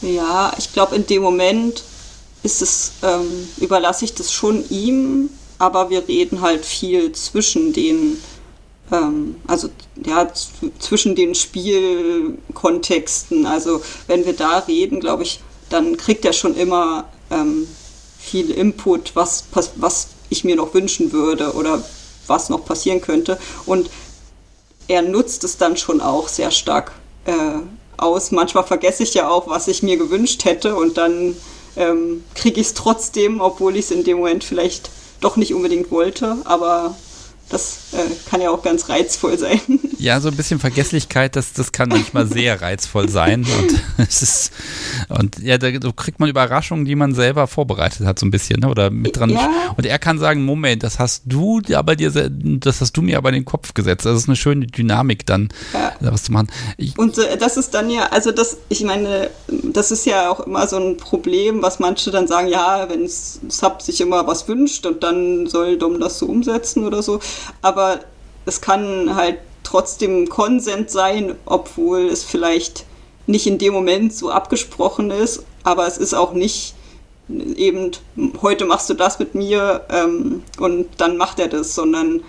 Ja, 0.02 0.54
ich 0.60 0.74
glaube, 0.74 0.96
in 0.96 1.08
dem 1.08 1.24
Moment 1.24 1.84
ist 2.44 2.62
es, 2.62 2.92
ähm, 3.02 3.26
überlasse 3.58 4.06
ich 4.06 4.14
das 4.14 4.32
schon 4.32 4.64
ihm, 4.70 5.30
aber 5.58 5.90
wir 5.90 6.08
reden 6.08 6.42
halt 6.42 6.66
viel 6.66 7.12
zwischen 7.14 7.74
den 7.74 8.18
also 8.90 9.70
ja, 10.06 10.32
zwischen 10.80 11.16
den 11.16 11.36
Spielkontexten. 11.36 13.46
Also 13.46 13.82
wenn 14.08 14.26
wir 14.26 14.34
da 14.34 14.60
reden, 14.60 15.00
glaube 15.00 15.24
ich, 15.24 15.42
dann 15.70 15.98
kriegt 15.98 16.24
er 16.24 16.34
schon 16.34 16.56
immer 16.56 17.06
ähm, 17.30 17.68
viel 18.18 18.52
Input, 18.52 19.16
was, 19.16 19.46
was 19.76 20.08
ich 20.30 20.44
mir 20.44 20.56
noch 20.56 20.74
wünschen 20.74 21.12
würde 21.12 21.54
oder 21.54 21.84
was 22.28 22.50
noch 22.50 22.66
passieren 22.66 23.02
könnte. 23.02 23.38
Und 23.66 23.90
er 24.88 25.02
nutzt 25.02 25.44
es 25.44 25.58
dann 25.58 25.76
schon 25.76 26.02
auch 26.02 26.30
sehr 26.30 26.52
stark 26.52 26.94
äh, 27.26 27.34
aus. 27.98 28.32
Manchmal 28.32 28.64
vergesse 28.64 29.04
ich 29.04 29.14
ja 29.14 29.30
auch, 29.30 29.48
was 29.48 29.68
ich 29.68 29.84
mir 29.84 29.98
gewünscht 29.98 30.46
hätte 30.46 30.76
und 30.76 30.98
dann 30.98 31.36
ähm, 31.76 32.24
kriege 32.36 32.62
ich 32.62 32.68
es 32.68 32.74
trotzdem, 32.74 33.42
obwohl 33.42 33.76
ich 33.76 33.86
es 33.86 33.92
in 33.92 34.04
dem 34.04 34.18
Moment 34.18 34.44
vielleicht 34.44 34.90
doch 35.20 35.36
nicht 35.36 35.54
unbedingt 35.54 35.92
wollte. 35.92 36.38
Aber 36.46 36.96
das 37.50 37.94
äh, 37.94 38.30
kann 38.30 38.42
ja 38.42 38.50
auch 38.50 38.62
ganz 38.62 38.90
reizvoll 38.90 39.38
sein. 39.38 39.60
Ja, 40.00 40.20
so 40.20 40.30
ein 40.30 40.36
bisschen 40.36 40.60
Vergesslichkeit, 40.60 41.36
das, 41.36 41.54
das 41.54 41.72
kann 41.72 41.90
manchmal 41.90 42.28
sehr 42.28 42.62
reizvoll 42.62 43.10
sein. 43.10 43.40
Und 43.40 43.82
es 44.08 44.22
ist, 44.22 44.52
und 45.10 45.40
ja, 45.40 45.58
da 45.58 45.70
so 45.82 45.92
kriegt 45.92 46.20
man 46.20 46.30
Überraschungen, 46.30 46.86
die 46.86 46.94
man 46.94 47.16
selber 47.16 47.48
vorbereitet 47.48 48.06
hat, 48.06 48.20
so 48.20 48.28
ein 48.28 48.30
bisschen, 48.30 48.60
ne? 48.60 48.70
Oder 48.70 48.92
mit 48.92 49.18
dran. 49.18 49.32
Ja. 49.32 49.74
Und 49.76 49.88
er 49.88 49.98
kann 49.98 50.20
sagen: 50.20 50.46
Moment, 50.46 50.84
das 50.84 51.00
hast 51.00 51.24
du 51.26 51.62
aber 51.74 51.96
dir, 51.96 52.12
das 52.12 52.80
hast 52.80 52.96
du 52.96 53.02
mir 53.02 53.18
aber 53.18 53.30
in 53.30 53.36
den 53.36 53.46
Kopf 53.46 53.74
gesetzt. 53.74 54.06
Das 54.06 54.16
ist 54.16 54.28
eine 54.28 54.36
schöne 54.36 54.68
Dynamik 54.68 55.26
dann, 55.26 55.50
ja. 55.74 55.94
was 56.00 56.26
zu 56.26 56.32
machen. 56.32 56.50
Ich, 56.78 56.98
und 57.00 57.18
äh, 57.18 57.36
das 57.36 57.58
ist 57.58 57.74
dann 57.74 57.90
ja, 57.90 58.10
also 58.12 58.32
das, 58.32 58.58
ich 58.70 58.84
meine, 58.84 59.32
das 59.48 59.90
ist 59.90 60.06
ja 60.06 60.30
auch 60.30 60.42
immer 60.42 60.68
so 60.68 60.78
ein 60.78 60.98
Problem, 60.98 61.64
was 61.64 61.80
manche 61.80 62.12
dann 62.12 62.28
sagen, 62.28 62.50
ja, 62.50 62.88
wenn 62.88 63.08
Sub 63.08 63.82
sich 63.82 64.00
immer 64.00 64.28
was 64.28 64.48
wünscht 64.48 64.86
und 64.86 65.02
dann 65.02 65.48
soll 65.48 65.80
Dom 65.80 66.00
das 66.00 66.20
so 66.20 66.28
umsetzen 66.28 66.86
oder 66.86 67.02
so 67.02 67.20
aber 67.62 68.00
es 68.46 68.62
kann 68.62 69.16
halt 69.16 69.40
trotzdem 69.64 70.30
Konsent 70.30 70.90
sein, 70.90 71.36
obwohl 71.46 72.08
es 72.08 72.24
vielleicht 72.24 72.86
nicht 73.26 73.48
in 73.48 73.58
dem 73.58 73.74
Moment 73.74 74.14
so 74.14 74.30
abgesprochen 74.32 75.12
ist, 75.12 75.44
aber 75.64 75.86
es 75.88 75.98
ist 75.98 76.14
auch 76.14 76.34
nicht 76.34 76.74
eben, 77.30 77.92
heute 78.42 78.66
machst 78.66 78.90
du 78.90 78.94
das 78.94 79.20
mit 79.20 79.36
mir 79.36 79.86
ähm, 79.90 80.44
und 80.60 80.88
dann 80.98 81.18
macht 81.18 81.40
er 81.40 81.50
das, 81.50 81.76
sondern 81.76 82.24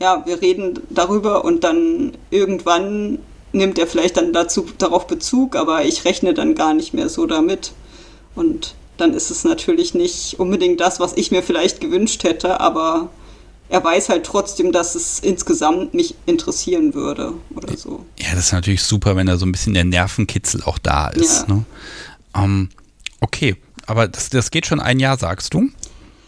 ja, 0.00 0.24
wir 0.26 0.40
reden 0.40 0.80
darüber 0.90 1.44
und 1.44 1.62
dann 1.62 2.16
irgendwann 2.30 3.20
nimmt 3.52 3.78
er 3.78 3.86
vielleicht 3.86 4.16
dann 4.16 4.32
dazu 4.32 4.66
darauf 4.78 5.06
Bezug, 5.06 5.54
aber 5.54 5.84
ich 5.84 6.04
rechne 6.04 6.34
dann 6.34 6.54
gar 6.54 6.74
nicht 6.74 6.94
mehr 6.94 7.08
so 7.08 7.26
damit. 7.26 7.72
Und 8.34 8.74
dann 8.96 9.14
ist 9.14 9.30
es 9.30 9.44
natürlich 9.44 9.94
nicht 9.94 10.40
unbedingt 10.40 10.80
das, 10.80 10.98
was 10.98 11.16
ich 11.16 11.30
mir 11.30 11.42
vielleicht 11.42 11.80
gewünscht 11.80 12.24
hätte, 12.24 12.60
aber 12.60 13.10
er 13.68 13.82
weiß 13.82 14.08
halt 14.08 14.24
trotzdem, 14.24 14.72
dass 14.72 14.94
es 14.94 15.20
insgesamt 15.20 15.94
mich 15.94 16.14
interessieren 16.26 16.94
würde 16.94 17.32
oder 17.54 17.76
so. 17.76 18.04
Ja, 18.18 18.34
das 18.34 18.46
ist 18.46 18.52
natürlich 18.52 18.82
super, 18.82 19.16
wenn 19.16 19.26
da 19.26 19.36
so 19.36 19.46
ein 19.46 19.52
bisschen 19.52 19.74
der 19.74 19.84
Nervenkitzel 19.84 20.62
auch 20.64 20.78
da 20.78 21.08
ist. 21.08 21.46
Ja. 21.48 21.54
Ne? 21.54 21.64
Ähm, 22.36 22.68
okay, 23.20 23.56
aber 23.86 24.06
das, 24.08 24.28
das 24.30 24.50
geht 24.50 24.66
schon 24.66 24.80
ein 24.80 25.00
Jahr, 25.00 25.18
sagst 25.18 25.54
du? 25.54 25.70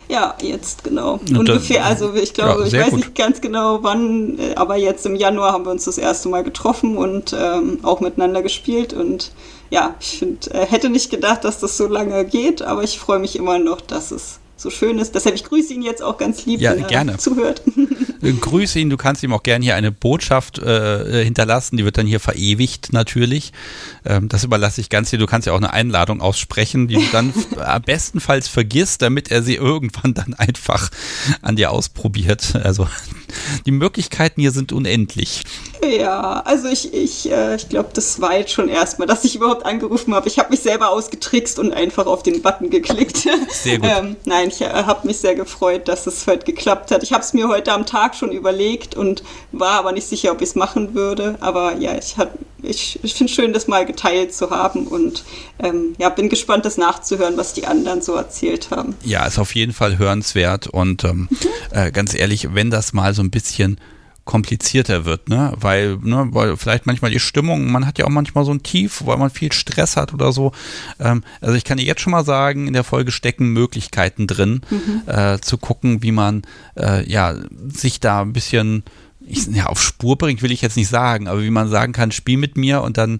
Ja, 0.08 0.36
jetzt 0.40 0.84
genau. 0.84 1.18
Ungefähr, 1.28 1.84
also 1.84 2.14
ich 2.14 2.32
glaube, 2.32 2.60
ja, 2.60 2.66
ich 2.66 2.72
weiß 2.74 2.90
gut. 2.90 2.98
nicht 3.00 3.14
ganz 3.16 3.40
genau 3.40 3.82
wann, 3.82 4.38
äh, 4.38 4.54
aber 4.54 4.76
jetzt 4.76 5.04
im 5.04 5.16
Januar 5.16 5.52
haben 5.52 5.64
wir 5.64 5.72
uns 5.72 5.84
das 5.84 5.98
erste 5.98 6.28
Mal 6.28 6.44
getroffen 6.44 6.96
und 6.96 7.34
ähm, 7.36 7.80
auch 7.82 8.00
miteinander 8.00 8.42
gespielt 8.42 8.92
und 8.92 9.32
ja, 9.68 9.96
ich 9.98 10.20
find, 10.20 10.54
äh, 10.54 10.64
hätte 10.64 10.90
nicht 10.90 11.10
gedacht, 11.10 11.42
dass 11.42 11.58
das 11.58 11.76
so 11.76 11.88
lange 11.88 12.24
geht, 12.24 12.62
aber 12.62 12.84
ich 12.84 13.00
freue 13.00 13.18
mich 13.18 13.34
immer 13.34 13.58
noch, 13.58 13.80
dass 13.80 14.12
es 14.12 14.38
so 14.56 14.70
schön 14.70 14.98
ist. 14.98 15.14
Deshalb, 15.14 15.34
ich 15.34 15.44
grüße 15.44 15.74
ihn 15.74 15.82
jetzt 15.82 16.02
auch 16.02 16.16
ganz 16.16 16.46
lieb, 16.46 16.60
ja, 16.60 16.72
wenn 16.72 16.82
er 16.82 16.88
gerne. 16.88 17.16
zuhört. 17.18 17.62
Äh, 18.22 18.32
grüße 18.32 18.78
ihn, 18.78 18.88
du 18.88 18.96
kannst 18.96 19.22
ihm 19.22 19.32
auch 19.34 19.42
gerne 19.42 19.62
hier 19.62 19.76
eine 19.76 19.92
Botschaft 19.92 20.58
äh, 20.58 21.22
hinterlassen, 21.22 21.76
die 21.76 21.84
wird 21.84 21.98
dann 21.98 22.06
hier 22.06 22.18
verewigt 22.18 22.92
natürlich. 22.92 23.52
Ähm, 24.06 24.28
das 24.28 24.42
überlasse 24.42 24.80
ich 24.80 24.88
ganz 24.88 25.10
dir. 25.10 25.18
Du 25.18 25.26
kannst 25.26 25.46
ja 25.46 25.52
auch 25.52 25.58
eine 25.58 25.72
Einladung 25.72 26.22
aussprechen, 26.22 26.88
die 26.88 26.94
du 26.94 27.04
dann 27.12 27.34
bestenfalls 27.84 28.48
vergisst, 28.48 29.02
damit 29.02 29.30
er 29.30 29.42
sie 29.42 29.54
irgendwann 29.54 30.14
dann 30.14 30.32
einfach 30.34 30.90
an 31.42 31.56
dir 31.56 31.70
ausprobiert. 31.70 32.54
Also 32.56 32.88
die 33.66 33.70
Möglichkeiten 33.72 34.40
hier 34.40 34.52
sind 34.52 34.72
unendlich. 34.72 35.42
Ja, 35.82 36.40
also 36.40 36.68
ich, 36.68 36.92
ich, 36.94 37.30
äh, 37.30 37.56
ich 37.56 37.68
glaube, 37.68 37.90
das 37.92 38.20
war 38.20 38.36
jetzt 38.38 38.52
schon 38.52 38.68
erstmal, 38.68 39.06
dass 39.06 39.24
ich 39.24 39.36
überhaupt 39.36 39.66
angerufen 39.66 40.14
habe. 40.14 40.28
Ich 40.28 40.38
habe 40.38 40.50
mich 40.50 40.60
selber 40.60 40.90
ausgetrickst 40.90 41.58
und 41.58 41.72
einfach 41.72 42.06
auf 42.06 42.22
den 42.22 42.42
Button 42.42 42.70
geklickt. 42.70 43.28
Sehr 43.50 43.78
gut. 43.78 43.90
ähm, 43.98 44.16
nein, 44.24 44.45
ich 44.48 44.60
äh, 44.60 44.68
habe 44.68 45.06
mich 45.06 45.18
sehr 45.18 45.34
gefreut, 45.34 45.88
dass 45.88 46.06
es 46.06 46.26
heute 46.26 46.44
geklappt 46.44 46.90
hat. 46.90 47.02
Ich 47.02 47.12
habe 47.12 47.22
es 47.22 47.32
mir 47.32 47.48
heute 47.48 47.72
am 47.72 47.86
Tag 47.86 48.14
schon 48.14 48.32
überlegt 48.32 48.94
und 48.94 49.22
war 49.52 49.72
aber 49.72 49.92
nicht 49.92 50.06
sicher, 50.06 50.32
ob 50.32 50.40
ich 50.40 50.50
es 50.50 50.54
machen 50.54 50.94
würde. 50.94 51.36
Aber 51.40 51.76
ja, 51.76 51.96
ich, 51.96 52.16
ich, 52.62 52.98
ich 53.02 53.14
finde 53.14 53.30
es 53.30 53.36
schön, 53.36 53.52
das 53.52 53.68
mal 53.68 53.86
geteilt 53.86 54.34
zu 54.34 54.50
haben 54.50 54.86
und 54.86 55.24
ähm, 55.58 55.94
ja, 55.98 56.08
bin 56.08 56.28
gespannt, 56.28 56.64
das 56.64 56.76
nachzuhören, 56.76 57.36
was 57.36 57.52
die 57.52 57.66
anderen 57.66 58.02
so 58.02 58.14
erzählt 58.14 58.70
haben. 58.70 58.96
Ja, 59.04 59.26
ist 59.26 59.38
auf 59.38 59.54
jeden 59.54 59.72
Fall 59.72 59.98
hörenswert 59.98 60.66
und 60.66 61.04
ähm, 61.04 61.28
mhm. 61.30 61.38
äh, 61.70 61.90
ganz 61.90 62.14
ehrlich, 62.14 62.54
wenn 62.54 62.70
das 62.70 62.92
mal 62.92 63.14
so 63.14 63.22
ein 63.22 63.30
bisschen 63.30 63.78
komplizierter 64.26 65.06
wird, 65.06 65.30
ne? 65.30 65.54
Weil, 65.58 65.96
ne, 66.02 66.28
weil 66.32 66.56
vielleicht 66.58 66.84
manchmal 66.84 67.10
die 67.10 67.20
Stimmung, 67.20 67.70
man 67.70 67.86
hat 67.86 67.98
ja 67.98 68.04
auch 68.04 68.10
manchmal 68.10 68.44
so 68.44 68.52
ein 68.52 68.62
Tief, 68.62 69.02
weil 69.06 69.16
man 69.16 69.30
viel 69.30 69.52
Stress 69.52 69.96
hat 69.96 70.12
oder 70.12 70.32
so. 70.32 70.52
Ähm, 71.00 71.22
also 71.40 71.54
ich 71.54 71.64
kann 71.64 71.78
dir 71.78 71.84
jetzt 71.84 72.02
schon 72.02 72.10
mal 72.10 72.24
sagen, 72.24 72.66
in 72.66 72.74
der 72.74 72.84
Folge 72.84 73.12
stecken 73.12 73.52
Möglichkeiten 73.52 74.26
drin, 74.26 74.60
mhm. 74.68 75.02
äh, 75.06 75.38
zu 75.40 75.56
gucken, 75.56 76.02
wie 76.02 76.12
man 76.12 76.42
äh, 76.76 77.08
ja 77.08 77.36
sich 77.68 78.00
da 78.00 78.20
ein 78.20 78.34
bisschen 78.34 78.82
ich, 79.28 79.46
ja, 79.46 79.66
auf 79.66 79.80
Spur 79.82 80.18
bringt, 80.18 80.42
will 80.42 80.52
ich 80.52 80.62
jetzt 80.62 80.76
nicht 80.76 80.88
sagen, 80.88 81.28
aber 81.28 81.42
wie 81.42 81.50
man 81.50 81.68
sagen 81.68 81.92
kann, 81.92 82.12
spiel 82.12 82.36
mit 82.36 82.56
mir 82.56 82.82
und 82.82 82.98
dann, 82.98 83.18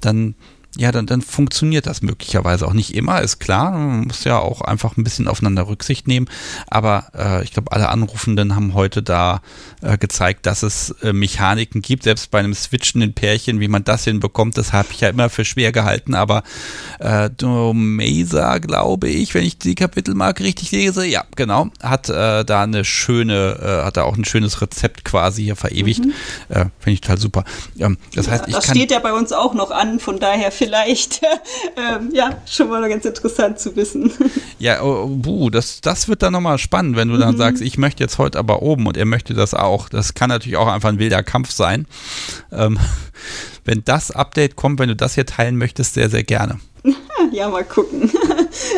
dann 0.00 0.34
ja, 0.76 0.92
dann, 0.92 1.06
dann 1.06 1.22
funktioniert 1.22 1.86
das 1.86 2.02
möglicherweise 2.02 2.66
auch 2.66 2.74
nicht 2.74 2.94
immer, 2.94 3.20
ist 3.22 3.40
klar. 3.40 3.70
Man 3.70 4.02
muss 4.02 4.24
ja 4.24 4.38
auch 4.38 4.60
einfach 4.60 4.96
ein 4.96 5.02
bisschen 5.02 5.26
aufeinander 5.26 5.66
Rücksicht 5.66 6.06
nehmen. 6.06 6.28
Aber 6.68 7.06
äh, 7.16 7.42
ich 7.42 7.52
glaube, 7.52 7.72
alle 7.72 7.88
Anrufenden 7.88 8.54
haben 8.54 8.74
heute 8.74 9.02
da 9.02 9.40
äh, 9.82 9.96
gezeigt, 9.96 10.46
dass 10.46 10.62
es 10.62 10.90
äh, 11.02 11.12
Mechaniken 11.12 11.80
gibt, 11.80 12.02
selbst 12.04 12.30
bei 12.30 12.38
einem 12.38 12.54
switchenden 12.54 13.14
Pärchen, 13.14 13.60
wie 13.60 13.68
man 13.68 13.82
das 13.82 14.04
hinbekommt. 14.04 14.58
Das 14.58 14.72
habe 14.72 14.88
ich 14.92 15.00
ja 15.00 15.08
immer 15.08 15.30
für 15.30 15.44
schwer 15.44 15.72
gehalten. 15.72 16.14
Aber 16.14 16.42
äh, 17.00 17.30
Domesa, 17.30 18.58
glaube 18.58 19.08
ich, 19.08 19.34
wenn 19.34 19.44
ich 19.44 19.58
die 19.58 19.74
Kapitelmarke 19.74 20.44
richtig 20.44 20.70
lese, 20.70 21.06
ja, 21.06 21.24
genau, 21.34 21.70
hat 21.82 22.10
äh, 22.10 22.44
da 22.44 22.62
eine 22.62 22.84
schöne, 22.84 23.58
äh, 23.60 23.84
hat 23.86 23.96
da 23.96 24.02
auch 24.02 24.16
ein 24.16 24.26
schönes 24.26 24.60
Rezept 24.60 25.04
quasi 25.04 25.44
hier 25.44 25.56
verewigt. 25.56 26.04
Mhm. 26.04 26.12
Äh, 26.50 26.66
Finde 26.78 26.92
ich 26.92 27.00
total 27.00 27.18
super. 27.18 27.44
Ähm, 27.78 27.96
das 28.14 28.26
ja, 28.26 28.32
heißt, 28.32 28.44
ich 28.48 28.54
das 28.54 28.66
kann, 28.66 28.76
steht 28.76 28.90
ja 28.90 28.98
bei 28.98 29.12
uns 29.12 29.32
auch 29.32 29.54
noch 29.54 29.70
an, 29.70 29.98
von 29.98 30.20
daher 30.20 30.52
vielleicht 30.68 31.22
ähm, 31.76 32.10
ja 32.12 32.36
schon 32.46 32.68
mal 32.68 32.86
ganz 32.88 33.04
interessant 33.04 33.58
zu 33.58 33.74
wissen. 33.76 34.12
Ja, 34.60 34.82
oh, 34.82 35.06
buh, 35.06 35.50
das, 35.50 35.80
das 35.80 36.08
wird 36.08 36.20
dann 36.20 36.32
nochmal 36.32 36.58
spannend, 36.58 36.96
wenn 36.96 37.08
du 37.08 37.16
dann 37.16 37.34
mhm. 37.34 37.38
sagst, 37.38 37.62
ich 37.62 37.78
möchte 37.78 38.02
jetzt 38.02 38.18
heute 38.18 38.40
aber 38.40 38.60
oben 38.60 38.88
und 38.88 38.96
er 38.96 39.04
möchte 39.04 39.32
das 39.32 39.54
auch. 39.54 39.88
Das 39.88 40.14
kann 40.14 40.30
natürlich 40.30 40.56
auch 40.56 40.66
einfach 40.66 40.88
ein 40.88 40.98
wilder 40.98 41.22
Kampf 41.22 41.52
sein. 41.52 41.86
Ähm, 42.50 42.76
wenn 43.64 43.84
das 43.84 44.10
Update 44.10 44.56
kommt, 44.56 44.80
wenn 44.80 44.88
du 44.88 44.96
das 44.96 45.14
hier 45.14 45.26
teilen 45.26 45.58
möchtest, 45.58 45.94
sehr, 45.94 46.10
sehr 46.10 46.24
gerne. 46.24 46.58
Ja, 47.30 47.48
mal 47.48 47.64
gucken. 47.64 48.10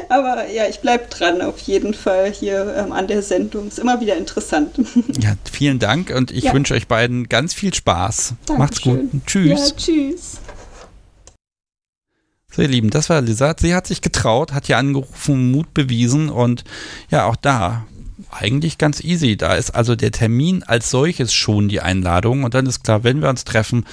Aber 0.08 0.50
ja, 0.50 0.66
ich 0.68 0.80
bleibe 0.80 1.06
dran 1.08 1.40
auf 1.40 1.60
jeden 1.60 1.94
Fall 1.94 2.30
hier 2.30 2.74
ähm, 2.76 2.92
an 2.92 3.06
der 3.06 3.22
Sendung. 3.22 3.68
Ist 3.68 3.78
immer 3.78 4.00
wieder 4.00 4.16
interessant. 4.16 4.72
Ja, 5.20 5.34
vielen 5.50 5.78
Dank 5.78 6.10
und 6.14 6.30
ich 6.30 6.44
ja. 6.44 6.52
wünsche 6.52 6.74
euch 6.74 6.88
beiden 6.88 7.28
ganz 7.28 7.54
viel 7.54 7.72
Spaß. 7.72 8.34
Dankeschön. 8.46 8.58
Macht's 8.58 8.80
gut. 8.82 9.26
Tschüss. 9.26 9.68
Ja, 9.70 9.76
tschüss. 9.76 10.40
So, 12.52 12.62
ihr 12.62 12.68
Lieben, 12.68 12.90
das 12.90 13.08
war 13.08 13.20
Lisa. 13.20 13.54
Sie 13.58 13.74
hat 13.74 13.86
sich 13.86 14.02
getraut, 14.02 14.52
hat 14.52 14.66
hier 14.66 14.78
angerufen, 14.78 15.52
Mut 15.52 15.72
bewiesen 15.72 16.30
und 16.30 16.64
ja, 17.10 17.26
auch 17.26 17.36
da 17.36 17.86
eigentlich 18.30 18.78
ganz 18.78 19.02
easy. 19.02 19.36
Da 19.36 19.54
ist 19.54 19.70
also 19.70 19.96
der 19.96 20.12
Termin 20.12 20.62
als 20.62 20.90
solches 20.90 21.32
schon 21.32 21.68
die 21.68 21.80
Einladung 21.80 22.44
und 22.44 22.54
dann 22.54 22.66
ist 22.66 22.84
klar, 22.84 23.04
wenn 23.04 23.22
wir 23.22 23.28
uns 23.28 23.44
treffen, 23.44 23.84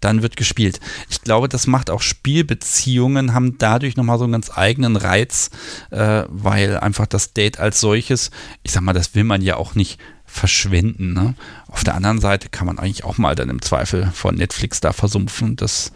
dann 0.00 0.22
wird 0.22 0.36
gespielt. 0.36 0.80
Ich 1.08 1.22
glaube, 1.22 1.48
das 1.48 1.66
macht 1.66 1.90
auch 1.90 2.02
Spielbeziehungen, 2.02 3.34
haben 3.34 3.58
dadurch 3.58 3.96
nochmal 3.96 4.18
so 4.18 4.24
einen 4.24 4.32
ganz 4.32 4.50
eigenen 4.54 4.96
Reiz, 4.96 5.50
äh, 5.90 6.24
weil 6.28 6.78
einfach 6.78 7.06
das 7.06 7.32
Date 7.32 7.58
als 7.58 7.80
solches, 7.80 8.30
ich 8.62 8.72
sag 8.72 8.82
mal, 8.82 8.92
das 8.92 9.14
will 9.14 9.24
man 9.24 9.42
ja 9.42 9.56
auch 9.56 9.74
nicht 9.74 9.98
verschwenden. 10.26 11.12
Ne? 11.12 11.34
Auf 11.66 11.84
der 11.84 11.94
anderen 11.94 12.20
Seite 12.20 12.48
kann 12.48 12.66
man 12.66 12.78
eigentlich 12.78 13.04
auch 13.04 13.18
mal 13.18 13.34
dann 13.34 13.50
im 13.50 13.62
Zweifel 13.62 14.10
von 14.14 14.36
Netflix 14.36 14.80
da 14.80 14.92
versumpfen. 14.92 15.56
Das 15.56 15.92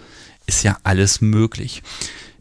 ist 0.46 0.62
ja 0.62 0.76
alles 0.82 1.20
möglich. 1.20 1.82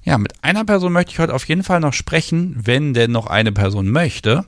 Ja, 0.04 0.18
mit 0.18 0.34
einer 0.44 0.66
Person 0.66 0.92
möchte 0.92 1.14
ich 1.14 1.20
heute 1.20 1.34
auf 1.34 1.48
jeden 1.48 1.64
Fall 1.64 1.80
noch 1.80 1.94
sprechen, 1.94 2.58
wenn 2.62 2.94
denn 2.94 3.12
noch 3.12 3.28
eine 3.28 3.54
Person 3.54 3.90
möchte. 3.90 4.44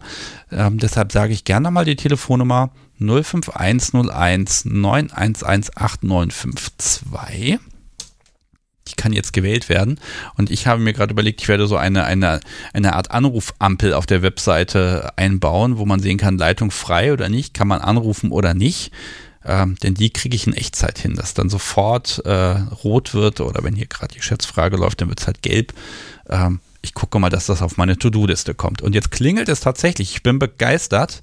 Ähm, 0.52 0.80
deshalb 0.80 1.14
sage 1.14 1.32
ich 1.32 1.46
gerne 1.46 1.72
mal 1.72 1.86
die 1.86 1.96
Telefonnummer 1.96 2.72
05101 3.00 4.66
911 4.66 5.44
8952. 5.46 7.60
Die 8.88 8.96
kann 8.96 9.14
jetzt 9.14 9.34
gewählt 9.34 9.70
werden. 9.70 10.00
Und 10.38 10.52
ich 10.52 10.68
habe 10.68 10.82
mir 10.82 10.94
gerade 10.94 11.14
überlegt, 11.14 11.42
ich 11.42 11.48
werde 11.48 11.68
so 11.68 11.78
eine, 11.78 12.04
eine, 12.04 12.42
eine 12.74 12.94
Art 12.94 13.12
Anrufampel 13.12 13.94
auf 13.94 14.06
der 14.06 14.22
Webseite 14.22 15.14
einbauen, 15.16 15.78
wo 15.78 15.86
man 15.86 16.02
sehen 16.02 16.18
kann, 16.18 16.38
Leitung 16.38 16.70
frei 16.70 17.14
oder 17.14 17.30
nicht, 17.30 17.54
kann 17.54 17.68
man 17.68 17.82
anrufen 17.82 18.32
oder 18.32 18.54
nicht. 18.54 18.92
Ähm, 19.48 19.76
denn 19.84 19.94
die 19.94 20.10
kriege 20.10 20.36
ich 20.36 20.48
in 20.48 20.54
Echtzeit 20.54 20.98
hin, 20.98 21.14
dass 21.16 21.34
dann 21.36 21.50
sofort 21.50 22.22
äh, 22.26 22.56
rot 22.84 23.14
wird 23.14 23.42
oder 23.42 23.64
wenn 23.64 23.76
hier 23.76 23.86
gerade 23.86 24.14
die 24.14 24.22
Schätzfrage 24.22 24.76
läuft, 24.76 25.02
dann 25.02 25.10
wird 25.10 25.20
es 25.20 25.28
halt 25.28 25.42
gelb. 25.44 25.72
Ähm, 26.30 26.60
ich 26.82 26.94
gucke 26.96 27.20
mal, 27.20 27.30
dass 27.30 27.46
das 27.46 27.62
auf 27.62 27.78
meine 27.78 27.98
To-Do-Liste 27.98 28.54
kommt. 28.56 28.82
Und 28.82 28.96
jetzt 28.96 29.12
klingelt 29.12 29.48
es 29.50 29.60
tatsächlich. 29.60 30.16
Ich 30.16 30.24
bin 30.24 30.40
begeistert. 30.40 31.22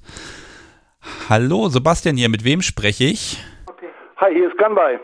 Hallo, 1.29 1.67
Sebastian 1.69 2.15
hier. 2.17 2.29
Mit 2.29 2.43
wem 2.43 2.61
spreche 2.61 3.03
ich? 3.05 3.43
Okay. 3.65 3.87
Hi, 4.17 4.33
hier 4.33 4.47
ist 4.49 4.57
Gunby. 4.57 4.99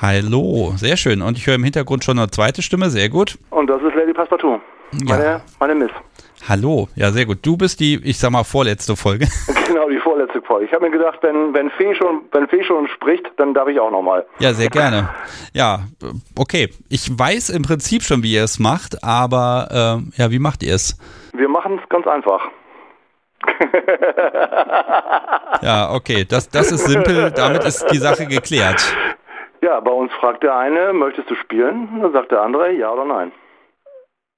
Hallo, 0.00 0.74
sehr 0.76 0.96
schön. 0.96 1.22
Und 1.22 1.36
ich 1.38 1.46
höre 1.46 1.54
im 1.56 1.64
Hintergrund 1.64 2.04
schon 2.04 2.18
eine 2.18 2.30
zweite 2.30 2.62
Stimme, 2.62 2.90
sehr 2.90 3.08
gut. 3.08 3.38
Und 3.50 3.66
das 3.68 3.80
ist 3.82 3.94
Lady 3.94 4.12
Passepartout. 4.12 4.60
Meine, 5.04 5.24
Ja. 5.24 5.42
meine 5.58 5.74
Miss. 5.74 5.90
Hallo, 6.48 6.88
ja, 6.96 7.10
sehr 7.10 7.26
gut. 7.26 7.38
Du 7.42 7.56
bist 7.56 7.80
die, 7.80 8.00
ich 8.02 8.18
sag 8.18 8.30
mal, 8.30 8.44
vorletzte 8.44 8.96
Folge. 8.96 9.26
Genau, 9.66 9.88
die 9.88 9.98
vorletzte 9.98 10.42
Folge. 10.42 10.66
Ich 10.66 10.72
habe 10.72 10.86
mir 10.86 10.90
gedacht, 10.90 11.20
wenn, 11.22 11.54
wenn, 11.54 11.70
Fee 11.70 11.94
schon, 11.94 12.22
wenn 12.32 12.48
Fee 12.48 12.64
schon 12.64 12.88
spricht, 12.88 13.24
dann 13.36 13.54
darf 13.54 13.68
ich 13.68 13.78
auch 13.78 13.92
nochmal. 13.92 14.26
Ja, 14.40 14.52
sehr 14.52 14.68
gerne. 14.68 15.08
Ja, 15.52 15.84
okay. 16.36 16.70
Ich 16.88 17.08
weiß 17.16 17.50
im 17.50 17.62
Prinzip 17.62 18.02
schon, 18.02 18.24
wie 18.24 18.32
ihr 18.34 18.42
es 18.42 18.58
macht, 18.58 19.04
aber 19.04 19.68
ähm, 19.70 20.12
ja, 20.16 20.32
wie 20.32 20.40
macht 20.40 20.64
ihr 20.64 20.74
es? 20.74 20.98
Wir 21.34 21.48
machen 21.48 21.78
es 21.80 21.88
ganz 21.88 22.06
einfach. 22.06 22.48
Ja, 25.62 25.92
okay, 25.92 26.24
das, 26.24 26.48
das 26.48 26.72
ist 26.72 26.86
simpel, 26.86 27.30
damit 27.32 27.64
ist 27.64 27.84
die 27.90 27.98
Sache 27.98 28.26
geklärt. 28.26 28.96
Ja, 29.60 29.78
bei 29.80 29.90
uns 29.90 30.10
fragt 30.14 30.42
der 30.42 30.56
eine, 30.56 30.92
möchtest 30.94 31.30
du 31.30 31.34
spielen? 31.34 32.00
Dann 32.00 32.12
sagt 32.12 32.30
der 32.32 32.40
andere, 32.40 32.72
ja 32.72 32.90
oder 32.90 33.04
nein. 33.04 33.30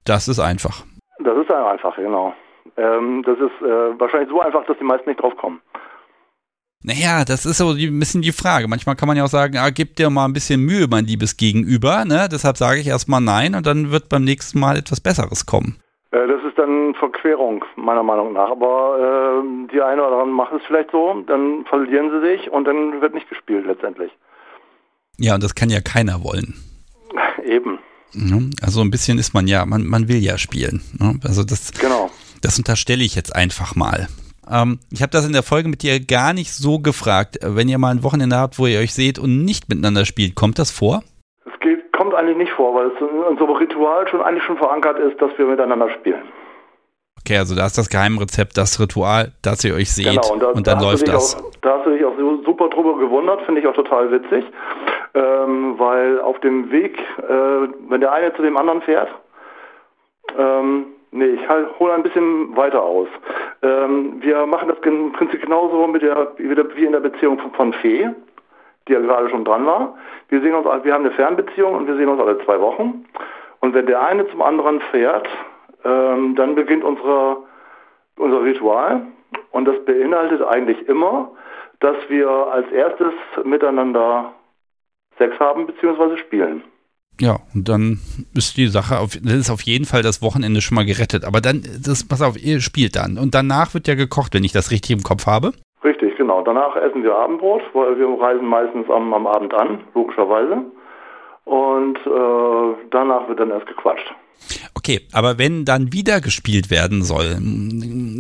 Das 0.05 0.27
ist 0.27 0.41
einfach. 0.41 0.83
Das 1.25 1.37
ist 1.39 1.51
einfach, 1.51 1.97
genau. 1.97 2.35
Ähm, 2.77 3.23
das 3.25 3.39
ist 3.39 3.63
äh, 3.63 4.01
wahrscheinlich 4.01 4.31
so 4.31 4.41
einfach, 4.41 4.65
dass 4.67 4.79
die 4.79 4.85
meisten 4.85 5.09
nicht 5.09 5.21
drauf 5.21 5.37
kommen. 5.37 5.61
Naja, 6.85 7.25
das 7.25 7.47
ist 7.47 7.59
so 7.59 7.71
ein 7.71 7.99
bisschen 8.01 8.23
die 8.23 8.33
Frage. 8.33 8.67
Manchmal 8.67 8.97
kann 8.97 9.07
man 9.07 9.17
ja 9.17 9.23
auch 9.23 9.29
sagen, 9.29 9.57
ah, 9.57 9.71
gib 9.71 9.95
dir 9.95 10.11
mal 10.11 10.25
ein 10.25 10.33
bisschen 10.33 10.61
Mühe, 10.61 10.89
mein 10.91 11.05
liebes 11.05 11.37
Gegenüber. 11.37 12.05
Ne? 12.05 12.29
Deshalb 12.31 12.57
sage 12.57 12.81
ich 12.81 12.89
erstmal 12.89 13.21
nein 13.21 13.55
und 13.55 13.67
dann 13.67 13.93
wird 13.93 14.09
beim 14.09 14.25
nächsten 14.25 14.59
Mal 14.59 14.77
etwas 14.77 15.01
Besseres 15.01 15.47
kommen. 15.47 15.81
Äh, 16.11 16.27
das 16.27 16.43
ist 16.43 16.59
dann 16.59 16.95
Verquerung, 16.95 17.65
meiner 17.77 18.03
Meinung 18.03 18.33
nach. 18.33 18.51
Aber 18.51 19.43
ähm, 19.45 19.69
die 19.73 19.81
eine 19.81 20.03
oder 20.03 20.17
andere 20.17 20.27
machen 20.27 20.59
es 20.59 20.67
vielleicht 20.67 20.91
so, 20.91 21.23
dann 21.29 21.65
verlieren 21.67 22.11
sie 22.11 22.21
sich 22.21 22.51
und 22.51 22.65
dann 22.65 23.01
wird 23.01 23.15
nicht 23.15 23.29
gespielt 23.29 23.65
letztendlich. 23.65 24.11
Ja, 25.19 25.35
und 25.35 25.43
das 25.45 25.55
kann 25.55 25.71
ja 25.71 25.81
keiner 25.81 26.25
wollen. 26.25 26.55
Eben? 27.45 27.79
Also 28.63 28.81
ein 28.81 28.91
bisschen 28.91 29.19
ist 29.19 29.35
man 29.35 29.47
ja, 29.47 29.65
man, 29.67 29.87
man 29.87 30.09
will 30.09 30.19
ja 30.19 30.39
spielen. 30.39 30.83
Ne? 30.99 31.19
Also 31.25 31.45
das, 31.45 31.73
genau. 31.73 32.11
das 32.43 32.59
unterstelle 32.59 33.05
ich 33.05 33.15
jetzt 33.15 33.35
einfach 33.35 33.75
mal. 33.75 34.09
Ähm, 34.51 34.79
ich 34.91 35.03
habe 35.03 35.11
das 35.11 35.27
in 35.27 35.33
der 35.33 35.43
Folge 35.43 35.69
mit 35.69 35.83
dir 35.83 36.01
gar 36.01 36.33
nicht 36.33 36.53
so 36.53 36.79
gefragt. 36.79 37.39
Wenn 37.43 37.69
ihr 37.69 37.79
mal 37.79 37.91
ein 37.91 38.03
Wochenende 38.03 38.37
habt, 38.37 38.59
wo 38.59 38.67
ihr 38.67 38.81
euch 38.81 38.93
seht 38.93 39.19
und 39.19 39.45
nicht 39.45 39.69
miteinander 39.69 40.05
spielt, 40.05 40.35
kommt 40.35 40.59
das 40.59 40.71
vor? 40.71 41.03
Es 41.47 41.59
geht, 41.61 41.93
kommt 41.93 42.15
eigentlich 42.15 42.37
nicht 42.37 42.53
vor, 42.53 42.75
weil 42.75 42.89
es 42.89 43.01
in 43.01 43.23
unserem 43.23 43.51
Ritual 43.51 44.09
schon 44.09 44.21
eigentlich 44.21 44.45
schon 44.45 44.59
verankert 44.59 44.99
ist, 44.99 45.21
dass 45.21 45.31
wir 45.39 45.47
miteinander 45.47 45.89
spielen. 45.91 46.23
Okay, 47.25 47.39
also 47.39 47.55
da 47.55 47.67
ist 47.67 47.79
das 47.79 47.89
Geheimrezept, 47.89 48.57
das 48.57 48.81
Ritual, 48.81 49.31
dass 49.43 49.63
ihr 49.63 49.75
euch 49.75 49.93
seht 49.93 50.07
Genau, 50.07 50.33
und, 50.33 50.43
da, 50.43 50.49
und 50.49 50.67
da 50.67 50.73
dann 50.73 50.81
du 50.81 50.87
läuft 50.87 51.07
das. 51.07 51.37
Auch, 51.37 51.53
da 51.63 51.79
hast 51.79 51.87
du 51.87 51.91
dich 51.91 52.05
auch 52.05 52.17
super 52.45 52.69
drüber 52.69 52.99
gewundert, 52.99 53.43
finde 53.43 53.61
ich 53.61 53.67
auch 53.69 53.75
total 53.75 54.11
witzig, 54.11 54.45
ähm, 55.15 55.79
weil 55.79 56.21
auf 56.21 56.39
dem 56.41 56.71
Weg, 56.71 56.99
äh, 57.19 57.69
wenn 57.89 58.01
der 58.01 58.13
eine 58.13 58.33
zu 58.35 58.43
dem 58.43 58.57
anderen 58.57 58.83
fährt, 58.83 59.09
ähm, 60.39 60.87
nee, 61.11 61.27
ich 61.27 61.49
halt, 61.49 61.69
hole 61.79 61.93
ein 61.93 62.03
bisschen 62.03 62.57
weiter 62.57 62.83
aus. 62.83 63.09
Ähm, 63.63 64.23
wir 64.23 64.47
machen 64.47 64.69
das 64.69 64.79
im 64.85 65.13
Prinzip 65.13 65.43
genauso 65.43 65.87
mit 65.87 66.03
der, 66.03 66.33
wie 66.39 66.85
in 66.85 66.93
der 66.93 67.01
Beziehung 67.01 67.39
von, 67.39 67.53
von 67.53 67.73
Fee, 67.75 68.09
die 68.89 68.93
ja 68.93 69.01
gerade 69.01 69.29
schon 69.31 69.45
dran 69.45 69.67
war. 69.67 69.97
Wir 70.29 70.41
sehen 70.41 70.55
uns, 70.55 70.65
wir 70.65 70.93
haben 70.93 71.05
eine 71.05 71.15
Fernbeziehung 71.15 71.75
und 71.75 71.87
wir 71.87 71.97
sehen 71.97 72.09
uns 72.09 72.21
alle 72.21 72.39
zwei 72.45 72.61
Wochen. 72.61 73.05
Und 73.61 73.75
wenn 73.75 73.87
der 73.87 74.03
eine 74.03 74.27
zum 74.29 74.43
anderen 74.43 74.81
fährt, 74.91 75.29
ähm, 75.85 76.35
dann 76.35 76.55
beginnt 76.55 76.85
unsere, 76.85 77.37
unser 78.17 78.43
Ritual. 78.43 79.03
Und 79.51 79.67
das 79.67 79.85
beinhaltet 79.85 80.43
eigentlich 80.43 80.89
immer, 80.89 81.31
dass 81.81 81.97
wir 82.09 82.29
als 82.29 82.71
erstes 82.73 83.13
miteinander 83.45 84.33
Sex 85.23 85.39
haben 85.39 85.67
bzw. 85.67 86.17
spielen. 86.19 86.65
Ja, 87.21 87.37
und 87.55 87.69
dann 87.69 87.99
ist 88.35 88.57
die 88.57 88.67
Sache, 88.67 88.99
auf, 88.99 89.11
dann 89.23 89.39
ist 89.39 89.51
auf 89.51 89.63
jeden 89.63 89.85
Fall 89.85 90.03
das 90.03 90.23
Wochenende 90.23 90.61
schon 90.61 90.75
mal 90.75 90.87
gerettet. 90.87 91.25
Aber 91.25 91.41
dann, 91.41 91.63
das, 91.63 92.09
pass 92.09 92.23
auf, 92.23 92.37
ihr 92.43 92.61
spielt 92.61 92.97
dann. 92.97 93.19
Und 93.19 93.35
danach 93.35 93.75
wird 93.75 93.87
ja 93.87 93.95
gekocht, 93.95 94.35
wenn 94.35 94.45
ich 94.45 94.53
das 94.53 94.71
richtig 94.71 94.97
im 94.97 95.03
Kopf 95.03 95.27
habe. 95.27 95.53
Richtig, 95.85 96.17
genau. 96.17 96.43
Danach 96.43 96.75
essen 96.77 97.03
wir 97.03 97.15
Abendbrot, 97.15 97.63
weil 97.75 97.99
wir 97.99 98.09
reisen 98.21 98.47
meistens 98.47 98.89
am, 98.91 99.13
am 99.13 99.27
Abend 99.27 99.55
an, 99.55 99.81
logischerweise. 99.95 100.65
Und 101.45 101.99
äh, 101.99 102.87
danach 102.91 103.29
wird 103.29 103.41
dann 103.41 103.51
erst 103.51 103.67
gequatscht. 103.67 104.15
Okay, 104.75 105.01
aber 105.13 105.39
wenn 105.39 105.65
dann 105.65 105.93
wieder 105.93 106.21
gespielt 106.21 106.71
werden 106.71 107.03
soll, 107.03 107.37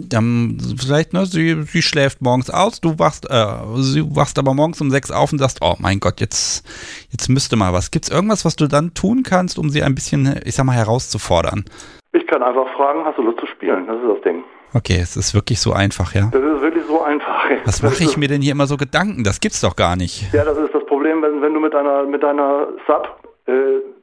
dann 0.08 0.58
vielleicht, 0.78 1.12
ne, 1.12 1.26
sie, 1.26 1.62
sie 1.64 1.82
schläft 1.82 2.22
morgens 2.22 2.50
aus, 2.50 2.80
du 2.80 2.98
wachst, 2.98 3.28
äh, 3.30 3.82
sie 3.82 4.04
wachst 4.14 4.38
aber 4.38 4.54
morgens 4.54 4.80
um 4.80 4.90
sechs 4.90 5.10
auf 5.10 5.32
und 5.32 5.38
sagst, 5.38 5.58
oh 5.60 5.74
mein 5.78 6.00
Gott, 6.00 6.20
jetzt, 6.20 6.66
jetzt 7.10 7.28
müsste 7.28 7.56
mal 7.56 7.72
was. 7.72 7.90
Gibt's 7.90 8.08
irgendwas, 8.08 8.44
was 8.44 8.56
du 8.56 8.66
dann 8.66 8.94
tun 8.94 9.22
kannst, 9.24 9.58
um 9.58 9.70
sie 9.70 9.82
ein 9.82 9.94
bisschen, 9.94 10.40
ich 10.44 10.54
sag 10.54 10.64
mal, 10.64 10.76
herauszufordern? 10.76 11.64
Ich 12.12 12.26
kann 12.26 12.42
einfach 12.42 12.66
fragen, 12.76 13.04
hast 13.04 13.18
du 13.18 13.22
Lust 13.22 13.40
zu 13.40 13.46
spielen? 13.46 13.86
Das 13.86 13.96
ist 13.96 14.08
das 14.08 14.22
Ding. 14.22 14.44
Okay, 14.74 15.00
es 15.02 15.16
ist 15.16 15.34
wirklich 15.34 15.60
so 15.60 15.72
einfach, 15.72 16.14
ja. 16.14 16.30
Das 16.32 16.42
ist 16.42 16.62
wirklich 16.62 16.84
so 16.86 17.02
einfach. 17.02 17.44
Was 17.64 17.80
Das 17.80 17.82
mache 17.82 18.04
ich 18.04 18.16
mir 18.16 18.28
denn 18.28 18.40
hier 18.40 18.52
immer 18.52 18.66
so 18.66 18.76
Gedanken? 18.76 19.24
Das 19.24 19.40
gibt's 19.40 19.60
doch 19.60 19.76
gar 19.76 19.96
nicht. 19.96 20.32
Ja, 20.32 20.44
das 20.44 20.56
ist 20.56 20.72
das 20.72 20.84
Problem, 20.86 21.20
wenn, 21.22 21.42
wenn 21.42 21.52
du 21.52 21.60
mit 21.60 21.74
deiner, 21.74 22.04
mit 22.04 22.22
deiner 22.22 22.68
Sub 22.86 23.08
äh, 23.46 23.52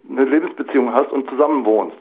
eine 0.09 0.25
Lebensbeziehung 0.25 0.93
hast 0.93 1.11
und 1.11 1.29
zusammen 1.29 1.65
wohnst. 1.65 1.97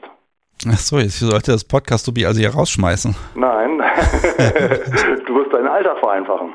Ach 0.67 0.77
so, 0.77 0.99
jetzt 0.99 1.19
sollte 1.19 1.51
das 1.51 1.63
Podcast 1.63 2.05
Subi 2.05 2.25
also 2.25 2.39
hier 2.39 2.49
rausschmeißen. 2.49 3.15
Nein, 3.35 3.77
du 5.25 5.35
wirst 5.35 5.53
deinen 5.53 5.67
Alltag 5.67 5.99
vereinfachen. 5.99 6.53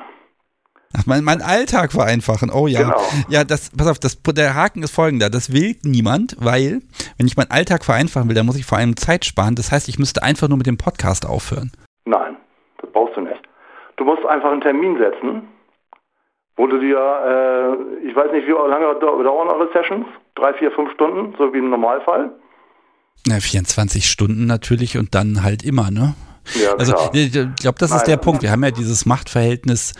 Ach, 0.97 1.07
mein, 1.07 1.25
mein 1.25 1.43
Alltag 1.43 1.93
vereinfachen. 1.93 2.51
Oh 2.53 2.67
ja. 2.67 2.83
Genau. 2.83 3.03
Ja, 3.29 3.45
das, 3.45 3.71
pass 3.77 3.89
auf, 3.89 3.99
das, 3.99 4.23
der 4.23 4.55
Haken 4.55 4.83
ist 4.83 4.95
folgender. 4.95 5.29
Das 5.31 5.53
will 5.53 5.77
niemand, 5.83 6.37
weil, 6.39 6.83
wenn 7.17 7.27
ich 7.27 7.37
meinen 7.37 7.51
Alltag 7.51 7.85
vereinfachen 7.85 8.29
will, 8.29 8.37
dann 8.37 8.47
muss 8.47 8.57
ich 8.57 8.67
vor 8.67 8.79
allem 8.79 8.97
Zeit 8.97 9.25
sparen. 9.25 9.57
Das 9.57 9.73
heißt, 9.73 9.89
ich 9.89 9.99
müsste 9.99 10.23
einfach 10.23 10.49
nur 10.49 10.59
mit 10.59 10.67
dem 10.67 10.79
Podcast 10.79 11.27
aufhören. 11.27 11.73
Nein, 12.05 12.37
das 12.81 12.91
brauchst 12.93 13.17
du 13.17 13.23
nicht. 13.23 13.43
Du 13.97 14.05
musst 14.05 14.25
einfach 14.27 14.53
einen 14.53 14.61
Termin 14.61 14.99
setzen, 14.99 15.43
wo 16.57 16.67
du 16.67 16.79
dir, 16.79 16.97
äh, 16.97 18.07
ich 18.09 18.15
weiß 18.15 18.31
nicht, 18.33 18.47
wie 18.47 18.53
lange 18.53 18.87
dau- 19.01 19.23
dauern 19.23 19.49
eure 19.49 19.69
Sessions? 19.73 20.07
Drei, 20.35 20.53
vier, 20.55 20.71
fünf 20.73 20.93
Stunden, 20.93 21.35
so 21.39 21.53
wie 21.53 21.59
im 21.59 21.71
Normalfall? 21.71 22.31
Na, 23.27 23.41
24 23.41 24.07
Stunden 24.07 24.47
natürlich 24.47 24.99
und 24.99 25.15
dann 25.15 25.43
halt 25.43 25.65
immer, 25.65 25.91
ne? 25.91 26.15
Ja, 26.63 26.75
Also, 26.77 26.93
klar. 26.93 27.11
ich 27.15 27.33
glaube, 27.33 27.79
das 27.79 27.91
ist 27.91 27.97
Nein. 27.99 28.07
der 28.11 28.17
Punkt. 28.19 28.43
Wir 28.43 28.51
haben 28.51 28.63
ja 28.63 28.71
dieses 28.71 29.07
Machtverhältnis 29.07 29.95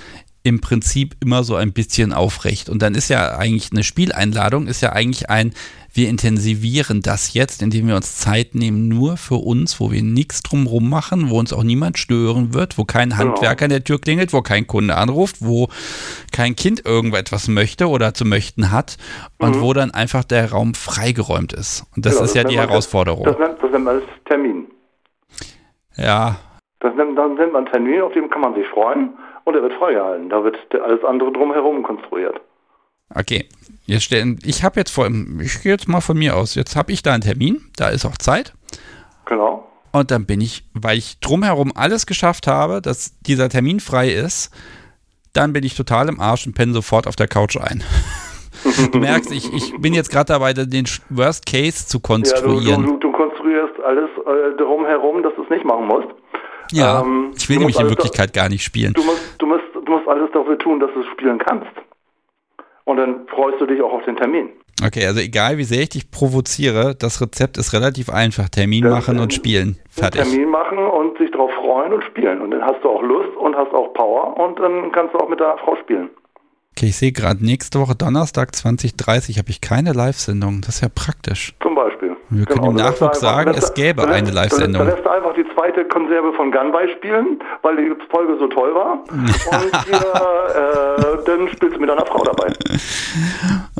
im 0.45 0.61
Prinzip 0.61 1.17
immer 1.21 1.43
so 1.43 1.57
ein 1.57 1.73
bisschen 1.73 2.13
aufrecht. 2.13 2.69
Und 2.69 2.83
dann 2.83 2.95
ist 2.95 3.09
ja 3.09 3.39
eigentlich 3.39 3.73
eine 3.73 3.83
Spieleinladung, 3.83 4.67
ist 4.67 4.83
ja 4.83 4.93
eigentlich 4.93 5.31
ein, 5.31 5.55
wir 5.95 6.11
intensivieren 6.11 7.01
das 7.01 7.33
jetzt, 7.33 7.63
indem 7.63 7.89
wir 7.89 7.97
uns 7.97 8.19
Zeit 8.19 8.55
nehmen, 8.55 8.89
nur 8.89 9.17
für 9.17 9.37
uns, 9.37 9.81
wo 9.81 9.91
wir 9.91 10.03
nichts 10.03 10.43
drumrum 10.43 10.91
machen, 10.91 11.31
wo 11.31 11.39
uns 11.39 11.55
auch 11.55 11.63
niemand 11.63 11.97
stören 11.99 12.53
wird, 12.53 12.77
wo 12.77 12.85
kein 12.85 13.17
Handwerker 13.17 13.65
an 13.65 13.71
der 13.71 13.85
Tür 13.85 13.99
klingelt, 13.99 14.35
wo 14.35 14.43
kein 14.43 14.67
Kunde 14.67 14.97
anruft, 14.97 15.37
wo 15.41 15.69
kein 16.31 16.55
Kind 16.57 16.85
irgendetwas 16.85 17.49
möchte 17.49 17.89
oder 17.89 18.13
zu 18.13 18.27
möchten 18.27 18.71
hat 18.71 18.99
und 19.39 19.63
wo 19.63 19.73
dann 19.73 19.93
einfach 19.93 20.25
der 20.25 20.51
Raum 20.51 20.75
freigeräumt 20.75 21.55
ist. 21.55 21.87
Und 21.97 22.05
das 22.05 22.15
Genau, 22.15 22.25
ist 22.27 22.35
ja 22.35 22.43
nennt 22.43 22.53
die 22.53 22.59
Herausforderung. 22.59 23.25
Das 23.25 23.39
nennt, 23.39 23.63
das 23.63 23.71
nennt 23.71 23.85
man 23.85 23.95
als 23.97 24.05
Termin. 24.27 24.67
ja, 25.97 26.37
Das 26.81 26.95
nimmt, 26.97 27.17
dann 27.17 27.35
nimmt 27.37 27.55
man 27.55 27.65
Termin, 27.65 28.03
auf 28.03 28.13
dem 28.13 28.29
kann 28.29 28.43
man 28.43 28.55
sich 28.55 28.67
freuen 28.69 29.09
und 29.45 29.55
er 29.55 29.63
wird 29.63 29.75
freigehalten. 29.75 30.29
Da 30.31 30.43
wird 30.43 30.57
alles 30.83 31.05
andere 31.05 31.33
drumherum 31.33 31.83
konstruiert. 31.83 32.41
Okay, 33.15 33.49
jetzt 33.87 34.05
stellen, 34.05 34.39
ich 34.45 34.65
habe 34.65 34.81
jetzt 34.81 34.91
vor, 34.91 35.07
ich 35.41 35.63
gehe 35.63 35.73
jetzt 35.73 35.89
mal 35.89 36.01
von 36.01 36.19
mir 36.19 36.37
aus, 36.37 36.55
jetzt 36.55 36.75
habe 36.75 36.91
ich 36.93 37.03
da 37.03 37.13
einen 37.13 37.23
Termin, 37.23 37.61
da 37.77 37.89
ist 37.89 38.05
auch 38.07 38.17
Zeit. 38.17 38.55
Genau. 39.27 39.69
Und 39.93 40.11
dann 40.11 40.27
bin 40.27 40.41
ich, 40.41 40.65
weil 40.75 40.99
ich 40.99 41.21
drumherum 41.21 41.73
alles 41.77 42.07
geschafft 42.07 42.47
habe, 42.47 42.81
dass 42.81 43.19
dieser 43.21 43.49
Termin 43.49 43.79
frei 43.79 44.09
ist, 44.09 44.51
dann 45.35 45.53
bin 45.53 45.65
ich 45.65 45.77
total 45.77 46.09
im 46.09 46.21
Arsch 46.21 46.47
und 46.47 46.55
penne 46.55 46.73
sofort 46.73 47.07
auf 47.07 47.17
der 47.17 47.29
Couch 47.29 47.57
ein. 47.57 47.85
du 48.93 48.99
merkst, 48.99 49.31
ich, 49.31 49.53
ich 49.53 49.81
bin 49.81 49.95
jetzt 49.95 50.11
gerade 50.11 50.33
dabei, 50.33 50.53
den 50.53 50.87
Worst 51.11 51.47
Case 51.47 51.87
zu 51.87 52.01
konstruieren. 52.01 52.81
Ja, 52.83 52.87
du, 52.87 52.99
du, 52.99 52.99
du 52.99 53.13
konstruierst 53.13 53.81
alles 53.85 54.11
äh, 54.27 54.57
drumherum, 54.57 55.23
dass 55.23 55.35
du 55.37 55.45
es 55.45 55.51
nicht 55.51 55.65
machen 55.65 55.87
musst. 55.87 56.09
Ja, 56.73 57.01
ähm, 57.01 57.33
ich 57.37 57.49
will 57.49 57.59
nämlich 57.59 57.79
in 57.79 57.89
Wirklichkeit 57.89 58.33
gar 58.33 58.49
nicht 58.49 58.63
spielen. 58.63 58.93
Du 58.95 59.03
musst, 59.03 59.35
du, 59.39 59.47
musst, 59.47 59.65
du 59.75 59.93
musst 59.93 60.09
alles 60.09 60.31
dafür 60.33 60.59
tun, 60.59 60.81
dass 60.81 60.91
du 60.95 61.01
es 61.01 61.07
spielen 61.09 61.39
kannst. 61.39 61.71
Und 62.85 62.99
dann 62.99 63.27
freust 63.29 63.61
du 63.61 63.67
dich 63.67 63.81
auch 63.81 63.93
auf 63.93 64.05
den 64.05 64.17
Termin. 64.17 64.51
Okay, 64.85 65.07
also 65.07 65.21
egal 65.21 65.57
wie 65.57 65.65
sehr 65.65 65.83
ich 65.83 65.91
dich 65.91 66.11
provoziere, 66.11 66.95
das 66.99 67.21
Rezept 67.21 67.57
ist 67.59 67.73
relativ 67.73 68.11
einfach. 68.11 68.49
Termin 68.49 68.85
das 68.85 68.93
machen 68.93 69.21
und 69.21 69.33
spielen. 69.33 69.79
Fertig. 69.89 70.23
Termin 70.23 70.51
machen 70.51 70.79
und 70.79 71.17
sich 71.19 71.31
darauf 71.31 71.53
freuen 71.53 71.93
und 71.93 72.05
spielen. 72.05 72.41
Und 72.41 72.51
dann 72.51 72.63
hast 72.63 72.83
du 72.83 72.91
auch 72.91 73.03
Lust 73.03 73.35
und 73.37 73.57
hast 73.57 73.73
auch 73.73 73.95
Power 73.95 74.37
und 74.37 74.59
dann 74.59 74.91
kannst 74.93 75.15
du 75.15 75.19
auch 75.19 75.29
mit 75.29 75.41
deiner 75.41 75.59
Frau 75.59 75.77
spielen. 75.77 76.11
Okay, 76.85 76.91
ich 76.91 76.97
sehe 76.97 77.13
gerade 77.13 77.43
nächste 77.43 77.81
Woche 77.81 77.95
Donnerstag 77.95 78.55
2030 78.55 79.39
habe 79.39 79.49
ich 79.49 79.63
keine 79.63 79.95
Live-Sendung. 79.95 80.61
Das 80.61 80.75
ist 80.75 80.81
ja 80.83 80.91
praktisch. 80.95 81.55
Zum 81.63 81.75
Beispiel. 81.75 82.15
Wir 82.29 82.45
können 82.45 82.61
genau, 82.61 82.73
im 82.73 82.77
Nachwuchs 82.77 83.21
sagen, 83.21 83.55
es 83.57 83.73
gäbe 83.73 84.03
lässt, 84.03 84.13
eine 84.13 84.31
Live-Sendung. 84.31 84.87
Dann 84.87 84.95
lässt 84.95 85.07
einfach 85.07 85.33
die 85.35 85.47
zweite 85.55 85.87
Konserve 85.87 86.35
von 86.35 86.53
Gunby 86.53 86.93
spielen, 86.95 87.43
weil 87.63 87.77
die 87.77 87.91
Folge 88.11 88.37
so 88.39 88.49
toll 88.49 88.75
war. 88.75 89.03
und 89.11 89.85
hier, 89.87 89.97
äh, 89.97 91.25
dann 91.25 91.49
spielst 91.49 91.77
du 91.77 91.81
mit 91.81 91.89
deiner 91.89 92.05
Frau 92.05 92.23
dabei. 92.23 92.53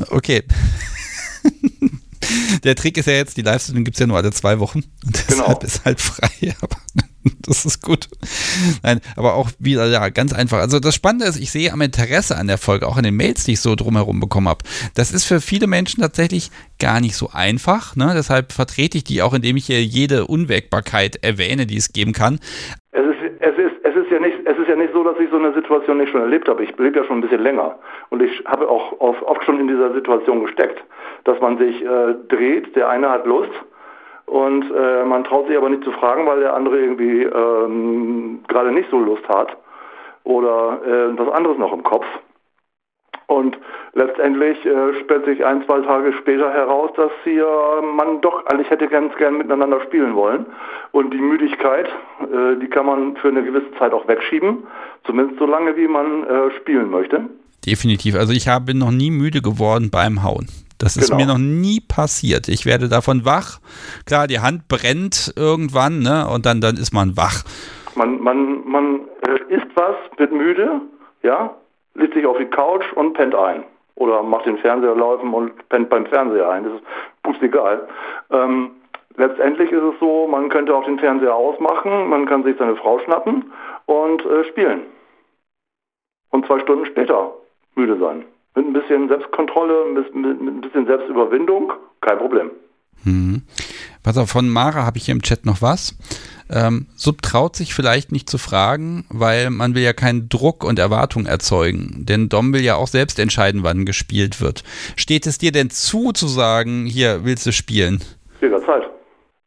Okay. 0.09 0.41
Der 2.63 2.73
Trick 2.73 2.97
ist 2.97 3.05
ja 3.05 3.13
jetzt, 3.13 3.37
die 3.37 3.43
Live-Sendung 3.43 3.83
gibt 3.83 3.97
es 3.97 3.99
ja 3.99 4.07
nur 4.07 4.17
alle 4.17 4.31
zwei 4.31 4.59
Wochen. 4.59 4.79
Und 5.05 5.13
deshalb 5.29 5.45
genau. 5.45 5.59
ist 5.61 5.85
halt 5.85 6.01
frei. 6.01 6.55
Aber 6.59 6.77
das 7.45 7.65
ist 7.65 7.83
gut. 7.83 8.07
Nein, 8.83 8.99
aber 9.17 9.35
auch 9.35 9.49
wieder, 9.59 9.87
ja, 9.87 10.09
ganz 10.09 10.33
einfach. 10.33 10.59
Also 10.59 10.79
das 10.79 10.95
Spannende 10.95 11.25
ist, 11.25 11.39
ich 11.39 11.51
sehe 11.51 11.71
am 11.71 11.81
Interesse 11.81 12.37
an 12.37 12.47
der 12.47 12.57
Folge, 12.57 12.87
auch 12.87 12.97
an 12.97 13.03
den 13.03 13.15
Mails, 13.15 13.45
die 13.45 13.53
ich 13.53 13.61
so 13.61 13.75
drumherum 13.75 14.19
bekommen 14.19 14.47
habe. 14.47 14.63
Das 14.95 15.11
ist 15.11 15.25
für 15.25 15.41
viele 15.41 15.67
Menschen 15.67 16.01
tatsächlich 16.01 16.51
gar 16.79 16.99
nicht 17.01 17.15
so 17.15 17.29
einfach. 17.33 17.95
Ne? 17.95 18.13
Deshalb 18.15 18.51
vertrete 18.51 18.97
ich 18.97 19.03
die 19.03 19.21
auch, 19.21 19.33
indem 19.33 19.57
ich 19.57 19.65
hier 19.65 19.81
jede 19.81 20.25
Unwägbarkeit 20.25 21.17
erwähne, 21.23 21.65
die 21.65 21.77
es 21.77 21.93
geben 21.93 22.13
kann. 22.13 22.39
Es 22.91 23.05
ist, 23.05 23.17
es 23.39 23.57
ist, 23.57 23.75
es 23.83 23.95
ist 23.95 24.11
ja 24.11 24.19
nicht, 24.19 24.37
es 24.45 24.57
ist 24.57 24.67
ja 24.67 24.75
nicht 24.75 24.93
so, 24.93 25.03
dass 25.03 25.19
ich 25.19 25.29
so 25.29 25.37
eine 25.37 25.53
Situation 25.53 25.97
nicht 25.97 26.11
schon 26.11 26.21
erlebt 26.21 26.47
habe. 26.47 26.63
Ich 26.63 26.77
lebe 26.77 26.99
ja 26.99 27.05
schon 27.05 27.17
ein 27.17 27.21
bisschen 27.21 27.41
länger 27.41 27.77
und 28.09 28.21
ich 28.21 28.43
habe 28.45 28.69
auch 28.69 28.99
oft 28.99 29.43
schon 29.43 29.59
in 29.59 29.67
dieser 29.67 29.93
Situation 29.93 30.43
gesteckt, 30.43 30.83
dass 31.23 31.39
man 31.41 31.57
sich 31.57 31.83
äh, 31.83 32.15
dreht, 32.27 32.75
der 32.75 32.89
eine 32.89 33.09
hat 33.09 33.25
Lust 33.25 33.51
und 34.25 34.71
äh, 34.71 35.03
man 35.03 35.23
traut 35.23 35.47
sich 35.47 35.57
aber 35.57 35.69
nicht 35.69 35.83
zu 35.83 35.91
fragen, 35.91 36.25
weil 36.25 36.39
der 36.39 36.53
andere 36.55 36.79
irgendwie 36.79 37.23
ähm, 37.23 38.39
gerade 38.47 38.71
nicht 38.71 38.89
so 38.89 38.99
Lust 38.99 39.27
hat 39.29 39.55
oder 40.23 40.79
äh, 40.85 41.17
was 41.17 41.31
anderes 41.33 41.57
noch 41.57 41.73
im 41.73 41.83
Kopf. 41.83 42.05
Und 43.27 43.57
letztendlich 43.93 44.63
äh, 44.65 44.99
sperrt 44.99 45.25
sich 45.25 45.43
ein, 45.43 45.65
zwei 45.65 45.79
Tage 45.81 46.13
später 46.13 46.51
heraus, 46.51 46.91
dass 46.95 47.11
hier 47.23 47.47
man 47.81 48.21
doch 48.21 48.45
eigentlich 48.45 48.69
hätte 48.69 48.87
ganz 48.87 49.15
gern 49.15 49.37
miteinander 49.37 49.81
spielen 49.81 50.15
wollen. 50.15 50.45
Und 50.91 51.11
die 51.11 51.21
Müdigkeit, 51.21 51.87
äh, 52.21 52.59
die 52.61 52.67
kann 52.67 52.85
man 52.85 53.15
für 53.17 53.29
eine 53.29 53.43
gewisse 53.43 53.71
Zeit 53.79 53.93
auch 53.93 54.07
wegschieben, 54.07 54.67
zumindest 55.05 55.39
so 55.39 55.47
lange, 55.47 55.75
wie 55.75 55.87
man 55.87 56.23
äh, 56.23 56.51
spielen 56.59 56.91
möchte. 56.91 57.25
Definitiv. 57.65 58.15
Also 58.15 58.31
ich 58.31 58.47
habe 58.47 58.77
noch 58.77 58.91
nie 58.91 59.09
müde 59.09 59.41
geworden 59.41 59.89
beim 59.91 60.23
Hauen. 60.23 60.47
Das 60.77 60.97
ist 60.97 61.11
genau. 61.11 61.21
mir 61.21 61.27
noch 61.27 61.37
nie 61.37 61.79
passiert. 61.79 62.47
Ich 62.47 62.65
werde 62.65 62.89
davon 62.89 63.25
wach. 63.25 63.59
Klar, 64.05 64.27
die 64.27 64.39
Hand 64.39 64.67
brennt 64.67 65.33
irgendwann, 65.35 65.99
ne? 65.99 66.27
Und 66.27 66.45
dann, 66.45 66.61
dann 66.61 66.75
ist 66.75 66.93
man 66.93 67.15
wach. 67.15 67.43
Man, 67.95 68.19
man, 68.21 68.67
man 68.67 69.01
äh, 69.21 69.53
isst 69.53 69.67
was, 69.75 69.95
wird 70.17 70.31
müde, 70.31 70.81
ja, 71.23 71.55
legt 71.93 72.13
sich 72.13 72.25
auf 72.25 72.37
die 72.37 72.45
Couch 72.45 72.85
und 72.95 73.13
pennt 73.13 73.33
ein. 73.35 73.63
Oder 73.95 74.21
macht 74.23 74.45
den 74.45 74.57
Fernseher 74.57 74.95
laufen 74.95 75.33
und 75.33 75.69
pennt 75.69 75.89
beim 75.89 76.05
Fernseher 76.05 76.49
ein. 76.49 76.65
Das 76.65 76.73
ist 76.73 76.83
pust 77.23 77.41
egal. 77.41 77.87
Ähm, 78.29 78.71
letztendlich 79.15 79.71
ist 79.71 79.83
es 79.83 79.99
so, 79.99 80.27
man 80.27 80.49
könnte 80.49 80.75
auch 80.75 80.83
den 80.83 80.99
Fernseher 80.99 81.33
ausmachen, 81.33 82.09
man 82.09 82.25
kann 82.25 82.43
sich 82.43 82.57
seine 82.57 82.75
Frau 82.75 82.99
schnappen 82.99 83.51
und 83.85 84.25
äh, 84.25 84.43
spielen. 84.45 84.81
Und 86.31 86.45
zwei 86.45 86.59
Stunden 86.59 86.85
später 86.85 87.31
müde 87.75 87.97
sein. 87.97 88.25
Mit 88.55 88.65
ein 88.65 88.73
bisschen 88.73 89.07
Selbstkontrolle, 89.07 89.85
mit, 89.93 90.15
mit, 90.15 90.41
mit 90.41 90.53
ein 90.55 90.61
bisschen 90.61 90.85
Selbstüberwindung, 90.85 91.73
kein 92.01 92.17
Problem. 92.17 92.51
Hm. 93.03 93.43
Pass 94.03 94.17
auf, 94.17 94.29
von 94.29 94.49
Mara 94.49 94.85
habe 94.85 94.97
ich 94.97 95.05
hier 95.05 95.15
im 95.15 95.21
Chat 95.21 95.45
noch 95.45 95.61
was. 95.61 95.97
Ähm, 96.49 96.87
Sub 96.95 97.21
traut 97.21 97.55
sich 97.55 97.73
vielleicht 97.73 98.11
nicht 98.11 98.29
zu 98.29 98.37
fragen, 98.37 99.05
weil 99.09 99.49
man 99.49 99.73
will 99.73 99.81
ja 99.81 99.93
keinen 99.93 100.29
Druck 100.29 100.63
und 100.63 100.77
Erwartung 100.77 101.25
erzeugen. 101.25 102.05
Denn 102.07 102.29
Dom 102.29 102.53
will 102.53 102.61
ja 102.61 102.75
auch 102.75 102.87
selbst 102.87 103.19
entscheiden, 103.19 103.61
wann 103.63 103.85
gespielt 103.85 104.41
wird. 104.41 104.63
Steht 104.95 105.25
es 105.25 105.37
dir 105.37 105.51
denn 105.51 105.69
zu, 105.69 106.11
zu 106.11 106.27
sagen, 106.27 106.85
hier 106.85 107.21
willst 107.23 107.45
du 107.47 107.51
spielen? 107.51 108.01
Jederzeit. 108.41 108.87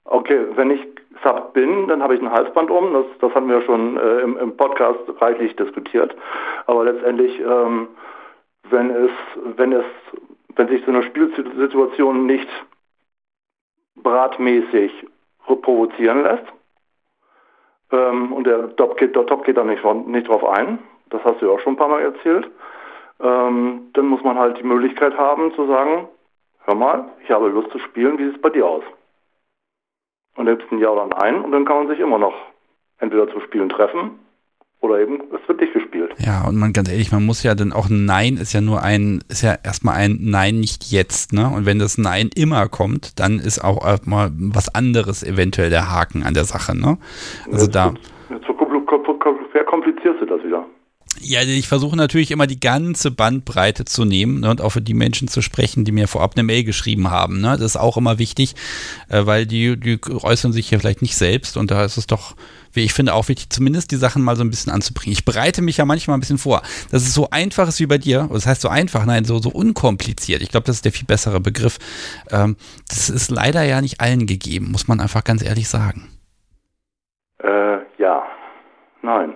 Okay, 0.04 0.40
wenn 0.56 0.70
ich 0.70 0.80
Sub 1.22 1.52
bin, 1.52 1.88
dann 1.88 2.02
habe 2.02 2.16
ich 2.16 2.20
ein 2.20 2.30
Halsband 2.30 2.70
um. 2.70 2.92
Das, 2.92 3.04
das 3.20 3.34
haben 3.34 3.48
wir 3.48 3.62
schon 3.62 3.96
äh, 3.96 4.20
im, 4.20 4.36
im, 4.36 4.56
Podcast 4.56 5.00
reichlich 5.20 5.54
diskutiert. 5.54 6.14
Aber 6.66 6.84
letztendlich 6.84 7.38
ähm, 7.40 7.88
wenn 8.70 8.90
es, 8.90 9.10
wenn 9.56 9.72
es, 9.72 9.84
wenn 10.56 10.68
sich 10.68 10.84
so 10.84 10.90
eine 10.90 11.02
Spielsituation 11.02 12.26
nicht 12.26 12.48
bratmäßig 13.96 15.06
provozieren 15.44 16.22
lässt. 16.22 16.44
Ähm, 17.90 18.32
und 18.32 18.46
der 18.46 18.74
Top 18.76 18.96
geht, 18.98 19.16
der 19.16 19.26
Top 19.26 19.44
geht 19.44 19.56
da 19.56 19.64
nicht, 19.64 19.84
nicht 20.06 20.28
drauf 20.28 20.44
ein. 20.44 20.78
Das 21.10 21.24
hast 21.24 21.40
du 21.40 21.46
ja 21.46 21.52
auch 21.52 21.60
schon 21.60 21.74
ein 21.74 21.78
paar 21.78 21.88
Mal 21.88 22.02
erzählt. 22.02 22.50
Ähm, 23.20 23.90
dann 23.94 24.06
muss 24.06 24.22
man 24.22 24.38
halt 24.38 24.58
die 24.58 24.64
Möglichkeit 24.64 25.16
haben 25.16 25.52
zu 25.54 25.66
sagen, 25.66 26.08
hör 26.64 26.74
mal, 26.74 27.10
ich 27.24 27.30
habe 27.30 27.48
Lust 27.48 27.70
zu 27.70 27.78
spielen, 27.78 28.18
wie 28.18 28.26
sieht 28.26 28.36
es 28.36 28.40
bei 28.40 28.50
dir 28.50 28.66
aus? 28.66 28.84
Und 30.36 30.46
dann 30.46 30.56
gibt 30.56 30.66
es 30.66 30.72
ein 30.72 30.78
Ja 30.78 30.90
oder 30.90 31.02
ein 31.02 31.08
Nein 31.08 31.42
und 31.42 31.50
dann 31.50 31.64
kann 31.64 31.78
man 31.78 31.88
sich 31.88 31.98
immer 31.98 32.18
noch 32.18 32.34
entweder 32.98 33.28
zu 33.28 33.40
Spielen 33.40 33.68
treffen 33.68 34.20
oder 34.80 35.00
eben 35.00 35.20
es 35.32 35.48
wird 35.48 35.60
nicht 35.60 35.72
gespielt. 35.72 36.14
Ja, 36.18 36.46
und 36.46 36.56
man 36.56 36.72
ganz 36.72 36.90
ehrlich, 36.90 37.12
man 37.12 37.24
muss 37.24 37.42
ja 37.42 37.54
dann 37.54 37.72
auch 37.72 37.88
ein 37.88 38.04
Nein 38.04 38.36
ist 38.36 38.52
ja 38.52 38.60
nur 38.60 38.82
ein, 38.82 39.20
ist 39.28 39.42
ja 39.42 39.56
erstmal 39.62 39.96
ein 39.96 40.18
Nein 40.20 40.60
nicht 40.60 40.90
jetzt, 40.90 41.32
ne? 41.32 41.50
Und 41.54 41.66
wenn 41.66 41.78
das 41.78 41.98
Nein 41.98 42.30
immer 42.34 42.68
kommt, 42.68 43.18
dann 43.18 43.38
ist 43.38 43.62
auch 43.62 43.84
mal 44.04 44.30
was 44.34 44.74
anderes 44.74 45.22
eventuell 45.22 45.70
der 45.70 45.90
Haken 45.90 46.22
an 46.22 46.34
der 46.34 46.44
Sache, 46.44 46.76
ne? 46.76 46.98
Also 47.46 47.66
jetzt 47.66 47.74
da. 47.74 47.94
Jetzt 48.30 48.46
verkomplizierst 49.52 50.20
du 50.20 50.26
das 50.26 50.42
wieder. 50.44 50.64
Ja, 51.20 51.42
ich 51.42 51.68
versuche 51.68 51.96
natürlich 51.96 52.30
immer 52.30 52.46
die 52.46 52.60
ganze 52.60 53.10
Bandbreite 53.10 53.84
zu 53.84 54.04
nehmen 54.04 54.40
ne, 54.40 54.50
und 54.50 54.60
auch 54.60 54.70
für 54.70 54.80
die 54.80 54.94
Menschen 54.94 55.28
zu 55.28 55.42
sprechen, 55.42 55.84
die 55.84 55.92
mir 55.92 56.08
vorab 56.08 56.34
eine 56.36 56.42
Mail 56.42 56.64
geschrieben 56.64 57.10
haben. 57.10 57.40
Ne? 57.40 57.56
Das 57.58 57.62
ist 57.62 57.76
auch 57.76 57.96
immer 57.96 58.18
wichtig, 58.18 58.54
äh, 59.08 59.26
weil 59.26 59.46
die, 59.46 59.78
die 59.78 59.98
äußern 60.08 60.52
sich 60.52 60.70
ja 60.70 60.78
vielleicht 60.78 61.02
nicht 61.02 61.16
selbst 61.16 61.56
und 61.56 61.70
da 61.70 61.84
ist 61.84 61.96
es 61.96 62.06
doch 62.06 62.34
wie 62.72 62.84
ich 62.84 62.92
finde, 62.92 63.14
auch 63.14 63.28
wichtig, 63.28 63.50
zumindest 63.50 63.90
die 63.90 63.96
Sachen 63.96 64.22
mal 64.22 64.36
so 64.36 64.44
ein 64.44 64.50
bisschen 64.50 64.72
anzubringen. 64.72 65.12
Ich 65.12 65.24
bereite 65.24 65.62
mich 65.62 65.78
ja 65.78 65.84
manchmal 65.84 66.16
ein 66.16 66.20
bisschen 66.20 66.38
vor. 66.38 66.62
Dass 66.90 67.02
es 67.02 67.14
so 67.14 67.28
einfach 67.30 67.68
ist 67.68 67.80
wie 67.80 67.86
bei 67.86 67.98
dir. 67.98 68.28
Das 68.32 68.46
heißt 68.46 68.60
so 68.60 68.68
einfach, 68.68 69.04
nein, 69.04 69.24
so, 69.24 69.38
so 69.38 69.50
unkompliziert. 69.50 70.42
Ich 70.42 70.50
glaube, 70.50 70.66
das 70.66 70.76
ist 70.76 70.84
der 70.84 70.92
viel 70.92 71.06
bessere 71.06 71.40
Begriff. 71.40 71.78
Ähm, 72.30 72.56
das 72.88 73.10
ist 73.10 73.30
leider 73.30 73.62
ja 73.62 73.80
nicht 73.80 74.00
allen 74.00 74.26
gegeben, 74.26 74.70
muss 74.70 74.86
man 74.88 75.00
einfach 75.00 75.24
ganz 75.24 75.42
ehrlich 75.42 75.68
sagen. 75.68 76.08
Äh, 77.42 77.78
ja. 77.98 78.22
Nein. 79.02 79.34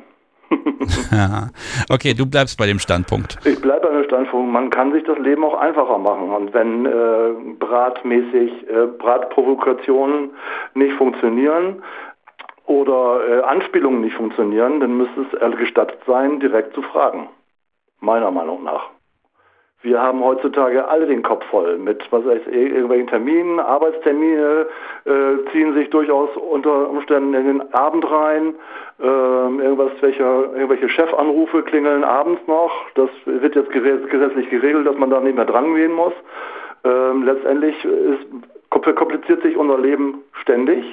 ja. 1.12 1.48
Okay, 1.90 2.14
du 2.14 2.26
bleibst 2.26 2.58
bei 2.58 2.66
dem 2.66 2.78
Standpunkt. 2.78 3.38
Ich 3.44 3.60
bleibe 3.60 3.88
bei 3.88 3.94
dem 3.94 4.04
Standpunkt. 4.04 4.52
Man 4.52 4.70
kann 4.70 4.92
sich 4.92 5.04
das 5.04 5.18
Leben 5.18 5.44
auch 5.44 5.58
einfacher 5.58 5.98
machen. 5.98 6.30
Und 6.30 6.54
wenn 6.54 6.86
äh, 6.86 7.54
bratmäßig 7.58 8.68
äh, 8.68 8.86
Bratprovokationen 8.98 10.30
nicht 10.74 10.94
funktionieren, 10.94 11.82
oder 12.66 13.20
äh, 13.28 13.42
Anspielungen 13.42 14.00
nicht 14.02 14.16
funktionieren, 14.16 14.80
dann 14.80 14.96
müsste 14.96 15.26
es 15.40 15.58
gestattet 15.58 15.98
sein, 16.06 16.40
direkt 16.40 16.74
zu 16.74 16.82
fragen. 16.82 17.28
Meiner 18.00 18.30
Meinung 18.30 18.62
nach. 18.64 18.90
Wir 19.82 20.00
haben 20.00 20.22
heutzutage 20.22 20.86
alle 20.86 21.06
den 21.06 21.22
Kopf 21.22 21.44
voll 21.46 21.76
mit 21.76 22.00
was 22.12 22.22
ich, 22.24 22.46
irgendwelchen 22.46 23.08
Terminen, 23.08 23.58
Arbeitstermine 23.58 24.66
äh, 25.04 25.50
ziehen 25.50 25.74
sich 25.74 25.90
durchaus 25.90 26.30
unter 26.36 26.88
Umständen 26.88 27.34
in 27.34 27.46
den 27.46 27.74
Abend 27.74 28.08
rein. 28.08 28.54
Äh, 29.00 29.04
irgendwas, 29.04 29.90
welche, 30.00 30.22
irgendwelche 30.22 30.88
Chefanrufe 30.88 31.62
klingeln 31.62 32.04
abends 32.04 32.40
noch. 32.46 32.70
Das 32.94 33.10
wird 33.24 33.56
jetzt 33.56 33.70
gesetzlich 33.70 34.48
geregelt, 34.50 34.86
dass 34.86 34.96
man 34.96 35.10
da 35.10 35.20
nicht 35.20 35.34
mehr 35.34 35.46
dran 35.46 35.74
gehen 35.74 35.92
muss. 35.92 36.12
Ähm, 36.84 37.24
letztendlich 37.24 37.84
ist, 37.84 38.26
kompliziert 38.70 39.42
sich 39.42 39.56
unser 39.56 39.78
Leben 39.78 40.22
ständig 40.40 40.84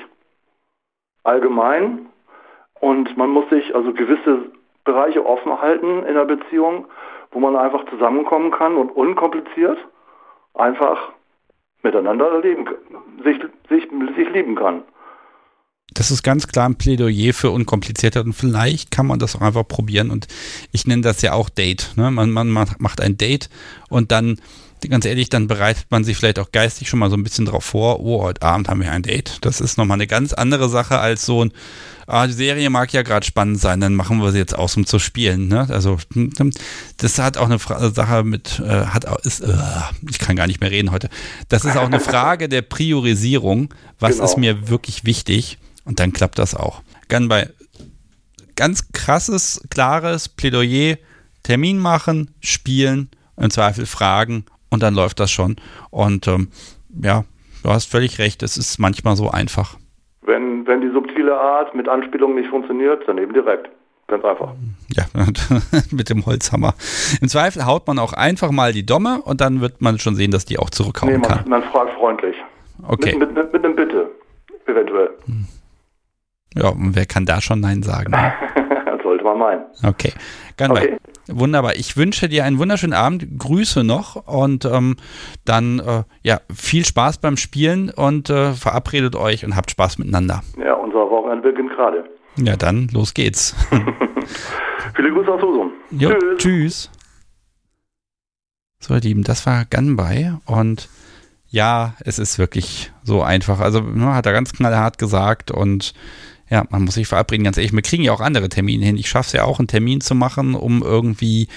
allgemein. 1.24 2.08
Und 2.80 3.16
man 3.18 3.30
muss 3.30 3.48
sich 3.50 3.76
also 3.76 3.94
gewisse 3.94 4.50
Bereiche 4.84 5.24
offen 5.24 5.62
halten 5.62 6.04
in 6.08 6.16
der 6.16 6.26
Beziehung, 6.26 6.86
wo 7.32 7.40
man 7.40 7.56
einfach 7.56 7.86
zusammenkommen 7.90 8.52
kann 8.52 8.76
und 8.76 8.90
unkompliziert 8.92 9.78
einfach 10.54 11.14
miteinander 11.84 12.42
leben, 12.42 12.68
sich, 13.24 13.38
sich, 13.70 13.88
sich 14.16 14.30
lieben 14.34 14.56
kann. 14.56 14.84
Das 15.94 16.12
ist 16.12 16.22
ganz 16.22 16.48
klar 16.48 16.70
ein 16.70 16.76
Plädoyer 16.76 17.34
für 17.34 17.50
unkomplizierter 17.50 18.22
und 18.22 18.34
vielleicht 18.34 18.92
kann 18.92 19.08
man 19.08 19.18
das 19.18 19.36
auch 19.36 19.42
einfach 19.42 19.68
probieren 19.68 20.12
und 20.12 20.28
ich 20.72 20.86
nenne 20.86 21.02
das 21.02 21.22
ja 21.22 21.34
auch 21.34 21.50
Date. 21.50 21.94
Ne? 21.96 22.12
Man, 22.12 22.30
man 22.30 22.48
macht 22.52 23.02
ein 23.02 23.18
Date 23.18 23.50
und 23.90 24.12
dann 24.12 24.40
ganz 24.88 25.06
ehrlich, 25.06 25.30
dann 25.30 25.48
bereitet 25.48 25.88
man 25.90 26.04
sich 26.04 26.16
vielleicht 26.16 26.40
auch 26.40 26.52
geistig 26.52 26.88
schon 26.88 27.00
mal 27.00 27.10
so 27.10 27.18
ein 27.18 27.24
bisschen 27.24 27.46
drauf 27.46 27.66
vor, 27.66 28.00
oh, 28.00 28.24
heute 28.24 28.44
Abend 28.44 28.70
haben 28.70 28.82
wir 28.82 28.92
ein 28.92 29.04
Date. 29.04 29.40
Das 29.42 29.60
ist 29.60 29.78
nochmal 29.78 29.96
eine 29.96 30.08
ganz 30.08 30.32
andere 30.34 30.70
Sache 30.70 31.00
als 31.00 31.26
so 31.26 31.44
ein, 31.44 31.52
ah, 32.10 32.28
die 32.28 32.34
Serie 32.34 32.70
mag 32.70 32.92
ja 32.92 33.04
gerade 33.04 33.26
spannend 33.26 33.60
sein, 33.60 33.80
dann 33.80 33.96
machen 33.96 34.22
wir 34.22 34.32
sie 34.32 34.40
jetzt 34.40 34.58
aus, 34.58 34.76
um 34.76 34.86
zu 34.86 35.00
spielen. 35.00 35.48
Ne? 35.48 35.68
Also 35.70 35.98
das 36.98 37.20
hat 37.20 37.38
auch 37.38 37.46
eine 37.46 37.60
Fra 37.60 37.90
Sache 37.92 38.24
mit, 38.24 38.60
äh, 38.60 38.86
hat 38.88 39.06
auch, 39.06 39.20
ist, 39.20 39.42
äh, 39.42 39.54
ich 40.10 40.20
kann 40.20 40.36
gar 40.36 40.48
nicht 40.48 40.60
mehr 40.60 40.72
reden 40.72 40.92
heute. 40.92 41.10
Das 41.50 41.66
ist 41.66 41.78
auch 41.78 41.86
eine 41.86 42.00
Frage 42.00 42.50
der 42.50 42.64
Priorisierung. 42.64 43.74
Was 44.00 44.14
genau. 44.14 44.26
ist 44.26 44.38
mir 44.38 44.70
wirklich 44.70 45.06
wichtig? 45.06 45.58
Und 45.86 46.00
dann 46.00 46.14
klappt 46.14 46.40
das 46.40 46.56
auch. 46.56 46.82
Ganz 47.08 47.30
bei 47.30 47.50
ganz 48.56 48.92
krasses, 48.92 49.66
klares 49.70 50.28
Plädoyer, 50.28 50.98
Termin 51.44 51.80
machen, 51.80 52.32
spielen, 52.42 53.10
im 53.38 53.50
Zweifel 53.50 53.86
fragen 53.86 54.46
und 54.70 54.84
dann 54.84 54.94
läuft 54.94 55.20
das 55.20 55.32
schon. 55.32 55.56
Und 55.92 56.28
ähm, 56.28 56.50
ja, 57.02 57.24
du 57.64 57.70
hast 57.70 57.86
völlig 57.86 58.20
recht, 58.20 58.44
es 58.44 58.58
ist 58.58 58.78
manchmal 58.78 59.16
so 59.16 59.30
einfach. 59.30 59.78
Wenn, 60.22 60.68
wenn 60.68 60.82
die 60.82 60.92
subtile 60.92 61.19
Art 61.36 61.76
mit 61.76 61.88
Anspielung 61.88 62.36
nicht 62.36 62.50
funktioniert, 62.50 63.08
dann 63.08 63.18
eben 63.18 63.34
direkt. 63.34 63.70
Ganz 64.08 64.26
einfach. 64.26 64.54
Ja, 64.92 65.04
mit 65.92 66.10
dem 66.10 66.26
Holzhammer. 66.26 66.74
Im 67.22 67.28
Zweifel 67.28 67.66
haut 67.66 67.86
man 67.88 68.00
auch 68.00 68.14
einfach 68.14 68.50
mal 68.50 68.74
die 68.74 68.86
Domme 68.86 69.22
und 69.24 69.40
dann 69.40 69.62
wird 69.62 69.82
man 69.82 70.00
schon 70.00 70.16
sehen, 70.16 70.32
dass 70.32 70.46
die 70.46 70.58
auch 70.58 70.72
zurückhauen 70.72 71.14
nee, 71.14 71.20
man, 71.20 71.30
kann. 71.30 71.48
Man 71.48 71.64
fragt 71.64 71.94
freundlich. 71.94 72.36
Okay. 72.88 73.16
Mit, 73.16 73.36
mit, 73.36 73.54
mit 73.54 73.64
einem 73.64 73.76
Bitte, 73.76 74.10
eventuell. 74.66 75.12
Ja, 76.56 76.70
und 76.70 76.96
wer 76.96 77.06
kann 77.06 77.26
da 77.26 77.40
schon 77.40 77.60
Nein 77.60 77.84
sagen? 77.84 78.12
das 78.86 79.04
sollte 79.04 79.24
man 79.24 79.38
meinen. 79.38 79.66
Okay. 79.84 80.14
Ganz 80.58 80.72
okay. 80.72 80.98
Wunderbar. 81.32 81.76
Ich 81.76 81.96
wünsche 81.98 82.30
dir 82.30 82.44
einen 82.44 82.60
wunderschönen 82.60 82.94
Abend. 82.94 83.28
Grüße 83.38 83.84
noch 83.84 84.28
und 84.28 84.66
ähm, 84.66 84.98
dann 85.46 85.80
äh, 85.80 86.04
ja 86.24 86.40
viel 86.54 86.86
Spaß 86.86 87.20
beim 87.20 87.38
Spielen 87.38 87.90
und 87.90 88.30
äh, 88.30 88.54
verabredet 88.54 89.16
euch 89.16 89.46
und 89.46 89.56
habt 89.56 89.72
Spaß 89.72 89.98
miteinander. 90.00 90.42
Ja, 90.58 90.74
unser 90.74 91.10
Wochenende 91.10 91.50
beginnt 91.50 91.72
gerade. 91.72 92.04
Ja, 92.38 92.56
dann 92.56 92.88
los 92.94 93.14
geht's. 93.14 93.56
Viele 94.96 95.12
Grüße 95.12 95.32
aus 95.32 95.42
Husum. 95.42 95.72
Jo, 95.92 96.10
tschüss. 96.10 96.38
tschüss. 96.38 96.92
So, 98.80 98.94
ihr 98.96 99.02
Lieben, 99.02 99.24
das 99.24 99.46
war 99.46 99.66
Gunby 99.66 100.32
und 100.46 100.90
ja, 101.50 101.96
es 102.02 102.20
ist 102.20 102.40
wirklich 102.40 102.92
so 103.04 103.22
einfach. 103.22 103.60
Also 103.60 103.82
ne, 103.82 104.14
hat 104.14 104.26
er 104.26 104.34
ganz 104.34 104.54
knallhart 104.54 104.98
gesagt 104.98 105.52
und 105.52 105.94
ja, 106.50 106.66
man 106.70 106.84
muss 106.84 106.96
sich 106.96 107.08
verabreden, 107.08 107.44
ganz 107.44 107.58
ehrlich. 107.58 107.74
Wir 107.74 107.82
kriegen 107.82 108.04
ja 108.04 108.12
auch 108.12 108.22
andere 108.22 108.50
Termine 108.50 108.86
hin. 108.86 108.98
Ich 108.98 109.10
schaffe 109.10 109.28
es 109.28 109.34
ja 109.34 109.44
auch, 109.44 109.60
einen 109.60 109.68
Termin 109.68 110.02
zu 110.02 110.16
machen, 110.16 110.56
um 110.56 110.82
irgendwie 110.82 111.48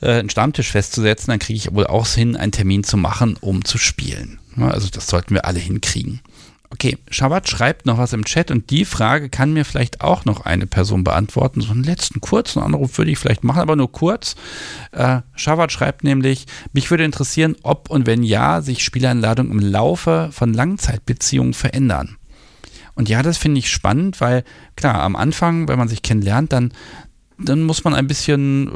äh, 0.00 0.20
einen 0.20 0.30
Stammtisch 0.30 0.70
festzusetzen. 0.70 1.30
Dann 1.30 1.38
kriege 1.38 1.58
ich 1.58 1.74
wohl 1.74 1.86
auch 1.86 2.06
hin, 2.06 2.36
einen 2.36 2.52
Termin 2.52 2.84
zu 2.84 2.96
machen, 2.96 3.36
um 3.40 3.64
zu 3.64 3.78
spielen. 3.78 4.40
Ja, 4.56 4.68
also 4.68 4.88
das 4.88 5.06
sollten 5.06 5.34
wir 5.34 5.44
alle 5.44 5.58
hinkriegen. 5.58 6.20
Okay, 6.70 6.98
Shabbat 7.10 7.48
schreibt 7.48 7.86
noch 7.86 7.96
was 7.96 8.12
im 8.12 8.26
Chat 8.26 8.50
und 8.50 8.68
die 8.68 8.84
Frage 8.84 9.30
kann 9.30 9.54
mir 9.54 9.64
vielleicht 9.64 10.02
auch 10.02 10.26
noch 10.26 10.42
eine 10.42 10.66
Person 10.66 11.02
beantworten. 11.02 11.62
So 11.62 11.70
einen 11.70 11.82
letzten 11.82 12.20
kurzen 12.20 12.62
Anruf 12.62 12.98
würde 12.98 13.10
ich 13.10 13.18
vielleicht 13.18 13.42
machen, 13.42 13.60
aber 13.60 13.74
nur 13.74 13.90
kurz. 13.90 14.36
Äh, 14.92 15.20
Shabbat 15.34 15.72
schreibt 15.72 16.04
nämlich, 16.04 16.44
mich 16.74 16.90
würde 16.90 17.04
interessieren, 17.04 17.56
ob 17.62 17.88
und 17.88 18.06
wenn 18.06 18.22
ja, 18.22 18.60
sich 18.60 18.84
Spieleinladungen 18.84 19.52
im 19.52 19.60
Laufe 19.60 20.28
von 20.30 20.52
Langzeitbeziehungen 20.52 21.54
verändern. 21.54 22.18
Und 22.98 23.08
ja, 23.08 23.22
das 23.22 23.38
finde 23.38 23.60
ich 23.60 23.70
spannend, 23.70 24.20
weil 24.20 24.42
klar, 24.74 25.02
am 25.02 25.14
Anfang, 25.14 25.68
wenn 25.68 25.78
man 25.78 25.86
sich 25.86 26.02
kennenlernt, 26.02 26.52
dann, 26.52 26.72
dann 27.38 27.62
muss 27.62 27.84
man 27.84 27.94
ein 27.94 28.08
bisschen, 28.08 28.66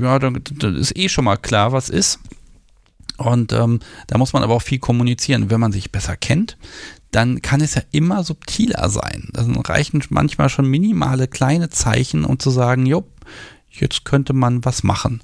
äh, 0.00 0.02
ja, 0.04 0.18
dann, 0.18 0.40
dann, 0.54 0.74
ist 0.74 0.96
eh 0.96 1.10
schon 1.10 1.26
mal 1.26 1.36
klar, 1.36 1.70
was 1.70 1.90
ist. 1.90 2.18
Und 3.18 3.52
ähm, 3.52 3.80
da 4.06 4.16
muss 4.16 4.32
man 4.32 4.42
aber 4.42 4.54
auch 4.54 4.62
viel 4.62 4.78
kommunizieren. 4.78 5.50
Wenn 5.50 5.60
man 5.60 5.70
sich 5.70 5.92
besser 5.92 6.16
kennt, 6.16 6.56
dann 7.10 7.42
kann 7.42 7.60
es 7.60 7.74
ja 7.74 7.82
immer 7.92 8.24
subtiler 8.24 8.88
sein. 8.88 9.28
Dann 9.34 9.54
reichen 9.56 10.02
manchmal 10.08 10.48
schon 10.48 10.66
minimale 10.66 11.28
kleine 11.28 11.68
Zeichen, 11.68 12.24
um 12.24 12.38
zu 12.38 12.48
sagen, 12.48 12.86
jo, 12.86 13.04
jetzt 13.68 14.06
könnte 14.06 14.32
man 14.32 14.64
was 14.64 14.82
machen. 14.82 15.20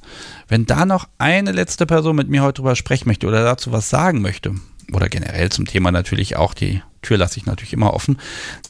Wenn 0.48 0.66
da 0.66 0.84
noch 0.84 1.08
eine 1.16 1.52
letzte 1.52 1.86
Person 1.86 2.16
mit 2.16 2.28
mir 2.28 2.42
heute 2.42 2.60
drüber 2.60 2.76
sprechen 2.76 3.08
möchte 3.08 3.26
oder 3.26 3.42
dazu 3.42 3.72
was 3.72 3.88
sagen 3.88 4.20
möchte, 4.20 4.54
oder 4.92 5.08
generell 5.08 5.50
zum 5.50 5.66
Thema 5.66 5.90
natürlich 5.92 6.36
auch, 6.36 6.54
die 6.54 6.82
Tür 7.02 7.18
lasse 7.18 7.38
ich 7.38 7.46
natürlich 7.46 7.72
immer 7.72 7.94
offen, 7.94 8.18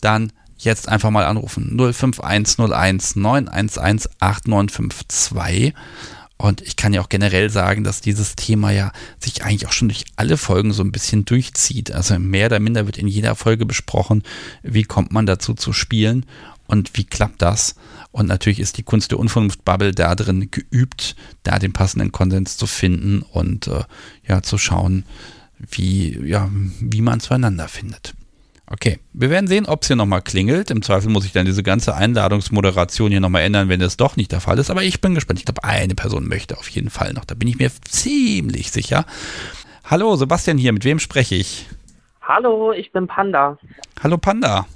dann 0.01 0.33
jetzt 0.59 0.89
einfach 0.89 1.11
mal 1.11 1.25
anrufen. 1.25 1.77
05101 1.77 3.17
911 3.17 4.09
8952. 4.21 5.75
Und 6.39 6.61
ich 6.61 6.75
kann 6.75 6.93
ja 6.93 7.01
auch 7.01 7.09
generell 7.09 7.51
sagen, 7.51 7.85
dass 7.85 8.01
dieses 8.01 8.35
Thema 8.35 8.73
ja 8.73 8.91
sich 9.21 9.45
eigentlich 9.45 9.69
auch 9.69 9.73
schon 9.73 9.89
durch 9.89 10.05
alle 10.17 10.37
Folgen 10.37 10.73
so 10.73 10.83
ein 10.83 10.91
bisschen 10.91 11.25
durchzieht. 11.25 11.93
Also 11.93 12.19
mehr 12.19 12.47
oder 12.47 12.59
minder 12.59 12.87
wird 12.87 12.99
in 12.99 13.07
jeder 13.07 13.37
Folge 13.37 13.65
besprochen, 13.65 14.25
wie 14.63 14.83
kommt 14.83 15.13
man 15.13 15.25
dazu 15.25 15.55
zu 15.55 15.73
spielen 15.73 16.27
und 16.67 16.97
wie 16.97 17.05
klappt 17.05 17.43
das. 17.43 17.77
Und 18.11 18.27
natürlich 18.27 18.59
ist 18.59 18.77
die 18.77 18.83
Kunst 18.83 19.13
der 19.13 19.21
Unvernunft-Bubble 19.21 19.93
da 19.93 20.17
drin 20.17 20.51
geübt, 20.51 21.15
da 21.45 21.61
den 21.61 21.73
passenden 21.73 22.11
Konsens 22.11 22.57
zu 22.57 22.67
finden 22.67 23.23
und 23.23 23.69
äh, 23.69 23.85
ja 24.27 24.43
zu 24.43 24.59
schauen, 24.59 25.05
wie, 25.71 26.19
ja, 26.29 26.51
wie 26.81 27.03
man 27.03 27.21
zueinander 27.21 27.69
findet. 27.69 28.15
Okay, 28.67 29.01
wir 29.13 29.29
werden 29.29 29.49
sehen, 29.49 29.67
ob 29.67 29.83
es 29.83 29.89
hier 29.89 29.97
nochmal 29.97 30.23
klingelt. 30.23 30.71
Im 30.71 30.81
Zweifel 30.81 31.11
muss 31.11 31.27
ich 31.27 31.33
dann 31.33 31.45
diese 31.45 31.63
ganze 31.63 31.95
Einladungsmoderation 31.95 33.11
hier 33.11 33.21
nochmal 33.21 33.43
ändern, 33.43 33.69
wenn 33.69 33.83
es 33.83 33.99
doch 33.99 34.17
nicht 34.17 34.33
der 34.33 34.41
Fall 34.41 34.59
ist. 34.59 34.71
Aber 34.71 34.83
ich 34.83 35.01
bin 35.03 35.15
gespannt. 35.15 35.39
Ich 35.41 35.45
glaube, 35.45 35.65
eine 35.65 35.95
Person 35.95 36.27
möchte 36.27 36.57
auf 36.57 36.69
jeden 36.69 36.89
Fall 36.89 37.13
noch. 37.13 37.27
Da 37.27 37.35
bin 37.35 37.49
ich 37.49 37.59
mir 37.59 37.71
ziemlich 37.83 38.71
sicher. 38.71 39.05
Hallo, 39.85 40.17
Sebastian 40.17 40.57
hier. 40.57 40.73
Mit 40.73 40.87
wem 40.87 41.01
spreche 41.01 41.35
ich? 41.35 41.67
Hallo, 42.23 42.73
ich 42.73 42.93
bin 42.93 43.07
Panda. 43.09 43.59
Hallo, 44.03 44.17
Panda. 44.17 44.67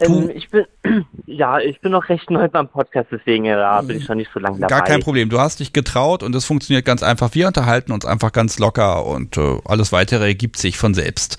Ähm, 0.00 0.30
ich 0.34 0.50
bin 0.50 0.66
ja, 1.26 1.58
ich 1.58 1.80
bin 1.80 1.92
noch 1.92 2.08
recht 2.08 2.30
neu 2.30 2.48
beim 2.48 2.68
Podcast, 2.68 3.08
deswegen 3.10 3.44
da 3.44 3.80
bin 3.82 3.98
ich 3.98 4.08
noch 4.08 4.16
nicht 4.16 4.30
so 4.32 4.40
lange 4.40 4.58
dabei. 4.58 4.68
Gar 4.68 4.84
kein 4.84 5.00
Problem. 5.00 5.28
Du 5.28 5.38
hast 5.38 5.60
dich 5.60 5.72
getraut 5.72 6.22
und 6.22 6.34
es 6.34 6.44
funktioniert 6.44 6.84
ganz 6.84 7.02
einfach. 7.02 7.34
Wir 7.34 7.46
unterhalten 7.46 7.92
uns 7.92 8.04
einfach 8.04 8.32
ganz 8.32 8.58
locker 8.58 9.06
und 9.06 9.36
äh, 9.36 9.58
alles 9.64 9.92
weitere 9.92 10.26
ergibt 10.26 10.56
sich 10.56 10.78
von 10.78 10.94
selbst. 10.94 11.38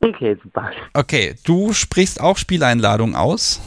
Okay, 0.00 0.36
super. 0.42 0.70
Okay, 0.94 1.34
du 1.44 1.72
sprichst 1.72 2.20
auch 2.20 2.36
Spieleinladungen 2.36 3.16
aus? 3.16 3.60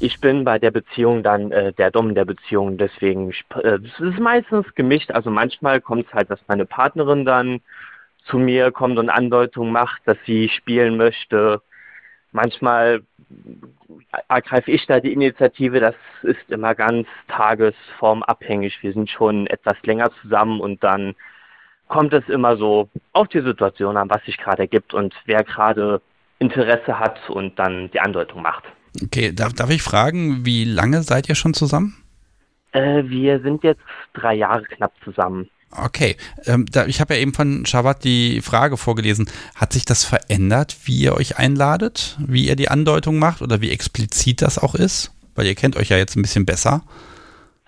Ich 0.00 0.20
bin 0.20 0.44
bei 0.44 0.58
der 0.58 0.70
Beziehung 0.70 1.22
dann 1.22 1.50
äh, 1.50 1.72
der 1.72 1.90
Dom 1.90 2.14
der 2.14 2.24
Beziehung, 2.24 2.78
deswegen 2.78 3.30
äh, 3.30 3.78
es 3.84 4.00
ist 4.00 4.18
meistens 4.18 4.66
gemischt. 4.74 5.10
Also 5.10 5.30
manchmal 5.30 5.80
kommt 5.80 6.06
es 6.06 6.12
halt, 6.12 6.30
dass 6.30 6.40
meine 6.46 6.66
Partnerin 6.66 7.24
dann 7.24 7.60
zu 8.26 8.38
mir 8.38 8.70
kommt 8.70 8.98
und 8.98 9.08
Andeutungen 9.08 9.72
macht, 9.72 10.02
dass 10.04 10.16
sie 10.26 10.48
spielen 10.48 10.96
möchte. 10.96 11.62
Manchmal 12.32 13.02
ergreife 14.28 14.70
ich 14.70 14.86
da 14.86 15.00
die 15.00 15.12
Initiative. 15.12 15.80
Das 15.80 15.94
ist 16.22 16.50
immer 16.50 16.74
ganz 16.74 17.06
tagesformabhängig. 17.28 18.82
Wir 18.82 18.92
sind 18.92 19.10
schon 19.10 19.46
etwas 19.46 19.76
länger 19.82 20.10
zusammen 20.22 20.60
und 20.60 20.82
dann 20.82 21.14
kommt 21.88 22.12
es 22.12 22.28
immer 22.28 22.56
so 22.56 22.88
auf 23.12 23.28
die 23.28 23.40
Situation 23.40 23.96
an, 23.96 24.10
was 24.10 24.22
sich 24.24 24.36
gerade 24.36 24.62
ergibt 24.62 24.94
und 24.94 25.14
wer 25.24 25.42
gerade 25.42 26.00
Interesse 26.38 26.98
hat 26.98 27.28
und 27.30 27.58
dann 27.58 27.90
die 27.90 28.00
Andeutung 28.00 28.42
macht. 28.42 28.64
Okay, 29.02 29.32
darf, 29.32 29.52
darf 29.52 29.70
ich 29.70 29.82
fragen, 29.82 30.44
wie 30.44 30.64
lange 30.64 31.02
seid 31.02 31.28
ihr 31.28 31.34
schon 31.34 31.54
zusammen? 31.54 31.96
Äh, 32.72 33.04
wir 33.04 33.40
sind 33.40 33.64
jetzt 33.64 33.82
drei 34.12 34.34
Jahre 34.34 34.62
knapp 34.64 34.92
zusammen. 35.04 35.48
Okay, 35.70 36.16
ähm, 36.46 36.64
da, 36.72 36.86
ich 36.86 37.00
habe 37.00 37.14
ja 37.14 37.20
eben 37.20 37.34
von 37.34 37.66
Shabbat 37.66 38.02
die 38.02 38.40
Frage 38.40 38.76
vorgelesen. 38.76 39.28
Hat 39.54 39.72
sich 39.72 39.84
das 39.84 40.04
verändert, 40.04 40.76
wie 40.84 40.98
ihr 40.98 41.14
euch 41.14 41.38
einladet, 41.38 42.16
wie 42.18 42.48
ihr 42.48 42.56
die 42.56 42.68
Andeutung 42.68 43.18
macht 43.18 43.42
oder 43.42 43.60
wie 43.60 43.70
explizit 43.70 44.40
das 44.40 44.58
auch 44.58 44.74
ist? 44.74 45.12
Weil 45.34 45.46
ihr 45.46 45.54
kennt 45.54 45.76
euch 45.76 45.90
ja 45.90 45.98
jetzt 45.98 46.16
ein 46.16 46.22
bisschen 46.22 46.46
besser. 46.46 46.82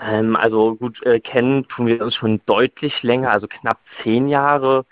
Ähm, 0.01 0.35
also 0.35 0.77
gut, 0.77 1.03
äh, 1.05 1.21
kennen 1.21 1.69
tun 1.69 1.87
wir 1.87 2.03
uns 2.03 2.15
schon 2.15 2.41
deutlich 2.47 3.03
länger, 3.03 3.33
also 3.33 3.47
knapp 3.47 3.79
zehn 4.03 4.29
Jahre. 4.29 4.87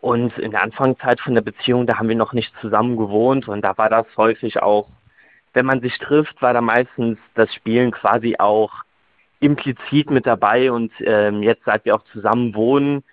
Und 0.00 0.36
in 0.38 0.50
der 0.50 0.62
Anfangszeit 0.62 1.20
von 1.20 1.34
der 1.34 1.42
Beziehung, 1.42 1.86
da 1.86 1.98
haben 1.98 2.08
wir 2.08 2.16
noch 2.16 2.32
nicht 2.32 2.52
zusammen 2.60 2.96
gewohnt 2.96 3.48
und 3.48 3.62
da 3.62 3.76
war 3.78 3.88
das 3.88 4.06
häufig 4.16 4.62
auch, 4.62 4.88
wenn 5.54 5.66
man 5.66 5.80
sich 5.80 5.98
trifft, 5.98 6.40
war 6.40 6.52
da 6.52 6.60
meistens 6.60 7.18
das 7.34 7.52
Spielen 7.54 7.90
quasi 7.90 8.36
auch 8.38 8.70
implizit 9.40 10.10
mit 10.10 10.26
dabei 10.26 10.72
und 10.72 10.92
ähm, 11.00 11.42
jetzt, 11.42 11.64
seit 11.64 11.84
wir 11.84 11.94
auch 11.94 12.04
zusammen 12.12 12.54
wohnen, 12.54 13.04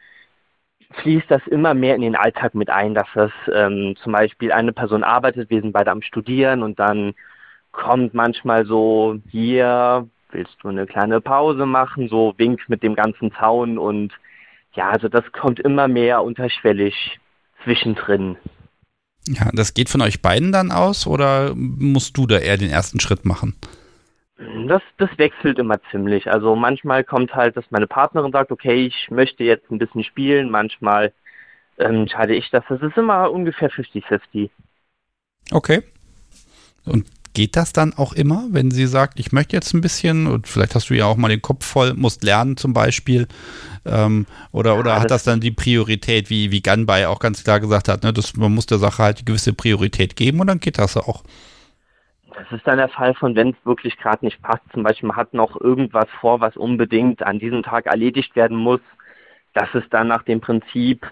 fließt 1.01 1.29
das 1.29 1.45
immer 1.47 1.73
mehr 1.73 1.95
in 1.95 2.01
den 2.01 2.15
Alltag 2.15 2.55
mit 2.55 2.69
ein, 2.69 2.93
dass 2.93 3.07
das 3.13 3.31
ähm, 3.53 3.95
zum 4.01 4.13
Beispiel 4.13 4.51
eine 4.51 4.73
Person 4.73 5.03
arbeitet, 5.03 5.49
wir 5.49 5.61
sind 5.61 5.73
beide 5.73 5.91
am 5.91 6.01
Studieren 6.01 6.63
und 6.63 6.79
dann 6.79 7.13
kommt 7.71 8.13
manchmal 8.13 8.65
so, 8.65 9.17
hier, 9.29 10.07
willst 10.31 10.55
du 10.61 10.69
eine 10.69 10.85
kleine 10.85 11.21
Pause 11.21 11.65
machen, 11.65 12.09
so 12.09 12.33
winkt 12.37 12.69
mit 12.69 12.83
dem 12.83 12.95
ganzen 12.95 13.31
Zaun 13.33 13.77
und 13.77 14.13
ja, 14.73 14.89
also 14.89 15.07
das 15.07 15.23
kommt 15.31 15.59
immer 15.59 15.87
mehr 15.87 16.23
unterschwellig 16.23 17.19
zwischendrin. 17.63 18.37
Ja, 19.27 19.49
das 19.53 19.73
geht 19.73 19.89
von 19.89 20.01
euch 20.01 20.21
beiden 20.21 20.51
dann 20.51 20.71
aus 20.71 21.07
oder 21.07 21.53
musst 21.55 22.17
du 22.17 22.27
da 22.27 22.37
eher 22.37 22.57
den 22.57 22.69
ersten 22.69 22.99
Schritt 22.99 23.25
machen? 23.25 23.55
Das, 24.37 24.81
das 24.97 25.09
wechselt 25.17 25.59
immer 25.59 25.79
ziemlich. 25.91 26.29
Also 26.29 26.55
manchmal 26.55 27.03
kommt 27.03 27.33
halt, 27.33 27.55
dass 27.55 27.71
meine 27.71 27.87
Partnerin 27.87 28.33
sagt, 28.33 28.51
okay, 28.51 28.85
ich 28.85 29.09
möchte 29.09 29.43
jetzt 29.43 29.71
ein 29.71 29.77
bisschen 29.77 30.03
spielen. 30.03 30.49
Manchmal 30.49 31.13
ähm, 31.77 32.01
entscheide 32.01 32.35
ich 32.35 32.49
das. 32.51 32.63
Das 32.67 32.81
ist 32.81 32.97
immer 32.97 33.31
ungefähr 33.31 33.71
50-50. 33.71 34.49
Okay. 35.51 35.83
Und 36.85 37.05
geht 37.33 37.55
das 37.55 37.73
dann 37.73 37.93
auch 37.93 38.13
immer, 38.13 38.47
wenn 38.49 38.71
sie 38.71 38.87
sagt, 38.87 39.19
ich 39.19 39.31
möchte 39.31 39.55
jetzt 39.55 39.73
ein 39.73 39.81
bisschen 39.81 40.25
und 40.25 40.47
vielleicht 40.47 40.73
hast 40.73 40.89
du 40.89 40.95
ja 40.95 41.05
auch 41.05 41.17
mal 41.17 41.27
den 41.27 41.41
Kopf 41.41 41.65
voll, 41.65 41.93
musst 41.93 42.23
lernen 42.23 42.57
zum 42.57 42.73
Beispiel 42.73 43.27
ähm, 43.85 44.25
oder, 44.51 44.73
ja, 44.73 44.79
oder 44.79 44.99
hat 44.99 45.11
das 45.11 45.23
dann 45.23 45.41
die 45.41 45.51
Priorität, 45.51 46.29
wie, 46.29 46.51
wie 46.51 46.61
Ganbei 46.61 47.07
auch 47.07 47.19
ganz 47.19 47.43
klar 47.43 47.59
gesagt 47.59 47.89
hat, 47.89 48.03
ne, 48.03 48.13
dass 48.13 48.35
man 48.35 48.53
muss 48.53 48.65
der 48.65 48.79
Sache 48.79 49.03
halt 49.03 49.17
eine 49.17 49.25
gewisse 49.25 49.53
Priorität 49.53 50.15
geben 50.15 50.39
und 50.39 50.47
dann 50.47 50.59
geht 50.59 50.77
das 50.79 50.97
auch. 50.97 51.23
Das 52.35 52.51
ist 52.51 52.67
dann 52.67 52.77
der 52.77 52.89
Fall 52.89 53.13
von, 53.13 53.35
wenn 53.35 53.51
es 53.51 53.65
wirklich 53.65 53.97
gerade 53.97 54.25
nicht 54.25 54.41
passt. 54.41 54.63
Zum 54.73 54.83
Beispiel 54.83 55.07
man 55.07 55.15
hat 55.15 55.33
noch 55.33 55.59
irgendwas 55.59 56.09
vor, 56.19 56.41
was 56.41 56.57
unbedingt 56.57 57.23
an 57.23 57.39
diesem 57.39 57.63
Tag 57.63 57.85
erledigt 57.85 58.35
werden 58.35 58.57
muss. 58.57 58.81
Das 59.53 59.73
ist 59.73 59.93
dann 59.93 60.07
nach 60.09 60.23
dem 60.23 60.41
Prinzip, 60.41 61.09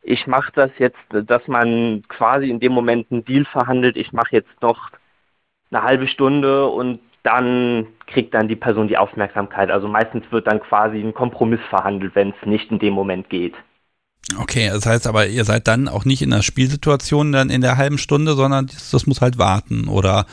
ich 0.00 0.26
mache 0.26 0.52
das 0.54 0.70
jetzt, 0.78 0.98
dass 1.10 1.46
man 1.48 2.02
quasi 2.08 2.48
in 2.48 2.60
dem 2.60 2.72
Moment 2.72 3.10
einen 3.10 3.24
Deal 3.24 3.44
verhandelt. 3.44 3.96
Ich 3.96 4.12
mache 4.12 4.32
jetzt 4.32 4.62
noch 4.62 4.90
eine 5.70 5.82
halbe 5.82 6.08
Stunde 6.08 6.66
und 6.66 7.00
dann 7.24 7.86
kriegt 8.06 8.34
dann 8.34 8.48
die 8.48 8.56
Person 8.56 8.88
die 8.88 8.98
Aufmerksamkeit. 8.98 9.70
Also 9.70 9.88
meistens 9.88 10.24
wird 10.30 10.46
dann 10.46 10.60
quasi 10.60 10.98
ein 10.98 11.14
Kompromiss 11.14 11.60
verhandelt, 11.68 12.14
wenn 12.14 12.30
es 12.30 12.46
nicht 12.46 12.70
in 12.70 12.78
dem 12.78 12.94
Moment 12.94 13.28
geht. 13.28 13.54
Okay, 14.38 14.70
das 14.72 14.86
heißt 14.86 15.06
aber, 15.06 15.26
ihr 15.26 15.44
seid 15.44 15.68
dann 15.68 15.88
auch 15.88 16.04
nicht 16.04 16.22
in 16.22 16.30
der 16.30 16.42
Spielsituation 16.42 17.32
dann 17.32 17.50
in 17.50 17.60
der 17.60 17.76
halben 17.76 17.98
Stunde, 17.98 18.34
sondern 18.34 18.66
das, 18.66 18.90
das 18.90 19.06
muss 19.06 19.20
halt 19.20 19.38
warten 19.38 19.88
oder 19.88 20.26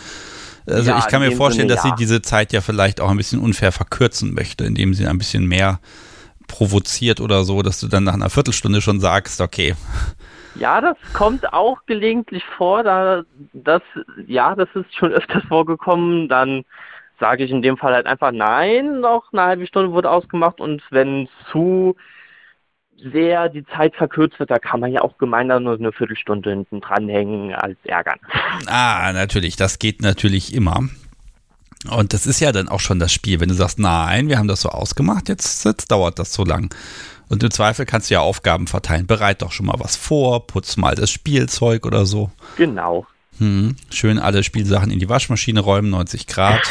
also 0.68 0.92
ja, 0.92 1.00
ich 1.00 1.08
kann 1.08 1.22
mir 1.22 1.32
vorstellen, 1.32 1.68
Sinne, 1.68 1.76
dass 1.76 1.86
ja. 1.86 1.90
sie 1.92 1.96
diese 2.04 2.22
Zeit 2.22 2.54
ja 2.54 2.62
vielleicht 2.62 3.02
auch 3.02 3.10
ein 3.10 3.18
bisschen 3.18 3.42
unfair 3.42 3.72
verkürzen 3.72 4.34
möchte, 4.34 4.64
indem 4.64 4.94
sie 4.94 5.08
ein 5.08 5.18
bisschen 5.18 5.48
mehr 5.48 5.80
provoziert 6.48 7.20
oder 7.20 7.44
so, 7.44 7.62
dass 7.62 7.80
du 7.80 7.88
dann 7.88 8.04
nach 8.04 8.14
einer 8.14 8.30
Viertelstunde 8.30 8.82
schon 8.82 9.00
sagst, 9.00 9.42
okay. 9.42 9.76
Ja, 10.56 10.82
das 10.82 10.98
kommt 11.14 11.52
auch 11.54 11.80
gelegentlich 11.86 12.44
vor, 12.58 12.84
da 12.84 13.24
das 13.54 13.82
ja, 14.28 14.56
das 14.56 14.68
ist 14.74 14.94
schon 14.96 15.12
öfters 15.12 15.44
vorgekommen, 15.48 16.28
dann 16.28 16.64
sage 17.20 17.44
ich 17.44 17.52
in 17.52 17.62
dem 17.62 17.78
Fall 17.78 17.94
halt 17.94 18.06
einfach 18.06 18.32
nein, 18.32 19.00
noch 19.00 19.32
eine 19.32 19.44
halbe 19.44 19.68
Stunde 19.68 19.92
wurde 19.92 20.10
ausgemacht 20.10 20.60
und 20.60 20.82
wenn 20.90 21.30
zu 21.52 21.96
sehr 23.12 23.50
die 23.50 23.66
Zeit 23.66 23.96
verkürzt 23.96 24.40
wird, 24.40 24.52
da 24.52 24.60
kann 24.60 24.80
man 24.80 24.92
ja 24.92 25.02
auch 25.02 25.18
gemeinsam 25.18 25.64
nur 25.64 25.76
eine 25.76 25.92
Viertelstunde 25.92 26.50
hinten 26.50 26.82
dranhängen 26.82 27.54
als 27.54 27.78
ärgern. 27.84 28.20
Ah, 28.68 29.12
natürlich, 29.14 29.56
das 29.56 29.80
geht 29.80 30.02
natürlich 30.02 30.54
immer. 30.54 30.88
Und 31.90 32.14
das 32.14 32.28
ist 32.28 32.40
ja 32.40 32.52
dann 32.52 32.70
auch 32.70 32.80
schon 32.80 33.00
das 33.00 33.12
Spiel, 33.12 33.40
wenn 33.40 33.50
du 33.50 33.56
sagst, 33.56 33.80
nein, 33.80 34.28
wir 34.28 34.38
haben 34.38 34.48
das 34.48 34.62
so 34.62 34.70
ausgemacht, 34.70 35.30
jetzt, 35.30 35.66
jetzt 35.66 35.92
dauert 35.92 36.20
das 36.20 36.34
so 36.34 36.44
lang. 36.44 36.74
Und 37.28 37.44
im 37.44 37.50
Zweifel 37.50 37.86
kannst 37.86 38.10
du 38.10 38.16
ja 38.16 38.20
Aufgaben 38.20 38.68
verteilen. 38.68 39.08
Bereit 39.08 39.42
doch 39.42 39.52
schon 39.52 39.66
mal 39.66 39.80
was 39.80 39.96
vor, 39.96 40.46
putz 40.48 40.78
mal 40.78 40.96
das 40.96 41.10
Spielzeug 41.10 41.86
oder 41.86 42.06
so. 42.06 42.30
Genau. 42.58 43.08
Hm, 43.38 43.78
schön 43.90 44.20
alle 44.20 44.44
Spielsachen 44.44 44.92
in 44.92 45.00
die 45.00 45.10
Waschmaschine 45.10 45.62
räumen, 45.62 45.90
90 45.90 46.28
Grad. 46.28 46.62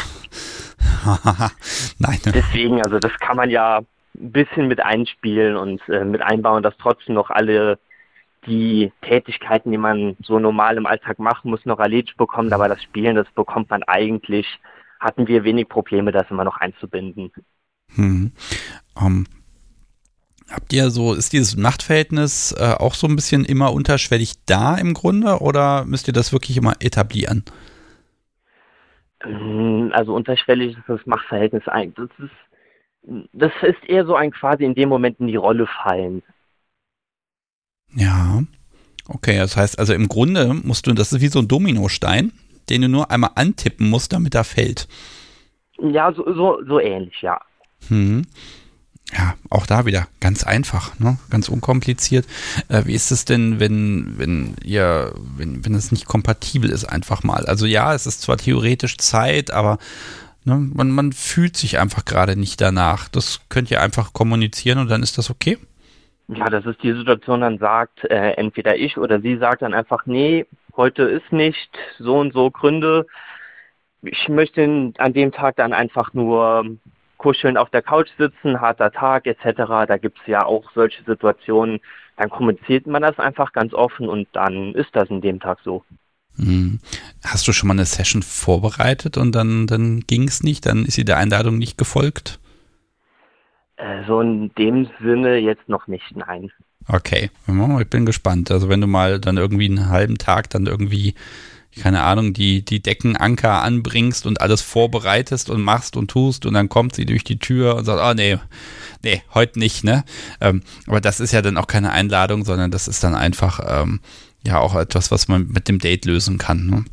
Nein. 1.99 2.21
Deswegen, 2.27 2.83
also 2.83 2.99
das 2.99 3.13
kann 3.21 3.37
man 3.37 3.51
ja 3.51 3.81
ein 4.21 4.33
bisschen 4.33 4.69
mit 4.69 4.81
einspielen 4.81 5.57
und 5.57 5.81
äh, 5.89 6.05
mit 6.05 6.23
einbauen, 6.23 6.63
dass 6.63 6.77
trotzdem 6.79 7.15
noch 7.15 7.31
alle 7.31 7.79
die 8.47 8.93
Tätigkeiten, 9.03 9.71
die 9.71 9.79
man 9.79 10.17
so 10.23 10.39
normal 10.39 10.77
im 10.77 10.87
Alltag 10.87 11.19
machen 11.19 11.51
muss, 11.51 11.67
noch 11.67 11.79
erledigt 11.79 12.17
bekommt. 12.17 12.53
Aber 12.53 12.69
das 12.69 12.83
Spielen, 12.83 13.17
das 13.17 13.31
bekommt 13.35 13.71
man 13.71 13.83
eigentlich, 13.83 14.47
hatten 14.99 15.27
wir 15.29 15.45
wenig 15.45 15.69
Probleme, 15.69 16.13
das 16.13 16.31
immer 16.31 16.45
noch 16.45 16.57
einzubinden. 16.57 17.33
Hm. 17.95 18.33
Um, 18.95 19.07
ähm, 19.07 19.27
habt 20.51 20.73
ihr 20.73 20.91
so, 20.91 21.15
ist 21.15 21.33
dieses 21.33 21.57
Machtverhältnis 21.57 22.55
äh, 22.59 22.75
auch 22.79 22.95
so 22.95 23.07
ein 23.07 23.17
bisschen 23.17 23.45
immer 23.45 23.73
unterschwellig 23.73 24.35
da 24.47 24.77
im 24.77 24.95
Grunde 24.95 25.39
oder 25.41 25.85
müsst 25.85 26.09
ihr 26.09 26.15
das 26.15 26.33
wirklich 26.33 26.57
immer 26.57 26.75
etablieren? 26.81 27.45
Ähm, 29.25 29.91
also 29.93 30.15
unterschwellig 30.15 30.77
ist 30.77 30.89
das 30.89 31.05
Machtverhältnis 31.05 31.67
eigentlich. 31.69 32.09
Das 32.19 32.27
ist 32.27 32.50
das 33.33 33.53
ist 33.63 33.83
eher 33.89 34.07
so 34.07 34.15
ein 34.15 34.31
quasi 34.31 34.65
in 34.65 34.75
dem 34.75 34.89
Moment 34.89 35.21
in 35.21 35.27
die 35.27 35.37
Rolle 35.37 35.67
fallen. 35.67 36.23
Ja. 37.95 38.43
Okay, 39.09 39.39
das 39.39 39.57
heißt, 39.57 39.79
also 39.79 39.93
im 39.93 40.09
Grunde 40.09 40.55
musst 40.55 40.87
du, 40.87 40.93
das 40.93 41.13
ist 41.13 41.21
wie 41.21 41.29
so 41.29 41.41
ein 41.41 41.49
Dominostein, 41.49 42.33
den 42.69 42.83
du 42.83 42.89
nur 42.89 43.11
einmal 43.11 43.31
antippen 43.35 43.91
musst, 43.91 44.13
damit 44.13 44.35
er 44.35 44.45
fällt. 44.45 44.87
Ja, 45.81 46.13
so, 46.13 46.33
so, 46.35 46.61
so 46.67 46.79
ähnlich, 46.79 47.21
ja. 47.23 47.41
Hm. 47.89 48.23
Ja, 49.13 49.35
auch 49.49 49.67
da 49.67 49.87
wieder 49.87 50.07
ganz 50.21 50.45
einfach, 50.45 50.97
ne? 51.01 51.19
ganz 51.31 51.49
unkompliziert. 51.49 52.27
Äh, 52.69 52.85
wie 52.85 52.95
ist 52.95 53.11
es 53.11 53.25
denn, 53.25 53.59
wenn, 53.59 54.19
wenn 54.19 54.55
ihr, 54.63 55.13
wenn, 55.37 55.65
wenn 55.65 55.75
es 55.75 55.91
nicht 55.91 56.07
kompatibel 56.07 56.71
ist, 56.71 56.85
einfach 56.85 57.25
mal? 57.25 57.47
Also 57.47 57.67
ja, 57.67 57.93
es 57.93 58.07
ist 58.07 58.21
zwar 58.21 58.37
theoretisch 58.37 58.99
Zeit, 58.99 59.51
aber 59.51 59.79
Ne? 60.45 60.57
Man, 60.75 60.91
man 60.91 61.13
fühlt 61.13 61.57
sich 61.57 61.79
einfach 61.79 62.05
gerade 62.05 62.39
nicht 62.39 62.61
danach. 62.61 63.09
Das 63.09 63.41
könnt 63.49 63.71
ihr 63.71 63.83
einfach 63.83 64.13
kommunizieren 64.13 64.79
und 64.79 64.91
dann 64.91 65.03
ist 65.03 65.19
das 65.19 65.31
okay. 65.31 65.59
Ja, 66.29 66.49
das 66.49 66.65
ist 66.65 66.83
die 66.83 66.93
Situation, 66.93 67.41
dann 67.41 67.59
sagt 67.59 68.05
äh, 68.05 68.33
entweder 68.33 68.77
ich 68.77 68.97
oder 68.99 69.21
sie 69.21 69.37
sagt 69.37 69.63
dann 69.63 69.75
einfach, 69.75 70.07
nee, 70.07 70.47
heute 70.77 71.03
ist 71.03 71.33
nicht 71.33 71.71
so 71.99 72.19
und 72.19 72.33
so 72.33 72.51
Gründe. 72.51 73.07
Ich 74.03 74.29
möchte 74.29 74.93
an 74.97 75.13
dem 75.13 75.33
Tag 75.33 75.57
dann 75.57 75.73
einfach 75.73 76.15
nur 76.15 76.65
kuscheln 77.19 77.57
auf 77.57 77.69
der 77.71 77.83
Couch 77.83 78.09
sitzen, 78.17 78.61
harter 78.61 78.93
Tag 78.93 79.27
etc. 79.27 79.87
Da 79.87 79.99
gibt 79.99 80.19
es 80.21 80.27
ja 80.27 80.45
auch 80.47 80.71
solche 80.73 81.03
Situationen. 81.05 81.81
Dann 82.17 82.31
kommuniziert 82.31 82.87
man 82.87 83.03
das 83.03 83.19
einfach 83.19 83.53
ganz 83.53 83.75
offen 83.75 84.09
und 84.09 84.29
dann 84.33 84.75
ist 84.75 84.95
das 84.95 85.11
in 85.11 85.21
dem 85.21 85.41
Tag 85.41 85.59
so. 85.65 85.85
Hast 87.25 87.47
du 87.47 87.53
schon 87.53 87.69
mal 87.69 87.75
eine 87.75 87.85
Session 87.85 88.23
vorbereitet 88.23 89.17
und 89.17 89.33
dann, 89.33 89.67
dann 89.67 90.01
ging 90.01 90.27
es 90.27 90.43
nicht? 90.43 90.67
Dann 90.67 90.85
ist 90.85 90.95
sie 90.95 91.05
der 91.05 91.19
Einladung 91.19 91.59
nicht 91.59 91.77
gefolgt? 91.77 92.39
Äh, 93.77 94.05
so 94.07 94.21
in 94.21 94.53
dem 94.57 94.89
Sinne 95.01 95.37
jetzt 95.37 95.69
noch 95.69 95.87
nicht, 95.87 96.05
nein. 96.15 96.51
Okay, 96.89 97.31
ich 97.47 97.89
bin 97.89 98.07
gespannt. 98.07 98.51
Also 98.51 98.69
wenn 98.69 98.81
du 98.81 98.87
mal 98.87 99.21
dann 99.21 99.37
irgendwie 99.37 99.67
einen 99.67 99.91
halben 99.91 100.17
Tag 100.17 100.49
dann 100.51 100.67
irgendwie, 100.67 101.15
keine 101.79 102.03
Ahnung, 102.03 102.33
die, 102.33 102.65
die 102.65 102.81
Deckenanker 102.83 103.63
anbringst 103.63 104.27
und 104.27 104.41
alles 104.41 104.63
vorbereitest 104.63 105.51
und 105.51 105.63
machst 105.63 105.97
und 105.97 106.11
tust 106.11 106.47
und 106.47 106.55
dann 106.55 106.71
kommt 106.71 106.95
sie 106.95 107.05
durch 107.05 107.23
die 107.23 107.39
Tür 107.39 107.77
und 107.77 107.85
sagt, 107.85 108.01
oh 108.03 108.15
nee, 108.15 108.39
nee, 109.05 109.23
heute 109.35 109.59
nicht, 109.59 109.85
ne? 109.85 110.05
Ähm, 110.41 110.63
aber 110.87 111.03
das 111.03 111.21
ist 111.21 111.33
ja 111.33 111.43
dann 111.43 111.59
auch 111.59 111.67
keine 111.67 111.93
Einladung, 111.93 112.45
sondern 112.45 112.71
das 112.71 112.89
ist 112.89 113.05
dann 113.05 113.15
einfach, 113.15 113.61
ähm, 113.67 114.01
ja 114.47 114.59
auch 114.59 114.75
etwas, 114.75 115.11
was 115.11 115.29
man 115.29 115.49
mit 115.49 115.69
dem 115.69 115.79
Date 115.79 116.05
lösen 116.05 116.39
kann. 116.39 116.67
Ne? 116.67 116.85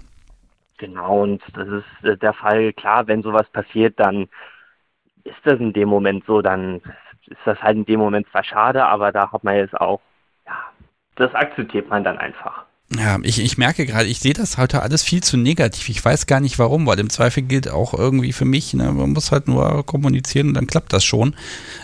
Genau, 0.78 1.24
und 1.24 1.42
das 1.54 1.68
ist 1.68 2.04
äh, 2.04 2.18
der 2.18 2.34
Fall, 2.34 2.72
klar, 2.74 3.08
wenn 3.08 3.24
sowas 3.24 3.50
passiert, 3.50 4.00
dann 4.00 4.30
ist 5.26 5.38
das 5.46 5.60
in 5.60 5.74
dem 5.74 5.90
Moment 5.90 6.26
so, 6.26 6.42
dann 6.44 6.82
ist 7.28 7.40
das 7.46 7.62
halt 7.64 7.78
in 7.78 7.86
dem 7.86 8.00
Moment 8.00 8.28
zwar 8.30 8.44
schade, 8.44 8.86
aber 8.86 9.12
da 9.12 9.32
hat 9.32 9.44
man 9.44 9.56
jetzt 9.58 9.76
auch, 9.80 10.02
ja, 10.48 10.72
das 11.16 11.34
akzeptiert 11.36 11.90
man 11.90 12.04
dann 12.04 12.20
einfach. 12.20 12.67
Ja, 12.96 13.20
ich, 13.22 13.40
ich 13.40 13.58
merke 13.58 13.86
gerade, 13.86 14.08
ich 14.08 14.20
sehe 14.20 14.32
das 14.34 14.58
heute 14.58 14.82
alles 14.82 15.04
viel 15.04 15.22
zu 15.22 15.36
negativ. 15.36 15.90
Ich 15.90 16.04
weiß 16.04 16.26
gar 16.26 16.40
nicht 16.40 16.58
warum, 16.58 16.86
weil 16.86 16.98
im 17.00 17.10
Zweifel 17.10 17.44
gilt 17.44 17.70
auch 17.70 17.94
irgendwie 17.94 18.32
für 18.32 18.46
mich, 18.46 18.74
ne, 18.74 18.94
man 18.94 19.12
muss 19.12 19.34
halt 19.34 19.50
nur 19.50 19.86
kommunizieren 19.86 20.50
und 20.50 20.54
dann 20.54 20.68
klappt 20.68 20.94
das 20.94 21.04
schon. 21.04 21.36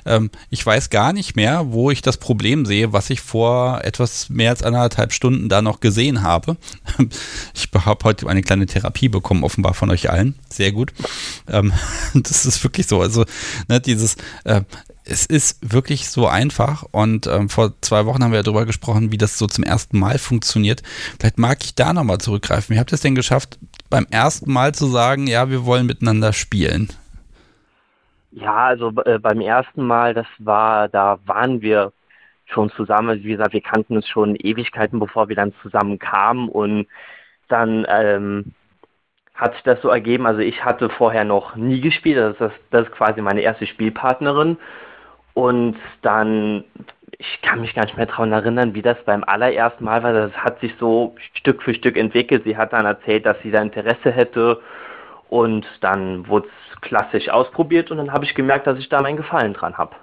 Ähm, 0.05 0.31
ich 0.49 0.65
weiß 0.65 0.89
gar 0.89 1.11
nicht 1.11 1.35
mehr, 1.35 1.73
wo 1.73 1.91
ich 1.91 2.01
das 2.01 2.15
Problem 2.15 2.65
sehe, 2.65 2.93
was 2.93 3.09
ich 3.09 3.19
vor 3.19 3.81
etwas 3.83 4.29
mehr 4.29 4.51
als 4.51 4.63
anderthalb 4.63 5.11
Stunden 5.11 5.49
da 5.49 5.61
noch 5.61 5.81
gesehen 5.81 6.21
habe. 6.23 6.57
Ich 7.53 7.69
habe 7.73 8.05
heute 8.05 8.27
eine 8.27 8.41
kleine 8.41 8.65
Therapie 8.65 9.09
bekommen, 9.09 9.43
offenbar 9.43 9.73
von 9.73 9.89
euch 9.89 10.09
allen. 10.09 10.35
Sehr 10.49 10.71
gut. 10.71 10.93
Ähm, 11.49 11.73
das 12.13 12.45
ist 12.45 12.63
wirklich 12.63 12.87
so. 12.87 13.01
Also, 13.01 13.25
ne, 13.67 13.81
dieses, 13.81 14.15
äh, 14.45 14.61
es 15.05 15.25
ist 15.25 15.73
wirklich 15.73 16.09
so 16.09 16.27
einfach 16.27 16.83
und 16.91 17.27
ähm, 17.27 17.49
vor 17.49 17.73
zwei 17.81 18.05
Wochen 18.05 18.23
haben 18.23 18.31
wir 18.31 18.39
ja 18.39 18.43
darüber 18.43 18.65
gesprochen, 18.65 19.11
wie 19.11 19.17
das 19.17 19.37
so 19.37 19.47
zum 19.47 19.63
ersten 19.63 19.99
Mal 19.99 20.17
funktioniert. 20.17 20.81
Vielleicht 21.19 21.37
mag 21.37 21.57
ich 21.63 21.75
da 21.75 21.93
nochmal 21.93 22.19
zurückgreifen. 22.19 22.75
Wie 22.75 22.79
habt 22.79 22.91
ihr 22.91 22.95
es 22.95 23.01
denn 23.01 23.15
geschafft, 23.15 23.59
beim 23.89 24.07
ersten 24.09 24.51
Mal 24.51 24.73
zu 24.73 24.85
sagen, 24.85 25.27
ja, 25.27 25.49
wir 25.49 25.65
wollen 25.65 25.85
miteinander 25.85 26.31
spielen? 26.31 26.89
Ja, 28.31 28.67
also 28.67 28.91
äh, 29.05 29.19
beim 29.19 29.41
ersten 29.41 29.85
Mal, 29.85 30.13
das 30.13 30.25
war, 30.39 30.87
da 30.89 31.19
waren 31.25 31.61
wir 31.61 31.91
schon 32.45 32.69
zusammen. 32.71 33.23
Wie 33.23 33.31
gesagt, 33.31 33.53
wir 33.53 33.61
kannten 33.61 33.95
uns 33.95 34.07
schon 34.07 34.35
Ewigkeiten, 34.35 34.99
bevor 34.99 35.29
wir 35.29 35.35
dann 35.35 35.53
zusammen 35.61 35.99
kamen 35.99 36.49
und 36.49 36.87
dann 37.49 37.85
ähm, 37.89 38.53
hat 39.35 39.53
sich 39.53 39.63
das 39.63 39.81
so 39.81 39.89
ergeben. 39.89 40.25
Also 40.25 40.39
ich 40.39 40.63
hatte 40.63 40.89
vorher 40.89 41.25
noch 41.25 41.55
nie 41.55 41.81
gespielt, 41.81 42.17
das 42.17 42.51
ist, 42.51 42.59
das 42.71 42.87
ist 42.87 42.93
quasi 42.93 43.21
meine 43.21 43.41
erste 43.41 43.67
Spielpartnerin. 43.67 44.57
Und 45.33 45.77
dann, 46.01 46.63
ich 47.17 47.41
kann 47.41 47.61
mich 47.61 47.73
gar 47.73 47.85
nicht 47.85 47.97
mehr 47.97 48.05
daran 48.05 48.31
erinnern, 48.31 48.73
wie 48.73 48.81
das 48.81 48.97
beim 49.05 49.23
allerersten 49.23 49.83
Mal 49.83 50.03
war. 50.03 50.13
Das 50.13 50.33
hat 50.33 50.59
sich 50.59 50.73
so 50.79 51.15
Stück 51.33 51.63
für 51.63 51.73
Stück 51.73 51.97
entwickelt. 51.97 52.43
Sie 52.45 52.57
hat 52.57 52.73
dann 52.73 52.85
erzählt, 52.85 53.25
dass 53.25 53.37
sie 53.41 53.51
da 53.51 53.61
Interesse 53.61 54.11
hätte. 54.11 54.61
Und 55.29 55.65
dann 55.81 56.27
wurde 56.27 56.47
es 56.47 56.81
klassisch 56.81 57.29
ausprobiert 57.29 57.89
und 57.89 57.97
dann 57.97 58.11
habe 58.11 58.25
ich 58.25 58.35
gemerkt, 58.35 58.67
dass 58.67 58.77
ich 58.77 58.89
da 58.89 59.01
meinen 59.01 59.17
Gefallen 59.17 59.53
dran 59.53 59.77
habe. 59.77 59.95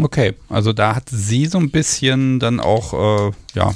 Okay, 0.00 0.34
also 0.48 0.72
da 0.72 0.96
hat 0.96 1.08
sie 1.08 1.46
so 1.46 1.58
ein 1.58 1.70
bisschen 1.70 2.40
dann 2.40 2.58
auch, 2.58 3.28
äh, 3.28 3.32
ja, 3.54 3.70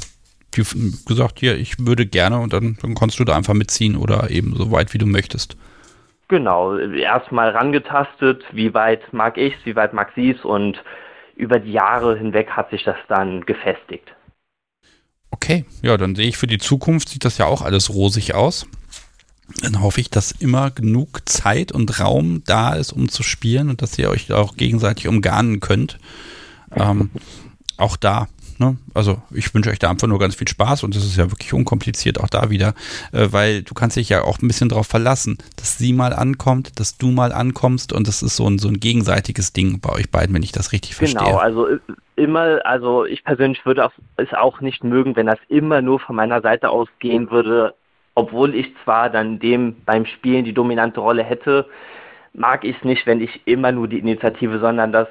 gesagt, 1.07 1.39
hier, 1.39 1.57
ich 1.57 1.79
würde 1.79 2.07
gerne 2.07 2.41
und 2.41 2.53
dann, 2.53 2.77
dann 2.83 2.97
kannst 2.97 3.21
du 3.21 3.25
da 3.25 3.37
einfach 3.37 3.55
mitziehen 3.55 3.97
oder 3.97 4.31
eben 4.31 4.57
so 4.57 4.73
weit, 4.73 4.93
wie 4.95 4.99
du 4.99 5.07
möchtest. 5.07 5.57
Genau, 6.29 6.77
erstmal 6.77 7.51
rangetastet, 7.51 8.45
wie 8.53 8.75
weit 8.75 9.13
mag 9.13 9.39
ich 9.39 9.55
wie 9.65 9.77
weit 9.77 9.95
mag 9.95 10.13
sie 10.15 10.31
es 10.31 10.45
und 10.45 10.83
über 11.35 11.59
die 11.59 11.73
Jahre 11.73 12.19
hinweg 12.19 12.51
hat 12.51 12.71
sich 12.71 12.85
das 12.85 12.97
dann 13.09 13.47
gefestigt. 13.47 14.15
Okay, 15.31 15.65
ja, 15.83 15.97
dann 15.97 16.15
sehe 16.15 16.29
ich 16.29 16.37
für 16.37 16.47
die 16.47 16.59
Zukunft 16.59 17.09
sieht 17.09 17.25
das 17.25 17.39
ja 17.39 17.47
auch 17.47 17.63
alles 17.63 17.95
rosig 17.95 18.35
aus. 18.35 18.67
Dann 19.63 19.81
hoffe 19.81 20.01
ich, 20.01 20.11
dass 20.11 20.33
immer 20.33 20.71
genug 20.71 21.27
Zeit 21.27 21.73
und 21.73 22.01
Raum 22.01 22.43
da 22.45 22.75
ist, 22.75 22.93
um 22.93 23.09
zu 23.09 23.23
spielen 23.23 23.71
und 23.71 23.81
dass 23.81 23.99
ihr 23.99 24.11
euch 24.11 24.31
auch 24.33 24.57
gegenseitig 24.57 25.09
umgarnen 25.09 25.61
könnt. 25.61 25.99
Ähm, 26.77 27.11
auch 27.79 27.97
da 27.97 28.29
Ne? 28.59 28.77
Also 28.95 29.23
ich 29.33 29.55
wünsche 29.55 29.71
euch 29.71 29.79
da 29.79 29.91
einfach 29.91 30.09
nur 30.09 30.19
ganz 30.19 30.35
viel 30.35 30.49
Spaß 30.49 30.83
und 30.85 30.97
es 30.97 31.05
ist 31.05 31.17
ja 31.17 31.31
wirklich 31.31 31.53
unkompliziert 31.53 32.21
auch 32.21 32.29
da 32.29 32.51
wieder, 32.51 32.75
äh, 33.13 33.29
weil 33.31 33.63
du 33.63 33.75
kannst 33.75 33.97
dich 33.97 34.09
ja 34.09 34.23
auch 34.23 34.39
ein 34.41 34.49
bisschen 34.49 34.69
darauf 34.69 34.87
verlassen, 34.87 35.39
dass 35.57 35.79
sie 35.79 35.93
mal 35.93 36.13
ankommt, 36.13 36.81
dass 36.81 36.99
du 36.99 37.11
mal 37.11 37.33
ankommst 37.33 37.93
und 37.93 38.09
das 38.09 38.23
ist 38.23 38.37
so 38.37 38.49
ein, 38.49 38.59
so 38.59 38.69
ein 38.69 38.81
gegenseitiges 38.81 39.53
Ding 39.53 39.81
bei 39.81 39.91
euch 39.91 40.11
beiden, 40.11 40.35
wenn 40.35 40.43
ich 40.43 40.53
das 40.53 40.73
richtig 40.73 40.99
genau, 40.99 41.11
verstehe. 41.11 41.29
Genau, 41.29 41.39
also 41.39 41.69
immer, 42.17 42.61
also 42.65 43.05
ich 43.05 43.25
persönlich 43.25 43.65
würde 43.65 43.91
es 44.17 44.33
auch 44.35 44.61
nicht 44.61 44.83
mögen, 44.85 45.17
wenn 45.17 45.27
das 45.27 45.39
immer 45.49 45.81
nur 45.81 46.01
von 46.01 46.17
meiner 46.17 46.41
Seite 46.41 46.71
ausgehen 46.71 47.31
würde, 47.31 47.75
obwohl 48.15 48.55
ich 48.55 48.67
zwar 48.83 49.09
dann 49.11 49.39
dem 49.39 49.77
beim 49.87 50.05
Spielen 50.05 50.45
die 50.45 50.53
dominante 50.53 51.01
Rolle 51.01 51.23
hätte, 51.23 51.67
mag 52.35 52.65
ich 52.65 52.77
es 52.77 52.85
nicht, 52.85 53.07
wenn 53.07 53.21
ich 53.21 53.47
immer 53.47 53.73
nur 53.73 53.89
die 53.89 53.99
Initiative, 53.99 54.59
sondern 54.59 54.93
das 54.93 55.09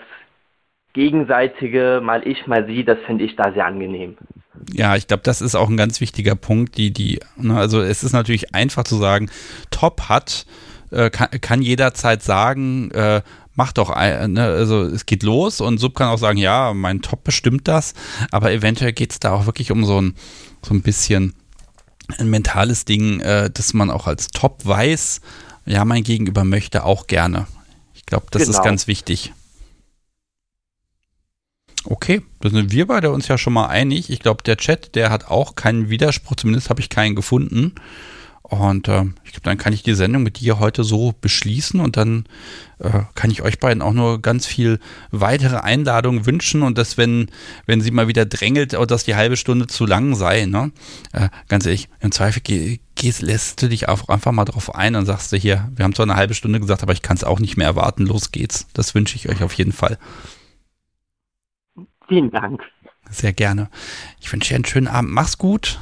gegenseitige, 0.94 2.02
mal 2.04 2.28
ich, 2.28 2.48
mal 2.48 2.66
sie, 2.66 2.84
das 2.84 2.98
finde 3.06 3.26
ich 3.26 3.36
da 3.36 3.52
sehr 3.54 3.66
angenehm. 3.66 4.18
Ja, 4.74 4.96
ich 4.96 5.08
glaube, 5.08 5.24
das 5.24 5.42
ist 5.42 5.56
auch 5.56 5.70
ein 5.70 5.78
ganz 5.78 6.02
wichtiger 6.02 6.36
Punkt. 6.36 6.78
Die, 6.78 6.92
die, 6.92 7.20
ne, 7.38 7.56
also 7.58 7.82
es 7.82 8.04
ist 8.04 8.14
natürlich 8.14 8.56
einfach 8.56 8.84
zu 8.84 8.98
sagen, 8.98 9.30
Top 9.70 10.10
hat, 10.10 10.46
äh, 10.92 11.10
kann, 11.10 11.30
kann 11.42 11.62
jederzeit 11.62 12.24
sagen, 12.24 12.92
äh, 12.92 13.22
mach 13.56 13.74
doch, 13.74 13.90
ein, 13.90 14.34
ne, 14.34 14.46
also 14.46 14.84
es 14.84 15.06
geht 15.06 15.24
los 15.24 15.62
und 15.62 15.80
Sub 15.80 15.96
kann 15.96 16.08
auch 16.08 16.18
sagen, 16.18 16.38
ja, 16.38 16.74
mein 16.74 17.02
Top 17.02 17.24
bestimmt 17.24 17.68
das, 17.68 17.94
aber 18.32 18.52
eventuell 18.52 18.94
geht 18.94 19.12
es 19.12 19.20
da 19.20 19.34
auch 19.34 19.46
wirklich 19.46 19.72
um 19.72 19.86
so 19.86 20.02
ein, 20.02 20.16
so 20.62 20.74
ein 20.74 20.82
bisschen 20.82 21.34
ein 22.18 22.30
mentales 22.30 22.86
Ding, 22.86 23.20
äh, 23.20 23.50
dass 23.50 23.74
man 23.74 23.90
auch 23.90 24.08
als 24.08 24.28
Top 24.28 24.66
weiß, 24.66 25.22
ja, 25.66 25.84
mein 25.84 26.04
Gegenüber 26.04 26.44
möchte 26.44 26.86
auch 26.86 27.08
gerne. 27.08 27.48
Ich 27.94 28.06
glaube, 28.06 28.28
das 28.32 28.44
genau. 28.44 28.58
ist 28.58 28.64
ganz 28.64 28.88
wichtig. 28.88 29.34
Okay, 31.90 32.22
da 32.42 32.50
sind 32.50 32.74
wir 32.74 32.86
beide 32.88 33.12
uns 33.12 33.30
ja 33.30 33.38
schon 33.38 33.54
mal 33.54 33.68
einig. 33.68 34.10
Ich 34.10 34.20
glaube, 34.20 34.44
der 34.44 34.58
Chat, 34.58 34.96
der 34.96 35.10
hat 35.10 35.28
auch 35.28 35.56
keinen 35.56 35.90
Widerspruch, 35.90 36.36
zumindest 36.36 36.70
habe 36.70 36.82
ich 36.82 36.90
keinen 36.90 37.16
gefunden. 37.16 37.76
Und 38.42 38.90
äh, 38.90 39.04
ich 39.24 39.32
glaube, 39.32 39.44
dann 39.44 39.58
kann 39.58 39.72
ich 39.72 39.84
die 39.84 39.94
Sendung 39.94 40.24
mit 40.24 40.40
dir 40.42 40.60
heute 40.60 40.84
so 40.84 41.14
beschließen 41.20 41.80
und 41.80 41.96
dann 41.96 42.26
äh, 42.80 43.04
kann 43.16 43.32
ich 43.32 43.42
euch 43.42 43.60
beiden 43.60 43.82
auch 43.82 43.94
nur 43.94 44.22
ganz 44.22 44.46
viel 44.46 44.80
weitere 45.12 45.58
Einladungen 45.58 46.26
wünschen 46.26 46.62
und 46.62 46.78
dass, 46.78 46.98
wenn, 46.98 47.30
wenn 47.66 47.80
sie 47.80 47.92
mal 47.92 48.10
wieder 48.10 48.26
drängelt, 48.26 48.74
dass 48.74 49.06
die 49.06 49.16
halbe 49.16 49.38
Stunde 49.38 49.68
zu 49.68 49.86
lang 49.86 50.16
sei, 50.16 50.46
ne? 50.46 50.72
Äh, 51.14 51.30
ganz 51.48 51.66
ehrlich, 51.66 51.88
im 52.02 52.12
Zweifel 52.12 52.42
geh, 52.42 52.80
gehst, 52.96 53.22
lässt 53.22 53.62
du 53.62 53.70
dich 53.70 53.88
auch 53.88 54.10
einfach 54.10 54.34
mal 54.34 54.46
drauf 54.46 54.76
ein 54.76 54.96
und 54.96 55.06
sagst 55.06 55.32
du 55.32 55.38
hier, 55.38 55.70
wir 55.76 55.84
haben 55.84 55.96
zwar 55.96 56.06
eine 56.06 56.16
halbe 56.16 56.34
Stunde 56.34 56.60
gesagt, 56.60 56.84
aber 56.84 56.94
ich 56.94 57.02
kann 57.02 57.16
es 57.16 57.24
auch 57.24 57.40
nicht 57.40 57.56
mehr 57.56 57.68
erwarten, 57.68 58.06
los 58.06 58.32
geht's. 58.32 58.68
Das 58.74 58.94
wünsche 58.94 59.16
ich 59.16 59.30
euch 59.30 59.42
auf 59.42 59.54
jeden 59.54 59.74
Fall. 59.74 59.98
Vielen 62.08 62.32
Dank. 62.32 62.62
Sehr 63.10 63.34
gerne. 63.34 63.70
Ich 64.20 64.32
wünsche 64.32 64.50
dir 64.50 64.56
einen 64.56 64.66
schönen 64.66 64.88
Abend. 64.88 65.12
Mach's 65.12 65.38
gut. 65.38 65.80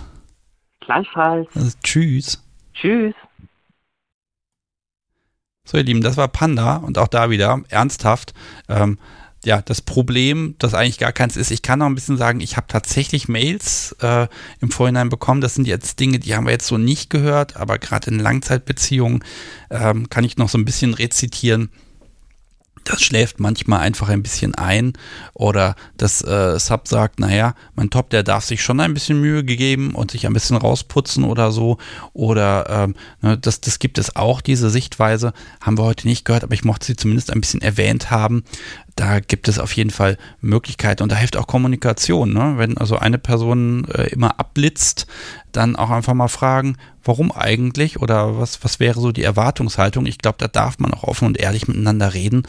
Gleichfalls. 0.81 1.47
Also, 1.55 1.77
tschüss. 1.83 2.43
Tschüss. 2.73 3.13
So, 5.63 5.77
ihr 5.77 5.83
Lieben, 5.83 6.01
das 6.01 6.17
war 6.17 6.27
Panda 6.27 6.77
und 6.77 6.97
auch 6.97 7.07
da 7.07 7.31
wieder 7.31 7.61
ernsthaft. 7.69 8.33
Ähm, 8.69 8.99
ja, 9.43 9.61
das 9.61 9.81
Problem, 9.81 10.55
das 10.59 10.73
eigentlich 10.73 10.97
gar 10.97 11.11
keins 11.11 11.37
ist, 11.37 11.51
ich 11.51 11.61
kann 11.61 11.79
noch 11.79 11.85
ein 11.85 11.95
bisschen 11.95 12.17
sagen, 12.17 12.39
ich 12.39 12.57
habe 12.57 12.67
tatsächlich 12.67 13.27
Mails 13.27 13.95
äh, 14.01 14.27
im 14.59 14.71
Vorhinein 14.71 15.09
bekommen. 15.09 15.41
Das 15.41 15.55
sind 15.55 15.67
jetzt 15.67 15.99
Dinge, 15.99 16.19
die 16.19 16.35
haben 16.35 16.45
wir 16.45 16.51
jetzt 16.51 16.67
so 16.67 16.77
nicht 16.77 17.09
gehört, 17.09 17.55
aber 17.55 17.77
gerade 17.77 18.09
in 18.09 18.19
Langzeitbeziehungen 18.19 19.23
ähm, 19.69 20.09
kann 20.09 20.23
ich 20.23 20.37
noch 20.37 20.49
so 20.49 20.57
ein 20.57 20.65
bisschen 20.65 20.93
rezitieren 20.93 21.69
das 22.85 23.01
schläft 23.01 23.39
manchmal 23.39 23.81
einfach 23.81 24.09
ein 24.09 24.23
bisschen 24.23 24.55
ein 24.55 24.93
oder 25.33 25.75
das 25.97 26.21
äh, 26.23 26.57
Sub 26.59 26.87
sagt, 26.87 27.19
naja, 27.19 27.55
mein 27.75 27.89
Top, 27.89 28.11
der 28.11 28.23
darf 28.23 28.45
sich 28.45 28.63
schon 28.63 28.79
ein 28.79 28.93
bisschen 28.93 29.19
Mühe 29.19 29.43
gegeben 29.43 29.93
und 29.95 30.11
sich 30.11 30.25
ein 30.25 30.33
bisschen 30.33 30.55
rausputzen 30.55 31.23
oder 31.23 31.51
so. 31.51 31.77
Oder 32.13 32.69
ähm, 32.69 32.95
ne, 33.21 33.37
das, 33.37 33.59
das 33.59 33.79
gibt 33.79 33.97
es 33.97 34.15
auch, 34.15 34.39
diese 34.39 34.69
Sichtweise, 34.69 35.33
haben 35.59 35.77
wir 35.77 35.83
heute 35.83 36.07
nicht 36.07 36.25
gehört, 36.25 36.43
aber 36.43 36.53
ich 36.53 36.63
mochte 36.63 36.85
sie 36.85 36.95
zumindest 36.95 37.31
ein 37.31 37.41
bisschen 37.41 37.61
erwähnt 37.61 38.11
haben, 38.11 38.43
da 38.95 39.19
gibt 39.19 39.47
es 39.47 39.59
auf 39.59 39.73
jeden 39.73 39.89
Fall 39.89 40.17
Möglichkeiten 40.39 41.03
und 41.03 41.11
da 41.11 41.17
hilft 41.17 41.35
auch 41.35 41.47
Kommunikation. 41.47 42.33
Ne? 42.33 42.53
Wenn 42.57 42.77
also 42.77 42.97
eine 42.97 43.17
Person 43.17 43.87
äh, 43.89 44.07
immer 44.07 44.39
abblitzt, 44.39 45.05
dann 45.51 45.75
auch 45.75 45.89
einfach 45.89 46.13
mal 46.13 46.29
fragen, 46.29 46.77
warum 47.03 47.31
eigentlich 47.31 47.99
oder 47.99 48.39
was, 48.39 48.63
was 48.63 48.79
wäre 48.79 48.99
so 48.99 49.11
die 49.11 49.23
Erwartungshaltung. 49.23 50.05
Ich 50.05 50.17
glaube, 50.17 50.37
da 50.39 50.47
darf 50.47 50.79
man 50.79 50.93
auch 50.93 51.03
offen 51.03 51.27
und 51.27 51.37
ehrlich 51.37 51.67
miteinander 51.67 52.13
reden 52.13 52.43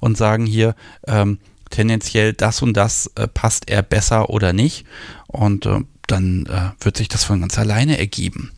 und 0.00 0.16
sagen 0.16 0.44
hier, 0.44 0.74
ähm, 1.06 1.38
tendenziell 1.70 2.32
das 2.32 2.62
und 2.62 2.76
das 2.76 3.10
äh, 3.14 3.28
passt 3.28 3.70
eher 3.70 3.82
besser 3.82 4.28
oder 4.30 4.52
nicht. 4.52 4.84
Und 5.28 5.66
äh, 5.66 5.80
dann 6.08 6.46
äh, 6.46 6.84
wird 6.84 6.96
sich 6.96 7.08
das 7.08 7.24
von 7.24 7.40
ganz 7.40 7.58
alleine 7.58 7.98
ergeben. 7.98 8.52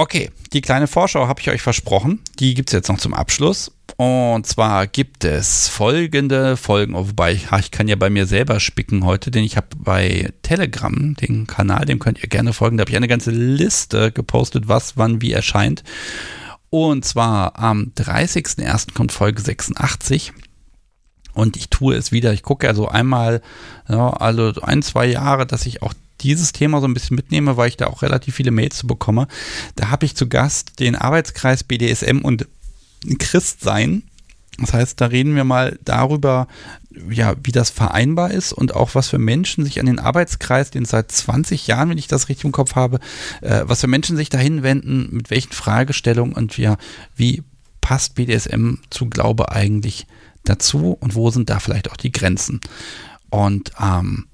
Okay, 0.00 0.30
die 0.52 0.60
kleine 0.60 0.86
Vorschau 0.86 1.26
habe 1.26 1.40
ich 1.40 1.50
euch 1.50 1.60
versprochen. 1.60 2.20
Die 2.38 2.54
gibt 2.54 2.68
es 2.68 2.72
jetzt 2.72 2.88
noch 2.88 2.98
zum 2.98 3.14
Abschluss. 3.14 3.72
Und 3.96 4.46
zwar 4.46 4.86
gibt 4.86 5.24
es 5.24 5.66
folgende 5.66 6.56
Folgen, 6.56 6.94
oh, 6.94 7.08
wobei 7.08 7.32
ich, 7.32 7.48
ich 7.58 7.72
kann 7.72 7.88
ja 7.88 7.96
bei 7.96 8.08
mir 8.08 8.26
selber 8.26 8.60
spicken 8.60 9.04
heute, 9.04 9.32
denn 9.32 9.42
ich 9.42 9.56
habe 9.56 9.66
bei 9.76 10.32
Telegram 10.42 11.16
den 11.16 11.48
Kanal, 11.48 11.84
dem 11.84 11.98
könnt 11.98 12.22
ihr 12.22 12.28
gerne 12.28 12.52
folgen. 12.52 12.76
Da 12.76 12.82
habe 12.82 12.92
ich 12.92 12.96
eine 12.96 13.08
ganze 13.08 13.32
Liste 13.32 14.12
gepostet, 14.12 14.68
was 14.68 14.96
wann 14.96 15.20
wie 15.20 15.32
erscheint. 15.32 15.82
Und 16.70 17.04
zwar 17.04 17.58
am 17.58 17.90
30.01. 17.96 18.94
kommt 18.94 19.10
Folge 19.10 19.42
86. 19.42 20.32
Und 21.34 21.56
ich 21.56 21.70
tue 21.70 21.96
es 21.96 22.12
wieder. 22.12 22.32
Ich 22.32 22.44
gucke 22.44 22.68
also 22.68 22.86
einmal, 22.86 23.42
ja, 23.88 24.10
also 24.10 24.62
ein, 24.62 24.82
zwei 24.82 25.06
Jahre, 25.06 25.44
dass 25.44 25.66
ich 25.66 25.82
auch 25.82 25.94
dieses 26.20 26.52
Thema 26.52 26.80
so 26.80 26.86
ein 26.86 26.94
bisschen 26.94 27.16
mitnehme, 27.16 27.56
weil 27.56 27.68
ich 27.68 27.76
da 27.76 27.86
auch 27.86 28.02
relativ 28.02 28.34
viele 28.34 28.50
Mails 28.50 28.78
zu 28.78 28.86
bekomme. 28.86 29.28
Da 29.76 29.90
habe 29.90 30.06
ich 30.06 30.16
zu 30.16 30.28
Gast 30.28 30.80
den 30.80 30.96
Arbeitskreis 30.96 31.64
BDSM 31.64 32.18
und 32.18 32.46
Christsein. 33.18 34.02
Das 34.58 34.72
heißt, 34.72 35.00
da 35.00 35.06
reden 35.06 35.36
wir 35.36 35.44
mal 35.44 35.78
darüber, 35.84 36.48
ja, 37.10 37.34
wie 37.42 37.52
das 37.52 37.70
vereinbar 37.70 38.32
ist 38.32 38.52
und 38.52 38.74
auch 38.74 38.94
was 38.96 39.08
für 39.08 39.18
Menschen 39.18 39.64
sich 39.64 39.78
an 39.78 39.86
den 39.86 40.00
Arbeitskreis, 40.00 40.70
den 40.70 40.84
seit 40.84 41.12
20 41.12 41.68
Jahren, 41.68 41.90
wenn 41.90 41.98
ich 41.98 42.08
das 42.08 42.28
richtig 42.28 42.44
im 42.44 42.52
Kopf 42.52 42.74
habe, 42.74 42.98
äh, 43.40 43.62
was 43.64 43.80
für 43.80 43.86
Menschen 43.86 44.16
sich 44.16 44.30
dahin 44.30 44.64
wenden, 44.64 45.08
mit 45.12 45.30
welchen 45.30 45.52
Fragestellungen 45.52 46.34
und 46.34 46.58
ja, 46.58 46.76
wie 47.14 47.44
passt 47.80 48.16
BDSM 48.16 48.74
zu 48.90 49.08
Glaube 49.08 49.52
eigentlich 49.52 50.06
dazu 50.44 50.96
und 50.98 51.14
wo 51.14 51.30
sind 51.30 51.50
da 51.50 51.60
vielleicht 51.60 51.90
auch 51.90 51.96
die 51.96 52.12
Grenzen? 52.12 52.60
Und 53.30 53.70
ähm, 53.80 54.26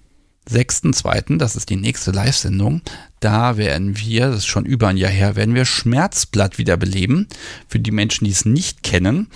6.2., 0.51 1.39
das 1.39 1.57
ist 1.57 1.71
die 1.71 1.77
nächste 1.77 2.11
Live-Sendung, 2.11 2.83
da 3.25 3.57
werden 3.57 3.99
wir, 3.99 4.29
das 4.29 4.41
ist 4.41 4.47
schon 4.47 4.67
über 4.67 4.89
ein 4.89 4.99
Jahr 4.99 5.11
her, 5.11 5.35
werden 5.35 5.55
wir 5.55 5.65
Schmerzblatt 5.65 6.59
wiederbeleben. 6.59 7.27
Für 7.69 7.79
die 7.79 7.91
Menschen, 7.91 8.27
die 8.27 8.31
es 8.31 8.45
nicht 8.45 8.83
kennen. 8.83 9.29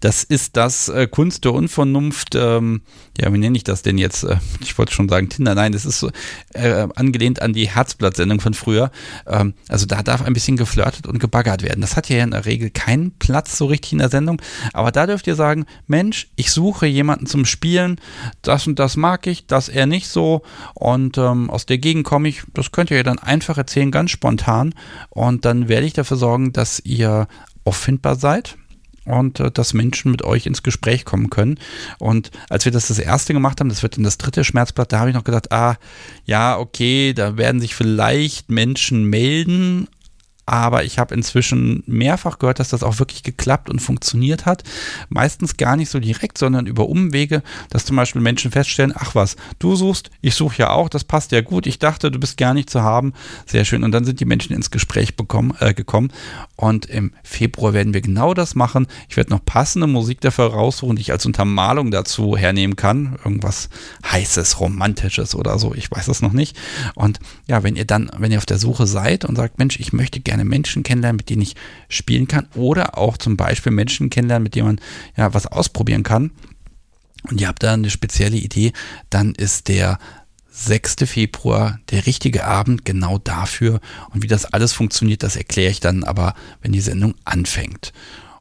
Das 0.00 0.24
ist 0.24 0.56
das 0.56 0.88
äh, 0.88 1.06
Kunst 1.06 1.44
der 1.44 1.54
Unvernunft, 1.54 2.34
ähm, 2.34 2.82
ja, 3.18 3.32
wie 3.32 3.38
nenne 3.38 3.56
ich 3.56 3.64
das 3.64 3.80
denn 3.80 3.96
jetzt? 3.96 4.24
Äh, 4.24 4.36
ich 4.60 4.76
wollte 4.76 4.92
schon 4.92 5.08
sagen 5.08 5.30
Tinder, 5.30 5.54
nein, 5.54 5.72
das 5.72 5.86
ist 5.86 6.00
so 6.00 6.10
äh, 6.52 6.86
angelehnt 6.94 7.40
an 7.40 7.54
die 7.54 7.68
Herzblatt-Sendung 7.68 8.40
von 8.40 8.52
früher. 8.52 8.90
Ähm, 9.26 9.54
also 9.68 9.86
da 9.86 10.02
darf 10.02 10.22
ein 10.22 10.34
bisschen 10.34 10.58
geflirtet 10.58 11.06
und 11.06 11.18
gebaggert 11.18 11.62
werden. 11.62 11.80
Das 11.80 11.96
hat 11.96 12.10
ja 12.10 12.22
in 12.22 12.32
der 12.32 12.44
Regel 12.44 12.70
keinen 12.70 13.12
Platz 13.12 13.56
so 13.56 13.66
richtig 13.66 13.92
in 13.92 13.98
der 13.98 14.10
Sendung, 14.10 14.40
aber 14.74 14.92
da 14.92 15.06
dürft 15.06 15.26
ihr 15.26 15.34
sagen, 15.34 15.64
Mensch, 15.86 16.28
ich 16.36 16.50
suche 16.50 16.86
jemanden 16.86 17.26
zum 17.26 17.46
Spielen, 17.46 17.98
das 18.42 18.66
und 18.66 18.78
das 18.78 18.96
mag 18.96 19.26
ich, 19.26 19.46
das 19.46 19.70
eher 19.70 19.86
nicht 19.86 20.08
so 20.08 20.42
und 20.74 21.16
ähm, 21.16 21.48
aus 21.48 21.64
der 21.64 21.78
Gegend 21.78 22.04
komme 22.04 22.28
ich, 22.28 22.42
das 22.52 22.70
könnt 22.70 22.90
ihr 22.90 22.98
ja 22.98 23.02
dann 23.02 23.18
einfach 23.18 23.35
erzählen, 23.58 23.90
ganz 23.90 24.10
spontan 24.10 24.74
und 25.10 25.44
dann 25.44 25.68
werde 25.68 25.86
ich 25.86 25.92
dafür 25.92 26.16
sorgen, 26.16 26.52
dass 26.52 26.80
ihr 26.84 27.28
auffindbar 27.64 28.16
seid 28.16 28.56
und 29.06 29.40
äh, 29.40 29.50
dass 29.50 29.72
Menschen 29.72 30.10
mit 30.10 30.22
euch 30.22 30.46
ins 30.46 30.62
Gespräch 30.62 31.04
kommen 31.04 31.30
können. 31.30 31.58
Und 31.98 32.30
als 32.50 32.64
wir 32.64 32.72
das 32.72 32.88
das 32.88 32.98
erste 32.98 33.32
gemacht 33.32 33.60
haben, 33.60 33.68
das 33.68 33.82
wird 33.82 33.96
in 33.96 34.04
das 34.04 34.18
dritte 34.18 34.44
Schmerzblatt, 34.44 34.92
da 34.92 34.98
habe 34.98 35.10
ich 35.10 35.16
noch 35.16 35.24
gedacht, 35.24 35.52
ah, 35.52 35.76
ja, 36.24 36.58
okay, 36.58 37.12
da 37.14 37.36
werden 37.36 37.60
sich 37.60 37.74
vielleicht 37.74 38.50
Menschen 38.50 39.04
melden, 39.04 39.88
aber 40.46 40.84
ich 40.84 41.00
habe 41.00 41.14
inzwischen 41.14 41.82
mehrfach 41.86 42.38
gehört, 42.38 42.60
dass 42.60 42.68
das 42.68 42.84
auch 42.84 43.00
wirklich 43.00 43.24
geklappt 43.24 43.68
und 43.68 43.80
funktioniert 43.80 44.46
hat. 44.46 44.62
Meistens 45.08 45.56
gar 45.56 45.76
nicht 45.76 45.90
so 45.90 45.98
direkt, 45.98 46.38
sondern 46.38 46.66
über 46.66 46.88
Umwege, 46.88 47.42
dass 47.70 47.84
zum 47.84 47.96
Beispiel 47.96 48.22
Menschen 48.22 48.52
feststellen, 48.52 48.94
ach 48.96 49.16
was, 49.16 49.36
du 49.58 49.74
suchst, 49.74 50.10
ich 50.20 50.36
suche 50.36 50.58
ja 50.58 50.70
auch, 50.70 50.88
das 50.88 51.02
passt 51.02 51.32
ja 51.32 51.40
gut, 51.40 51.66
ich 51.66 51.80
dachte, 51.80 52.12
du 52.12 52.20
bist 52.20 52.36
gar 52.36 52.54
nicht 52.54 52.70
zu 52.70 52.82
haben. 52.82 53.12
Sehr 53.44 53.64
schön. 53.64 53.82
Und 53.82 53.90
dann 53.90 54.04
sind 54.04 54.20
die 54.20 54.24
Menschen 54.24 54.54
ins 54.54 54.70
Gespräch 54.70 55.16
bekommen, 55.16 55.54
äh, 55.58 55.74
gekommen. 55.74 56.12
Und 56.54 56.86
im 56.86 57.12
Februar 57.24 57.72
werden 57.72 57.92
wir 57.92 58.00
genau 58.00 58.32
das 58.32 58.54
machen. 58.54 58.86
Ich 59.08 59.16
werde 59.16 59.30
noch 59.30 59.44
passende 59.44 59.88
Musik 59.88 60.20
dafür 60.20 60.46
raussuchen, 60.46 60.94
die 60.94 61.02
ich 61.02 61.12
als 61.12 61.26
Untermalung 61.26 61.90
dazu 61.90 62.36
hernehmen 62.36 62.76
kann. 62.76 63.18
Irgendwas 63.24 63.68
heißes, 64.10 64.60
romantisches 64.60 65.34
oder 65.34 65.58
so, 65.58 65.74
ich 65.74 65.90
weiß 65.90 66.06
es 66.06 66.22
noch 66.22 66.32
nicht. 66.32 66.56
Und 66.94 67.18
ja, 67.48 67.64
wenn 67.64 67.74
ihr 67.74 67.84
dann, 67.84 68.10
wenn 68.16 68.30
ihr 68.30 68.38
auf 68.38 68.46
der 68.46 68.58
Suche 68.58 68.86
seid 68.86 69.24
und 69.24 69.34
sagt, 69.34 69.58
Mensch, 69.58 69.80
ich 69.80 69.92
möchte 69.92 70.20
gerne 70.20 70.35
gerne 70.36 70.48
Menschen 70.48 70.82
kennenlernen, 70.82 71.16
mit 71.16 71.30
denen 71.30 71.42
ich 71.42 71.56
spielen 71.88 72.28
kann 72.28 72.48
oder 72.54 72.98
auch 72.98 73.16
zum 73.16 73.36
Beispiel 73.36 73.72
Menschen 73.72 74.10
kennenlernen, 74.10 74.44
mit 74.44 74.54
denen 74.54 74.66
man 74.66 74.80
ja 75.16 75.32
was 75.34 75.46
ausprobieren 75.46 76.02
kann. 76.02 76.30
Und 77.30 77.40
ihr 77.40 77.48
habt 77.48 77.62
da 77.62 77.72
eine 77.72 77.90
spezielle 77.90 78.36
Idee, 78.36 78.72
dann 79.10 79.34
ist 79.34 79.68
der 79.68 79.98
6. 80.50 80.96
Februar 81.06 81.80
der 81.90 82.06
richtige 82.06 82.44
Abend 82.44 82.84
genau 82.84 83.18
dafür. 83.18 83.80
Und 84.10 84.22
wie 84.22 84.28
das 84.28 84.46
alles 84.46 84.72
funktioniert, 84.72 85.22
das 85.22 85.36
erkläre 85.36 85.70
ich 85.70 85.80
dann 85.80 86.04
aber, 86.04 86.34
wenn 86.62 86.72
die 86.72 86.80
Sendung 86.80 87.14
anfängt. 87.24 87.92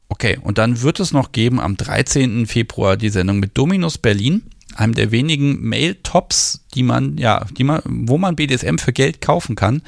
Okay, 0.07 0.38
und 0.41 0.57
dann 0.57 0.81
wird 0.81 0.99
es 0.99 1.13
noch 1.13 1.31
geben 1.31 1.59
am 1.59 1.77
13. 1.77 2.45
Februar 2.45 2.95
die 2.95 3.09
Sendung 3.09 3.39
mit 3.39 3.57
Dominus 3.57 3.97
Berlin, 3.97 4.43
einem 4.76 4.93
der 4.93 5.11
wenigen 5.11 5.61
Mail-Tops, 5.61 6.65
die 6.73 6.84
man, 6.84 7.17
ja, 7.17 7.45
die 7.57 7.63
man, 7.63 7.81
wo 7.85 8.17
man 8.17 8.35
BDSM 8.35 8.77
für 8.77 8.93
Geld 8.93 9.19
kaufen 9.19 9.55
kann. 9.55 9.81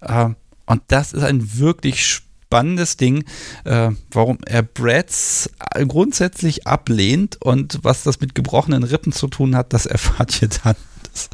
Äh, 0.00 0.30
und 0.68 0.82
das 0.88 1.12
ist 1.12 1.24
ein 1.24 1.58
wirklich 1.58 2.06
spannendes 2.06 2.96
Ding, 2.96 3.24
äh, 3.64 3.90
warum 4.10 4.38
er 4.46 4.62
Brads 4.62 5.50
grundsätzlich 5.86 6.66
ablehnt 6.66 7.40
und 7.42 7.80
was 7.82 8.04
das 8.04 8.20
mit 8.20 8.34
gebrochenen 8.34 8.84
Rippen 8.84 9.12
zu 9.12 9.28
tun 9.28 9.56
hat, 9.56 9.72
das 9.72 9.86
erfahrt 9.86 10.40
ihr 10.40 10.48
dann 10.48 10.76
es 11.18 11.30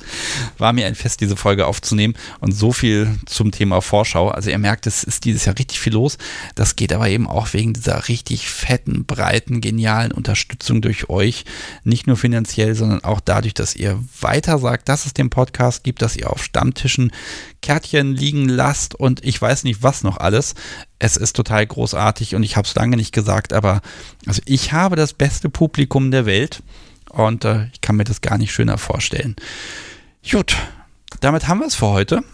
war 0.59 0.73
mir 0.73 0.87
ein 0.87 0.95
Fest, 0.95 1.21
diese 1.21 1.37
Folge 1.37 1.67
aufzunehmen 1.67 2.15
und 2.41 2.53
so 2.53 2.73
viel 2.73 3.19
zum 3.27 3.51
Thema 3.51 3.81
Vorschau. 3.81 4.29
Also 4.29 4.51
ihr 4.51 4.59
merkt, 4.59 4.87
es 4.87 5.05
ist 5.05 5.25
dieses 5.25 5.45
Jahr 5.45 5.59
richtig 5.59 5.81
viel 5.81 5.93
los. 5.93 6.19
Das 6.55 6.77
geht 6.77 6.93
aber 6.93 7.09
eben 7.09 7.27
auch 7.29 7.53
wegen 7.53 7.73
dieser 7.73 8.09
richtig 8.09 8.49
fetten, 8.49 9.05
breiten, 9.05 9.61
genialen 9.61 10.13
Unterstützung 10.13 10.83
durch 10.83 11.09
euch. 11.09 11.45
Nicht 11.85 12.07
nur 12.07 12.17
finanziell, 12.17 12.75
sondern 12.75 13.05
auch 13.05 13.21
dadurch, 13.21 13.55
dass 13.55 13.77
ihr 13.77 14.03
weiter 14.21 14.59
sagt, 14.59 14.89
dass 14.89 15.07
es 15.07 15.15
den 15.15 15.31
Podcast 15.31 15.85
gibt, 15.85 16.03
dass 16.03 16.17
ihr 16.17 16.31
auf 16.31 16.43
Stammtischen 16.43 17.13
Kärtchen 17.65 18.15
liegen 18.15 18.49
lasst 18.49 18.95
und 18.95 19.25
ich 19.25 19.41
weiß 19.41 19.65
nicht 19.65 19.83
was 19.83 20.03
noch 20.03 20.19
alles. 20.19 20.55
Es 20.99 21.17
ist 21.17 21.35
total 21.35 21.67
großartig 21.67 22.35
und 22.35 22.43
ich 22.43 22.57
habe 22.57 22.69
es 22.69 22.75
lange 22.75 22.97
nicht 22.97 23.13
gesagt, 23.13 23.53
aber 23.53 23.81
also 24.27 24.43
ich 24.45 24.73
habe 24.73 24.97
das 24.97 25.15
beste 25.15 25.49
Publikum 25.49 26.11
der 26.11 26.27
Welt. 26.27 26.63
Und 27.15 27.45
äh, 27.45 27.67
ich 27.73 27.81
kann 27.81 27.97
mir 27.97 28.05
das 28.05 28.21
gar 28.21 28.39
nicht 28.39 28.53
schöner 28.53 28.77
vorstellen. 28.77 29.37
Gut, 30.29 30.57
damit 31.21 31.47
haben 31.47 31.61
wir 31.61 31.67
es 31.67 31.77
für 31.77 31.87
heute. 31.87 32.25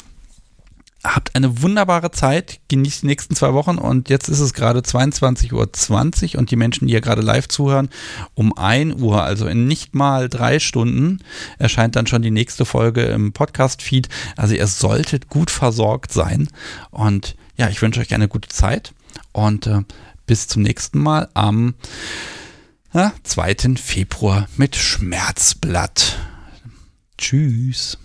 Habt 1.03 1.35
eine 1.35 1.63
wunderbare 1.63 2.11
Zeit, 2.11 2.61
genießt 2.69 3.03
die 3.03 3.07
nächsten 3.07 3.35
zwei 3.35 3.55
Wochen 3.55 3.79
und 3.79 4.11
jetzt 4.11 4.29
ist 4.29 4.41
es 4.41 4.53
gerade 4.53 4.81
22.20 4.81 6.35
Uhr 6.35 6.39
und 6.39 6.51
die 6.51 6.57
Menschen, 6.57 6.87
die 6.87 6.93
hier 6.93 7.01
gerade 7.01 7.23
live 7.23 7.49
zuhören, 7.49 7.89
um 8.35 8.57
1 8.57 9.01
Uhr, 9.01 9.23
also 9.23 9.47
in 9.47 9.67
nicht 9.67 9.95
mal 9.95 10.29
drei 10.29 10.59
Stunden, 10.59 11.21
erscheint 11.59 11.97
dann 11.97 12.07
schon 12.07 12.21
die 12.21 12.31
nächste 12.31 12.67
Folge 12.67 13.05
im 13.05 13.33
Podcast-Feed. 13.33 14.11
Also 14.37 14.55
ihr 14.55 14.67
solltet 14.67 15.31
gut 15.31 15.51
versorgt 15.51 16.13
sein 16.13 16.49
und 16.91 17.35
ja, 17.57 17.71
ich 17.71 17.81
wünsche 17.81 18.01
euch 18.01 18.13
eine 18.13 18.29
gute 18.29 18.51
Zeit 18.51 18.93
und 19.33 19.67
äh, 19.67 19.81
bis 20.27 20.49
zum 20.49 20.63
nächsten 20.63 20.99
Mal 20.99 21.29
am 21.33 21.75
2. 23.23 23.77
Februar 23.77 24.49
mit 24.57 24.75
Schmerzblatt. 24.75 26.19
Tschüss. 27.17 27.97